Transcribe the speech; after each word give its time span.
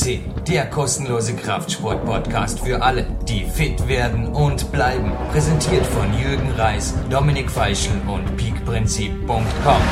FCC, 0.00 0.20
der 0.48 0.66
kostenlose 0.66 1.36
Kraftsport-Podcast 1.36 2.60
für 2.60 2.82
alle, 2.82 3.06
die 3.28 3.44
fit 3.44 3.86
werden 3.88 4.28
und 4.28 4.72
bleiben. 4.72 5.12
Präsentiert 5.30 5.84
von 5.86 6.06
Jürgen 6.18 6.50
Reis, 6.52 6.94
Dominik 7.10 7.50
Feischl 7.50 7.92
und 8.06 8.36
peakprinzip.com. 8.36 9.82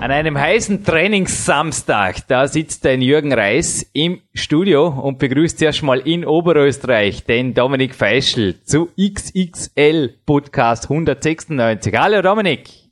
An 0.00 0.10
einem 0.10 0.38
heißen 0.38 0.84
Trainingssamstag, 0.84 2.28
da 2.28 2.46
sitzt 2.46 2.84
dein 2.84 3.00
Jürgen 3.00 3.32
Reis 3.32 3.86
im 3.94 4.20
Studio 4.34 4.88
und 4.88 5.18
begrüßt 5.18 5.62
erstmal 5.62 6.00
in 6.00 6.26
Oberösterreich 6.26 7.24
den 7.24 7.54
Dominik 7.54 7.94
Feischl 7.94 8.56
zu 8.64 8.90
XXL 9.00 10.14
Podcast 10.26 10.84
196. 10.84 11.94
Hallo 11.96 12.20
Dominik. 12.20 12.83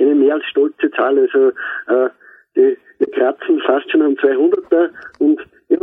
Hallo 0.00 0.10
Jürgen, 0.10 0.10
196, 0.10 0.10
eine 0.10 0.14
mehr 0.14 0.34
als 0.34 0.44
stolze 0.46 0.90
Zahl. 0.92 1.18
Also 1.18 1.48
äh, 1.88 2.10
die, 2.56 2.76
wir 2.98 3.10
kratzen 3.12 3.60
fast 3.66 3.90
schon 3.90 4.02
am 4.02 4.14
200er 4.14 4.90
und 5.18 5.40
ja, 5.68 5.78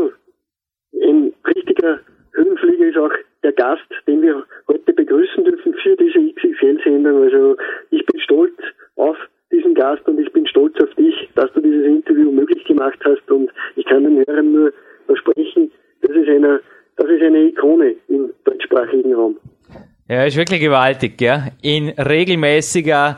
ein 1.08 1.34
richtiger 1.46 2.00
Höhenflieger 2.34 2.88
ist 2.88 2.98
auch 2.98 3.12
der 3.44 3.54
Gast, 3.54 3.88
den 4.08 4.22
wir 4.22 4.44
heute 4.68 4.94
begrüßen 4.94 5.44
dürfen 5.44 5.74
für 5.76 5.96
diese 5.96 6.20
XXL-Sendung. 6.34 7.24
Also 7.24 7.56
ich 7.92 8.06
bin 8.06 8.20
stolz 8.22 8.54
auf 8.96 9.18
diesen 9.52 9.74
Gast 9.74 10.06
und 10.08 10.20
ich 10.20 10.32
bin 10.34 10.46
stolz 10.48 10.76
auf 10.82 10.94
dich, 10.96 11.30
dass 11.36 11.52
du 11.54 11.62
dieses 11.62 11.86
Interview 11.86 12.32
möglich 12.32 12.64
gemacht 12.66 13.00
hast 13.06 13.30
und 13.32 13.50
ich 13.76 13.86
kann 13.86 14.04
den 14.04 14.26
Hörern 14.28 14.52
nur 14.52 14.74
versprechen, 15.06 15.72
das 16.02 16.16
ist 16.16 16.28
eine, 16.28 16.60
das 16.98 17.10
ist 17.10 17.22
eine 17.22 17.46
Ikone 17.46 17.96
im 18.10 18.32
deutschsprachigen 18.44 19.14
Raum. 19.14 19.38
Ja, 20.10 20.24
ist 20.24 20.38
wirklich 20.38 20.62
gewaltig, 20.62 21.20
ja. 21.22 21.48
In 21.62 21.90
regelmäßiger 21.90 23.18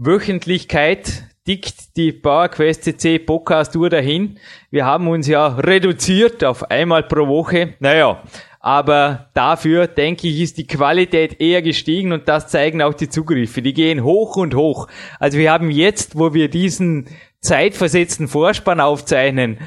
Wöchentlichkeit 0.00 1.24
tickt 1.44 1.96
die 1.96 2.12
PowerQuest 2.12 2.84
CC 2.84 3.18
Podcast 3.18 3.74
Uhr 3.74 3.90
dahin. 3.90 4.38
Wir 4.70 4.86
haben 4.86 5.08
uns 5.08 5.26
ja 5.26 5.48
reduziert 5.48 6.44
auf 6.44 6.70
einmal 6.70 7.02
pro 7.02 7.26
Woche. 7.26 7.74
Naja, 7.80 8.22
aber 8.60 9.30
dafür, 9.34 9.88
denke 9.88 10.28
ich, 10.28 10.40
ist 10.40 10.56
die 10.56 10.68
Qualität 10.68 11.40
eher 11.40 11.62
gestiegen 11.62 12.12
und 12.12 12.28
das 12.28 12.46
zeigen 12.46 12.80
auch 12.80 12.94
die 12.94 13.08
Zugriffe. 13.08 13.60
Die 13.60 13.74
gehen 13.74 14.04
hoch 14.04 14.36
und 14.36 14.54
hoch. 14.54 14.86
Also 15.18 15.36
wir 15.36 15.50
haben 15.50 15.68
jetzt, 15.68 16.16
wo 16.16 16.32
wir 16.32 16.48
diesen 16.48 17.08
zeitversetzten 17.40 18.28
Vorspann 18.28 18.78
aufzeichnen, 18.78 19.58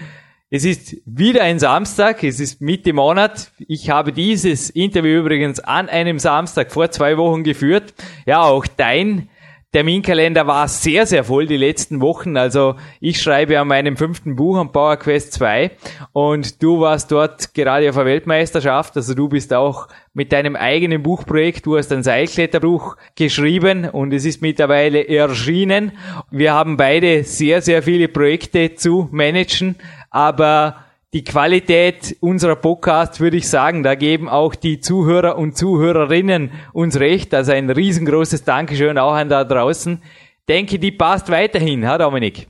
es 0.50 0.64
ist 0.64 0.96
wieder 1.06 1.44
ein 1.44 1.60
Samstag, 1.60 2.24
es 2.24 2.40
ist 2.40 2.62
Mitte 2.62 2.94
Monat. 2.94 3.52
Ich 3.68 3.90
habe 3.90 4.14
dieses 4.14 4.70
Interview 4.70 5.20
übrigens 5.20 5.60
an 5.60 5.90
einem 5.90 6.20
Samstag 6.20 6.72
vor 6.72 6.90
zwei 6.90 7.18
Wochen 7.18 7.44
geführt. 7.44 7.94
Ja, 8.26 8.44
auch 8.44 8.66
dein 8.66 9.28
Terminkalender 9.74 10.48
war 10.48 10.68
sehr, 10.68 11.06
sehr 11.06 11.24
voll 11.24 11.48
die 11.48 11.56
letzten 11.56 12.02
Wochen. 12.02 12.36
Also 12.36 12.76
ich 13.00 13.22
schreibe 13.22 13.58
an 13.58 13.70
meinem 13.70 13.96
fünften 13.96 14.36
Buch 14.36 14.58
am 14.58 14.74
Power 14.74 14.98
Quest 14.98 15.32
2 15.32 15.72
und 16.12 16.62
du 16.62 16.82
warst 16.82 17.10
dort 17.10 17.54
gerade 17.54 17.88
auf 17.88 17.96
der 17.96 18.04
Weltmeisterschaft. 18.04 18.98
Also 18.98 19.14
du 19.14 19.30
bist 19.30 19.54
auch 19.54 19.88
mit 20.14 20.34
deinem 20.34 20.58
eigenen 20.58 21.02
Buchprojekt, 21.02 21.66
du 21.66 21.78
hast 21.78 21.90
ein 21.94 22.04
Seilkletterbuch 22.04 22.98
geschrieben 23.16 23.86
und 23.90 24.12
es 24.12 24.26
ist 24.26 24.42
mittlerweile 24.42 25.08
erschienen. 25.08 25.94
Wir 26.32 26.52
haben 26.52 26.76
beide 26.76 27.24
sehr, 27.24 27.62
sehr 27.62 27.82
viele 27.82 28.10
Projekte 28.10 28.76
zu 28.76 29.08
managen, 29.12 29.78
aber 30.10 30.84
die 31.14 31.26
Qualität 31.26 32.16
unserer 32.22 32.56
Podcasts, 32.56 33.20
würde 33.20 33.36
ich 33.36 33.50
sagen, 33.50 33.84
da 33.84 33.96
geben 33.96 34.30
auch 34.30 34.56
die 34.56 34.80
Zuhörer 34.80 35.38
und 35.38 35.58
Zuhörerinnen 35.58 36.52
uns 36.74 37.00
recht. 37.02 37.34
Also 37.34 37.52
ein 37.52 37.70
riesengroßes 37.70 38.46
Dankeschön 38.46 38.98
auch 38.98 39.14
an 39.14 39.28
da 39.28 39.44
draußen. 39.44 40.02
Denke, 40.48 40.80
die 40.80 40.92
passt 40.92 41.30
weiterhin, 41.30 41.86
ha 41.86 41.98
Dominik? 41.98 42.48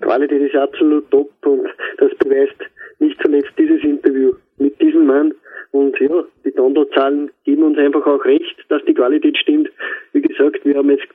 Qualität 0.00 0.42
ist 0.42 0.54
absolut 0.54 1.10
top 1.10 1.30
und 1.46 1.66
das 1.98 2.10
beweist 2.18 2.56
nicht 2.98 3.18
zuletzt 3.22 3.52
dieses 3.58 3.82
Interview 3.82 4.34
mit 4.58 4.78
diesem 4.80 5.06
Mann. 5.06 5.32
Und 5.72 5.98
ja, 5.98 6.24
die 6.44 6.52
Downloadzahlen 6.52 7.30
geben 7.44 7.62
uns 7.62 7.78
einfach 7.78 8.06
auch 8.06 8.24
recht, 8.24 8.56
dass 8.68 8.84
die 8.84 8.94
Qualität 8.94 9.36
stimmt. 9.38 9.70
Wie 10.12 10.22
gesagt, 10.22 10.64
wir 10.64 10.76
haben 10.76 10.90
jetzt, 10.90 11.08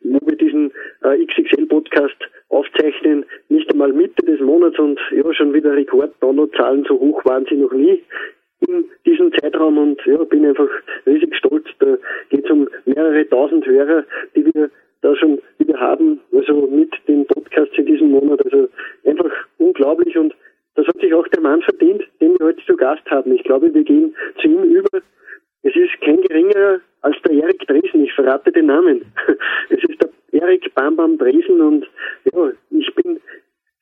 wo 0.00 0.18
wir 0.26 0.36
diesen 0.36 0.72
äh, 1.02 1.24
XXL-Podcast 1.26 2.16
aufzeichnen, 2.48 3.24
nicht 3.48 3.70
einmal 3.70 3.92
Mitte 3.92 4.24
des 4.24 4.40
Monats 4.62 4.78
und 4.78 5.00
ja, 5.10 5.34
schon 5.34 5.52
wieder 5.52 5.74
Rekord-Downloadzahlen, 5.74 6.84
so 6.84 6.98
hoch 6.98 7.24
waren 7.24 7.44
sie 7.48 7.56
noch 7.56 7.72
nie 7.72 8.00
in 8.68 8.84
diesem 9.04 9.32
Zeitraum 9.32 9.76
und 9.76 10.00
ja, 10.06 10.22
bin 10.22 10.46
einfach 10.46 10.68
riesig 11.04 11.34
stolz. 11.34 11.66
Da 11.80 11.98
geht 12.30 12.44
es 12.44 12.50
um 12.50 12.68
mehrere 12.84 13.28
tausend 13.28 13.66
Hörer, 13.66 14.04
die 14.36 14.46
wir 14.54 14.70
da 15.00 15.16
schon 15.16 15.40
wieder 15.58 15.80
haben, 15.80 16.20
also 16.32 16.68
mit 16.70 16.92
den 17.08 17.26
Podcasts 17.26 17.76
in 17.76 17.86
diesem 17.86 18.12
Monat. 18.12 18.40
Also 18.44 18.68
einfach 19.04 19.32
unglaublich 19.58 20.16
und 20.16 20.32
das 20.76 20.86
hat 20.86 21.00
sich 21.00 21.12
auch 21.12 21.26
der 21.28 21.42
Mann 21.42 21.60
verdient, 21.62 22.04
den 22.20 22.38
wir 22.38 22.46
heute 22.46 22.64
zu 22.64 22.76
Gast 22.76 23.04
haben. 23.10 23.32
Ich 23.32 23.42
glaube, 23.42 23.74
wir 23.74 23.82
gehen 23.82 24.14
zu 24.40 24.46
ihm 24.46 24.62
über. 24.62 25.00
Es 25.64 25.74
ist 25.74 26.00
kein 26.02 26.22
geringerer 26.22 26.80
als 27.00 27.16
der 27.22 27.32
Erik 27.32 27.66
Dresen. 27.66 28.04
Ich 28.04 28.12
verrate 28.12 28.52
den 28.52 28.66
Namen. 28.66 29.04
Es 29.70 29.82
ist 29.82 30.00
der 30.00 30.40
Erik 30.40 30.72
Bambam 30.74 31.18
Dresen 31.18 31.60
und 31.60 31.86
ja, 32.32 32.50
ich 32.70 32.94
bin 32.94 33.20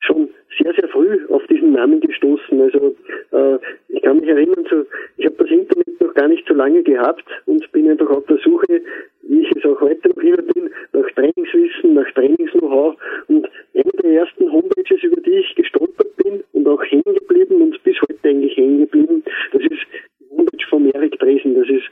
schon 0.00 0.30
sehr, 0.58 0.74
sehr 0.74 0.79
früh 0.90 1.26
auf 1.28 1.46
diesen 1.46 1.72
Namen 1.72 2.00
gestoßen. 2.00 2.60
Also 2.60 2.94
äh, 3.32 3.58
ich 3.88 4.02
kann 4.02 4.20
mich 4.20 4.28
erinnern, 4.28 4.66
so, 4.68 4.84
ich 5.16 5.24
habe 5.26 5.36
das 5.38 5.48
Internet 5.50 6.00
noch 6.00 6.12
gar 6.14 6.28
nicht 6.28 6.46
so 6.46 6.54
lange 6.54 6.82
gehabt 6.82 7.24
und 7.46 7.72
bin 7.72 7.90
einfach 7.90 8.10
auf 8.10 8.26
der 8.26 8.36
Suche, 8.38 8.82
wie 9.22 9.40
ich 9.40 9.50
es 9.56 9.64
auch 9.64 9.80
heute 9.80 10.08
noch 10.08 10.22
immer 10.22 10.42
bin, 10.42 10.70
nach 10.92 11.10
Trainingswissen, 11.12 11.94
nach 11.94 12.10
Trainings-Know-how 12.12 12.96
und 13.28 13.48
eine 13.74 13.90
der 14.02 14.10
ersten 14.12 14.50
Homepages, 14.50 15.02
über 15.02 15.20
die 15.20 15.38
ich 15.38 15.54
gestolpert 15.54 16.16
bin 16.16 16.42
und 16.52 16.66
auch 16.68 16.82
hängen 16.84 17.14
geblieben 17.14 17.62
und 17.62 17.82
bis 17.84 17.96
heute 18.02 18.28
eigentlich 18.28 18.54
hängen 18.56 18.80
geblieben, 18.80 19.22
das 19.52 19.62
ist 19.62 19.86
die 20.20 20.28
Homepage 20.30 20.66
von 20.68 20.90
Erik 20.90 21.18
Dresen. 21.18 21.54
Das 21.54 21.68
ist 21.68 21.84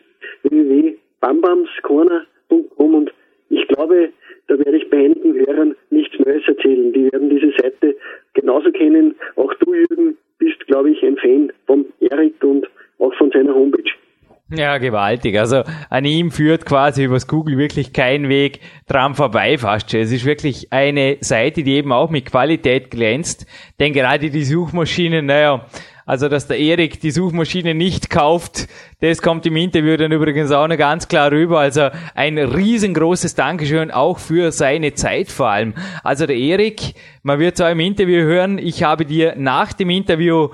www.bambamscorner.com 0.43 2.95
und 2.95 3.13
ich 3.51 3.67
glaube, 3.69 4.11
da 4.49 4.59
werde 4.59 4.79
ich 4.79 4.91
bei 4.91 4.99
einigen 4.99 5.35
Hörern 5.35 5.77
nichts 5.91 6.19
Neues 6.19 6.43
erzählen. 6.47 6.93
Die 6.93 7.11
werden 7.13 7.31
diese 7.31 7.53
Seite 7.59 7.97
genauso 8.49 8.71
kennen. 8.73 9.15
Auch 9.37 9.53
du, 9.61 9.75
Jürgen, 9.75 10.17
bist, 10.39 10.59
glaube 10.67 10.91
ich, 10.91 11.03
ein 11.03 11.17
Fan 11.19 11.53
von 11.67 11.85
Erik 12.01 12.43
und 12.43 12.67
auch 12.99 13.13
von 13.15 13.31
seiner 13.31 13.55
Homepage. 13.55 13.91
Ja, 14.51 14.79
gewaltig. 14.79 15.39
Also 15.39 15.63
an 15.91 16.07
ihm 16.07 16.31
führt 16.31 16.65
quasi 16.65 17.05
übers 17.05 17.29
Google 17.29 17.59
wirklich 17.59 17.93
kein 17.93 18.31
Weg 18.31 18.61
dran 18.87 19.15
vorbei 19.15 19.59
fast. 19.59 19.93
Es 19.93 20.11
ist 20.11 20.25
wirklich 20.25 20.73
eine 20.73 21.19
Seite, 21.21 21.63
die 21.63 21.75
eben 21.75 21.93
auch 21.93 22.09
mit 22.09 22.25
Qualität 22.25 22.91
glänzt. 22.91 23.47
Denn 23.79 23.93
gerade 23.93 24.31
die 24.31 24.45
Suchmaschinen, 24.45 25.27
naja, 25.27 25.67
also, 26.09 26.31
dass 26.31 26.47
der 26.47 26.59
Erik 26.59 27.03
die 27.03 27.11
Suchmaschine 27.11 27.75
nicht 27.75 28.09
kauft, 28.09 28.67
das 29.01 29.21
kommt 29.21 29.45
im 29.45 29.57
Interview 29.57 29.95
dann 29.99 30.11
übrigens 30.11 30.51
auch 30.51 30.67
noch 30.67 30.79
ganz 30.79 31.07
klar 31.07 31.31
rüber. 31.31 31.61
Also, 31.61 31.91
ein 32.15 32.39
riesengroßes 32.39 33.35
Dankeschön 33.35 33.91
auch 33.91 34.19
für 34.19 34.51
seine 34.51 34.95
Zeit 34.95 35.29
vor 35.29 35.49
allem. 35.49 35.75
Also, 36.03 36.25
der 36.25 36.37
Erik, 36.37 36.95
man 37.23 37.39
wird 37.39 37.61
auch 37.61 37.69
im 37.69 37.81
Interview 37.81 38.23
hören, 38.23 38.57
ich 38.57 38.83
habe 38.83 39.05
dir 39.05 39.35
nach 39.37 39.75
dem 39.75 39.91
Interview 39.91 40.49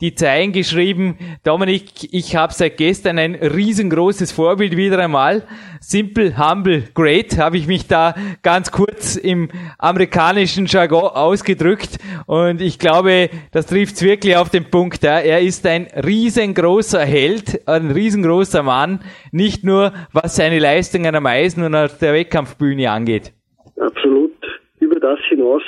die 0.00 0.14
Zeilen 0.14 0.52
geschrieben, 0.52 1.18
Dominik, 1.44 2.12
ich 2.12 2.34
habe 2.36 2.52
seit 2.52 2.76
gestern 2.78 3.18
ein 3.18 3.34
riesengroßes 3.34 4.32
Vorbild 4.32 4.76
wieder 4.76 4.98
einmal. 4.98 5.42
Simple, 5.80 6.36
humble, 6.38 6.84
great, 6.94 7.38
habe 7.38 7.56
ich 7.56 7.66
mich 7.66 7.86
da 7.86 8.14
ganz 8.42 8.70
kurz 8.70 9.16
im 9.16 9.48
amerikanischen 9.78 10.66
Jargon 10.66 11.10
ausgedrückt. 11.10 11.98
Und 12.26 12.60
ich 12.60 12.78
glaube, 12.78 13.28
das 13.52 13.66
trifft 13.66 14.02
wirklich 14.02 14.36
auf 14.36 14.48
den 14.48 14.70
Punkt. 14.70 15.02
Ja. 15.02 15.18
Er 15.18 15.40
ist 15.40 15.66
ein 15.66 15.86
riesengroßer 15.86 17.00
Held, 17.00 17.68
ein 17.68 17.90
riesengroßer 17.90 18.62
Mann, 18.62 19.00
nicht 19.32 19.64
nur 19.64 19.92
was 20.12 20.36
seine 20.36 20.58
Leistungen 20.58 21.14
am 21.14 21.26
Eisen 21.26 21.62
und 21.62 21.74
auf 21.74 21.98
der 21.98 22.14
Wettkampfbühne 22.14 22.90
angeht. 22.90 23.32
Absolut. 23.78 24.32
Über 24.78 24.98
das 24.98 25.18
hinaus 25.28 25.62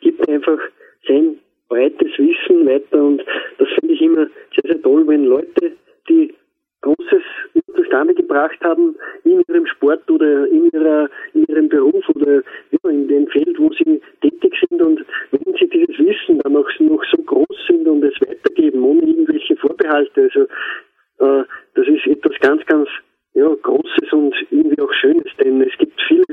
gibt 0.00 0.28
einfach 0.28 0.58
sein 1.06 1.38
breites 1.68 2.10
Wissen 2.18 2.66
weiter 2.66 3.02
und 3.02 3.22
ich 3.98 4.02
immer 4.02 4.26
sehr, 4.54 4.72
sehr 4.72 4.82
toll, 4.82 5.06
wenn 5.06 5.24
Leute, 5.24 5.72
die 6.08 6.34
Großes 6.80 7.22
zustande 7.74 8.14
gebracht 8.14 8.58
haben 8.62 8.96
in 9.24 9.42
ihrem 9.48 9.66
Sport 9.66 10.08
oder 10.10 10.46
in, 10.46 10.70
ihrer, 10.72 11.08
in 11.34 11.44
ihrem 11.48 11.68
Beruf 11.68 12.08
oder 12.10 12.42
ja, 12.70 12.90
in 12.90 13.08
dem 13.08 13.26
Feld, 13.28 13.58
wo 13.58 13.70
sie 13.72 14.00
tätig 14.20 14.54
sind 14.68 14.80
und 14.80 15.04
wenn 15.32 15.54
sie 15.54 15.68
dieses 15.68 15.98
Wissen 15.98 16.38
dann 16.40 16.52
noch, 16.52 16.68
noch 16.78 17.04
so 17.10 17.22
groß 17.22 17.66
sind 17.66 17.86
und 17.88 18.04
es 18.04 18.14
weitergeben, 18.20 18.82
ohne 18.82 19.02
irgendwelche 19.02 19.56
Vorbehalte, 19.56 20.22
also 20.22 20.42
äh, 21.18 21.44
das 21.74 21.86
ist 21.88 22.06
etwas 22.06 22.38
ganz, 22.40 22.64
ganz 22.66 22.88
ja, 23.34 23.48
Großes 23.62 24.12
und 24.12 24.34
irgendwie 24.50 24.80
auch 24.80 24.92
Schönes, 24.92 25.30
denn 25.42 25.60
es 25.62 25.76
gibt 25.78 26.00
viele 26.06 26.24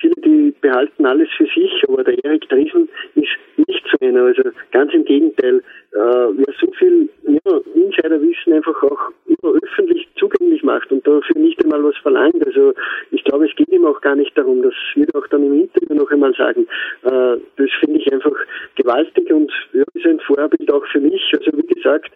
Viele, 0.00 0.14
die 0.24 0.54
behalten 0.62 1.04
alles 1.04 1.28
für 1.36 1.44
sich, 1.44 1.84
aber 1.86 2.02
der 2.02 2.24
Erik 2.24 2.48
Driesen 2.48 2.88
ist 3.16 3.68
nicht 3.68 3.84
so 3.90 4.06
einer. 4.06 4.24
Also 4.24 4.44
ganz 4.72 4.94
im 4.94 5.04
Gegenteil, 5.04 5.62
äh, 5.92 5.98
wer 5.98 6.54
so 6.60 6.70
viel 6.78 7.08
ja, 7.22 7.60
Insiderwissen 7.74 8.52
einfach 8.52 8.82
auch 8.82 9.10
immer 9.26 9.54
öffentlich 9.62 10.08
zugänglich 10.16 10.62
macht 10.62 10.90
und 10.92 11.06
dafür 11.06 11.36
nicht 11.36 11.62
einmal 11.62 11.82
was 11.82 11.96
verlangt. 11.98 12.44
Also 12.46 12.74
ich 13.10 13.24
glaube, 13.24 13.46
es 13.48 13.56
geht 13.56 13.68
ihm 13.68 13.86
auch 13.86 14.00
gar 14.00 14.14
nicht 14.14 14.36
darum. 14.36 14.62
Das 14.62 14.74
wird 14.94 15.14
auch 15.14 15.26
dann 15.28 15.44
im 15.44 15.62
Interview 15.62 15.94
noch 15.94 16.10
einmal 16.10 16.34
sagen. 16.34 16.66
Äh, 17.02 17.38
das 17.56 17.70
finde 17.80 17.98
ich 17.98 18.12
einfach 18.12 18.36
gewaltig 18.76 19.32
und 19.32 19.50
ja, 19.72 19.84
ist 19.94 20.06
ein 20.06 20.20
Vorbild 20.20 20.72
auch 20.72 20.86
für 20.92 21.00
mich. 21.00 21.22
Also 21.36 21.50
wie 21.56 21.74
gesagt, 21.74 22.12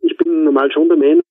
ich 0.00 0.16
bin 0.16 0.44
normal 0.44 0.70
schon 0.72 0.88
der 0.88 0.98
Meinung, 0.98 1.22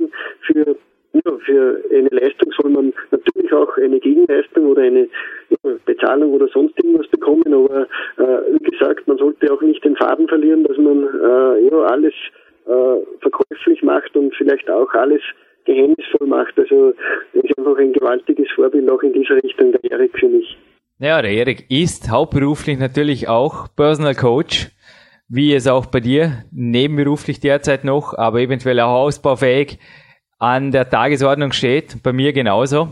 für 0.41 0.75
ja, 1.13 1.37
für 1.45 1.83
eine 1.91 2.09
Leistung 2.09 2.51
soll 2.59 2.71
man 2.71 2.93
natürlich 3.11 3.53
auch 3.53 3.77
eine 3.77 3.99
Gegenleistung 3.99 4.65
oder 4.65 4.81
eine 4.81 5.07
Bezahlung 5.85 6.33
oder 6.33 6.47
sonst 6.49 6.77
irgendwas 6.77 7.07
bekommen, 7.07 7.53
aber 7.53 7.87
äh, 8.17 8.53
wie 8.59 8.69
gesagt, 8.69 9.07
man 9.07 9.17
sollte 9.17 9.51
auch 9.51 9.61
nicht 9.61 9.83
den 9.83 9.95
Faden 9.95 10.27
verlieren, 10.27 10.63
dass 10.63 10.77
man 10.77 11.03
äh, 11.03 11.69
ja 11.69 11.79
alles 11.85 12.13
äh, 12.65 13.19
verkäuflich 13.21 13.81
macht 13.83 14.15
und 14.15 14.35
vielleicht 14.35 14.69
auch 14.69 14.93
alles 14.93 15.21
geheimnisvoll 15.65 16.27
macht. 16.27 16.57
Also 16.57 16.93
das 17.33 17.43
ist 17.43 17.57
einfach 17.57 17.77
ein 17.77 17.93
gewaltiges 17.93 18.47
Vorbild 18.55 18.89
auch 18.89 19.01
in 19.01 19.13
dieser 19.13 19.35
Richtung, 19.41 19.71
der 19.71 19.91
Erik 19.91 20.17
für 20.19 20.27
mich. 20.27 20.57
Ja, 20.99 21.21
der 21.21 21.31
Erik 21.31 21.65
ist 21.69 22.09
hauptberuflich 22.11 22.77
natürlich 22.77 23.27
auch 23.27 23.67
Personal 23.75 24.15
Coach, 24.15 24.69
wie 25.29 25.53
es 25.53 25.67
auch 25.67 25.85
bei 25.85 25.99
dir 25.99 26.43
nebenberuflich 26.51 27.39
derzeit 27.39 27.83
noch, 27.83 28.13
aber 28.13 28.39
eventuell 28.39 28.79
auch 28.79 28.93
ausbaufähig 28.93 29.79
an 30.39 30.71
der 30.71 30.89
Tagesordnung 30.89 31.51
steht. 31.53 32.03
Bei 32.03 32.13
mir 32.13 32.33
genauso. 32.33 32.89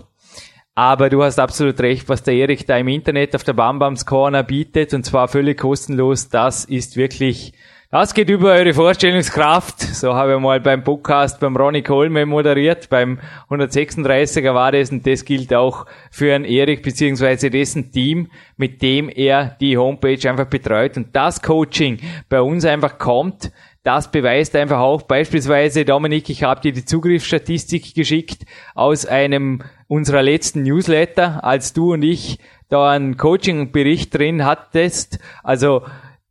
Aber 0.73 1.09
du 1.09 1.21
hast 1.21 1.39
absolut 1.39 1.79
recht, 1.81 2.07
was 2.07 2.23
der 2.23 2.33
Erik 2.33 2.65
da 2.65 2.77
im 2.77 2.87
Internet 2.87 3.35
auf 3.35 3.43
der 3.43 3.53
Bambams 3.53 4.05
Corner 4.05 4.43
bietet, 4.43 4.93
und 4.93 5.05
zwar 5.05 5.27
völlig 5.27 5.59
kostenlos, 5.59 6.29
das 6.29 6.65
ist 6.65 6.95
wirklich 6.95 7.53
das 7.93 8.13
geht 8.13 8.29
über 8.29 8.53
eure 8.53 8.73
Vorstellungskraft. 8.73 9.81
So 9.81 10.13
habe 10.13 10.35
ich 10.35 10.39
mal 10.39 10.61
beim 10.61 10.81
Podcast 10.81 11.41
beim 11.41 11.57
Ronny 11.57 11.81
Kolme 11.81 12.25
moderiert. 12.25 12.89
Beim 12.89 13.19
136er 13.49 14.53
war 14.53 14.71
das 14.71 14.91
und 14.91 15.05
das 15.05 15.25
gilt 15.25 15.53
auch 15.53 15.85
für 16.09 16.33
einen 16.33 16.45
Erik 16.45 16.83
beziehungsweise 16.83 17.49
dessen 17.49 17.91
Team, 17.91 18.29
mit 18.55 18.81
dem 18.81 19.09
er 19.09 19.57
die 19.59 19.77
Homepage 19.77 20.29
einfach 20.29 20.45
betreut. 20.45 20.95
Und 20.95 21.13
das 21.13 21.41
Coaching 21.41 21.99
bei 22.29 22.41
uns 22.41 22.63
einfach 22.63 22.97
kommt, 22.97 23.51
das 23.83 24.11
beweist 24.11 24.55
einfach 24.55 24.79
auch 24.79 25.01
beispielsweise, 25.01 25.85
Dominik, 25.85 26.29
ich 26.29 26.43
habe 26.43 26.61
dir 26.61 26.71
die 26.71 26.85
Zugriffsstatistik 26.85 27.95
geschickt 27.95 28.43
aus 28.75 29.05
einem 29.05 29.63
unserer 29.87 30.21
letzten 30.21 30.63
Newsletter, 30.63 31.43
als 31.43 31.73
du 31.73 31.93
und 31.93 32.03
ich 32.03 32.37
da 32.69 32.91
einen 32.91 33.17
Coaching-Bericht 33.17 34.15
drin 34.15 34.45
hattest. 34.45 35.19
Also 35.43 35.83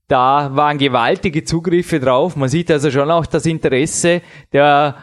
da 0.07 0.51
waren 0.55 0.79
gewaltige 0.79 1.45
Zugriffe 1.45 2.01
drauf. 2.01 2.37
Man 2.37 2.49
sieht 2.49 2.71
also 2.71 2.91
schon 2.91 3.11
auch 3.11 3.27
das 3.27 3.47
Interesse 3.47 4.23
der 4.53 4.97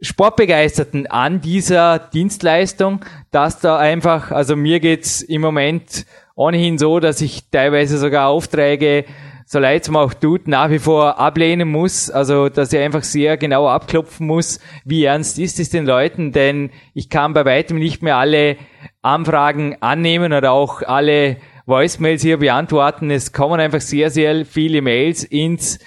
Sportbegeisterten 0.00 1.08
an 1.08 1.40
dieser 1.40 1.98
Dienstleistung, 1.98 3.04
dass 3.32 3.58
da 3.58 3.76
einfach, 3.76 4.30
also 4.30 4.54
mir 4.54 4.78
geht's 4.78 5.20
im 5.20 5.40
Moment 5.40 6.06
ohnehin 6.36 6.78
so, 6.78 7.00
dass 7.00 7.20
ich 7.20 7.50
teilweise 7.50 7.98
sogar 7.98 8.28
Aufträge, 8.28 9.04
so 9.50 9.58
leid 9.58 9.80
es 9.82 9.90
mir 9.90 9.98
auch 9.98 10.12
tut, 10.12 10.46
nach 10.46 10.68
wie 10.68 10.78
vor 10.78 11.18
ablehnen 11.18 11.68
muss. 11.68 12.10
Also, 12.10 12.50
dass 12.50 12.70
ich 12.70 12.80
einfach 12.80 13.02
sehr 13.02 13.38
genau 13.38 13.66
abklopfen 13.66 14.26
muss, 14.26 14.60
wie 14.84 15.04
ernst 15.04 15.38
ist 15.38 15.58
es 15.58 15.70
den 15.70 15.86
Leuten, 15.86 16.32
denn 16.32 16.68
ich 16.92 17.08
kann 17.08 17.32
bei 17.32 17.46
weitem 17.46 17.78
nicht 17.78 18.02
mehr 18.02 18.16
alle 18.16 18.58
Anfragen 19.00 19.78
annehmen 19.80 20.34
oder 20.34 20.52
auch 20.52 20.82
alle 20.82 21.38
Voicemails 21.64 22.20
hier 22.20 22.36
beantworten. 22.36 23.10
Es 23.10 23.32
kommen 23.32 23.58
einfach 23.58 23.80
sehr, 23.80 24.10
sehr 24.10 24.44
viele 24.44 24.82
Mails 24.82 25.24
ins 25.24 25.78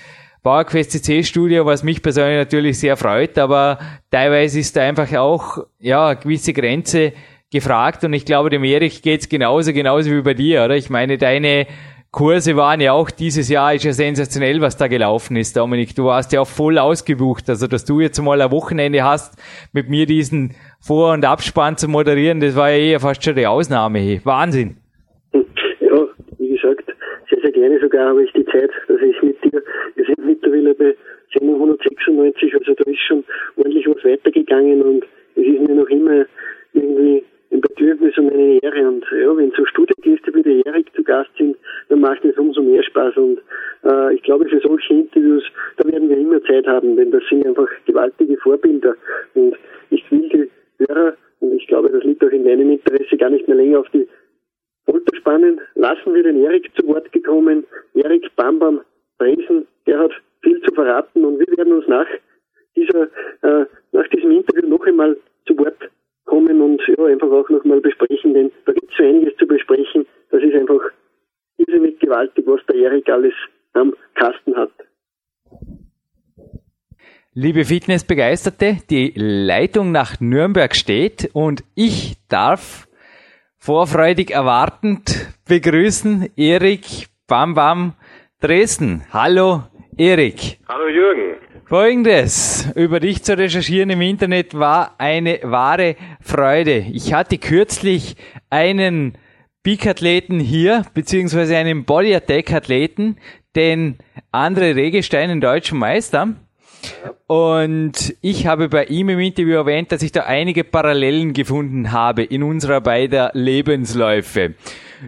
PowerQuest 0.41 0.91
CC 0.93 1.23
Studio, 1.23 1.63
was 1.67 1.83
mich 1.83 2.01
persönlich 2.01 2.37
natürlich 2.37 2.79
sehr 2.79 2.97
freut, 2.97 3.37
aber 3.37 3.77
teilweise 4.09 4.59
ist 4.59 4.75
da 4.75 4.81
einfach 4.81 5.13
auch, 5.13 5.59
ja, 5.77 6.07
eine 6.07 6.19
gewisse 6.19 6.53
Grenze 6.53 7.13
gefragt 7.51 8.03
und 8.03 8.13
ich 8.13 8.25
glaube, 8.25 8.49
dem 8.49 8.63
Erich 8.63 9.03
geht's 9.03 9.29
genauso, 9.29 9.71
genauso 9.71 10.09
wie 10.09 10.21
bei 10.23 10.33
dir, 10.33 10.63
oder? 10.65 10.75
Ich 10.75 10.89
meine, 10.89 11.19
deine 11.19 11.67
Kurse 12.11 12.57
waren 12.57 12.81
ja 12.81 12.91
auch 12.91 13.09
dieses 13.09 13.47
Jahr, 13.49 13.73
ist 13.73 13.85
ja 13.85 13.93
sensationell, 13.93 14.59
was 14.59 14.75
da 14.75 14.87
gelaufen 14.87 15.37
ist, 15.37 15.55
Dominik. 15.55 15.95
Du 15.95 16.05
warst 16.05 16.33
ja 16.33 16.41
auch 16.41 16.47
voll 16.47 16.77
ausgebucht. 16.77 17.49
Also, 17.49 17.67
dass 17.67 17.85
du 17.85 18.01
jetzt 18.01 18.21
mal 18.21 18.41
ein 18.41 18.51
Wochenende 18.51 19.03
hast, 19.03 19.41
mit 19.71 19.89
mir 19.89 20.05
diesen 20.05 20.53
Vor- 20.81 21.13
und 21.13 21.23
Abspann 21.23 21.77
zu 21.77 21.87
moderieren, 21.87 22.41
das 22.41 22.55
war 22.55 22.69
ja 22.69 22.77
eher 22.77 22.99
fast 22.99 23.23
schon 23.23 23.35
die 23.35 23.47
Ausnahme. 23.47 24.19
Wahnsinn 24.25 24.75
gerne 27.61 27.79
sogar 27.79 28.09
habe 28.09 28.23
ich 28.23 28.31
die 28.33 28.45
Zeit, 28.45 28.71
dass 28.87 29.01
ich 29.01 29.21
mit 29.21 29.37
dir, 29.43 29.61
wir 29.95 30.05
sind 30.05 30.25
mittlerweile 30.25 30.73
bei 30.73 30.95
Sendung 31.31 31.55
196, 31.55 32.53
also 32.55 32.73
da 32.73 32.89
ist 32.89 32.99
schon 33.07 33.23
ordentlich 33.55 33.87
was 33.87 34.03
weitergegangen 34.03 34.81
und 34.81 35.03
es 35.35 35.45
ist 35.45 35.61
mir 35.61 35.75
noch 35.75 35.89
immer 35.89 36.25
irgendwie 36.73 37.23
ein 37.61 37.75
Bedürfnis 37.75 38.17
und 38.17 38.31
eine 38.31 38.61
Ehre. 38.61 38.87
Und 38.87 39.05
ja, 39.11 39.37
wenn 39.37 39.51
so 39.51 39.65
Studiengäste 39.65 40.33
wie 40.33 40.43
der 40.43 40.65
Erik 40.65 40.93
zu 40.95 41.03
Gast 41.03 41.29
sind, 41.37 41.55
dann 41.89 42.01
macht 42.01 42.23
es 42.25 42.37
umso 42.37 42.61
mehr 42.61 42.83
Spaß. 42.83 43.15
Und 43.17 43.39
äh, 43.83 44.15
ich 44.15 44.23
glaube, 44.23 44.47
für 44.49 44.59
solche 44.59 44.93
Interviews, 44.93 45.43
da 45.77 45.89
werden 45.91 46.09
wir 46.09 46.17
immer 46.17 46.41
Zeit 46.43 46.67
haben, 46.67 46.95
denn 46.95 47.11
das 47.11 47.23
sind 47.29 47.45
einfach 47.45 47.67
gewaltige 47.85 48.37
Vorbilder. 48.37 48.95
Und 49.33 49.55
ich 49.89 50.09
will 50.11 50.29
die 50.29 50.85
Hörer, 50.87 51.15
und 51.39 51.53
ich 51.53 51.67
glaube, 51.67 51.89
das 51.89 52.03
liegt 52.03 52.23
auch 52.23 52.29
in 52.29 52.45
deinem 52.45 52.71
Interesse, 52.71 53.17
gar 53.17 53.29
nicht 53.29 53.47
mehr 53.47 53.57
länger 53.57 53.79
auf 53.79 53.89
die 53.89 54.07
Folterspannen 54.85 55.61
lassen 55.75 56.13
wir 56.13 56.23
den 56.23 56.43
Erik 56.43 56.69
zu 56.75 56.87
Wort 56.87 57.11
gekommen. 57.11 57.65
Erik 57.93 58.35
Bambam 58.35 58.81
Dresden, 59.19 59.67
der 59.85 59.99
hat 59.99 60.11
viel 60.41 60.59
zu 60.61 60.73
verraten 60.73 61.23
und 61.23 61.39
wir 61.39 61.57
werden 61.57 61.73
uns 61.73 61.87
nach 61.87 62.07
dieser, 62.75 63.03
äh, 63.43 63.65
nach 63.91 64.07
diesem 64.07 64.31
Interview 64.31 64.67
noch 64.67 64.85
einmal 64.85 65.15
zu 65.45 65.57
Wort 65.59 65.77
kommen 66.31 66.61
und 66.61 66.81
ja, 66.87 67.05
einfach 67.05 67.29
auch 67.29 67.49
noch 67.49 67.65
mal 67.65 67.81
besprechen, 67.81 68.33
denn 68.33 68.51
da 68.65 68.71
gibt 68.71 68.89
es 68.89 68.97
so 68.97 69.03
einiges 69.03 69.35
zu 69.37 69.45
besprechen. 69.45 70.05
Das 70.29 70.41
ist 70.41 70.55
einfach 70.55 70.79
irrsinnig 71.57 71.99
gewaltig, 71.99 72.45
was 72.47 72.61
der 72.67 72.75
Erik 72.75 73.09
alles 73.09 73.33
am 73.73 73.93
Kasten 74.15 74.55
hat. 74.55 74.71
Liebe 77.33 77.65
Fitnessbegeisterte, 77.65 78.77
die 78.89 79.11
Leitung 79.15 79.91
nach 79.91 80.21
Nürnberg 80.21 80.73
steht 80.73 81.29
und 81.33 81.63
ich 81.75 82.15
darf 82.29 82.87
vorfreudig 83.57 84.31
erwartend 84.31 85.33
begrüßen 85.47 86.31
Erik 86.37 87.07
Bam 87.27 87.55
Bam 87.55 87.93
Dresden. 88.39 89.03
Hallo 89.11 89.63
Erik. 89.97 90.59
Hallo 90.69 90.87
Jürgen. 90.87 91.30
Folgendes 91.71 92.67
über 92.75 92.99
dich 92.99 93.23
zu 93.23 93.37
recherchieren 93.37 93.91
im 93.91 94.01
Internet 94.01 94.53
war 94.53 94.95
eine 94.97 95.39
wahre 95.41 95.95
Freude. 96.19 96.79
Ich 96.91 97.13
hatte 97.13 97.37
kürzlich 97.37 98.17
einen 98.49 99.17
Peak-Athleten 99.63 100.41
hier, 100.41 100.85
beziehungsweise 100.93 101.55
einen 101.55 101.85
Body 101.85 102.13
Attack-Athleten, 102.13 103.15
den 103.55 103.99
Andre 104.33 104.75
Regestein, 104.75 105.29
den 105.29 105.39
deutschen 105.39 105.79
Meister. 105.79 106.35
Und 107.27 108.15
ich 108.21 108.47
habe 108.47 108.69
bei 108.69 108.85
ihm 108.85 109.09
im 109.09 109.19
Interview 109.19 109.55
erwähnt, 109.55 109.91
dass 109.91 110.03
ich 110.03 110.11
da 110.11 110.21
einige 110.21 110.63
Parallelen 110.63 111.33
gefunden 111.33 111.91
habe 111.91 112.23
in 112.23 112.43
unserer 112.43 112.81
beider 112.81 113.31
Lebensläufe. 113.33 114.55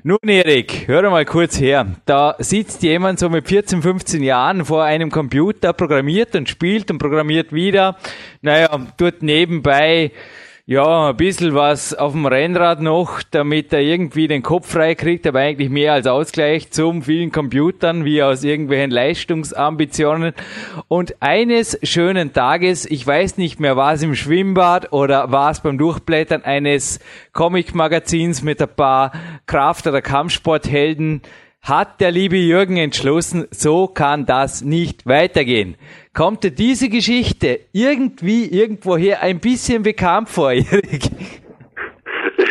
Nun, 0.01 0.17
Erik, 0.25 0.87
hör 0.87 1.07
mal 1.09 1.25
kurz 1.25 1.59
her. 1.59 1.85
Da 2.05 2.35
sitzt 2.39 2.81
jemand 2.81 3.19
so 3.19 3.29
mit 3.29 3.47
14, 3.47 3.81
15 3.81 4.23
Jahren 4.23 4.65
vor 4.65 4.83
einem 4.83 5.11
Computer, 5.11 5.73
programmiert 5.73 6.35
und 6.35 6.49
spielt 6.49 6.89
und 6.89 6.97
programmiert 6.97 7.53
wieder. 7.53 7.97
Naja, 8.41 8.69
tut 8.97 9.21
nebenbei 9.21 10.11
ja, 10.65 11.09
ein 11.09 11.17
bisschen 11.17 11.53
was 11.55 11.93
auf 11.93 12.13
dem 12.13 12.25
Rennrad 12.25 12.79
noch, 12.79 13.21
damit 13.21 13.73
er 13.73 13.81
irgendwie 13.81 14.29
den 14.29 14.43
Kopf 14.43 14.71
frei 14.71 14.95
kriegt, 14.95 15.27
aber 15.27 15.39
eigentlich 15.39 15.69
mehr 15.69 15.91
als 15.91 16.07
Ausgleich 16.07 16.71
zum 16.71 17.01
vielen 17.01 17.33
Computern, 17.33 18.05
wie 18.05 18.23
aus 18.23 18.45
irgendwelchen 18.45 18.89
Leistungsambitionen. 18.89 20.33
Und 20.87 21.21
eines 21.21 21.77
schönen 21.83 22.31
Tages, 22.31 22.85
ich 22.85 23.05
weiß 23.05 23.37
nicht 23.37 23.59
mehr, 23.59 23.75
war 23.75 23.91
es 23.91 24.03
im 24.03 24.15
Schwimmbad 24.15 24.93
oder 24.93 25.33
war 25.33 25.51
es 25.51 25.59
beim 25.59 25.77
Durchblättern 25.77 26.43
eines 26.43 27.01
Comic-Magazins 27.33 28.41
mit 28.41 28.61
ein 28.61 28.73
paar 28.73 29.11
Kraft- 29.47 29.85
oder 29.85 30.01
Kampfsporthelden, 30.01 31.23
hat 31.63 32.01
der 32.01 32.11
liebe 32.11 32.35
Jürgen 32.35 32.77
entschlossen, 32.77 33.47
so 33.51 33.87
kann 33.87 34.25
das 34.25 34.63
nicht 34.63 35.07
weitergehen. 35.07 35.77
Kommt 36.13 36.43
dir 36.43 36.51
diese 36.51 36.89
Geschichte 36.89 37.59
irgendwie 37.71 38.45
irgendwoher 38.51 39.23
ein 39.23 39.39
bisschen 39.39 39.81
bekannt 39.81 40.29
vor, 40.29 40.51
Erik? 40.51 41.03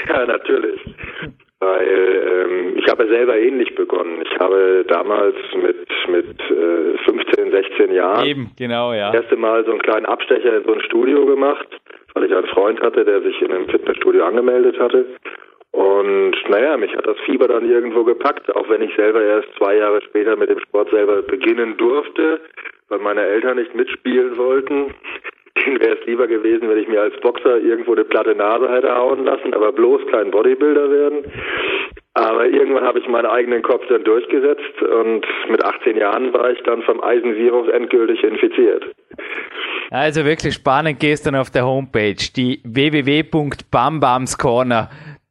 Ja, 0.09 0.26
natürlich. 0.26 0.81
Weil 1.61 1.87
ähm, 1.87 2.76
ich 2.76 2.90
habe 2.90 3.07
selber 3.07 3.37
ähnlich 3.37 3.75
begonnen. 3.75 4.23
Ich 4.25 4.38
habe 4.40 4.85
damals 4.88 5.37
mit 5.62 5.83
mit 6.09 6.40
äh, 6.50 6.99
15, 7.04 7.50
16 7.50 7.92
Jahren 7.92 8.26
Eben, 8.26 8.50
genau, 8.59 8.92
ja. 8.92 9.12
das 9.12 9.23
erste 9.23 9.37
Mal 9.37 9.64
so 9.64 9.71
einen 9.71 9.83
kleinen 9.83 10.07
Abstecher 10.07 10.57
in 10.57 10.64
so 10.64 10.73
ein 10.73 10.81
Studio 10.83 11.26
gemacht, 11.26 11.66
weil 12.14 12.25
ich 12.25 12.35
einen 12.35 12.47
Freund 12.49 12.81
hatte, 12.81 13.04
der 13.04 13.23
sich 13.23 13.40
in 13.40 13.52
einem 13.52 13.69
Fitnessstudio 13.69 14.25
angemeldet 14.25 14.78
hatte. 14.81 15.07
Und 15.73 16.37
naja, 16.49 16.76
mich 16.76 16.95
hat 16.95 17.07
das 17.07 17.17
Fieber 17.25 17.49
dann 17.49 17.69
irgendwo 17.69 18.05
gepackt, 18.05 18.55
auch 18.55 18.69
wenn 18.69 18.83
ich 18.83 18.95
selber 18.95 19.23
erst 19.23 19.49
zwei 19.57 19.76
Jahre 19.76 20.02
später 20.02 20.37
mit 20.37 20.50
dem 20.50 20.61
Sport 20.61 20.91
selber 20.91 21.23
beginnen 21.23 21.76
durfte, 21.79 22.41
weil 22.88 22.99
meine 22.99 23.23
Eltern 23.23 23.57
nicht 23.57 23.75
mitspielen 23.75 24.37
wollten. 24.37 24.95
Kind 25.55 25.81
wäre 25.81 25.99
es 25.99 26.07
lieber 26.07 26.26
gewesen, 26.26 26.69
wenn 26.69 26.79
ich 26.79 26.88
mir 26.88 27.00
als 27.00 27.19
Boxer 27.21 27.59
irgendwo 27.59 27.93
eine 27.93 28.05
platte 28.05 28.35
Nase 28.35 28.71
hätte 28.71 28.95
hauen 28.95 29.25
lassen, 29.25 29.55
aber 29.55 29.73
bloß 29.73 30.02
kein 30.11 30.31
Bodybuilder 30.31 30.91
werden. 30.91 31.25
Aber 32.14 32.47
irgendwann 32.47 32.85
habe 32.85 32.99
ich 32.99 33.09
meinen 33.09 33.26
eigenen 33.26 33.62
Kopf 33.62 33.87
dann 33.88 34.05
durchgesetzt 34.05 34.83
und 34.83 35.26
mit 35.49 35.64
18 35.64 35.97
Jahren 35.97 36.33
war 36.35 36.50
ich 36.50 36.62
dann 36.64 36.83
vom 36.83 37.02
Eisenvirus 37.02 37.69
endgültig 37.69 38.23
infiziert. 38.23 38.85
Also 39.91 40.25
wirklich 40.25 40.55
spannend 40.55 41.00
gestern 41.00 41.35
auf 41.35 41.50
der 41.50 41.67
Homepage, 41.67 42.17
die 42.37 42.61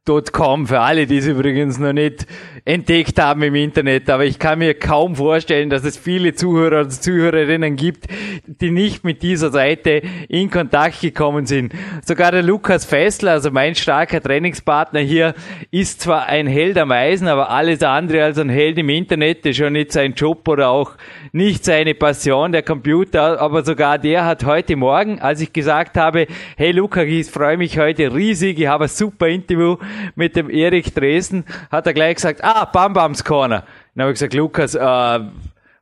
www.bambamscorner 0.04 0.32
Com 0.32 0.66
für 0.66 0.80
alle, 0.80 1.06
die 1.06 1.18
es 1.18 1.26
übrigens 1.26 1.78
noch 1.78 1.92
nicht 1.92 2.26
entdeckt 2.64 3.20
haben 3.20 3.42
im 3.42 3.54
Internet. 3.54 4.08
Aber 4.08 4.24
ich 4.24 4.38
kann 4.38 4.60
mir 4.60 4.74
kaum 4.74 5.16
vorstellen, 5.16 5.70
dass 5.70 5.84
es 5.84 5.96
viele 5.96 6.34
Zuhörer 6.34 6.82
und 6.82 6.92
Zuhörerinnen 6.92 7.76
gibt, 7.76 8.06
die 8.46 8.70
nicht 8.70 9.04
mit 9.04 9.22
dieser 9.22 9.50
Seite 9.50 10.02
in 10.28 10.50
Kontakt 10.50 11.00
gekommen 11.00 11.46
sind. 11.46 11.72
Sogar 12.04 12.30
der 12.30 12.42
Lukas 12.42 12.84
Fessler, 12.84 13.32
also 13.32 13.50
mein 13.50 13.74
starker 13.74 14.20
Trainingspartner 14.20 15.00
hier, 15.00 15.34
ist 15.70 16.00
zwar 16.02 16.26
ein 16.26 16.46
Held 16.46 16.78
am 16.78 16.92
Eisen, 16.92 17.28
aber 17.28 17.50
alles 17.50 17.82
andere 17.82 18.24
als 18.24 18.38
ein 18.38 18.48
Held 18.48 18.78
im 18.78 18.88
Internet, 18.88 19.44
ist 19.44 19.56
schon 19.56 19.72
nicht 19.72 19.92
sein 19.92 20.14
Job 20.14 20.46
oder 20.46 20.68
auch 20.68 20.92
nicht 21.32 21.64
seine 21.64 21.94
Passion, 21.94 22.52
der 22.52 22.62
Computer. 22.62 23.40
Aber 23.40 23.64
sogar 23.64 23.98
der 23.98 24.24
hat 24.24 24.44
heute 24.44 24.76
Morgen, 24.76 25.20
als 25.20 25.40
ich 25.40 25.52
gesagt 25.52 25.96
habe, 25.96 26.26
hey 26.56 26.70
Lukas, 26.70 27.06
ich 27.06 27.26
freue 27.26 27.56
mich 27.56 27.78
heute 27.78 28.14
riesig, 28.14 28.58
ich 28.58 28.66
habe 28.66 28.84
ein 28.84 28.88
super 28.88 29.26
Interview 29.26 29.76
mit 30.14 30.36
dem 30.36 30.48
Erik 30.48 30.94
Dresden, 30.94 31.44
hat 31.70 31.86
er 31.86 31.94
gleich 31.94 32.16
gesagt, 32.16 32.44
ah, 32.54 32.64
Bam 32.66 32.92
Bams 32.92 33.24
Corner. 33.24 33.64
Dann 33.94 34.02
habe 34.02 34.12
ich 34.12 34.18
gesagt, 34.18 34.34
Lukas, 34.34 34.74
äh, 34.74 35.20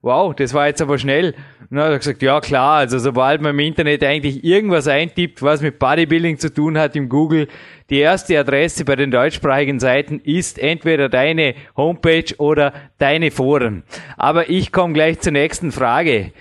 wow, 0.03 0.35
das 0.35 0.55
war 0.55 0.67
jetzt 0.67 0.81
aber 0.81 0.99
schnell. 0.99 1.35
Und 1.71 1.77
dann 1.77 1.85
hat 1.85 1.93
er 1.93 1.99
gesagt, 1.99 2.23
ja 2.23 2.41
klar, 2.41 2.79
also 2.79 2.99
sobald 2.99 3.41
man 3.41 3.53
im 3.53 3.61
Internet 3.61 4.03
eigentlich 4.03 4.45
irgendwas 4.45 4.89
eintippt, 4.89 5.43
was 5.43 5.63
mit 5.63 5.79
Bodybuilding 5.79 6.39
zu 6.39 6.53
tun 6.53 6.79
hat 6.79 6.97
im 6.97 7.09
Google, 7.09 7.49
die 7.91 7.99
erste 7.99 8.39
Adresse 8.39 8.85
bei 8.85 8.97
den 8.97 9.11
deutschsprachigen 9.11 9.81
Seiten 9.81 10.21
ist 10.21 10.59
entweder 10.59 11.09
deine 11.09 11.55
Homepage 11.77 12.35
oder 12.39 12.73
deine 12.99 13.31
Foren. 13.31 13.83
Aber 14.17 14.49
ich 14.49 14.73
komme 14.73 14.95
gleich 14.95 15.21
zur 15.21 15.33
nächsten 15.33 15.73
Frage. 15.73 16.33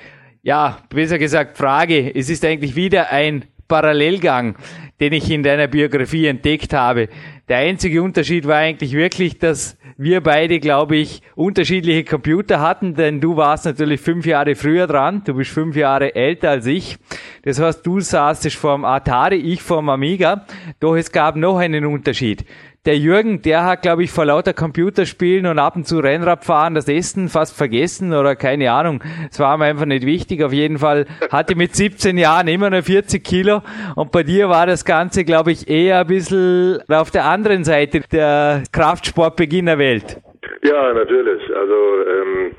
Ja, 0.42 0.80
besser 0.90 1.18
gesagt 1.18 1.58
Frage. 1.58 2.16
Es 2.16 2.30
ist 2.30 2.46
eigentlich 2.46 2.76
wieder 2.76 3.12
ein 3.12 3.46
Parallelgang, 3.68 4.56
den 5.00 5.14
ich 5.14 5.30
in 5.30 5.44
deiner 5.44 5.68
Biografie 5.68 6.28
entdeckt 6.28 6.74
habe. 6.74 7.10
Der 7.50 7.58
einzige 7.58 8.04
Unterschied 8.04 8.46
war 8.46 8.58
eigentlich 8.58 8.94
wirklich, 8.94 9.40
dass 9.40 9.76
wir 9.98 10.22
beide, 10.22 10.60
glaube 10.60 10.98
ich, 10.98 11.24
unterschiedliche 11.34 12.04
Computer 12.04 12.60
hatten, 12.60 12.94
denn 12.94 13.22
du 13.22 13.38
warst 13.38 13.66
natürlich 13.66 14.02
fünf 14.02 14.28
Jahre 14.28 14.54
früher 14.54 14.86
dran, 14.86 15.24
du 15.26 15.34
bist 15.34 15.50
fünf 15.50 15.76
Jahre 15.76 16.14
älter 16.14 16.52
als 16.52 16.68
ich. 16.68 17.00
Das 17.42 17.60
heißt, 17.60 17.84
du 17.88 18.02
saßest 18.02 18.56
vorm 18.56 18.86
Atari, 18.86 19.38
ich 19.38 19.64
vorm 19.64 19.90
Amiga, 19.90 20.46
doch 20.80 20.96
es 20.96 21.12
gab 21.12 21.36
noch 21.36 21.58
einen 21.58 21.88
Unterschied 21.88 22.46
der 22.86 22.98
Jürgen, 22.98 23.42
der 23.42 23.66
hat, 23.66 23.82
glaube 23.82 24.04
ich, 24.04 24.12
vor 24.12 24.26
lauter 24.26 24.54
Computerspielen 24.54 25.46
und 25.46 25.60
ab 25.60 25.76
und 25.76 25.86
zu 25.86 26.00
Rennrad 26.00 26.46
fahren 26.46 26.76
das 26.76 26.88
Essen 26.88 27.28
fast 27.28 27.58
vergessen 27.58 28.14
oder 28.14 28.36
keine 28.36 28.72
Ahnung. 28.72 29.04
Es 29.30 29.40
war 29.40 29.56
ihm 29.58 29.62
einfach 29.62 29.86
nicht 29.86 30.06
wichtig. 30.06 30.44
Auf 30.44 30.54
jeden 30.54 30.78
Fall 30.78 31.06
hatte 31.32 31.56
mit 31.56 31.76
17 31.76 32.18
Jahren 32.18 32.48
immer 32.48 32.70
nur 32.70 32.82
40 32.82 33.24
Kilo 33.24 33.62
und 33.96 34.12
bei 34.12 34.24
dir 34.24 34.50
war 34.50 34.66
das 34.66 34.86
Ganze, 34.86 35.26
glaube 35.26 35.52
ich, 35.52 35.70
eher 35.70 36.00
ein 36.00 36.08
bisschen 36.08 36.80
auf 36.88 37.12
der 37.12 37.26
anderen 37.26 37.64
Seite 37.64 38.02
der 38.12 38.64
Kraftsportbeginnerwelt. 38.72 40.22
Ja, 40.64 40.94
natürlich. 40.94 41.44
Also 41.54 41.76
ähm, 42.08 42.52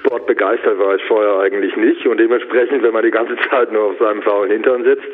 sportbegeistert 0.00 0.78
war 0.78 0.94
ich 0.94 1.02
vorher 1.06 1.38
eigentlich 1.40 1.76
nicht 1.76 2.06
und 2.06 2.18
dementsprechend, 2.18 2.82
wenn 2.82 2.92
man 2.92 3.04
die 3.04 3.10
ganze 3.10 3.36
Zeit 3.50 3.72
nur 3.72 3.90
auf 3.90 3.98
seinem 3.98 4.22
faulen 4.22 4.50
Hintern 4.50 4.84
sitzt, 4.84 5.08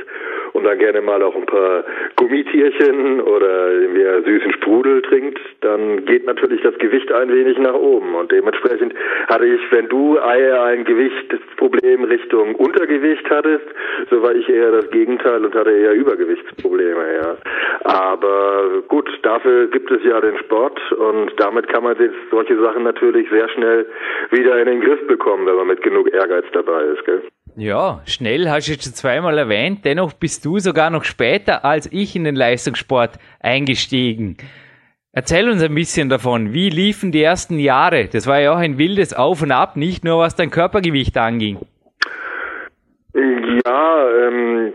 und 0.56 0.64
dann 0.64 0.78
gerne 0.78 1.00
mal 1.00 1.22
auch 1.22 1.36
ein 1.36 1.46
paar 1.46 1.84
Gummitierchen 2.16 3.20
oder 3.20 3.70
mehr 3.92 4.22
süßen 4.22 4.52
Sprudel 4.52 5.02
trinkt, 5.02 5.38
dann 5.60 6.04
geht 6.06 6.26
natürlich 6.26 6.62
das 6.62 6.76
Gewicht 6.78 7.12
ein 7.12 7.32
wenig 7.32 7.58
nach 7.58 7.74
oben. 7.74 8.14
Und 8.14 8.32
dementsprechend 8.32 8.94
hatte 9.28 9.46
ich, 9.46 9.60
wenn 9.70 9.88
du 9.88 10.16
eher 10.16 10.62
ein 10.64 10.84
Gewichtsproblem 10.84 12.04
Richtung 12.04 12.54
Untergewicht 12.54 13.28
hattest, 13.30 13.66
so 14.10 14.22
war 14.22 14.34
ich 14.34 14.48
eher 14.48 14.72
das 14.72 14.90
Gegenteil 14.90 15.44
und 15.44 15.54
hatte 15.54 15.70
eher 15.70 15.92
Übergewichtsprobleme, 15.92 17.16
ja. 17.16 17.36
Aber 17.84 18.82
gut, 18.88 19.08
dafür 19.22 19.68
gibt 19.68 19.90
es 19.90 20.02
ja 20.04 20.20
den 20.20 20.38
Sport 20.38 20.80
und 20.92 21.32
damit 21.38 21.68
kann 21.68 21.84
man 21.84 21.96
solche 22.30 22.58
Sachen 22.60 22.84
natürlich 22.84 23.28
sehr 23.30 23.48
schnell 23.50 23.86
wieder 24.30 24.58
in 24.58 24.66
den 24.66 24.80
Griff 24.80 25.06
bekommen, 25.06 25.46
wenn 25.46 25.56
man 25.56 25.66
mit 25.66 25.82
genug 25.82 26.12
Ehrgeiz 26.12 26.44
dabei 26.52 26.82
ist, 26.84 27.04
gell? 27.04 27.22
Ja, 27.58 28.02
schnell 28.04 28.50
hast 28.50 28.68
du 28.68 28.72
jetzt 28.72 28.84
schon 28.84 28.92
zweimal 28.92 29.38
erwähnt. 29.38 29.84
Dennoch 29.86 30.12
bist 30.12 30.44
du 30.44 30.58
sogar 30.58 30.90
noch 30.90 31.04
später 31.04 31.64
als 31.64 31.90
ich 31.90 32.14
in 32.14 32.24
den 32.24 32.36
Leistungssport 32.36 33.18
eingestiegen. 33.40 34.36
Erzähl 35.12 35.48
uns 35.48 35.62
ein 35.62 35.74
bisschen 35.74 36.10
davon. 36.10 36.52
Wie 36.52 36.68
liefen 36.68 37.12
die 37.12 37.22
ersten 37.22 37.58
Jahre? 37.58 38.08
Das 38.08 38.26
war 38.26 38.40
ja 38.40 38.52
auch 38.52 38.58
ein 38.58 38.76
wildes 38.76 39.14
Auf 39.14 39.40
und 39.40 39.52
Ab, 39.52 39.76
nicht 39.76 40.04
nur 40.04 40.18
was 40.18 40.34
dein 40.34 40.50
Körpergewicht 40.50 41.16
anging. 41.16 41.58
Ja, 43.14 44.06
ähm, 44.28 44.74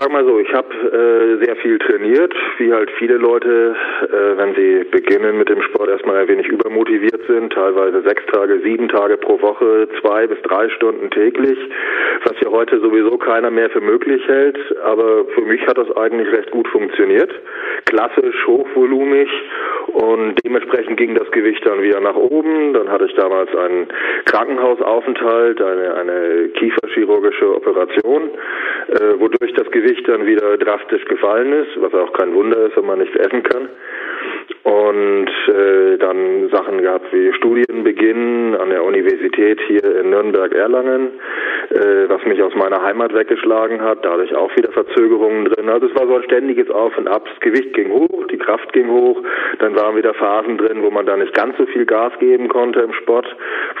sag 0.00 0.12
mal 0.12 0.24
so, 0.24 0.38
ich 0.38 0.52
habe 0.52 0.68
äh, 0.74 1.44
sehr 1.44 1.56
viel 1.56 1.78
trainiert, 1.78 2.32
wie 2.58 2.72
halt 2.72 2.90
viele 2.98 3.16
Leute, 3.16 3.74
äh, 4.04 4.38
wenn 4.38 4.54
sie 4.54 4.84
beginnen 4.90 5.38
mit 5.38 5.48
dem 5.48 5.60
Sport, 5.62 5.88
erstmal 5.90 6.18
ein 6.18 6.28
wenig 6.28 6.46
übermotiviert 6.46 7.20
sind, 7.26 7.52
teilweise 7.52 8.02
sechs 8.02 8.24
Tage, 8.32 8.60
sieben 8.62 8.88
Tage 8.88 9.16
pro 9.16 9.40
Woche, 9.42 9.88
zwei 10.00 10.26
bis 10.26 10.40
drei 10.42 10.68
Stunden 10.70 11.10
täglich, 11.10 11.58
was 12.24 12.34
ja 12.40 12.50
heute 12.50 12.78
sowieso 12.80 13.16
keiner 13.18 13.50
mehr 13.50 13.70
für 13.70 13.80
möglich 13.80 14.22
hält, 14.28 14.58
aber 14.84 15.24
für 15.34 15.42
mich 15.42 15.66
hat 15.66 15.78
das 15.78 15.90
eigentlich 15.96 16.30
recht 16.32 16.50
gut 16.52 16.68
funktioniert. 16.68 17.32
Klassisch, 17.86 18.46
hochvolumig 18.46 19.28
und 19.92 20.36
dementsprechend 20.44 20.96
ging 20.96 21.14
das 21.14 21.30
Gewicht 21.32 21.66
dann 21.66 21.82
wieder 21.82 22.00
nach 22.00 22.14
oben. 22.16 22.72
Dann 22.74 22.88
hatte 22.90 23.06
ich 23.06 23.14
damals 23.14 23.54
einen 23.54 23.88
Krankenhausaufenthalt, 24.26 25.60
eine, 25.60 25.94
eine 25.94 26.48
kieferchirurgische 26.50 27.54
Operation, 27.54 28.30
äh, 28.88 29.18
wodurch 29.18 29.52
das 29.54 29.70
Gewicht 29.70 29.87
dann 30.04 30.26
wieder 30.26 30.56
drastisch 30.56 31.04
gefallen 31.06 31.52
ist, 31.52 31.80
was 31.80 31.94
auch 31.94 32.12
kein 32.12 32.34
Wunder 32.34 32.66
ist, 32.66 32.76
wenn 32.76 32.86
man 32.86 32.98
nichts 32.98 33.16
essen 33.16 33.42
kann 33.42 33.68
und 34.64 35.28
äh, 35.48 35.98
dann 35.98 36.48
Sachen 36.50 36.82
gehabt 36.82 37.12
wie 37.12 37.32
Studienbeginn 37.34 38.56
an 38.56 38.70
der 38.70 38.84
Universität 38.84 39.60
hier 39.66 39.84
in 40.00 40.10
Nürnberg-Erlangen, 40.10 41.08
äh, 41.70 42.08
was 42.08 42.24
mich 42.24 42.42
aus 42.42 42.54
meiner 42.54 42.82
Heimat 42.82 43.14
weggeschlagen 43.14 43.80
hat, 43.80 44.04
dadurch 44.04 44.34
auch 44.34 44.54
wieder 44.56 44.72
Verzögerungen 44.72 45.46
drin. 45.46 45.68
Also 45.68 45.86
es 45.86 45.94
war 45.94 46.06
so 46.06 46.16
ein 46.16 46.22
ständiges 46.24 46.70
Auf 46.70 46.96
und 46.98 47.08
Ab. 47.08 47.26
Das 47.28 47.40
Gewicht 47.40 47.72
ging 47.74 47.90
hoch, 47.90 48.26
die 48.30 48.38
Kraft 48.38 48.72
ging 48.72 48.90
hoch, 48.90 49.22
dann 49.58 49.76
waren 49.76 49.96
wieder 49.96 50.14
Phasen 50.14 50.58
drin, 50.58 50.82
wo 50.82 50.90
man 50.90 51.06
da 51.06 51.16
nicht 51.16 51.34
ganz 51.34 51.56
so 51.56 51.66
viel 51.66 51.86
Gas 51.86 52.12
geben 52.18 52.48
konnte 52.48 52.80
im 52.80 52.92
Sport, 52.92 53.26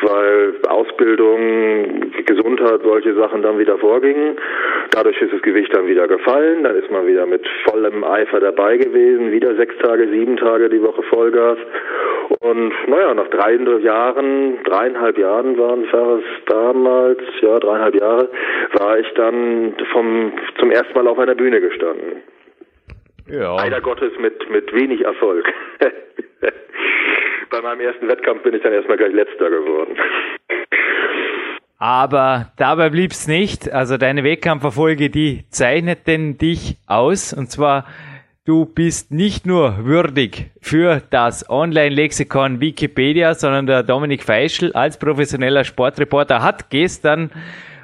weil 0.02 0.54
Ausbildung, 0.68 2.12
Gesundheit, 2.24 2.80
solche 2.82 3.14
Sachen 3.14 3.42
dann 3.42 3.58
wieder 3.58 3.78
vorgingen. 3.78 4.36
Dadurch 4.90 5.20
ist 5.20 5.32
das 5.32 5.42
Gewicht 5.42 5.74
dann 5.74 5.86
wieder 5.86 5.97
gefallen, 6.06 6.62
dann 6.62 6.76
ist 6.76 6.90
man 6.90 7.06
wieder 7.06 7.26
mit 7.26 7.46
vollem 7.64 8.04
Eifer 8.04 8.40
dabei 8.40 8.76
gewesen, 8.76 9.32
wieder 9.32 9.54
sechs 9.56 9.76
Tage, 9.78 10.08
sieben 10.08 10.36
Tage 10.36 10.68
die 10.68 10.82
Woche 10.82 11.02
Vollgas. 11.04 11.58
Und 12.40 12.72
naja, 12.86 13.14
nach 13.14 13.28
drei 13.28 13.54
Jahren, 13.54 14.62
dreieinhalb 14.64 15.18
Jahren 15.18 15.58
waren 15.58 15.84
es 15.84 16.44
damals, 16.46 17.20
ja, 17.40 17.58
dreieinhalb 17.58 17.94
Jahre, 17.94 18.28
war 18.74 18.98
ich 18.98 19.10
dann 19.14 19.74
vom, 19.92 20.32
zum 20.58 20.70
ersten 20.70 20.94
Mal 20.94 21.08
auf 21.08 21.18
einer 21.18 21.34
Bühne 21.34 21.60
gestanden. 21.60 22.22
Ja. 23.30 23.56
Leider 23.56 23.80
Gottes 23.80 24.12
mit, 24.18 24.50
mit 24.50 24.72
wenig 24.74 25.04
Erfolg. 25.04 25.52
Bei 27.50 27.62
meinem 27.62 27.80
ersten 27.80 28.08
Wettkampf 28.08 28.42
bin 28.42 28.54
ich 28.54 28.62
dann 28.62 28.72
erstmal 28.72 28.98
gleich 28.98 29.12
letzter 29.12 29.50
geworden. 29.50 29.96
Aber 31.78 32.52
dabei 32.56 32.90
blieb's 32.90 33.28
nicht. 33.28 33.70
Also 33.70 33.96
deine 33.96 34.24
Wettkampferfolge, 34.24 35.10
die 35.10 35.44
zeichnet 35.50 36.06
denn 36.06 36.36
dich 36.36 36.76
aus. 36.86 37.32
Und 37.32 37.50
zwar 37.50 37.84
Du 38.48 38.64
bist 38.64 39.10
nicht 39.10 39.44
nur 39.44 39.84
würdig 39.84 40.52
für 40.62 41.02
das 41.10 41.50
Online-Lexikon 41.50 42.62
Wikipedia, 42.62 43.34
sondern 43.34 43.66
der 43.66 43.82
Dominik 43.82 44.22
Feischl 44.22 44.72
als 44.72 44.98
professioneller 44.98 45.64
Sportreporter 45.64 46.42
hat 46.42 46.70
gestern 46.70 47.30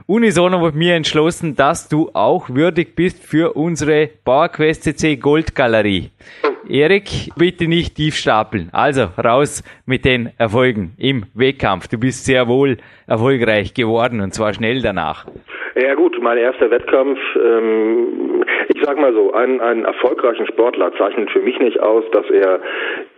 unisono 0.07 0.59
mit 0.59 0.75
mir 0.75 0.95
entschlossen, 0.95 1.57
dass 1.57 1.89
du 1.89 2.11
auch 2.13 2.51
würdig 2.51 2.95
bist 2.95 3.25
für 3.25 3.55
unsere 3.55 4.09
PowerQuest 4.25 4.85
CC 4.85 5.17
Gold 5.17 5.55
Galerie. 5.55 6.11
Erik, 6.69 7.31
bitte 7.37 7.67
nicht 7.69 7.95
tief 7.97 8.17
stapeln. 8.17 8.71
Also 8.73 9.09
raus 9.23 9.63
mit 9.87 10.05
den 10.05 10.31
Erfolgen 10.39 10.95
im 10.99 11.25
Wettkampf. 11.35 11.89
Du 11.89 11.99
bist 11.99 12.25
sehr 12.25 12.49
wohl 12.49 12.79
erfolgreich 13.07 13.75
geworden 13.75 14.21
und 14.21 14.33
zwar 14.33 14.55
schnell 14.55 14.81
danach. 14.81 15.27
Ja 15.77 15.95
gut, 15.95 16.17
mein 16.23 16.39
erster 16.39 16.71
Wettkampf, 16.71 17.19
ähm, 17.37 18.45
sag 18.85 18.99
mal 18.99 19.13
so, 19.13 19.33
einen, 19.33 19.61
einen 19.61 19.85
erfolgreichen 19.85 20.47
Sportler 20.47 20.93
zeichnet 20.97 21.31
für 21.31 21.41
mich 21.41 21.59
nicht 21.59 21.81
aus, 21.81 22.05
dass 22.13 22.29
er 22.31 22.61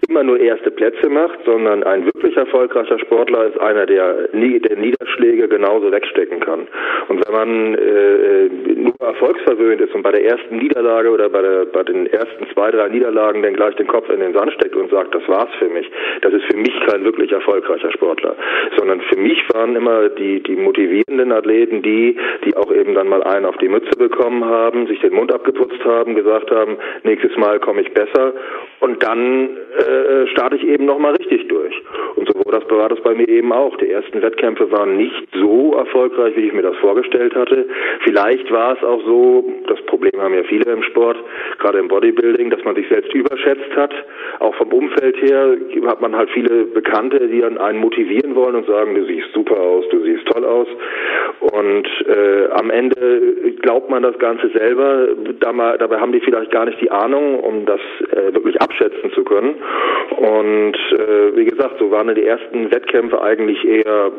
immer 0.09 0.23
nur 0.23 0.39
erste 0.39 0.71
Plätze 0.71 1.09
macht, 1.09 1.39
sondern 1.45 1.83
ein 1.83 2.05
wirklich 2.07 2.37
erfolgreicher 2.37 2.99
Sportler 2.99 3.47
ist 3.47 3.59
einer, 3.61 3.87
der, 3.87 4.29
der 4.33 4.77
Niederschläge 4.77 5.49
genauso 5.49 5.91
wegstecken 5.91 6.41
kann. 6.41 6.67
Und 7.09 7.27
wenn 7.27 7.35
man 7.35 7.75
äh, 7.75 8.49
nur 8.77 8.95
erfolgsverwöhnt 9.01 9.81
ist 9.81 9.95
und 9.95 10.03
bei 10.03 10.13
der 10.13 10.25
ersten 10.25 10.59
Niederlage 10.59 11.11
oder 11.11 11.29
bei, 11.29 11.43
der, 11.43 11.65
bei 11.67 11.83
den 11.83 12.07
ersten 12.07 12.47
zwei, 12.53 12.71
drei 12.71 12.89
Niederlagen 12.89 13.43
dann 13.43 13.55
gleich 13.55 13.75
den 13.77 13.87
Kopf 13.87 14.09
in 14.11 14.21
den 14.21 14.33
Sand 14.33 14.53
steckt 14.53 14.77
und 14.77 14.91
sagt, 14.91 15.15
das 15.15 15.27
war's 15.29 15.51
für 15.59 15.69
mich, 15.69 15.91
das 16.23 16.33
ist 16.33 16.45
für 16.45 16.57
mich 16.57 16.75
kein 16.87 17.05
wirklich 17.05 17.33
erfolgreicher 17.33 17.91
Sportler. 17.93 18.37
Sondern 18.77 19.01
für 19.01 19.19
mich 19.19 19.43
waren 19.53 19.75
immer 19.75 20.09
die, 20.11 20.43
die 20.43 20.57
motivierenden 20.57 21.33
Athleten 21.33 21.83
die, 21.83 22.17
die 22.45 22.57
auch 22.57 22.73
eben 22.73 22.95
dann 22.95 23.09
mal 23.09 23.23
einen 23.23 23.47
auf 23.47 23.57
die 23.57 23.69
Mütze 23.69 23.97
bekommen 23.99 24.45
haben, 24.45 24.87
sich 24.87 25.01
den 25.01 25.15
Mund 25.15 25.33
abgeputzt 25.57 25.85
haben, 25.85 26.15
gesagt 26.15 26.51
haben, 26.51 26.77
nächstes 27.05 27.37
Mal 27.37 27.59
komme 27.61 27.83
ich 27.83 27.93
besser 27.93 28.33
und 28.81 29.03
dann 29.03 29.57
äh, 29.79 30.27
starte 30.29 30.57
ich 30.57 30.65
eben 30.65 30.85
nochmal 30.85 31.15
richtig 31.15 31.49
durch. 31.49 31.75
Und 32.17 32.29
so 32.29 32.37
das, 32.51 32.71
war 32.71 32.89
das 32.89 33.01
bei 33.01 33.15
mir 33.15 33.29
eben 33.29 33.53
auch. 33.53 33.77
Die 33.77 33.91
ersten 33.91 34.23
Wettkämpfe 34.23 34.71
waren 34.71 34.97
nicht 34.97 35.29
so 35.35 35.75
erfolgreich, 35.75 36.37
wie 36.37 36.47
ich 36.47 36.53
mir 36.53 36.63
das 36.63 36.77
vorgestellt 36.77 37.35
hatte. 37.35 37.67
Vielleicht 38.05 38.51
war 38.51 38.77
es 38.77 38.85
auch 38.85 39.03
so, 39.05 39.45
das 39.67 39.81
Problem 39.83 40.21
haben 40.21 40.35
ja 40.35 40.43
viele 40.45 40.73
im 40.73 40.83
Sport, 40.83 41.17
gerade 41.59 41.79
im 41.79 41.89
Bodybuilding, 41.89 42.51
dass 42.51 42.63
man 42.65 42.75
sich 42.75 42.89
selbst 42.89 43.13
überschätzt 43.15 43.75
hat. 43.77 43.93
Auch 44.41 44.55
vom 44.57 44.73
Umfeld 44.73 45.21
her 45.23 45.57
hat 45.87 46.01
man 46.01 46.17
halt 46.17 46.31
viele 46.31 46.65
Bekannte, 46.65 47.29
die 47.29 47.45
einen 47.45 47.79
motivieren 47.79 48.35
wollen 48.35 48.57
und 48.57 48.67
sagen, 48.67 48.95
du 48.95 49.05
siehst 49.05 49.33
super 49.33 49.59
aus, 49.59 49.85
du 49.91 50.03
siehst 50.03 50.27
toll 50.27 50.45
aus. 50.45 50.69
Und 51.41 51.89
äh, 52.07 52.49
am 52.53 52.71
Ende 52.71 53.53
glaubt 53.63 53.91
man 53.91 54.03
das 54.03 54.19
Ganze 54.19 54.49
selber. 54.51 55.09
Dabei 55.40 55.99
haben 55.99 56.12
die 56.12 56.21
vielleicht 56.21 56.50
gar 56.50 56.64
nicht 56.64 56.81
die 56.81 56.90
Ahnung, 56.90 57.40
um 57.40 57.66
das 57.66 57.81
äh, 58.11 58.35
wirklich 58.35 58.61
abschätzen 58.61 59.12
zu 59.12 59.25
können. 59.25 59.55
Und 60.16 60.76
äh, 60.76 61.37
wie 61.37 61.45
gesagt, 61.45 61.78
so 61.78 61.90
waren 61.90 62.14
die 62.14 62.26
ersten 62.26 62.71
Wettkämpfe 62.71 63.21
eigentlich 63.21 63.64
eher 63.64 64.12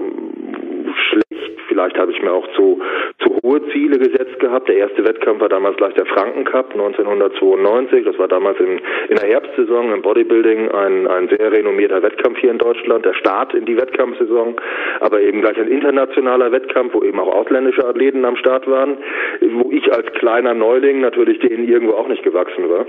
schlecht. 1.09 1.26
Vielleicht 1.67 1.97
habe 1.97 2.12
ich 2.12 2.21
mir 2.21 2.31
auch 2.31 2.47
zu, 2.55 2.81
zu 3.19 3.38
hohe 3.43 3.62
Ziele 3.69 3.97
gesetzt 3.97 4.39
gehabt. 4.39 4.67
Der 4.69 4.77
erste 4.77 5.05
Wettkampf 5.05 5.41
war 5.41 5.50
damals 5.50 5.77
gleich 5.77 5.93
der 5.93 6.05
Frankencup 6.05 6.71
1992. 6.71 8.05
Das 8.05 8.17
war 8.17 8.27
damals 8.27 8.59
in, 8.59 8.79
in 9.09 9.15
der 9.15 9.27
Herbstsaison 9.27 9.91
im 9.93 10.01
Bodybuilding 10.01 10.71
ein, 10.71 11.07
ein 11.07 11.29
sehr 11.29 11.51
renommierter 11.51 12.01
Wettkampf 12.01 12.39
hier 12.39 12.51
in 12.51 12.57
Deutschland. 12.57 13.05
Der 13.05 13.13
Start 13.13 13.53
in 13.53 13.65
die 13.65 13.77
Wettkampfsaison, 13.77 14.55
aber 15.00 15.21
eben 15.21 15.41
gleich 15.41 15.57
ein 15.57 15.67
internationaler 15.67 16.51
Wettkampf, 16.51 16.93
wo 16.93 17.03
eben 17.03 17.19
auch 17.19 17.33
ausländische 17.33 17.86
Athleten 17.86 18.25
am 18.25 18.38
Start 18.38 18.67
waren, 18.67 18.97
wo 19.41 19.71
ich 19.71 19.91
als 19.93 20.12
kleiner 20.13 20.53
Neuling 20.53 21.01
natürlich 21.01 21.39
denen 21.39 21.67
irgendwo 21.67 21.93
auch 21.93 22.07
nicht 22.07 22.24
gewachsen 22.24 22.69
war. 22.69 22.86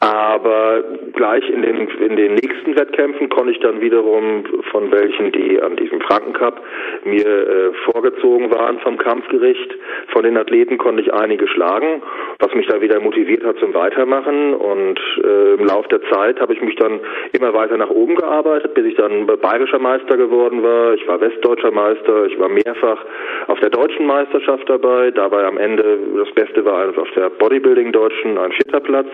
Aber 0.00 0.84
gleich 1.14 1.48
in 1.48 1.62
den, 1.62 1.88
in 1.88 2.16
den 2.16 2.34
nächsten 2.34 2.76
Wettkämpfen 2.76 3.28
konnte 3.28 3.52
ich 3.52 3.60
dann 3.60 3.80
wiederum 3.80 4.44
von 4.70 4.92
welchen, 4.92 5.32
die 5.32 5.60
an 5.60 5.76
diesem 5.76 6.00
Frankencup 6.02 6.60
mir 7.04 7.26
äh, 7.26 7.72
vorgezogen 7.84 8.50
waren 8.52 8.78
vom 8.80 8.96
Kampfgericht, 8.96 9.74
von 10.12 10.22
den 10.22 10.36
Athleten 10.36 10.78
konnte 10.78 11.02
ich 11.02 11.12
einige 11.12 11.48
schlagen, 11.48 12.02
was 12.38 12.54
mich 12.54 12.66
da 12.66 12.80
wieder 12.80 13.00
motiviert 13.00 13.44
hat 13.44 13.58
zum 13.58 13.74
Weitermachen. 13.74 14.54
Und 14.54 15.00
äh, 15.24 15.54
im 15.54 15.66
Laufe 15.66 15.88
der 15.88 16.02
Zeit 16.10 16.40
habe 16.40 16.54
ich 16.54 16.62
mich 16.62 16.76
dann 16.76 17.00
immer 17.32 17.52
weiter 17.52 17.76
nach 17.76 17.90
oben 17.90 18.14
gearbeitet, 18.14 18.74
bis 18.74 18.86
ich 18.86 18.94
dann 18.94 19.26
bayerischer 19.26 19.78
Meister 19.78 20.16
geworden 20.16 20.62
war. 20.62 20.94
Ich 20.94 21.06
war 21.08 21.20
westdeutscher 21.20 21.72
Meister, 21.72 22.26
ich 22.26 22.38
war 22.38 22.48
mehrfach 22.48 23.04
auf 23.48 23.58
der 23.60 23.70
deutschen 23.70 24.06
Meisterschaft 24.06 24.68
dabei. 24.68 25.10
Dabei 25.10 25.44
am 25.44 25.58
Ende 25.58 25.98
das 26.18 26.30
Beste 26.32 26.64
war 26.64 26.88
auf 26.96 27.10
der 27.16 27.30
Bodybuilding-Deutschen 27.30 28.38
ein 28.38 28.52
vierter 28.52 28.80
Platz. 28.80 29.08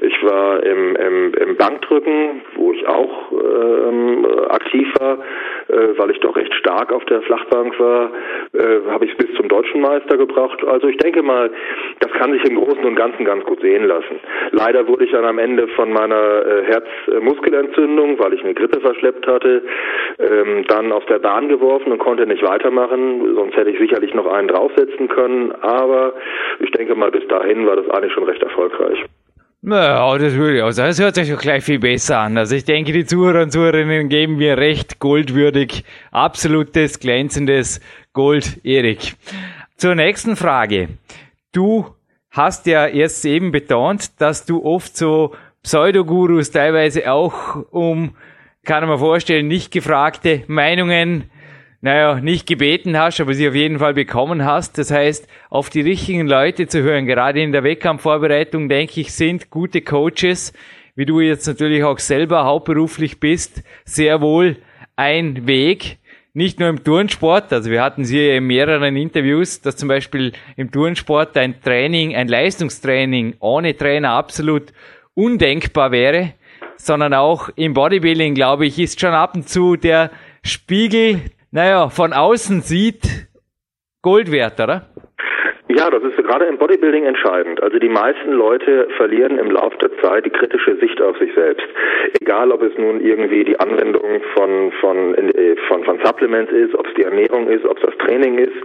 Ich 0.00 0.22
war 0.22 0.62
im, 0.62 0.96
im, 0.96 1.34
im 1.34 1.56
Bankdrücken, 1.56 2.42
wo 2.54 2.72
ich 2.72 2.86
auch 2.86 3.32
ähm, 3.32 4.26
aktiv 4.48 4.88
war, 5.00 5.18
äh, 5.68 5.98
weil 5.98 6.10
ich 6.10 6.20
doch 6.20 6.36
recht 6.36 6.54
stark 6.54 6.92
auf 6.92 7.04
der 7.06 7.22
Flachbank 7.22 7.78
war, 7.80 8.10
äh, 8.52 8.90
habe 8.90 9.04
ich 9.04 9.12
es 9.12 9.18
bis 9.18 9.36
zum 9.36 9.48
deutschen 9.48 9.80
Meister 9.80 10.16
gebracht. 10.16 10.62
Also 10.66 10.88
ich 10.88 10.96
denke 10.98 11.22
mal, 11.22 11.50
das 12.00 12.12
kann 12.12 12.32
sich 12.32 12.44
im 12.44 12.56
Großen 12.56 12.84
und 12.84 12.94
Ganzen 12.94 13.24
ganz 13.24 13.44
gut 13.44 13.60
sehen 13.60 13.84
lassen. 13.84 14.20
Leider 14.52 14.86
wurde 14.86 15.04
ich 15.04 15.12
dann 15.12 15.24
am 15.24 15.38
Ende 15.38 15.68
von 15.68 15.92
meiner 15.92 16.46
äh, 16.46 16.64
Herzmuskelentzündung, 16.64 18.18
weil 18.18 18.34
ich 18.34 18.44
eine 18.44 18.54
Grippe 18.54 18.80
verschleppt 18.80 19.26
hatte, 19.26 19.62
ähm, 20.18 20.64
dann 20.68 20.92
aus 20.92 21.04
der 21.06 21.18
Bahn 21.18 21.48
geworfen 21.48 21.92
und 21.92 21.98
konnte 21.98 22.26
nicht 22.26 22.42
weitermachen. 22.42 23.34
Sonst 23.34 23.56
hätte 23.56 23.70
ich 23.70 23.78
sicherlich 23.78 24.14
noch 24.14 24.26
einen 24.26 24.48
draufsetzen 24.48 25.08
können. 25.08 25.52
Aber 25.60 26.14
ich 26.60 26.70
denke 26.72 26.94
mal, 26.94 27.10
bis 27.10 27.26
dahin 27.28 27.66
war 27.66 27.76
das 27.76 27.88
eigentlich 27.90 28.12
schon 28.12 28.24
recht 28.24 28.42
erfolgreich. 28.42 29.04
Ja, 29.60 30.16
das 30.18 30.34
würde 30.34 30.56
ich 30.56 30.62
auch 30.62 30.70
sagen. 30.70 30.90
Das 30.90 31.00
hört 31.00 31.16
sich 31.16 31.30
doch 31.30 31.40
gleich 31.40 31.64
viel 31.64 31.80
besser 31.80 32.20
an. 32.20 32.38
Also 32.38 32.54
ich 32.54 32.64
denke, 32.64 32.92
die 32.92 33.04
Zuhörer 33.04 33.42
und 33.42 33.50
Zuhörerinnen 33.50 34.08
geben 34.08 34.36
mir 34.36 34.56
recht 34.56 35.00
goldwürdig. 35.00 35.84
Absolutes, 36.12 37.00
glänzendes 37.00 37.80
Gold, 38.12 38.64
Erik. 38.64 39.16
Zur 39.76 39.96
nächsten 39.96 40.36
Frage. 40.36 40.90
Du 41.52 41.86
hast 42.30 42.66
ja 42.66 42.86
erst 42.86 43.24
eben 43.24 43.50
betont, 43.50 44.20
dass 44.20 44.46
du 44.46 44.64
oft 44.64 44.96
so 44.96 45.34
Pseudogurus 45.64 46.52
teilweise 46.52 47.10
auch 47.10 47.56
um, 47.72 48.14
kann 48.64 48.86
man 48.86 48.98
vorstellen, 48.98 49.48
nicht 49.48 49.72
gefragte 49.72 50.44
Meinungen 50.46 51.30
naja, 51.80 52.20
nicht 52.20 52.46
gebeten 52.46 52.98
hast, 52.98 53.20
aber 53.20 53.34
sie 53.34 53.48
auf 53.48 53.54
jeden 53.54 53.78
Fall 53.78 53.94
bekommen 53.94 54.44
hast. 54.44 54.78
Das 54.78 54.90
heißt, 54.90 55.28
auf 55.48 55.70
die 55.70 55.80
richtigen 55.80 56.26
Leute 56.26 56.66
zu 56.66 56.82
hören, 56.82 57.06
gerade 57.06 57.40
in 57.40 57.52
der 57.52 57.62
Wettkampfvorbereitung, 57.62 58.68
denke 58.68 59.00
ich, 59.00 59.12
sind 59.12 59.50
gute 59.50 59.82
Coaches, 59.82 60.52
wie 60.96 61.06
du 61.06 61.20
jetzt 61.20 61.46
natürlich 61.46 61.84
auch 61.84 62.00
selber 62.00 62.44
hauptberuflich 62.44 63.20
bist, 63.20 63.62
sehr 63.84 64.20
wohl 64.20 64.56
ein 64.96 65.46
Weg. 65.46 65.98
Nicht 66.34 66.58
nur 66.58 66.68
im 66.68 66.82
Turnsport, 66.82 67.52
also 67.52 67.70
wir 67.70 67.82
hatten 67.82 68.04
sie 68.04 68.28
in 68.28 68.44
mehreren 68.44 68.96
Interviews, 68.96 69.60
dass 69.60 69.76
zum 69.76 69.88
Beispiel 69.88 70.32
im 70.56 70.70
Turnsport 70.70 71.36
ein 71.36 71.60
Training, 71.60 72.14
ein 72.14 72.28
Leistungstraining 72.28 73.34
ohne 73.38 73.76
Trainer 73.76 74.10
absolut 74.10 74.72
undenkbar 75.14 75.90
wäre, 75.90 76.34
sondern 76.76 77.14
auch 77.14 77.48
im 77.56 77.74
Bodybuilding, 77.74 78.34
glaube 78.34 78.66
ich, 78.66 78.78
ist 78.78 79.00
schon 79.00 79.14
ab 79.14 79.34
und 79.34 79.48
zu 79.48 79.76
der 79.76 80.10
Spiegel 80.42 81.22
naja, 81.50 81.88
von 81.90 82.12
außen 82.12 82.62
sieht, 82.62 83.28
Gold 84.02 84.30
wert, 84.30 84.60
oder? 84.60 84.88
Ja, 85.70 85.90
das 85.90 86.02
ist 86.02 86.16
gerade 86.16 86.46
im 86.46 86.56
Bodybuilding 86.56 87.04
entscheidend. 87.04 87.62
Also 87.62 87.78
die 87.78 87.90
meisten 87.90 88.32
Leute 88.32 88.88
verlieren 88.96 89.38
im 89.38 89.50
Laufe 89.50 89.76
der 89.76 89.94
Zeit 89.98 90.24
die 90.24 90.30
kritische 90.30 90.76
Sicht 90.76 91.00
auf 91.02 91.18
sich 91.18 91.30
selbst. 91.34 91.66
Egal, 92.22 92.50
ob 92.52 92.62
es 92.62 92.72
nun 92.78 93.02
irgendwie 93.02 93.44
die 93.44 93.60
Anwendung 93.60 94.22
von, 94.34 94.72
von, 94.80 95.14
äh, 95.14 95.56
von, 95.68 95.84
von 95.84 95.98
Supplements 96.02 96.50
ist, 96.52 96.74
ob 96.74 96.86
es 96.86 96.94
die 96.94 97.02
Ernährung 97.02 97.48
ist, 97.48 97.66
ob 97.66 97.76
es 97.76 97.82
das 97.82 97.98
Training 97.98 98.38
ist. 98.38 98.56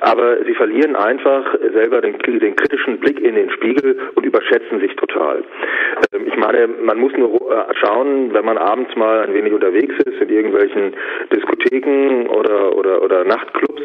Aber 0.00 0.42
sie 0.44 0.54
verlieren 0.54 0.96
einfach 0.96 1.44
selber 1.74 2.00
den, 2.00 2.16
den 2.18 2.56
kritischen 2.56 3.00
Blick 3.00 3.20
in 3.20 3.34
den 3.34 3.50
Spiegel 3.50 3.98
und 4.14 4.24
überschätzen 4.24 4.80
sich 4.80 4.96
total. 4.96 5.44
Ähm, 6.14 6.26
ich 6.26 6.36
meine, 6.38 6.68
man 6.68 6.98
muss 6.98 7.12
nur 7.18 7.34
äh, 7.34 7.74
schauen, 7.74 8.32
wenn 8.32 8.46
man 8.46 8.56
abends 8.56 8.96
mal 8.96 9.24
ein 9.24 9.34
wenig 9.34 9.52
unterwegs 9.52 9.94
ist 10.06 10.22
in 10.22 10.30
irgendwelchen 10.30 10.94
Diskotheken 11.34 12.28
oder, 12.28 12.74
oder, 12.74 13.02
oder 13.02 13.24
Nachtclubs 13.24 13.82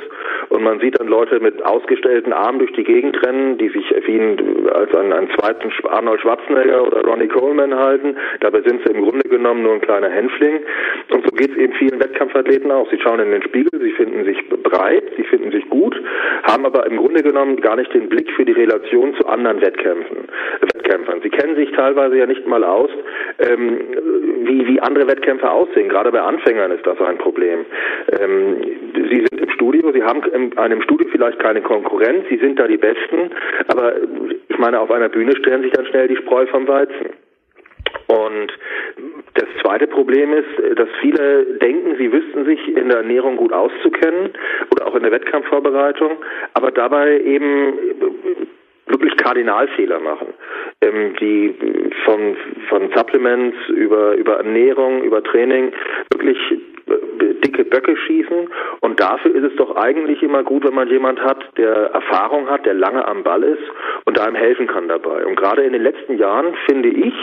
und 0.52 0.64
man 0.64 0.80
sieht 0.82 1.00
dann 1.00 1.08
Leute 1.08 1.40
mit 1.40 1.64
ausgestellten 1.64 2.34
Armen 2.34 2.60
durch 2.60 2.74
die 2.74 2.84
Gegend 2.84 3.26
rennen, 3.26 3.58
die 3.58 3.70
sich 3.70 3.90
wie 4.06 4.18
ihn 4.18 4.68
als 4.74 4.94
einen, 4.96 5.14
einen 5.14 5.30
zweiten 5.32 5.72
Arnold 5.88 6.20
Schwarzenegger 6.20 6.86
oder 6.86 7.02
Ronnie 7.06 7.30
Coleman 7.30 7.74
halten. 7.74 8.18
Dabei 8.42 8.62
sind 8.62 8.82
sie 8.86 8.92
im 8.92 9.02
Grunde 9.02 9.28
genommen 9.30 9.64
nur 9.64 9.74
ein 9.74 9.82
kleiner 9.82 10.10
Hänfling. 10.10 10.60
Und 11.14 11.26
so 11.26 11.32
geht 11.36 11.52
es 11.52 11.58
eben 11.58 11.74
vielen 11.74 12.00
Wettkampfathleten 12.02 12.70
auch. 12.70 12.90
Sie 12.92 13.00
schauen 13.00 13.22
in 13.22 13.32
den 13.32 13.44
Spiegel, 13.44 13.80
sie 13.80 13.92
finden 13.92 14.26
sich 14.26 14.38
breit, 14.64 15.04
sie 15.16 15.24
finden 15.24 15.52
sich 15.52 15.70
gut, 15.70 15.96
haben 16.44 16.66
aber 16.66 16.86
im 16.86 16.98
Grunde 16.98 17.24
genommen 17.24 17.62
gar 17.62 17.78
nicht 17.78 17.94
den 17.94 18.10
Blick 18.10 18.30
für 18.32 18.44
die 18.44 18.52
Relation 18.52 19.16
zu 19.16 19.28
anderen 19.28 19.62
Wettkämpfen, 19.62 20.28
Wettkämpfern. 20.60 21.22
Sie 21.24 21.30
kennen 21.30 21.56
sich 21.56 21.72
teilweise 21.72 22.18
ja 22.18 22.26
nicht 22.26 22.46
mal 22.46 22.64
aus, 22.66 22.90
ähm, 23.40 23.80
wie, 24.44 24.68
wie 24.68 24.82
andere 24.82 25.08
Wettkämpfe 25.08 25.50
aussehen. 25.50 25.88
Gerade 25.88 26.12
bei 26.12 26.22
Anfängern 26.22 26.72
ist 26.72 26.86
das 26.86 27.00
ein 27.00 27.18
Problem. 27.18 27.66
Ähm, 28.20 28.58
sie 28.94 29.26
sind 29.30 29.42
im 29.42 29.50
Studio, 29.52 29.92
sie 29.94 30.04
haben 30.04 30.22
in 30.34 30.41
einem 30.58 30.82
Studio 30.82 31.08
vielleicht 31.12 31.40
keine 31.40 31.62
Konkurrenz, 31.62 32.26
sie 32.30 32.38
sind 32.38 32.60
da 32.60 32.68
die 32.68 32.78
Besten, 32.78 33.32
aber 33.68 33.94
ich 34.50 34.58
meine, 34.58 34.80
auf 34.80 34.92
einer 34.92 35.10
Bühne 35.10 35.36
stellen 35.38 35.64
sich 35.64 35.72
dann 35.72 35.86
schnell 35.86 36.08
die 36.08 36.18
Spreu 36.18 36.46
vom 36.48 36.68
Weizen. 36.68 37.12
Und 38.08 38.52
das 39.36 39.48
zweite 39.62 39.88
Problem 39.88 40.34
ist, 40.34 40.78
dass 40.78 40.90
viele 41.00 41.46
denken, 41.62 41.96
sie 41.98 42.12
wüssten 42.12 42.46
sich 42.46 42.68
in 42.68 42.90
der 42.90 42.98
Ernährung 42.98 43.38
gut 43.38 43.54
auszukennen 43.54 44.32
oder 44.72 44.88
auch 44.88 44.96
in 44.96 45.04
der 45.04 45.12
Wettkampfvorbereitung, 45.12 46.18
aber 46.54 46.72
dabei 46.72 47.22
eben 47.22 47.74
wirklich 48.88 49.16
Kardinalfehler 49.18 50.00
machen, 50.00 50.28
ähm, 50.82 51.16
die 51.20 51.56
von, 52.04 52.36
von 52.68 52.92
Supplements 52.94 53.58
über, 53.70 54.16
über 54.16 54.38
Ernährung, 54.38 55.04
über 55.04 55.24
Training 55.24 55.72
wirklich 56.12 56.38
dicke 57.52 57.66
Böcke 57.66 57.96
schießen. 57.98 58.50
Und 58.80 59.00
dafür 59.00 59.36
ist 59.36 59.52
es 59.52 59.56
doch 59.58 59.76
eigentlich 59.76 60.24
immer 60.24 60.44
gut, 60.44 60.66
wenn 60.66 60.74
man 60.74 60.88
jemand 60.88 61.20
hat, 61.24 61.46
der 61.58 61.92
Erfahrung 61.94 62.50
hat, 62.50 62.66
der 62.66 62.74
lange 62.74 63.06
am 63.08 63.24
Ball 63.24 63.44
ist 63.44 63.64
und 64.06 64.20
einem 64.20 64.36
helfen 64.36 64.68
kann 64.68 64.88
dabei. 64.88 65.26
Und 65.26 65.36
gerade 65.36 65.64
in 65.64 65.74
den 65.74 65.84
letzten 65.84 66.18
Jahren, 66.18 66.54
finde 66.68 66.90
ich, 66.90 67.14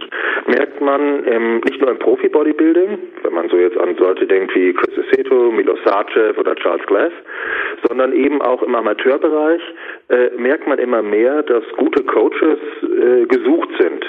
merkt 0.47 0.81
man 0.81 1.25
ähm, 1.27 1.61
nicht 1.65 1.81
nur 1.81 1.91
im 1.91 1.99
Profi-Bodybuilding, 1.99 2.99
wenn 3.23 3.35
man 3.35 3.49
so 3.49 3.57
jetzt 3.57 3.79
an 3.79 3.97
Leute 3.97 4.27
denkt 4.27 4.55
wie 4.55 4.73
Chris 4.73 4.99
Aceto, 4.99 5.51
Milos 5.51 5.79
Sarcev 5.85 6.39
oder 6.39 6.55
Charles 6.57 6.87
Glass, 6.87 7.13
sondern 7.89 8.13
eben 8.13 8.41
auch 8.43 8.63
im 8.63 8.75
Amateurbereich 8.75 9.63
äh, 10.09 10.31
merkt 10.37 10.67
man 10.67 10.79
immer 10.79 11.03
mehr, 11.03 11.43
dass 11.43 11.65
gute 11.77 12.05
Coaches 12.05 12.59
äh, 12.83 13.27
gesucht 13.27 13.71
sind. 13.79 14.05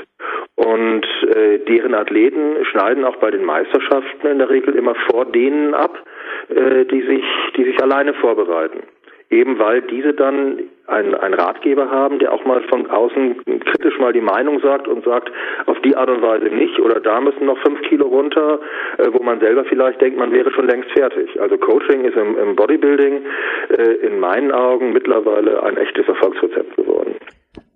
Und 0.55 1.05
äh, 1.35 1.59
deren 1.59 1.93
Athleten 1.93 2.65
schneiden 2.65 3.05
auch 3.05 3.15
bei 3.17 3.31
den 3.31 3.45
Meisterschaften 3.45 4.27
in 4.27 4.39
der 4.39 4.49
Regel 4.49 4.75
immer 4.75 4.93
vor 5.09 5.25
denen 5.25 5.73
ab, 5.73 6.03
äh, 6.49 6.85
die 6.85 7.01
sich, 7.01 7.23
die 7.55 7.63
sich 7.63 7.81
alleine 7.81 8.13
vorbereiten. 8.13 8.83
Eben 9.31 9.59
weil 9.59 9.81
diese 9.83 10.13
dann 10.13 10.59
einen, 10.87 11.13
einen 11.13 11.35
Ratgeber 11.35 11.91
haben, 11.91 12.17
der 12.17 12.33
auch 12.33 12.43
mal 12.45 12.61
von 12.63 12.89
außen 12.89 13.37
kritisch 13.59 13.99
mal 13.99 14.11
die 14.11 14.21
Meinung 14.21 14.59
sagt 14.59 14.87
und 14.87 15.05
sagt, 15.05 15.31
auf 15.67 15.79
die 15.81 15.95
Art 15.95 16.09
und 16.09 16.23
Weise 16.23 16.45
nicht. 16.45 16.79
Oder 16.79 16.99
da 16.99 17.21
müssen 17.21 17.45
noch 17.45 17.59
fünf 17.59 17.79
Kilo 17.83 18.07
runter, 18.07 18.59
äh, 18.97 19.07
wo 19.11 19.21
man 19.21 19.39
selber 19.39 19.65
vielleicht 19.65 20.01
denkt, 20.01 20.17
man 20.17 20.31
wäre 20.31 20.51
schon 20.51 20.67
längst 20.67 20.89
fertig. 20.91 21.39
Also 21.39 21.59
Coaching 21.59 22.05
ist 22.05 22.17
im, 22.17 22.37
im 22.39 22.55
Bodybuilding 22.55 23.21
äh, 23.77 23.93
in 24.07 24.19
meinen 24.19 24.51
Augen 24.51 24.93
mittlerweile 24.93 25.61
ein 25.61 25.77
echtes 25.77 26.07
Erfolgsrezept 26.07 26.75
geworden 26.75 27.18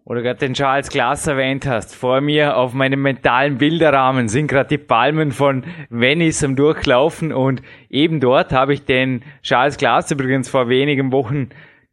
oder 0.05 0.21
gerade 0.21 0.39
den 0.39 0.53
Charles 0.53 0.89
Glass 0.89 1.27
erwähnt 1.27 1.65
hast, 1.65 1.95
vor 1.95 2.19
mir 2.19 2.57
auf 2.57 2.73
meinem 2.73 3.01
mentalen 3.01 3.57
Bilderrahmen 3.57 4.27
sind 4.27 4.47
gerade 4.47 4.69
die 4.69 4.77
Palmen 4.77 5.31
von 5.31 5.63
Venice 5.89 6.43
am 6.43 6.55
Durchlaufen 6.55 7.31
und 7.31 7.61
eben 7.89 8.19
dort 8.19 8.51
habe 8.51 8.73
ich 8.73 8.83
den 8.83 9.23
Charles 9.43 9.77
Glass 9.77 10.11
übrigens 10.11 10.49
vor 10.49 10.67
wenigen 10.67 11.11
Wochen 11.11 11.49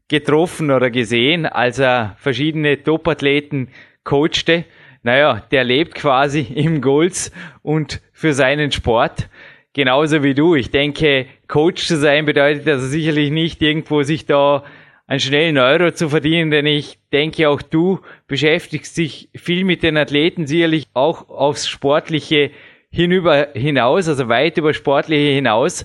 getroffen 0.09 0.73
oder 0.73 0.91
gesehen, 0.91 1.47
als 1.47 1.79
er 1.79 2.17
verschiedene 2.19 2.83
Topathleten 2.83 3.69
coachte. 4.03 4.65
Naja, 5.03 5.45
der 5.53 5.63
lebt 5.63 5.95
quasi 5.95 6.41
im 6.55 6.81
Golds 6.81 7.33
und 7.63 8.01
für 8.13 8.33
seinen 8.33 8.73
Sport. 8.73 9.29
Genauso 9.73 10.25
wie 10.25 10.35
du. 10.35 10.57
Ich 10.57 10.73
denke, 10.73 11.27
Coach 11.47 11.87
zu 11.87 11.97
sein 11.97 12.27
bedeutet 12.27 12.67
also 12.67 12.89
sicherlich 12.89 13.31
nicht 13.31 13.63
irgendwo 13.63 14.03
sich 14.03 14.27
da 14.27 14.65
einen 15.11 15.19
schnellen 15.19 15.59
Euro 15.59 15.91
zu 15.91 16.09
verdienen, 16.09 16.53
denn 16.53 16.67
ich 16.67 16.97
denke 17.13 17.49
auch 17.49 17.63
du 17.63 17.99
beschäftigst 18.29 18.97
dich 18.97 19.29
viel 19.35 19.65
mit 19.65 19.83
den 19.83 19.97
Athleten, 19.97 20.47
sicherlich 20.47 20.87
auch 20.95 21.29
aufs 21.29 21.67
Sportliche 21.67 22.53
hinüber 22.93 23.49
hinaus, 23.55 24.07
also 24.07 24.29
weit 24.29 24.57
über 24.57 24.73
Sportliche 24.73 25.35
hinaus. 25.35 25.85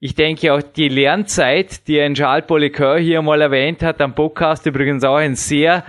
Ich 0.00 0.16
denke 0.16 0.52
auch 0.52 0.60
die 0.60 0.88
Lernzeit, 0.88 1.86
die 1.86 2.00
ein 2.00 2.14
Charles 2.14 2.46
Polycœur 2.46 2.98
hier 2.98 3.22
mal 3.22 3.40
erwähnt 3.40 3.80
hat, 3.84 4.00
am 4.00 4.16
Podcast 4.16 4.66
übrigens 4.66 5.04
auch 5.04 5.18
ein 5.18 5.36
sehr 5.36 5.84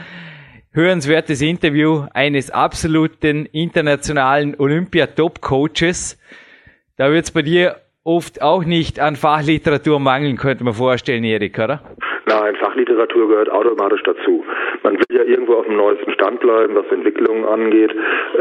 hörenswertes 0.71 1.41
Interview 1.41 2.05
eines 2.13 2.51
absoluten 2.51 3.47
internationalen 3.47 4.59
Olympia-Top-Coaches. 4.59 6.19
Da 6.97 7.11
wird 7.11 7.23
es 7.23 7.31
bei 7.31 7.41
dir 7.41 7.77
oft 8.03 8.43
auch 8.43 8.63
nicht 8.63 8.99
an 8.99 9.15
Fachliteratur 9.15 9.99
mangeln, 9.99 10.37
könnte 10.37 10.63
man 10.63 10.75
vorstellen, 10.75 11.23
Erik, 11.23 11.57
oder? 11.57 11.81
Nein, 12.45 12.57
Fachliteratur 12.57 13.27
gehört 13.27 13.49
automatisch 13.49 14.03
dazu. 14.03 14.45
Man 14.83 14.97
will 14.97 15.17
ja 15.17 15.23
irgendwo 15.23 15.55
auf 15.55 15.65
dem 15.65 15.77
neuesten 15.77 16.11
Stand 16.11 16.41
bleiben, 16.41 16.75
was 16.75 16.85
Entwicklungen 16.91 17.43
angeht, 17.43 17.91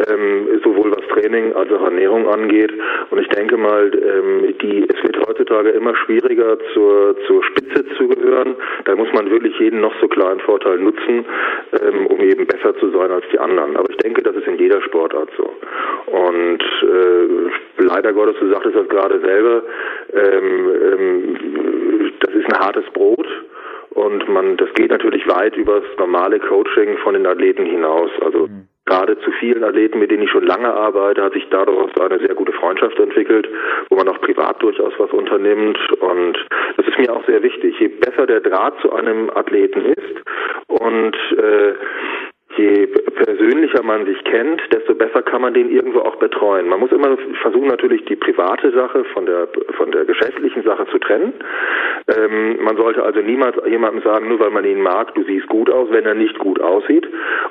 ähm, 0.09 0.61
sowohl 0.63 0.91
was 0.91 1.09
Training 1.09 1.55
als 1.55 1.73
auch 1.73 1.83
Ernährung 1.85 2.29
angeht. 2.29 2.71
Und 3.09 3.19
ich 3.19 3.29
denke 3.29 3.57
mal, 3.57 3.91
ähm, 3.95 4.55
die, 4.61 4.87
es 4.87 5.03
wird 5.03 5.27
heutzutage 5.27 5.71
immer 5.71 5.97
schwieriger, 5.97 6.59
zur, 6.75 7.17
zur 7.27 7.43
Spitze 7.45 7.87
zu 7.97 8.09
gehören. 8.09 8.57
Da 8.85 8.95
muss 8.95 9.11
man 9.15 9.31
wirklich 9.31 9.59
jeden 9.59 9.81
noch 9.81 9.95
so 10.03 10.09
kleinen 10.09 10.41
Vorteil 10.41 10.77
nutzen, 10.81 11.25
ähm, 11.81 12.07
um 12.09 12.21
eben 12.21 12.47
besser 12.47 12.77
zu 12.77 12.91
sein 12.91 13.11
als 13.11 13.25
die 13.33 13.39
anderen. 13.39 13.75
Aber 13.75 13.89
ich 13.89 13.97
denke, 13.97 14.23
das 14.23 14.37
ist 14.37 14.47
in 14.47 14.59
jeder 14.59 14.83
Sportart 14.83 15.31
so. 15.39 15.51
Und 16.13 16.63
äh, 16.63 17.83
leider 17.83 18.13
Gottes, 18.13 18.37
du 18.39 18.51
sagtest 18.51 18.77
das 18.77 18.89
gerade 18.91 19.19
selber, 19.21 19.63
ähm, 20.13 20.71
ähm, 20.93 22.13
das 22.21 22.35
ist 22.35 22.53
ein 22.53 22.61
hartes 22.61 22.85
Brot. 22.93 23.24
Und 23.95 24.29
man, 24.29 24.57
das 24.57 24.73
geht 24.75 24.91
natürlich 24.91 25.27
weit 25.29 25.57
über 25.57 25.81
das 25.81 25.99
normale 25.99 26.41
Coaching 26.41 26.99
von 26.99 27.15
den 27.15 27.27
Athleten 27.27 27.65
hinaus. 27.65 28.11
Also 28.21 28.49
mhm. 28.49 28.67
gerade 28.87 29.19
zu 29.21 29.31
vielen 29.33 29.63
Athleten, 29.63 30.01
mit 30.01 30.11
denen 30.11 30.25
ich 30.25 30.31
schon 30.31 30.47
lange 30.47 30.73
arbeite, 30.73 31.23
hat 31.23 31.33
sich 31.33 31.49
daraus 31.51 31.91
eine 32.01 32.19
sehr 32.19 32.35
gute 32.35 32.53
Freundschaft 32.53 32.99
entwickelt, 32.99 33.49
wo 33.91 33.97
man 33.97 34.09
auch 34.09 34.21
privat 34.21 34.61
durchaus 34.63 34.93
was 34.99 35.11
unternimmt. 35.11 35.79
Und 36.01 36.37
das 36.77 36.87
ist 36.89 36.99
mir 36.99 37.15
auch 37.15 37.25
sehr 37.27 37.43
wichtig. 37.43 37.79
Je 37.79 37.89
besser 37.89 38.27
der 38.27 38.41
Draht 38.41 38.81
zu 38.81 38.93
einem 38.93 39.31
Athleten 39.31 39.87
ist 39.93 40.23
und 40.67 41.17
äh, 41.39 41.75
je 42.57 42.87
persönlicher 42.87 43.83
man 43.83 44.07
sich 44.07 44.23
kennt, 44.25 44.61
desto 44.73 44.95
besser 44.95 45.23
kann 45.23 45.43
man 45.43 45.55
den 45.55 45.71
irgendwo 45.71 46.01
auch 46.01 46.17
betreuen. 46.17 46.69
Man 46.69 46.81
muss 46.81 46.93
immer 46.93 47.17
versuchen, 47.43 47.69
natürlich 47.69 48.05
die 48.05 48.17
private 48.17 48.71
Sache 48.73 49.05
von 49.13 49.27
der 49.27 49.49
von 49.77 49.91
der 49.93 50.05
geschäftlichen 50.05 50.63
Sache 50.63 50.87
zu 50.87 50.99
trennen. 50.99 51.33
Ähm, 52.17 52.63
man 52.63 52.77
sollte 52.77 53.03
also 53.03 53.21
niemals 53.21 53.57
jemandem 53.67 54.03
sagen, 54.03 54.29
nur 54.29 54.41
weil 54.41 54.51
man 54.51 54.65
ihn 54.65 54.81
mag, 54.81 55.15
du 55.15 55.23
siehst 55.25 55.49
gut 55.49 55.71
aus, 55.71 55.89
wenn 55.91 56.05
er 56.05 56.15
nicht 56.15 56.39
gut 56.39 56.61
aussieht. 56.61 57.07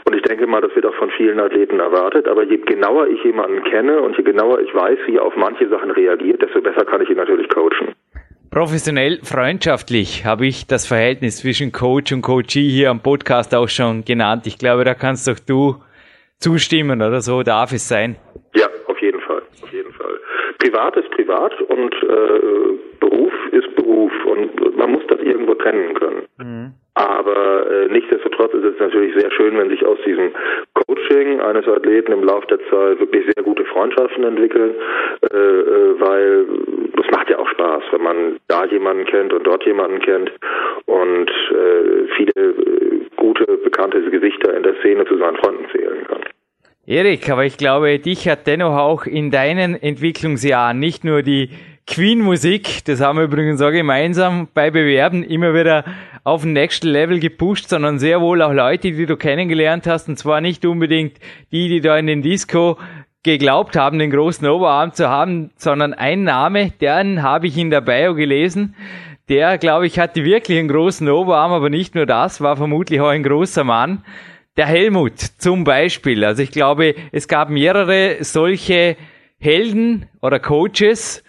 Und 0.05 0.15
ich 0.15 0.21
denke 0.21 0.47
mal, 0.47 0.61
das 0.61 0.75
wird 0.75 0.85
auch 0.85 0.95
von 0.95 1.09
vielen 1.11 1.39
Athleten 1.39 1.79
erwartet. 1.79 2.27
Aber 2.27 2.43
je 2.43 2.57
genauer 2.57 3.07
ich 3.07 3.23
jemanden 3.23 3.63
kenne 3.63 4.01
und 4.01 4.17
je 4.17 4.23
genauer 4.23 4.59
ich 4.59 4.73
weiß, 4.73 4.99
wie 5.05 5.17
er 5.17 5.25
auf 5.25 5.35
manche 5.35 5.67
Sachen 5.67 5.91
reagiert, 5.91 6.41
desto 6.41 6.61
besser 6.61 6.85
kann 6.85 7.01
ich 7.01 7.09
ihn 7.09 7.17
natürlich 7.17 7.49
coachen. 7.49 7.93
Professionell 8.53 9.17
freundschaftlich 9.23 10.25
habe 10.25 10.45
ich 10.45 10.67
das 10.67 10.85
Verhältnis 10.85 11.37
zwischen 11.37 11.71
Coach 11.71 12.13
und 12.13 12.21
Coachee 12.21 12.69
hier 12.69 12.91
am 12.91 13.01
Podcast 13.01 13.55
auch 13.55 13.67
schon 13.67 14.05
genannt. 14.05 14.45
Ich 14.45 14.59
glaube, 14.59 14.83
da 14.83 14.93
kannst 14.93 15.27
doch 15.27 15.39
du 15.39 15.77
zustimmen 16.37 17.01
oder 17.01 17.21
so 17.21 17.41
darf 17.41 17.71
es 17.71 17.89
sein. 17.89 18.15
Ja, 18.53 18.67
auf 18.85 19.01
jeden 19.01 19.19
Fall, 19.21 19.41
auf 19.63 19.73
jeden 19.73 19.91
Fall. 19.93 20.19
Privat 20.59 20.95
ist 20.97 21.09
privat 21.09 21.59
und 21.61 21.95
äh, 21.95 22.99
Beruf 22.99 23.33
ist 23.53 23.75
Beruf 23.75 24.11
und 24.27 24.77
man 24.77 24.91
muss 24.91 25.01
das 25.07 25.19
irgendwo 25.21 25.55
trennen 25.55 25.95
können. 25.95 26.21
Mhm. 26.37 26.73
Aber 26.93 27.65
äh, 27.71 27.87
nichtsdestotrotz 27.87 28.53
ist 28.53 28.65
es 28.65 28.79
natürlich 28.79 29.15
sehr 29.19 29.31
schön, 29.31 29.57
wenn 29.57 29.69
sich 29.69 29.83
aus 29.83 29.97
diesem 30.05 30.29
Coaching 30.87 31.39
eines 31.41 31.67
Athleten 31.67 32.11
im 32.11 32.23
Laufe 32.23 32.47
der 32.47 32.59
Zeit 32.69 32.99
wirklich 32.99 33.25
sehr 33.35 33.43
gute 33.43 33.65
Freundschaften 33.65 34.23
entwickeln, 34.23 34.75
äh, 35.31 35.37
äh, 35.37 35.99
weil 35.99 36.45
das 36.95 37.05
macht 37.11 37.29
ja 37.29 37.39
auch 37.39 37.47
Spaß, 37.49 37.83
wenn 37.91 38.03
man 38.03 38.39
da 38.47 38.65
jemanden 38.65 39.05
kennt 39.05 39.33
und 39.33 39.45
dort 39.45 39.65
jemanden 39.65 39.99
kennt 39.99 40.31
und 40.85 41.29
äh, 41.29 42.07
viele 42.15 42.31
äh, 42.35 43.01
gute, 43.17 43.45
bekannte 43.63 44.01
Gesichter 44.09 44.55
in 44.55 44.63
der 44.63 44.75
Szene 44.81 45.05
zu 45.05 45.17
seinen 45.17 45.37
Freunden 45.37 45.65
zählen 45.71 46.05
kann. 46.07 46.21
Erik, 46.85 47.29
aber 47.29 47.45
ich 47.45 47.57
glaube, 47.57 47.97
dich 47.99 48.27
hat 48.27 48.45
dennoch 48.45 48.77
auch 48.77 49.05
in 49.05 49.31
deinen 49.31 49.81
Entwicklungsjahren 49.81 50.77
nicht 50.79 51.05
nur 51.05 51.21
die 51.21 51.49
Queen-Musik, 51.85 52.85
das 52.85 53.01
haben 53.01 53.17
wir 53.17 53.25
übrigens 53.25 53.61
auch 53.61 53.71
gemeinsam 53.71 54.47
bei 54.53 54.71
Bewerben 54.71 55.23
immer 55.23 55.53
wieder 55.53 55.83
auf 56.23 56.43
den 56.43 56.53
nächsten 56.53 56.87
Level 56.87 57.19
gepusht, 57.19 57.67
sondern 57.67 57.99
sehr 57.99 58.21
wohl 58.21 58.41
auch 58.41 58.53
Leute, 58.53 58.93
die 58.93 59.05
du 59.05 59.17
kennengelernt 59.17 59.85
hast, 59.85 60.07
und 60.07 60.17
zwar 60.17 60.39
nicht 60.39 60.65
unbedingt 60.65 61.17
die, 61.51 61.67
die 61.67 61.81
da 61.81 61.97
in 61.97 62.07
den 62.07 62.21
Disco 62.21 62.77
geglaubt 63.23 63.75
haben, 63.75 63.99
den 63.99 64.11
großen 64.11 64.47
Oberarm 64.47 64.93
zu 64.93 65.09
haben, 65.09 65.51
sondern 65.57 65.93
ein 65.93 66.23
Name, 66.23 66.71
den 66.71 67.21
habe 67.21 67.47
ich 67.47 67.57
in 67.57 67.69
der 67.69 67.81
Bio 67.81 68.15
gelesen. 68.15 68.75
Der, 69.29 69.57
glaube 69.57 69.85
ich, 69.85 69.99
hatte 69.99 70.23
wirklich 70.23 70.59
einen 70.59 70.67
großen 70.67 71.09
Oberarm, 71.09 71.51
aber 71.51 71.69
nicht 71.69 71.95
nur 71.95 72.05
das, 72.05 72.41
war 72.41 72.57
vermutlich 72.57 73.01
auch 73.01 73.09
ein 73.09 73.23
großer 73.23 73.63
Mann. 73.63 74.03
Der 74.55 74.67
Helmut 74.67 75.19
zum 75.19 75.63
Beispiel. 75.63 76.23
Also 76.23 76.43
ich 76.43 76.51
glaube, 76.51 76.95
es 77.11 77.27
gab 77.27 77.49
mehrere 77.49 78.17
solche 78.21 78.97
Helden 79.39 80.05
oder 80.21 80.39
Coaches 80.39 81.22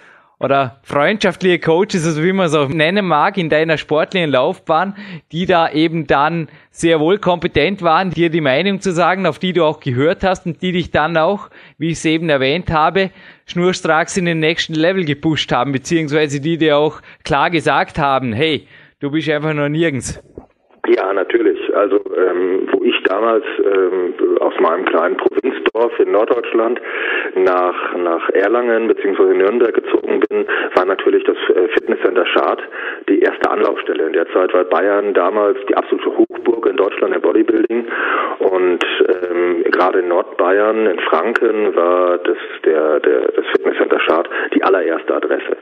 oder 0.45 0.79
freundschaftliche 0.83 1.59
Coaches, 1.59 2.05
also 2.07 2.23
wie 2.23 2.33
man 2.35 2.47
es 2.47 2.55
auch 2.55 2.69
nennen 2.69 3.07
mag, 3.07 3.39
in 3.39 3.49
deiner 3.49 3.79
sportlichen 3.79 4.31
Laufbahn, 4.31 4.95
die 5.33 5.47
da 5.47 5.71
eben 5.71 6.07
dann 6.07 6.49
sehr 6.71 7.01
wohl 7.01 7.19
kompetent 7.19 7.81
waren, 7.81 8.11
dir 8.11 8.29
die 8.29 8.43
Meinung 8.43 8.81
zu 8.81 8.93
sagen, 8.93 9.27
auf 9.27 9.39
die 9.39 9.55
du 9.55 9.65
auch 9.65 9.81
gehört 9.81 10.23
hast 10.23 10.45
und 10.45 10.61
die 10.61 10.73
dich 10.73 10.91
dann 10.91 11.17
auch, 11.17 11.49
wie 11.79 11.89
ich 11.89 11.99
es 11.99 12.05
eben 12.05 12.29
erwähnt 12.29 12.71
habe, 12.71 13.11
schnurstracks 13.47 14.19
in 14.19 14.27
den 14.27 14.41
nächsten 14.41 14.75
Level 14.75 15.05
gepusht 15.05 15.51
haben, 15.51 15.73
beziehungsweise 15.73 16.41
die 16.41 16.59
dir 16.59 16.77
auch 16.77 17.01
klar 17.25 17.51
gesagt 17.51 17.99
haben, 17.99 18.35
hey, 18.35 18.69
du 19.01 19.11
bist 19.11 19.31
einfach 19.31 19.55
noch 19.55 19.71
nirgends. 19.71 20.23
Ja, 20.87 21.13
natürlich. 21.15 21.54
Also 21.75 22.01
ähm, 22.17 22.69
wo 22.73 22.85
ich 22.85 23.03
damals 23.05 23.45
ähm, 23.59 24.15
aus 24.41 24.55
meinem 24.61 24.85
kleinen 24.85 25.17
Provinzdorf 25.17 25.99
in 25.99 26.13
Norddeutschland 26.13 26.81
nach 27.35 27.97
nach 27.97 28.29
Erlangen 28.31 28.89
bzw. 28.89 29.35
Nürnberg 29.35 29.75
gezogen 29.75 30.21
bin, 30.29 30.47
war 30.75 30.85
natürlich 30.85 31.25
das 31.25 31.37
äh, 31.55 31.69
Fitnesscenter 31.69 32.27
Schad 32.27 32.61
die 33.09 33.21
erste 33.21 33.51
Anlaufstelle. 33.51 34.07
In 34.07 34.13
der 34.13 34.29
Zeit 34.33 34.53
war 34.55 34.65
Bayern 34.65 35.15
damals 35.15 35.59
die 35.69 35.77
absolute 35.77 36.11
Umbruch 36.11 36.34
in 36.75 36.77
Deutschland 36.77 37.15
im 37.15 37.23
Bodybuilding 37.23 37.87
und 38.41 38.85
ähm, 39.31 39.65
gerade 39.71 40.01
in 40.01 40.09
Nordbayern, 40.09 40.87
in 40.87 40.99
Franken 41.01 41.75
war 41.77 42.19
das 42.19 42.37
der, 42.65 43.01
der 43.01 43.33
das 43.33 43.47
Fitnesscenter 43.53 44.01
Schad 44.01 44.29
die 44.55 44.63
allererste 44.63 45.15
Adresse. 45.15 45.57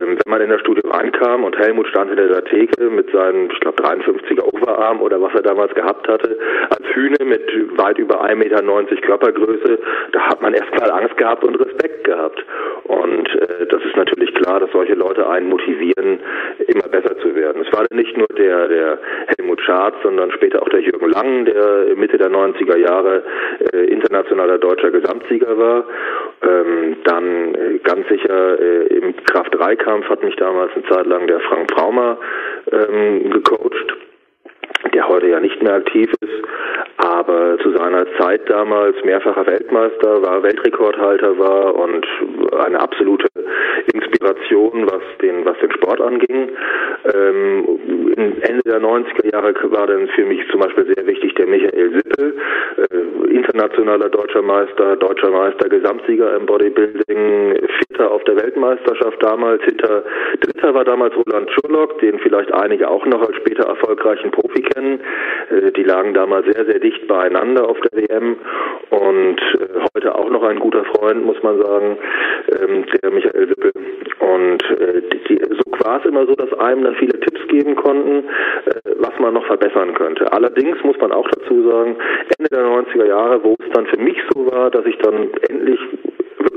Ähm, 0.00 0.16
wenn 0.22 0.30
man 0.30 0.40
in 0.40 0.50
das 0.50 0.60
Studio 0.60 0.88
reinkam 0.90 1.44
und 1.44 1.58
Helmut 1.58 1.88
stand 1.88 2.10
hinter 2.10 2.28
der 2.28 2.44
Theke 2.44 2.84
mit 2.90 3.10
seinem, 3.10 3.50
ich 3.50 3.60
glaube 3.60 3.82
53er 3.82 4.44
Oberarm 4.54 5.00
oder 5.00 5.20
was 5.20 5.34
er 5.34 5.42
damals 5.42 5.74
gehabt 5.74 6.06
hatte, 6.08 6.38
als 6.70 6.86
Hühne 6.94 7.24
mit 7.24 7.42
weit 7.78 7.98
über 7.98 8.24
1,90 8.24 8.34
Meter 8.36 8.62
Körpergröße, 9.04 9.78
da 10.12 10.20
hat 10.28 10.42
man 10.42 10.54
erstmal 10.54 10.90
Angst 10.90 11.16
gehabt 11.16 11.44
und 11.44 11.56
Respekt 11.56 12.04
gehabt. 12.04 12.44
Und 12.84 13.28
äh, 13.34 13.66
das 13.66 13.82
ist 13.84 13.96
natürlich 13.96 14.34
klar, 14.34 14.60
dass 14.60 14.70
solche 14.72 14.94
Leute 14.94 15.28
einen 15.28 15.48
motivieren, 15.48 16.20
immer 16.66 16.88
besser 16.88 17.18
zu 17.18 17.34
werden. 17.34 17.64
Es 17.66 17.72
war 17.76 17.86
nicht 17.92 18.16
nur 18.16 18.26
der, 18.36 18.68
der 18.68 18.98
Helmut 19.36 19.60
Schardt, 19.62 19.94
sondern 20.02 20.30
später 20.32 20.43
auch 20.60 20.68
der 20.68 20.80
Jürgen 20.80 21.10
Lang, 21.10 21.44
der 21.44 21.96
Mitte 21.96 22.18
der 22.18 22.30
90er 22.30 22.76
Jahre 22.76 23.22
äh, 23.72 23.84
internationaler 23.86 24.58
deutscher 24.58 24.90
Gesamtsieger 24.90 25.56
war. 25.58 25.84
Ähm, 26.42 26.96
dann 27.04 27.54
äh, 27.54 27.78
ganz 27.82 28.06
sicher 28.08 28.60
äh, 28.60 28.86
im 28.94 29.16
Kraft-3-Kampf 29.24 30.08
hat 30.08 30.22
mich 30.22 30.36
damals 30.36 30.72
eine 30.74 30.84
Zeit 30.84 31.06
lang 31.06 31.26
der 31.26 31.40
Frank 31.40 31.68
Braumer 31.68 32.18
ähm, 32.70 33.30
gecoacht 33.30 34.03
der 34.92 35.08
heute 35.08 35.28
ja 35.28 35.40
nicht 35.40 35.62
mehr 35.62 35.74
aktiv 35.74 36.10
ist, 36.20 36.44
aber 36.96 37.58
zu 37.62 37.72
seiner 37.72 38.06
Zeit 38.18 38.48
damals 38.48 38.96
mehrfacher 39.04 39.46
Weltmeister 39.46 40.22
war, 40.22 40.42
Weltrekordhalter 40.42 41.38
war 41.38 41.74
und 41.74 42.06
eine 42.64 42.80
absolute 42.80 43.26
Inspiration, 43.92 44.86
was 44.86 45.02
den, 45.20 45.44
was 45.44 45.58
den 45.58 45.72
Sport 45.72 46.00
anging. 46.00 46.50
Ähm, 47.14 47.64
Ende 48.42 48.62
der 48.64 48.80
90er 48.80 49.32
Jahre 49.32 49.54
war 49.70 49.86
dann 49.86 50.08
für 50.08 50.24
mich 50.24 50.40
zum 50.50 50.60
Beispiel 50.60 50.86
sehr 50.94 51.06
wichtig 51.06 51.34
der 51.34 51.46
Michael 51.46 51.92
Sippel, 51.94 52.36
äh, 52.78 53.34
internationaler 53.34 54.08
deutscher 54.08 54.42
Meister, 54.42 54.96
deutscher 54.96 55.30
Meister, 55.30 55.68
Gesamtsieger 55.68 56.36
im 56.36 56.46
Bodybuilding, 56.46 57.58
Vierter 57.78 58.10
auf 58.10 58.22
der 58.24 58.36
Weltmeisterschaft 58.36 59.22
damals, 59.22 59.62
hinter 59.64 60.04
Dritter 60.40 60.74
war 60.74 60.84
damals 60.84 61.14
Roland 61.16 61.50
Schurlock, 61.50 61.98
den 61.98 62.18
vielleicht 62.20 62.52
einige 62.52 62.88
auch 62.88 63.04
noch 63.06 63.22
als 63.26 63.36
später 63.36 63.66
erfolgreichen 63.68 64.30
Profi 64.30 64.62
kennen. 64.62 64.73
Äh, 64.76 65.72
die 65.72 65.82
lagen 65.82 66.14
damals 66.14 66.46
sehr, 66.46 66.64
sehr 66.64 66.78
dicht 66.78 67.06
beieinander 67.06 67.68
auf 67.68 67.78
der 67.80 68.02
WM 68.02 68.36
und 68.90 69.40
äh, 69.40 69.86
heute 69.94 70.14
auch 70.14 70.30
noch 70.30 70.42
ein 70.42 70.58
guter 70.58 70.84
Freund, 70.84 71.24
muss 71.24 71.42
man 71.42 71.60
sagen, 71.60 71.98
ähm, 72.60 72.84
der 73.02 73.10
Michael 73.10 73.48
Sippel. 73.48 73.72
Und 74.20 74.62
äh, 74.80 75.02
so 75.50 75.84
war 75.84 76.00
es 76.00 76.06
immer 76.06 76.26
so, 76.26 76.34
dass 76.34 76.52
einem 76.58 76.84
dann 76.84 76.94
viele 76.96 77.18
Tipps 77.20 77.46
geben 77.48 77.76
konnten, 77.76 78.24
was 78.96 79.18
man 79.18 79.34
noch 79.34 79.44
verbessern 79.46 79.94
könnte. 79.94 80.32
Allerdings 80.32 80.82
muss 80.82 80.96
man 80.98 81.12
auch 81.12 81.28
dazu 81.28 81.68
sagen, 81.68 81.96
Ende 82.38 82.50
der 82.50 82.64
90er 82.64 83.06
Jahre, 83.06 83.44
wo 83.44 83.54
es 83.58 83.70
dann 83.72 83.86
für 83.86 84.00
mich 84.00 84.16
so 84.32 84.50
war, 84.50 84.70
dass 84.70 84.86
ich 84.86 84.96
dann 84.98 85.30
endlich 85.48 85.78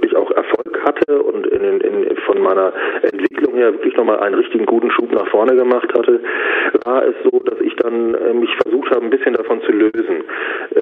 wirklich 0.07 0.15
auch 0.17 0.31
Erfolg 0.31 0.83
hatte 0.83 1.21
und 1.21 1.47
in, 1.47 1.81
in, 1.81 2.17
von 2.25 2.41
meiner 2.41 2.73
Entwicklung 3.01 3.55
her 3.55 3.73
wirklich 3.73 3.95
nochmal 3.95 4.19
einen 4.19 4.35
richtigen 4.35 4.65
guten 4.65 4.91
Schub 4.91 5.11
nach 5.11 5.27
vorne 5.27 5.55
gemacht 5.55 5.91
hatte, 5.97 6.21
war 6.85 7.03
es 7.05 7.15
so, 7.23 7.39
dass 7.39 7.59
ich 7.61 7.75
dann 7.77 8.13
äh, 8.15 8.33
mich 8.33 8.55
versucht 8.63 8.91
habe, 8.91 9.05
ein 9.05 9.09
bisschen 9.09 9.33
davon 9.33 9.61
zu 9.61 9.71
lösen, 9.71 10.23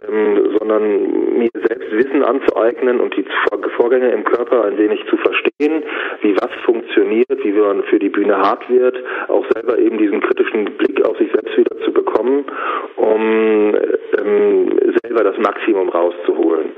ähm, 0.07 0.57
sondern 0.57 1.38
mir 1.38 1.49
selbst 1.53 1.91
Wissen 1.91 2.23
anzueignen 2.23 2.99
und 2.99 3.15
die 3.15 3.25
Vorgänge 3.77 4.09
im 4.09 4.23
Körper 4.23 4.65
ein 4.65 4.77
wenig 4.77 5.03
zu 5.09 5.17
verstehen, 5.17 5.83
wie 6.21 6.35
was 6.35 6.51
funktioniert, 6.63 7.43
wie 7.43 7.51
man 7.51 7.83
für 7.83 7.99
die 7.99 8.09
Bühne 8.09 8.38
hart 8.38 8.69
wird, 8.69 8.97
auch 9.27 9.45
selber 9.53 9.77
eben 9.77 9.97
diesen 9.97 10.21
kritischen 10.21 10.65
Blick 10.77 11.05
auf 11.05 11.17
sich 11.17 11.31
selbst 11.31 11.57
wieder 11.57 11.77
zu 11.83 11.91
bekommen, 11.91 12.45
um 12.95 13.75
ähm, 14.17 14.79
selber 15.03 15.23
das 15.23 15.38
Maximum 15.38 15.89
rauszuholen. 15.89 16.71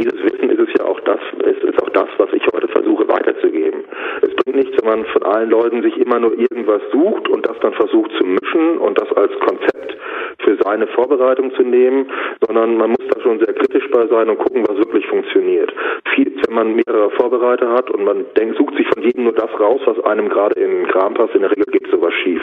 Dieses 0.00 0.16
Wissen 0.24 0.48
ist 0.48 0.60
es 0.60 0.72
ja 0.78 0.86
auch 0.86 0.98
das, 1.00 1.20
ist, 1.44 1.62
ist 1.62 1.82
auch 1.82 1.90
das, 1.90 2.08
was 2.16 2.32
ich 2.32 2.42
heute 2.54 2.68
versuche 2.68 3.06
weiterzugeben. 3.06 3.84
Es 4.22 4.34
bringt 4.34 4.56
nichts, 4.56 4.74
wenn 4.80 4.88
man 4.88 5.04
von 5.04 5.22
allen 5.24 5.50
Leuten 5.50 5.82
sich 5.82 5.94
immer 5.98 6.18
nur 6.18 6.32
irgendwas 6.32 6.80
sucht 6.90 7.28
und 7.28 7.46
das 7.46 7.58
dann 7.60 7.74
versucht 7.74 8.10
zu 8.12 8.24
mischen 8.24 8.78
und 8.78 8.98
das 8.98 9.12
als 9.12 9.30
Konzept 9.40 9.98
für 10.38 10.56
seine 10.64 10.86
Vorbereitung 10.86 11.52
zu 11.54 11.62
nehmen, 11.64 12.10
sondern 12.46 12.78
man 12.78 12.90
muss 12.90 13.06
da 13.10 13.20
schon 13.20 13.40
sehr 13.40 13.52
kritisch 13.52 13.90
bei 13.90 14.06
sein 14.06 14.30
und 14.30 14.38
gucken, 14.38 14.64
was 14.66 14.78
wirklich 14.78 15.06
funktioniert. 15.06 15.70
Viel, 16.14 16.32
wenn 16.46 16.54
man 16.54 16.76
mehrere 16.76 17.10
Vorbereiter 17.10 17.70
hat 17.70 17.90
und 17.90 18.02
man 18.02 18.24
denkt, 18.38 18.56
sucht 18.56 18.76
sich 18.76 18.88
von 18.88 19.02
jedem 19.02 19.24
nur 19.24 19.34
das 19.34 19.50
raus, 19.60 19.82
was 19.84 20.00
einem 20.04 20.30
gerade 20.30 20.58
in 20.58 20.70
den 20.70 20.88
Kram 20.88 21.12
passt, 21.12 21.34
in 21.34 21.42
der 21.42 21.50
Regel 21.50 21.66
geht 21.66 21.86
sowas 21.90 22.14
schief. 22.22 22.42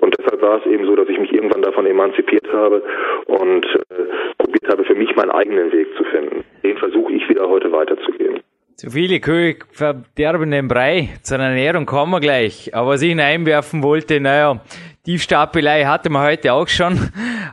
Und 0.00 0.16
deshalb 0.18 0.40
war 0.40 0.60
es 0.60 0.66
eben 0.66 0.86
so, 0.86 0.96
dass 0.96 1.08
ich 1.10 1.18
mich 1.18 1.32
irgendwann 1.32 1.62
davon 1.62 1.84
emanzipiert 1.84 2.50
habe 2.52 2.82
und 3.26 3.66
äh, 3.66 4.38
probiert 4.38 4.68
habe, 4.72 4.84
für 4.84 4.94
mich 4.94 5.14
meinen 5.14 5.30
eigenen 5.30 5.72
Weg 5.72 5.88
zu 5.96 6.04
finden. 6.04 6.35
Den 6.66 6.76
versuche 6.78 7.12
ich 7.12 7.28
wieder 7.28 7.48
heute 7.48 7.70
weiterzugehen. 7.70 8.40
Zu 8.74 8.90
viele 8.90 9.20
Kühe 9.20 9.54
verderben 9.70 10.50
den 10.50 10.66
Brei. 10.66 11.10
Zur 11.22 11.38
Ernährung 11.38 11.86
kommen 11.86 12.10
wir 12.10 12.18
gleich. 12.18 12.74
Aber 12.74 12.88
was 12.88 13.02
ich 13.02 13.10
hineinwerfen 13.10 13.84
wollte, 13.84 14.18
naja, 14.20 14.60
Tiefstapelei 15.04 15.84
hatte 15.84 16.10
man 16.10 16.26
heute 16.26 16.52
auch 16.52 16.66
schon. 16.66 16.98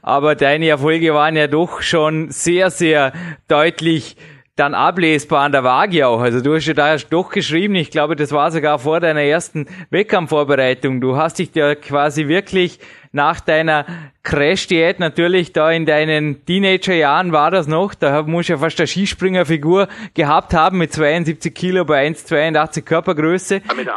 Aber 0.01 0.33
deine 0.33 0.67
Erfolge 0.67 1.13
waren 1.13 1.35
ja 1.35 1.45
doch 1.45 1.83
schon 1.83 2.31
sehr, 2.31 2.71
sehr 2.71 3.13
deutlich 3.47 4.17
dann 4.55 4.73
ablesbar 4.73 5.43
an 5.43 5.51
der 5.51 5.63
Waage 5.63 6.07
auch. 6.07 6.19
Also 6.19 6.41
du 6.41 6.55
hast 6.55 6.65
ja 6.65 6.73
da 6.73 6.95
doch 6.97 7.29
geschrieben, 7.29 7.75
ich 7.75 7.91
glaube, 7.91 8.15
das 8.15 8.31
war 8.31 8.49
sogar 8.49 8.79
vor 8.79 8.99
deiner 8.99 9.21
ersten 9.21 9.67
Wettkampfvorbereitung. 9.91 11.01
Du 11.01 11.17
hast 11.17 11.37
dich 11.37 11.53
ja 11.53 11.75
quasi 11.75 12.27
wirklich 12.27 12.79
nach 13.13 13.39
deiner 13.39 13.85
Crash-Diät 14.23 14.99
natürlich 14.99 15.53
da 15.53 15.71
in 15.71 15.85
deinen 15.85 16.45
Teenagerjahren 16.45 17.31
war 17.31 17.51
das 17.51 17.67
noch, 17.67 17.93
da 17.93 18.23
muss 18.23 18.47
ja 18.47 18.57
fast 18.57 18.79
eine 18.79 18.87
Skispringerfigur 18.87 19.87
gehabt 20.13 20.53
haben 20.53 20.79
mit 20.79 20.91
72 20.91 21.53
Kilo 21.53 21.85
bei 21.85 22.05
1,82 22.07 22.81
Körpergröße. 22.83 23.55
1,88 23.57 23.75
Meter. 23.75 23.93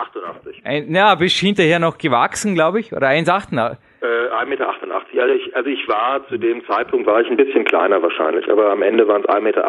Ein, 0.65 0.95
ja, 0.95 1.15
bist 1.15 1.37
hinterher 1.37 1.79
noch 1.79 1.99
gewachsen, 1.99 2.55
glaube 2.55 2.81
ich, 2.81 2.93
oder 2.93 3.09
1,88. 3.09 3.77
Äh, 4.03 4.07
1,88 4.07 4.47
Meter. 4.47 4.69
Also 5.19 5.35
ich, 5.35 5.57
also 5.57 5.69
ich 5.71 5.89
war 5.89 6.27
zu 6.29 6.39
dem 6.39 6.65
Zeitpunkt 6.67 7.07
war 7.07 7.21
ich 7.21 7.31
ein 7.31 7.37
bisschen 7.37 7.65
kleiner 7.65 8.03
wahrscheinlich, 8.03 8.51
aber 8.51 8.71
am 8.71 8.83
Ende 8.83 9.07
waren 9.09 9.23
es 9.23 9.29
1,88 9.29 9.41
Meter 9.43 9.67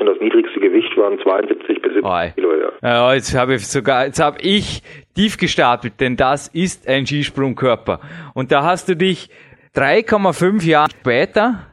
und 0.00 0.06
das 0.06 0.20
niedrigste 0.20 0.60
Gewicht 0.60 0.96
waren 0.96 1.18
72 1.20 1.82
bis 1.82 1.92
70 1.94 2.04
oh, 2.04 2.34
Kilo. 2.34 2.52
Ja. 2.54 2.70
ja, 2.82 3.14
jetzt 3.14 3.36
habe 3.36 3.54
ich 3.54 3.66
sogar, 3.66 4.06
jetzt 4.06 4.20
habe 4.20 4.38
ich 4.40 4.82
tief 5.14 5.36
gestapelt, 5.36 6.00
denn 6.00 6.16
das 6.16 6.48
ist 6.48 6.88
ein 6.88 7.06
Skisprungkörper. 7.06 8.00
Und 8.34 8.52
da 8.52 8.62
hast 8.62 8.88
du 8.88 8.96
dich 8.96 9.28
3,5 9.74 10.66
Jahre 10.66 10.90
später 10.90 11.66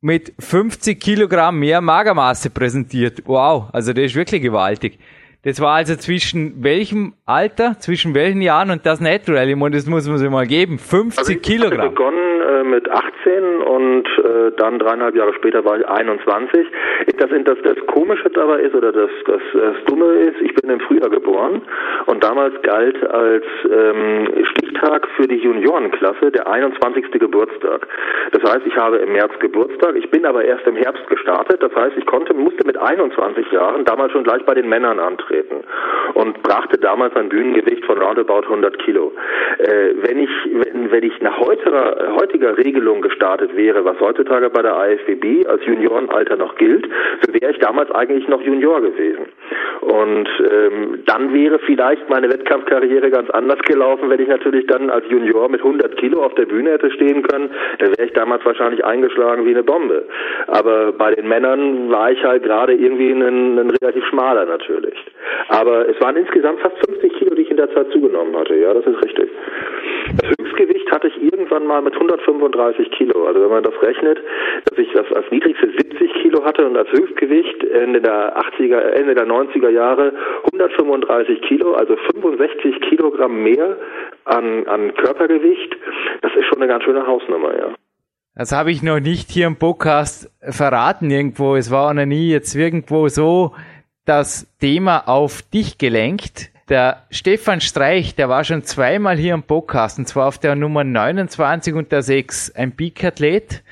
mit 0.00 0.32
50 0.38 1.00
Kilogramm 1.00 1.58
mehr 1.58 1.80
Magermasse 1.80 2.50
präsentiert. 2.50 3.22
Wow, 3.26 3.70
also 3.72 3.92
das 3.92 4.04
ist 4.04 4.16
wirklich 4.16 4.42
gewaltig. 4.42 4.98
Das 5.42 5.60
war 5.60 5.74
also 5.74 5.94
zwischen 5.94 6.64
welchem 6.64 7.14
Alter, 7.24 7.78
zwischen 7.78 8.14
welchen 8.14 8.42
Jahren 8.42 8.72
und 8.72 8.84
das 8.84 9.00
Natural? 9.00 9.48
Ich 9.48 9.54
meine, 9.54 9.76
das 9.76 9.86
muss 9.86 10.08
man 10.08 10.18
sich 10.18 10.28
mal 10.28 10.46
geben. 10.46 10.76
50 10.76 11.18
also 11.18 11.32
ich 11.32 11.40
Kilogramm. 11.40 11.90
Begonnen 11.90 12.25
mit 12.70 12.90
18 12.90 13.62
und 13.62 14.06
äh, 14.18 14.52
dann 14.56 14.78
dreieinhalb 14.78 15.14
Jahre 15.14 15.34
später 15.34 15.64
war 15.64 15.78
ich 15.78 15.86
21. 15.86 16.66
Das, 17.18 17.30
das, 17.44 17.58
das 17.62 17.86
Komische 17.86 18.30
dabei 18.30 18.60
ist 18.60 18.74
oder 18.74 18.92
das, 18.92 19.10
das, 19.26 19.40
das 19.52 19.84
Dumme 19.86 20.06
ist, 20.14 20.40
ich 20.40 20.54
bin 20.54 20.70
im 20.70 20.80
Frühjahr 20.80 21.10
geboren 21.10 21.62
und 22.06 22.22
damals 22.22 22.54
galt 22.62 23.02
als 23.08 23.44
ähm, 23.64 24.44
Stichtag 24.50 25.08
für 25.16 25.26
die 25.26 25.36
Juniorenklasse 25.36 26.30
der 26.30 26.46
21. 26.48 27.10
Geburtstag. 27.12 27.86
Das 28.32 28.52
heißt, 28.52 28.66
ich 28.66 28.76
habe 28.76 28.98
im 28.98 29.12
März 29.12 29.32
Geburtstag, 29.38 29.96
ich 29.96 30.10
bin 30.10 30.26
aber 30.26 30.44
erst 30.44 30.66
im 30.66 30.76
Herbst 30.76 31.06
gestartet. 31.08 31.62
Das 31.62 31.74
heißt, 31.74 31.96
ich 31.96 32.06
konnte, 32.06 32.34
musste 32.34 32.66
mit 32.66 32.76
21 32.76 33.50
Jahren 33.52 33.84
damals 33.84 34.12
schon 34.12 34.24
gleich 34.24 34.44
bei 34.44 34.54
den 34.54 34.68
Männern 34.68 34.98
antreten 34.98 35.64
und 36.14 36.42
brachte 36.42 36.78
damals 36.78 37.14
ein 37.16 37.28
Bühnengewicht 37.28 37.84
von 37.84 37.98
roundabout 37.98 38.44
100 38.44 38.78
Kilo. 38.78 39.12
Äh, 39.58 39.94
wenn 40.02 40.18
ich 40.18 40.30
wenn, 40.52 40.90
wenn 40.90 41.02
ich 41.02 41.20
nach 41.20 41.38
heutiger, 41.38 42.14
heutiger 42.20 42.55
Regelung 42.56 43.00
gestartet 43.02 43.56
wäre, 43.56 43.84
was 43.84 43.98
heutzutage 44.00 44.50
bei 44.50 44.62
der 44.62 44.74
IFBB 44.74 45.46
als 45.48 45.64
Juniorenalter 45.64 46.36
noch 46.36 46.56
gilt, 46.56 46.88
so 47.24 47.32
wäre 47.32 47.52
ich 47.52 47.58
damals 47.58 47.90
eigentlich 47.90 48.28
noch 48.28 48.40
Junior 48.42 48.80
gewesen. 48.80 49.26
Und 49.80 50.28
ähm, 50.50 51.02
dann 51.06 51.32
wäre 51.32 51.58
vielleicht 51.60 52.08
meine 52.08 52.28
Wettkampfkarriere 52.28 53.10
ganz 53.10 53.30
anders 53.30 53.60
gelaufen, 53.62 54.10
wenn 54.10 54.20
ich 54.20 54.28
natürlich 54.28 54.66
dann 54.66 54.90
als 54.90 55.04
Junior 55.08 55.48
mit 55.48 55.60
100 55.60 55.96
Kilo 55.96 56.24
auf 56.24 56.34
der 56.34 56.46
Bühne 56.46 56.72
hätte 56.72 56.90
stehen 56.90 57.22
können. 57.22 57.50
Dann 57.78 57.90
wäre 57.96 58.06
ich 58.06 58.12
damals 58.12 58.44
wahrscheinlich 58.44 58.84
eingeschlagen 58.84 59.44
wie 59.46 59.50
eine 59.50 59.62
Bombe. 59.62 60.04
Aber 60.48 60.92
bei 60.92 61.14
den 61.14 61.28
Männern 61.28 61.90
war 61.90 62.10
ich 62.10 62.22
halt 62.24 62.42
gerade 62.42 62.74
irgendwie 62.74 63.10
ein, 63.10 63.58
ein 63.58 63.70
relativ 63.70 64.04
schmaler 64.06 64.46
natürlich. 64.46 64.96
Aber 65.48 65.88
es 65.88 66.00
waren 66.00 66.16
insgesamt 66.16 66.60
fast 66.60 66.76
50 66.88 67.12
Kilo, 67.14 67.34
die 67.34 67.42
ich 67.42 67.50
in 67.50 67.56
der 67.56 67.72
Zeit 67.72 67.90
zugenommen 67.92 68.36
hatte. 68.36 68.56
Ja, 68.56 68.74
das 68.74 68.86
ist 68.86 69.04
richtig. 69.04 69.30
Das 70.18 70.30
Höchstgewicht 70.38 70.90
hatte 70.90 71.08
ich 71.08 71.22
irgendwann 71.22 71.66
mal 71.66 71.82
mit 71.82 71.94
135 71.94 72.90
Kilo. 72.92 73.26
Also 73.26 73.40
wenn 73.42 73.50
man 73.50 73.62
das 73.62 73.74
rechnet, 73.82 74.18
dass 74.64 74.78
ich 74.78 74.92
das 74.92 75.10
als 75.12 75.30
niedrigste 75.30 75.70
70 75.70 76.12
Kilo 76.22 76.44
hatte 76.44 76.66
und 76.66 76.76
als 76.76 76.90
Höchstgewicht 76.90 77.64
Ende 77.64 78.00
der 78.00 78.36
80er, 78.36 78.78
Ende 78.78 79.14
der 79.14 79.26
90er 79.26 79.68
Jahre 79.68 80.12
135 80.52 81.42
Kilo, 81.42 81.74
also 81.74 81.96
65 82.12 82.80
Kilogramm 82.88 83.42
mehr 83.42 83.76
an, 84.24 84.66
an 84.66 84.94
Körpergewicht, 84.94 85.76
das 86.22 86.32
ist 86.36 86.46
schon 86.46 86.58
eine 86.62 86.68
ganz 86.68 86.84
schöne 86.84 87.06
Hausnummer, 87.06 87.56
ja. 87.56 87.74
Das 88.34 88.52
habe 88.52 88.70
ich 88.70 88.82
noch 88.82 89.00
nicht 89.00 89.30
hier 89.30 89.46
im 89.46 89.56
Podcast 89.56 90.30
verraten 90.40 91.10
irgendwo. 91.10 91.56
Es 91.56 91.70
war 91.70 91.94
noch 91.94 92.04
nie 92.04 92.30
jetzt 92.30 92.54
irgendwo 92.54 93.08
so 93.08 93.54
das 94.04 94.54
Thema 94.60 95.08
auf 95.08 95.40
dich 95.40 95.78
gelenkt. 95.78 96.50
Der 96.68 97.04
Stefan 97.10 97.60
Streich, 97.60 98.16
der 98.16 98.28
war 98.28 98.42
schon 98.42 98.64
zweimal 98.64 99.16
hier 99.16 99.34
im 99.34 99.44
Podcast, 99.44 100.00
und 100.00 100.08
zwar 100.08 100.26
auf 100.26 100.38
der 100.38 100.56
Nummer 100.56 100.82
29 100.82 101.74
und 101.74 101.92
der 101.92 102.02
6, 102.02 102.56
ein 102.56 102.72
Peak-Athlet, 102.72 103.62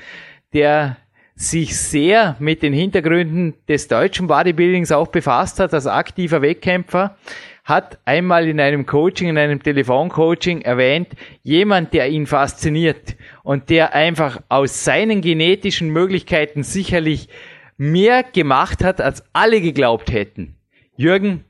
der 0.53 0.95
sich 1.35 1.77
sehr 1.77 2.37
mit 2.39 2.63
den 2.63 2.71
Hintergründen 2.71 3.55
des 3.67 3.89
deutschen 3.89 4.27
Bodybuildings 4.27 4.93
auch 4.93 5.07
befasst 5.07 5.59
hat, 5.59 5.73
als 5.73 5.87
aktiver 5.87 6.41
Wettkämpfer, 6.41 7.17
hat 7.65 7.99
einmal 8.05 8.47
in 8.47 8.61
einem 8.61 8.85
Coaching, 8.85 9.27
in 9.27 9.37
einem 9.37 9.61
Telefoncoaching 9.61 10.61
erwähnt, 10.61 11.09
jemand, 11.43 11.93
der 11.93 12.07
ihn 12.07 12.27
fasziniert 12.27 13.17
und 13.43 13.69
der 13.69 13.93
einfach 13.93 14.41
aus 14.47 14.85
seinen 14.85 15.19
genetischen 15.19 15.89
Möglichkeiten 15.89 16.63
sicherlich 16.63 17.27
mehr 17.75 18.23
gemacht 18.23 18.85
hat, 18.85 19.01
als 19.01 19.21
alle 19.33 19.59
geglaubt 19.59 20.13
hätten. 20.13 20.55
Jürgen, 20.95 21.43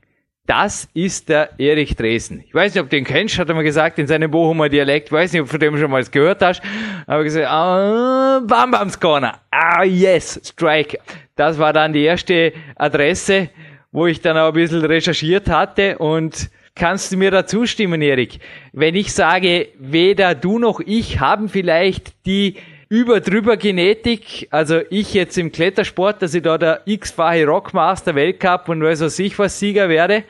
das 0.46 0.88
ist 0.94 1.28
der 1.28 1.58
Erich 1.58 1.96
Dresden. 1.96 2.44
Ich 2.46 2.54
weiß 2.54 2.74
nicht, 2.74 2.82
ob 2.82 2.88
du 2.88 2.96
den 2.96 3.04
kennst, 3.04 3.38
hat 3.38 3.48
er 3.48 3.54
mal 3.54 3.64
gesagt, 3.64 3.98
in 3.98 4.06
seinem 4.06 4.30
Bochumer 4.30 4.68
Dialekt. 4.68 5.08
Ich 5.08 5.12
weiß 5.12 5.32
nicht, 5.32 5.42
ob 5.42 5.48
du 5.48 5.52
von 5.52 5.60
dem 5.60 5.78
schon 5.78 5.90
mal 5.90 6.04
gehört 6.04 6.42
hast. 6.42 6.62
Aber 7.06 7.24
gesagt, 7.24 7.46
ah, 7.48 8.40
Bam 8.46 8.70
Bams 8.70 8.98
Corner. 8.98 9.40
Ah, 9.50 9.82
yes, 9.84 10.40
Strike. 10.44 10.98
Das 11.34 11.58
war 11.58 11.72
dann 11.72 11.92
die 11.92 12.02
erste 12.02 12.52
Adresse, 12.76 13.50
wo 13.92 14.06
ich 14.06 14.20
dann 14.20 14.38
auch 14.38 14.48
ein 14.48 14.54
bisschen 14.54 14.84
recherchiert 14.84 15.48
hatte 15.48 15.98
und 15.98 16.50
kannst 16.74 17.12
du 17.12 17.16
mir 17.16 17.30
da 17.30 17.46
zustimmen, 17.46 18.00
Erik? 18.00 18.38
Wenn 18.72 18.94
ich 18.94 19.12
sage, 19.12 19.68
weder 19.78 20.34
du 20.34 20.58
noch 20.58 20.80
ich 20.80 21.18
haben 21.18 21.48
vielleicht 21.48 22.14
die 22.26 22.56
über 22.88 23.20
drüber 23.20 23.56
Genetik, 23.56 24.46
also 24.50 24.80
ich 24.90 25.12
jetzt 25.12 25.36
im 25.38 25.50
Klettersport, 25.50 26.22
dass 26.22 26.34
ich 26.34 26.42
da 26.42 26.56
der 26.56 26.82
x-fache 26.84 27.46
Rockmaster 27.46 28.14
Weltcup 28.14 28.68
und 28.68 28.82
weiß 28.82 29.00
was 29.02 29.18
ich 29.18 29.38
was 29.38 29.58
Sieger 29.58 29.88
werde 29.88 30.22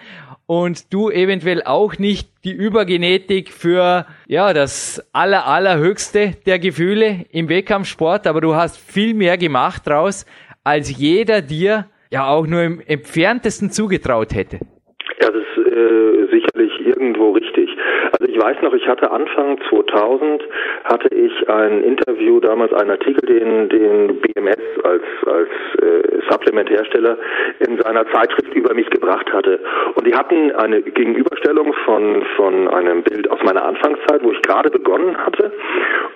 und 0.46 0.92
du 0.92 1.10
eventuell 1.10 1.62
auch 1.64 1.98
nicht 1.98 2.28
die 2.44 2.52
Übergenetik 2.52 3.50
für 3.50 4.06
ja 4.26 4.54
das 4.54 5.04
aller 5.12 5.46
allerhöchste 5.46 6.32
der 6.46 6.58
Gefühle 6.58 7.26
im 7.30 7.48
Wettkampfsport, 7.48 8.26
aber 8.26 8.40
du 8.40 8.54
hast 8.54 8.78
viel 8.78 9.12
mehr 9.12 9.36
gemacht 9.36 9.86
draus, 9.86 10.24
als 10.64 10.96
jeder 10.96 11.42
dir 11.42 11.86
ja 12.10 12.28
auch 12.28 12.46
nur 12.46 12.62
im 12.62 12.80
entferntesten 12.86 13.70
zugetraut 13.70 14.34
hätte. 14.34 14.60
Ja, 15.20 15.30
das 15.30 15.34
ist 15.34 15.66
äh, 15.66 16.26
sicherlich 16.30 16.86
irgendwo 16.86 17.32
richtig. 17.32 17.68
Also 18.18 18.25
ich 18.36 18.42
weiß 18.42 18.60
noch, 18.60 18.74
ich 18.74 18.86
hatte 18.86 19.10
Anfang 19.10 19.58
2000 19.70 20.42
hatte 20.84 21.08
ich 21.14 21.48
ein 21.48 21.82
Interview, 21.82 22.38
damals 22.38 22.70
einen 22.74 22.90
Artikel, 22.90 23.26
den, 23.26 23.70
den 23.70 24.20
BMS 24.20 24.60
als, 24.84 25.02
als 25.26 25.48
äh, 25.80 26.20
Supplementhersteller 26.30 27.16
in 27.60 27.78
seiner 27.78 28.06
Zeitschrift 28.12 28.52
über 28.54 28.74
mich 28.74 28.90
gebracht 28.90 29.32
hatte. 29.32 29.60
Und 29.94 30.06
die 30.06 30.14
hatten 30.14 30.52
eine 30.52 30.82
Gegenüberstellung 30.82 31.72
von, 31.86 32.24
von 32.36 32.68
einem 32.68 33.02
Bild 33.02 33.30
aus 33.30 33.42
meiner 33.42 33.64
Anfangszeit, 33.64 34.22
wo 34.22 34.32
ich 34.32 34.42
gerade 34.42 34.68
begonnen 34.70 35.16
hatte 35.16 35.52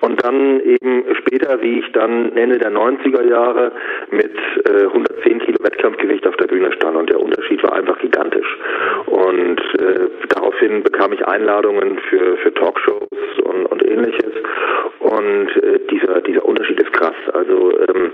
und 0.00 0.22
dann 0.22 0.60
eben 0.60 1.04
später, 1.16 1.60
wie 1.62 1.78
ich 1.80 1.92
dann 1.92 2.36
Ende 2.36 2.58
der 2.58 2.70
90er 2.70 3.28
Jahre 3.28 3.72
mit 4.10 4.36
äh, 4.68 4.84
110 4.84 5.38
Kilo 5.40 5.58
Wettkampfgewicht 5.62 6.26
auf 6.26 6.36
der 6.36 6.46
Bühne 6.46 6.72
stand 6.72 6.96
und 6.96 7.08
der 7.08 7.20
Unterschied 7.20 7.62
war 7.62 7.72
einfach 7.72 7.98
gigantisch. 7.98 8.58
Und 9.06 9.60
äh, 9.78 10.08
daraufhin 10.28 10.82
bekam 10.82 11.12
ich 11.12 11.26
Einladungen 11.26 11.98
für, 12.10 12.36
für 12.38 12.52
Talkshows 12.54 13.08
und, 13.44 13.66
und 13.66 13.86
ähnliches. 13.86 14.34
Und 14.98 15.56
äh, 15.56 15.78
dieser, 15.90 16.20
dieser 16.20 16.44
Unterschied 16.44 16.80
ist 16.82 16.92
krass. 16.92 17.16
Also 17.32 17.72
ähm, 17.88 18.12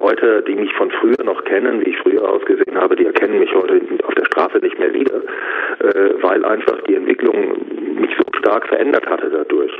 Leute, 0.00 0.42
die 0.46 0.54
mich 0.54 0.72
von 0.74 0.90
früher 0.90 1.22
noch 1.24 1.44
kennen, 1.44 1.80
wie 1.84 1.90
ich 1.90 1.98
früher 1.98 2.28
ausgesehen 2.28 2.76
habe, 2.76 2.96
die 2.96 3.06
erkennen 3.06 3.38
mich 3.38 3.54
heute 3.54 3.80
auf 4.04 4.14
der 4.14 4.24
Straße 4.24 4.58
nicht 4.58 4.78
mehr 4.78 4.92
wieder, 4.92 5.22
äh, 5.80 6.14
weil 6.22 6.44
einfach 6.44 6.80
die 6.88 6.94
Entwicklung 6.94 7.54
mich 8.00 8.10
so 8.16 8.24
stark 8.38 8.66
verändert 8.66 9.06
hatte 9.06 9.30
dadurch. 9.30 9.72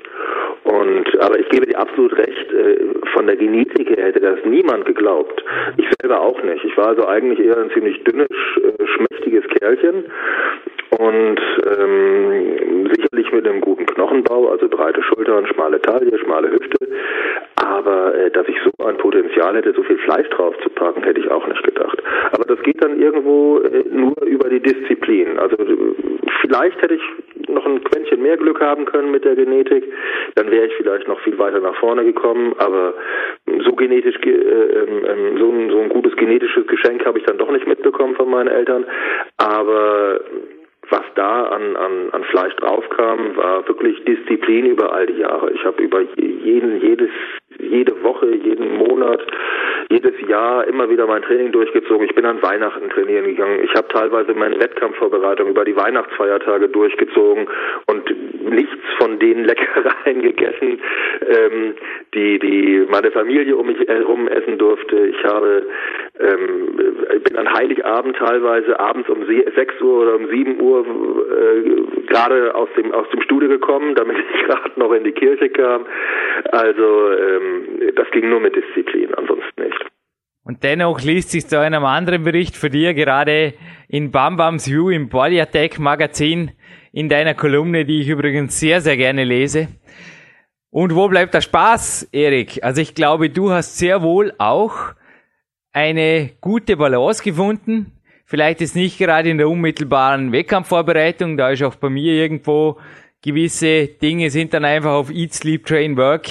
Und 0.65 1.21
aber 1.21 1.39
ich 1.39 1.49
gebe 1.49 1.67
dir 1.67 1.79
absolut 1.79 2.17
recht, 2.17 2.53
äh, 2.53 2.77
von 3.15 3.27
der 3.27 3.37
Genetik 3.37 3.91
her 3.91 4.07
hätte 4.07 4.21
das 4.21 4.39
niemand 4.45 4.85
geglaubt. 4.85 5.43
Ich 5.79 5.87
selber 6.01 6.21
auch 6.21 6.43
nicht. 6.43 6.65
Ich 6.65 6.77
war 6.77 6.89
also 6.89 7.07
eigentlich 7.07 7.41
eher 7.41 7.59
ein 7.59 7.71
ziemlich 7.71 8.03
dünnes, 8.05 8.29
äh, 8.29 8.87
schmächtiges 8.87 9.45
Kerlchen 9.49 10.05
und 11.01 11.41
ähm, 11.79 12.91
sicherlich 12.95 13.33
mit 13.33 13.49
einem 13.49 13.63
guten 13.63 13.87
Knochenbau, 13.87 14.51
also 14.51 14.69
breite 14.69 15.03
Schultern, 15.03 15.47
schmale 15.47 15.81
Taille, 15.81 16.19
schmale 16.19 16.51
Hüfte. 16.51 16.77
Aber 17.57 18.15
äh, 18.15 18.31
dass 18.31 18.47
ich 18.49 18.57
so 18.63 18.87
ein 18.87 18.99
Potenzial 18.99 19.57
hätte, 19.57 19.73
so 19.73 19.83
viel 19.83 19.97
Fleisch 19.99 20.29
drauf 20.29 20.55
zu 20.63 20.69
packen, 20.69 21.03
hätte 21.03 21.21
ich 21.21 21.31
auch 21.31 21.47
nicht 21.47 21.63
gedacht. 21.63 22.03
Aber 22.33 22.45
das 22.45 22.61
geht 22.63 22.85
dann 22.85 23.01
irgendwo 23.01 23.61
äh, 23.61 23.85
nur 23.91 24.15
über 24.27 24.51
die 24.51 24.61
Disziplin. 24.61 25.39
Also 25.39 25.57
vielleicht 26.43 26.83
hätte 26.83 26.95
ich 26.95 27.49
noch 27.49 27.65
ein 27.65 27.83
Quäntchen 27.85 28.21
mehr 28.21 28.37
Glück 28.37 28.61
haben 28.61 28.85
können 28.85 29.11
mit 29.11 29.25
der 29.25 29.37
Genetik, 29.37 29.85
dann 30.35 30.51
wäre 30.51 30.67
ich 30.67 30.75
vielleicht 30.75 31.09
noch 31.09 31.21
viel 31.21 31.39
weiter 31.39 31.61
nach 31.61 31.77
vorne 31.77 32.05
gekommen. 32.05 32.55
Aber 32.59 32.93
so 33.65 33.73
genetisch, 33.73 34.17
äh, 34.25 34.31
äh, 34.31 35.39
so, 35.39 35.49
ein, 35.49 35.71
so 35.71 35.79
ein 35.79 35.89
gutes 35.89 36.15
genetisches 36.17 36.67
Geschenk 36.67 37.07
habe 37.07 37.19
ich 37.19 37.25
dann 37.25 37.39
doch 37.39 37.51
nicht 37.51 37.67
mitbekommen 37.67 38.15
von 38.17 38.31
meinen 38.31 38.49
Eltern. 38.49 38.85
Aber 39.39 40.21
was 40.91 41.05
da 41.15 41.45
an, 41.45 41.77
an, 41.77 42.11
an 42.13 42.25
Fleisch 42.25 42.55
draufkam, 42.57 43.37
war 43.37 43.67
wirklich 43.69 44.05
Disziplin 44.05 44.67
über 44.67 44.93
all 44.93 45.07
die 45.07 45.21
Jahre. 45.21 45.51
Ich 45.53 45.65
habe 45.65 45.83
über 45.83 46.01
jeden, 46.17 46.81
jedes 46.81 47.11
jede 47.59 48.03
Woche, 48.03 48.27
jeden 48.35 48.77
Monat, 48.77 49.21
jedes 49.91 50.15
Jahr 50.29 50.67
immer 50.67 50.89
wieder 50.89 51.07
mein 51.07 51.23
Training 51.23 51.53
durchgezogen. 51.53 52.07
Ich 52.07 52.15
bin 52.15 52.25
an 52.25 52.43
Weihnachten 52.43 52.89
trainieren 52.91 53.27
gegangen. 53.27 53.61
Ich 53.63 53.75
habe 53.75 53.89
teilweise 53.89 54.35
meine 54.35 54.59
Wettkampfvorbereitung 54.61 55.49
über 55.49 55.65
die 55.65 55.77
Weihnachtsfeiertage 55.77 56.69
durchgezogen 56.69 57.49
und 57.87 58.03
nichts 58.43 58.79
von 58.99 59.19
den 59.19 59.45
Leckereien 59.51 60.23
gegessen, 60.23 60.81
ähm, 61.29 61.75
die 62.15 62.39
die 62.39 62.87
meine 62.89 63.11
Familie 63.11 63.57
um 63.57 63.67
mich 63.67 63.79
herum 63.87 64.29
essen 64.29 64.59
durfte. 64.59 65.07
Ich 65.07 65.25
habe 65.25 65.67
ähm, 66.21 67.23
bin 67.25 67.37
an 67.37 67.53
Heiligabend 67.53 68.17
teilweise 68.17 68.79
abends 68.79 69.09
um 69.09 69.25
6 69.27 69.81
Uhr 69.81 70.03
oder 70.03 70.17
um 70.17 70.29
7 70.29 70.61
Uhr 70.61 70.87
äh, 70.87 72.03
gerade 72.07 72.55
aus 72.55 72.69
dem 72.77 72.93
aus 72.93 73.09
dem 73.11 73.23
Studio 73.23 73.49
gekommen, 73.49 73.95
damit 73.95 74.17
ich 74.35 74.45
gerade 74.45 74.79
noch 74.79 74.93
in 74.93 75.05
die 75.05 75.13
Kirche 75.13 75.49
kam. 75.51 75.87
Also 76.53 77.13
ähm, 77.13 77.93
das 77.97 78.11
ging 78.11 78.29
nur 78.29 78.41
mit 78.41 78.57
Disziplin, 78.57 79.15
ansonsten 79.15 79.63
nicht. 79.63 79.87
Und 80.43 80.65
dennoch 80.65 81.01
liest 81.03 81.31
sich 81.31 81.45
in 81.53 81.59
einem 81.59 81.85
anderen 81.85 82.25
Bericht 82.25 82.57
für 82.57 82.71
dir 82.71 82.95
gerade 82.95 83.55
in 83.89 84.11
Bam 84.11 84.37
Bam's 84.37 84.69
View 84.71 84.91
im 84.91 85.09
Body 85.09 85.41
Magazin 85.79 86.53
in 86.93 87.09
deiner 87.09 87.35
Kolumne, 87.35 87.85
die 87.85 88.01
ich 88.01 88.09
übrigens 88.09 88.59
sehr, 88.59 88.81
sehr 88.81 88.97
gerne 88.97 89.25
lese. 89.25 89.69
Und 90.71 90.95
wo 90.95 91.09
bleibt 91.09 91.35
der 91.35 91.41
Spaß, 91.41 92.09
Erik? 92.13 92.63
Also 92.63 92.81
ich 92.81 92.95
glaube, 92.95 93.31
du 93.31 93.51
hast 93.51 93.79
sehr 93.79 94.03
wohl 94.03 94.33
auch 94.39 94.95
eine 95.73 96.31
gute 96.41 96.77
Balance 96.77 97.23
gefunden. 97.23 97.93
Vielleicht 98.25 98.61
ist 98.61 98.77
nicht 98.77 98.99
gerade 98.99 99.31
in 99.31 99.39
der 99.39 99.49
unmittelbaren 99.49 100.31
Wettkampfvorbereitung, 100.31 101.37
da 101.37 101.51
ist 101.51 101.63
auch 101.63 101.75
bei 101.75 101.91
mir 101.91 102.13
irgendwo 102.13 102.79
gewisse 103.23 103.87
Dinge 103.87 104.31
sind 104.31 104.55
dann 104.55 104.65
einfach 104.65 104.93
auf 104.93 105.11
Eat, 105.11 105.35
Sleep, 105.35 105.67
Train, 105.67 105.97
Work 105.97 106.29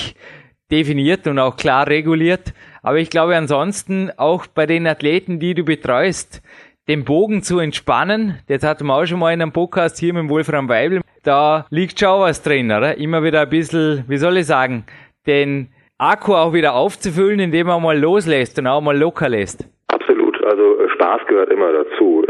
definiert 0.72 1.28
und 1.28 1.40
auch 1.40 1.56
klar 1.56 1.88
reguliert. 1.88 2.54
Aber 2.82 2.98
ich 2.98 3.10
glaube 3.10 3.36
ansonsten 3.36 4.12
auch 4.18 4.48
bei 4.48 4.66
den 4.66 4.88
Athleten, 4.88 5.40
die 5.40 5.54
du 5.54 5.64
betreust, 5.64 6.42
den 6.90 7.06
Bogen 7.06 7.44
zu 7.44 7.60
entspannen. 7.60 8.40
Das 8.48 8.64
hatten 8.64 8.88
wir 8.88 8.96
auch 8.96 9.06
schon 9.06 9.20
mal 9.20 9.32
in 9.32 9.42
einem 9.44 9.54
Podcast 9.54 10.00
hier 10.00 10.12
mit 10.12 10.28
Wolfram 10.28 10.68
Weibel. 10.68 11.02
Da 11.24 11.68
liegt 11.70 12.00
schon 12.00 12.20
was 12.22 12.42
drin, 12.42 12.72
oder? 12.72 12.98
Immer 12.98 13.24
wieder 13.24 13.42
ein 13.42 13.50
bisschen, 13.50 14.06
wie 14.08 14.18
soll 14.18 14.38
ich 14.38 14.48
sagen, 14.48 14.86
den 15.28 15.70
Akku 16.00 16.34
auch 16.34 16.52
wieder 16.52 16.74
aufzufüllen, 16.74 17.40
indem 17.40 17.68
man 17.68 17.84
mal 17.84 17.98
loslässt 17.98 18.58
und 18.58 18.66
auch 18.66 18.82
mal 18.82 18.98
locker 18.98 19.30
lässt. 19.30 19.70
Absolut. 19.88 20.44
Also 20.44 20.80
äh, 20.80 20.90
Spaß 20.96 21.22
gehört 21.28 21.52
immer 21.52 21.72
dazu. 21.72 22.24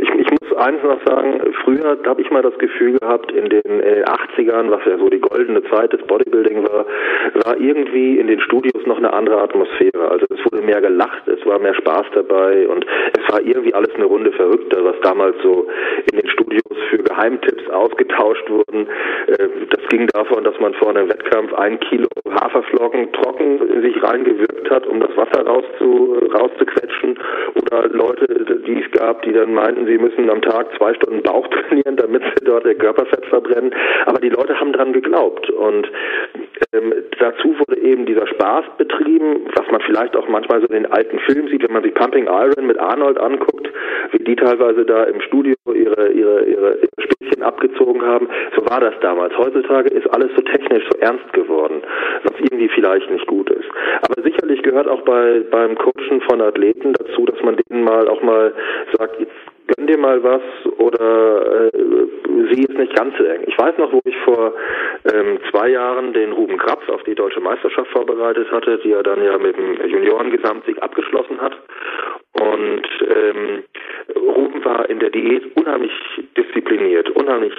Eins 0.60 0.84
noch 0.84 1.00
sagen, 1.06 1.40
früher 1.64 1.98
habe 2.06 2.22
ich 2.22 2.30
mal 2.32 2.42
das 2.42 2.58
Gefühl 2.58 2.98
gehabt, 3.00 3.32
in 3.32 3.48
den 3.50 3.80
äh, 3.80 4.04
80ern, 4.04 4.70
was 4.70 4.82
ja 4.86 4.98
so 4.98 5.08
die 5.08 5.22
goldene 5.22 5.64
Zeit 5.70 5.94
des 5.94 6.02
Bodybuilding 6.04 6.68
war, 6.68 6.86
war 7.46 7.58
irgendwie 7.58 8.20
in 8.20 8.28
den 8.28 8.42
Studios 8.42 8.86
noch 8.86 8.98
eine 8.98 9.14
andere 9.14 9.42
Atmosphäre. 9.42 10.12
Also 10.12 10.26
es 10.30 10.40
wurde 10.44 10.62
mehr 10.66 10.82
gelacht, 10.82 11.26
es 11.28 11.46
war 11.46 11.60
mehr 11.60 11.74
Spaß 11.76 12.08
dabei 12.14 12.68
und 12.68 12.86
es 13.18 13.34
war 13.34 13.42
irgendwie 13.42 13.74
alles 13.74 13.96
eine 13.96 14.04
Runde 14.04 14.34
verrückter, 14.34 14.84
was 14.84 15.00
damals 15.02 15.38
so 15.42 15.66
in 16.12 16.20
den 16.20 16.28
Studios 16.28 16.78
für 16.90 16.98
Geheimtipps 16.98 17.70
ausgetauscht 17.70 18.50
wurden. 18.50 18.88
Äh, 19.28 19.48
das 19.70 19.88
ging 19.88 20.08
davon, 20.08 20.44
dass 20.44 20.60
man 20.60 20.74
vor 20.74 20.90
einem 20.90 21.08
Wettkampf 21.08 21.54
ein 21.54 21.80
Kilo 21.80 22.08
Haferflocken 22.30 23.14
trocken 23.14 23.82
sich 23.82 24.04
reingewirkt 24.04 24.70
hat, 24.70 24.86
um 24.88 25.00
das 25.00 25.16
Wasser 25.16 25.46
rauszu, 25.46 26.18
rauszuquetschen. 26.34 27.18
Oder 27.56 27.88
Leute, 27.90 28.62
die 28.68 28.84
es 28.84 28.92
gab, 28.92 29.24
die 29.24 29.32
dann 29.32 29.54
meinten, 29.54 29.86
sie 29.86 29.98
müssen 29.98 30.30
am 30.30 30.42
Tag 30.42 30.49
zwei 30.78 30.94
Stunden 30.94 31.24
Bauch 31.24 31.48
trainieren, 31.70 31.98
damit 31.98 32.24
sie 32.24 32.46
dort 32.46 32.66
ihr 32.66 32.76
Körperfett 32.76 33.26
verbrennen. 33.26 33.74
Aber 34.06 34.20
die 34.20 34.30
Leute 34.30 34.60
haben 34.60 34.74
dran 34.74 34.94
geglaubt. 34.94 35.50
Und 35.50 35.90
ähm, 36.74 36.94
dazu 37.20 37.58
wurde 37.60 37.80
eben 37.82 38.06
dieser 38.06 38.28
Spaß 38.28 38.66
betrieben, 38.78 39.46
was 39.56 39.70
man 39.72 39.82
vielleicht 39.82 40.16
auch 40.16 40.28
manchmal 40.28 40.62
so 40.62 40.68
in 40.68 40.84
den 40.84 40.92
alten 40.92 41.20
Filmen 41.20 41.50
sieht, 41.50 41.64
wenn 41.64 41.74
man 41.74 41.84
sich 41.84 41.94
Pumping 41.94 42.26
Iron 42.26 42.68
mit 42.68 42.80
Arnold 42.80 43.20
anguckt, 43.20 43.70
wie 44.12 44.24
die 44.24 44.36
teilweise 44.36 44.86
da 44.86 45.04
im 45.04 45.22
Studio 45.22 45.56
ihre, 45.74 46.10
ihre, 46.12 46.46
ihre 46.46 46.78
Späßchen 47.00 47.44
abgezogen 47.44 48.02
haben. 48.02 48.30
So 48.56 48.66
war 48.70 48.80
das 48.80 48.94
damals. 49.02 49.38
Heutzutage 49.38 49.90
ist 49.90 50.08
alles 50.14 50.32
so 50.36 50.42
technisch, 50.42 50.84
so 50.92 51.00
ernst 51.00 51.32
geworden, 51.34 51.82
was 52.24 52.34
irgendwie 52.40 52.70
vielleicht 52.70 53.10
nicht 53.10 53.28
gut 53.28 53.50
ist. 53.50 53.68
Aber 54.02 54.22
sicherlich 54.22 54.62
gehört 54.64 54.88
auch 54.88 55.02
bei, 55.02 55.42
beim 55.52 55.76
Coachen 55.76 56.22
von 56.30 56.42
Athleten 56.42 56.94
dazu, 56.94 57.26
dass 57.26 57.42
man 57.44 57.58
denen 57.58 57.84
mal 57.84 58.08
auch 58.08 58.22
mal 58.22 58.54
sagt, 58.98 59.20
jetzt 59.20 59.34
gönn 59.76 59.88
dir 59.88 59.98
mal 59.98 60.24
was 60.24 60.42
oder 60.78 61.66
äh, 61.66 61.72
sieh 62.52 62.66
es 62.70 62.78
nicht 62.78 62.96
ganz 62.96 63.18
so 63.18 63.24
eng. 63.24 63.44
Ich 63.48 63.58
weiß 63.58 63.78
noch, 63.78 63.92
wo 63.92 64.00
ich 64.04 64.18
vor 64.20 64.54
ähm, 65.14 65.40
zwei 65.50 65.70
Jahren 65.70 66.14
den 66.14 66.32
Ruben 66.32 66.58
Krabs 66.58 66.90
auf 66.90 67.04
die 67.04 67.16
deutsche 67.16 67.40
Meisterschaft 67.40 67.92
vorbereitet 67.92 68.52
hatte, 68.52 68.80
die 68.84 68.92
er 68.92 69.04
dann 69.04 69.24
ja 69.24 69.38
mit 69.38 69.58
dem 69.58 69.76
Juniorengesamtsieg 69.86 70.82
abgeschlossen 70.82 71.40
hat. 71.42 71.58
Und 72.34 72.88
ähm, 73.02 73.64
Ruben 74.16 74.64
war 74.64 74.90
in 74.90 75.00
der 75.00 75.10
Diät 75.10 75.44
unheimlich 75.56 75.92
diszipliniert, 76.38 77.10
unheimlich 77.12 77.54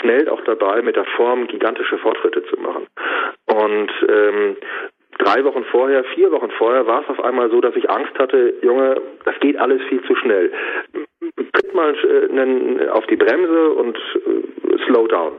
schnell 0.00 0.28
auch 0.28 0.42
dabei, 0.42 0.82
mit 0.82 0.96
der 0.96 1.04
Form 1.16 1.46
gigantische 1.46 1.98
Fortschritte 1.98 2.42
zu 2.44 2.60
machen. 2.60 2.86
Und 3.46 3.90
ähm, 4.08 4.56
drei 5.18 5.44
Wochen 5.44 5.64
vorher, 5.64 6.04
vier 6.14 6.30
Wochen 6.32 6.50
vorher 6.50 6.86
war 6.86 7.02
es 7.02 7.08
auf 7.08 7.22
einmal 7.24 7.50
so, 7.50 7.60
dass 7.60 7.76
ich 7.76 7.88
Angst 7.88 8.18
hatte, 8.18 8.54
Junge, 8.62 9.00
das 9.24 9.38
geht 9.40 9.56
alles 9.58 9.82
viel 9.88 10.02
zu 10.02 10.14
schnell. 10.16 10.52
Tritt 11.56 11.74
mal 11.74 11.94
äh, 11.94 12.88
auf 12.90 13.06
die 13.06 13.16
Bremse 13.16 13.70
und 13.70 13.96
äh, 13.96 14.78
slow 14.86 15.08
down. 15.08 15.32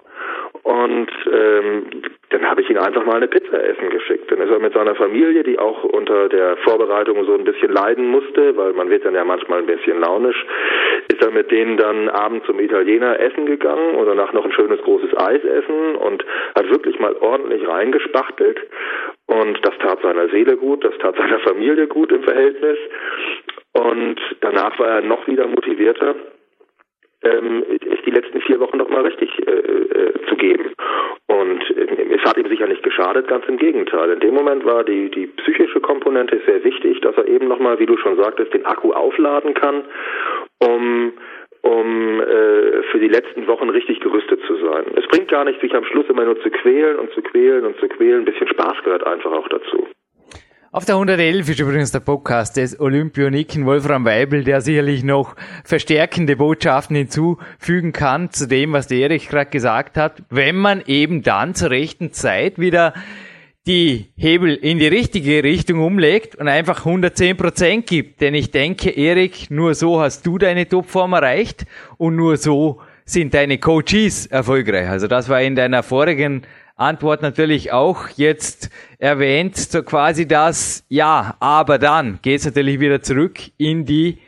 Und 0.64 1.10
ähm, 1.32 1.86
dann 2.30 2.50
habe 2.50 2.62
ich 2.62 2.70
ihn 2.70 2.78
einfach 2.78 3.06
mal 3.06 3.16
eine 3.16 3.28
Pizza 3.28 3.64
essen 3.64 3.90
geschickt. 3.90 4.30
Dann 4.32 4.42
ist 4.42 4.52
er 4.52 4.60
mit 4.60 4.74
seiner 4.74 4.96
Familie, 4.96 5.44
die 5.44 5.58
auch 5.60 5.84
unter 5.84 6.28
der 6.28 6.58
Vorbereitung 6.58 7.24
so 7.26 7.36
ein 7.36 7.44
bisschen 7.44 7.72
leiden 7.72 8.08
musste, 8.08 8.58
weil 8.58 8.74
man 8.74 8.90
wird 8.90 9.06
dann 9.06 9.16
ja 9.16 9.24
manchmal 9.24 9.60
ein 9.60 9.66
bisschen 9.66 10.02
launisch, 10.02 10.46
ist 11.08 11.24
er 11.24 11.32
mit 11.32 11.52
denen 11.52 11.78
dann 11.78 12.10
abends 12.10 12.46
zum 12.48 12.60
Italiener 12.60 13.20
essen 13.20 13.46
gegangen 13.46 13.96
und 13.96 14.08
danach 14.08 14.34
noch 14.34 14.44
ein 14.44 14.52
schönes 14.52 14.82
großes 14.82 15.16
Eis 15.18 15.44
essen 15.44 15.96
und 15.96 16.26
hat 16.56 16.70
wirklich 16.70 17.00
mal 17.00 17.16
ordentlich 17.16 17.66
reingespachtelt. 17.68 18.60
Und 19.28 19.66
das 19.66 19.78
tat 19.78 20.02
seiner 20.02 20.28
Seele 20.30 20.58
gut, 20.58 20.84
das 20.84 20.98
tat 20.98 21.16
seiner 21.16 21.40
Familie 21.40 21.88
gut 21.88 22.12
im 22.12 22.24
Verhältnis. 22.24 22.78
Und 23.78 24.20
danach 24.42 24.78
war 24.80 24.88
er 24.88 25.02
noch 25.02 25.28
wieder 25.28 25.48
motivierter 25.48 26.16
ähm, 27.24 27.64
die 28.06 28.12
letzten 28.12 28.42
vier 28.42 28.60
Wochen 28.60 28.78
noch 28.78 28.90
mal 28.90 29.02
richtig 29.06 29.30
äh, 29.46 29.52
äh, 29.52 30.14
zu 30.28 30.36
geben. 30.36 30.74
Und 31.28 31.62
äh, 31.72 32.16
es 32.16 32.22
hat 32.22 32.38
ihm 32.38 32.48
sicher 32.48 32.68
nicht 32.68 32.84
geschadet, 32.84 33.28
ganz 33.28 33.46
im 33.48 33.58
Gegenteil. 33.58 34.12
In 34.12 34.20
dem 34.22 34.34
Moment 34.34 34.66
war 34.66 34.84
die, 34.84 35.12
die 35.12 35.28
psychische 35.28 35.82
Komponente 35.82 36.42
sehr 36.46 36.64
wichtig, 36.64 37.02
dass 37.02 37.18
er 37.18 37.28
eben 37.28 37.48
noch 37.48 37.60
mal, 37.60 37.78
wie 37.80 37.86
du 37.86 37.98
schon 37.98 38.16
sagtest, 38.18 38.54
den 38.54 38.66
Akku 38.66 38.94
aufladen 38.94 39.54
kann, 39.54 39.84
um 40.60 41.14
um 41.64 42.22
äh, 42.22 42.84
für 42.92 43.00
die 43.00 43.10
letzten 43.10 43.46
Wochen 43.48 43.70
richtig 43.70 44.00
gerüstet 44.00 44.40
zu 44.48 44.56
sein. 44.56 44.86
Es 44.96 45.06
bringt 45.08 45.28
gar 45.28 45.44
nicht, 45.44 45.60
sich 45.60 45.76
am 45.76 45.84
Schluss 45.84 46.06
immer 46.08 46.24
nur 46.24 46.40
zu 46.42 46.50
quälen 46.50 46.98
und 46.98 47.12
zu 47.12 47.22
quälen 47.22 47.66
und 47.66 47.78
zu 47.80 47.90
quälen. 47.90 48.22
Ein 48.22 48.26
bisschen 48.26 48.48
Spaß 48.48 48.84
gehört 48.86 49.06
einfach 49.06 49.34
auch 49.34 49.50
dazu. 49.50 49.88
Auf 50.74 50.84
der 50.84 50.96
111 50.96 51.48
ist 51.48 51.60
übrigens 51.62 51.92
der 51.92 52.02
Podcast 52.02 52.58
des 52.58 52.78
Olympioniken 52.78 53.66
Wolfram 53.66 54.04
Weibel, 54.04 54.44
der 54.44 54.60
sicherlich 54.60 55.02
noch 55.02 55.38
verstärkende 55.64 56.36
Botschaften 56.36 56.94
hinzufügen 56.98 57.94
kann 57.94 58.32
zu 58.32 58.50
dem, 58.50 58.74
was 58.74 58.88
der 58.88 58.98
Erich 58.98 59.30
gerade 59.30 59.50
gesagt 59.50 59.96
hat, 59.96 60.24
wenn 60.30 60.58
man 60.58 60.84
eben 60.86 61.24
dann 61.24 61.56
zur 61.56 61.70
rechten 61.70 62.12
Zeit 62.12 62.60
wieder 62.60 62.94
die 63.66 64.12
Hebel 64.18 64.56
in 64.56 64.78
die 64.78 64.88
richtige 64.88 65.42
Richtung 65.42 65.80
umlegt 65.80 66.36
und 66.36 66.50
einfach 66.50 66.86
110% 66.86 67.84
gibt. 67.84 68.20
Denn 68.20 68.34
ich 68.34 68.52
denke, 68.52 68.90
Erik, 68.90 69.50
nur 69.50 69.74
so 69.74 70.02
hast 70.02 70.28
du 70.28 70.38
deine 70.38 70.68
Topform 70.68 71.14
erreicht 71.14 71.66
und 71.98 72.18
nur 72.18 72.36
so 72.36 72.82
sind 73.06 73.34
deine 73.34 73.58
Coaches 73.58 74.26
erfolgreich. 74.26 74.90
Also 74.90 75.08
das 75.08 75.30
war 75.30 75.42
in 75.42 75.56
deiner 75.56 75.82
vorigen 75.82 76.42
Antwort 76.78 77.24
natürlich 77.24 77.72
auch 77.72 78.08
jetzt 78.18 78.70
erwähnt, 79.00 79.58
so 79.58 79.82
quasi 79.82 80.28
das, 80.28 80.86
ja, 80.90 81.36
aber 81.40 81.80
dann 81.80 82.20
geht 82.22 82.40
es 82.40 82.46
natürlich 82.46 82.80
wieder 82.80 83.02
zurück 83.02 83.40
in 83.58 83.84
die 83.84 84.20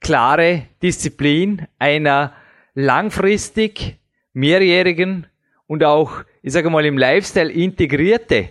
klare 0.00 0.66
Disziplin 0.82 1.66
einer 1.78 2.32
langfristig 2.74 3.96
mehrjährigen 4.32 5.28
und 5.68 5.84
auch, 5.84 6.24
ich 6.42 6.52
sage 6.52 6.68
mal, 6.68 6.84
im 6.84 6.98
Lifestyle 6.98 7.50
integrierte 7.50 8.50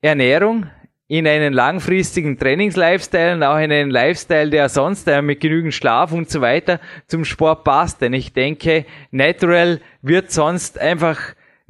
Ernährung 0.00 0.66
in 1.08 1.26
einen 1.26 1.52
langfristigen 1.52 2.38
Trainingslifestyle 2.38 3.34
und 3.34 3.42
auch 3.42 3.58
in 3.58 3.72
einen 3.72 3.90
Lifestyle, 3.90 4.48
der 4.48 4.68
sonst 4.68 5.08
der 5.08 5.22
mit 5.22 5.40
genügend 5.40 5.74
Schlaf 5.74 6.12
und 6.12 6.30
so 6.30 6.40
weiter 6.40 6.78
zum 7.08 7.24
Sport 7.24 7.64
passt. 7.64 8.00
Denn 8.00 8.12
ich 8.12 8.32
denke, 8.32 8.84
Natural 9.10 9.80
wird 10.02 10.30
sonst 10.30 10.78
einfach 10.78 11.18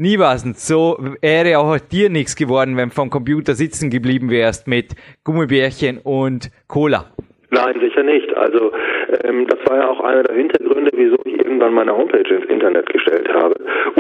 nie 0.01 0.18
was. 0.18 0.44
Und 0.44 0.59
so 0.59 0.98
wäre 1.20 1.59
auch 1.59 1.78
dir 1.78 2.11
nichts 2.11 2.34
geworden, 2.34 2.76
wenn 2.76 2.88
du 2.88 2.94
vom 2.94 3.11
Computer 3.11 3.55
sitzen 3.55 3.90
geblieben 3.90 4.30
wärst 4.30 4.66
mit 4.66 4.96
Gummibärchen 5.22 5.98
und 5.98 6.51
Cola. 6.66 7.12
Nein, 7.51 7.80
sicher 7.80 8.05
nicht. 8.05 8.36
Also 8.36 8.72
ähm, 9.24 9.46
das 9.48 9.59
war 9.68 9.78
ja 9.78 9.88
auch 9.88 10.01
einer 10.01 10.22
der 10.22 10.36
Hintergründe, 10.36 10.90
wieso 10.94 11.16
ich 11.24 11.38
irgendwann 11.38 11.74
meine 11.74 11.96
Homepage 11.96 12.34
ins 12.34 12.46
Internet 12.46 12.88
gestellt 12.92 13.28
habe. 13.32 13.57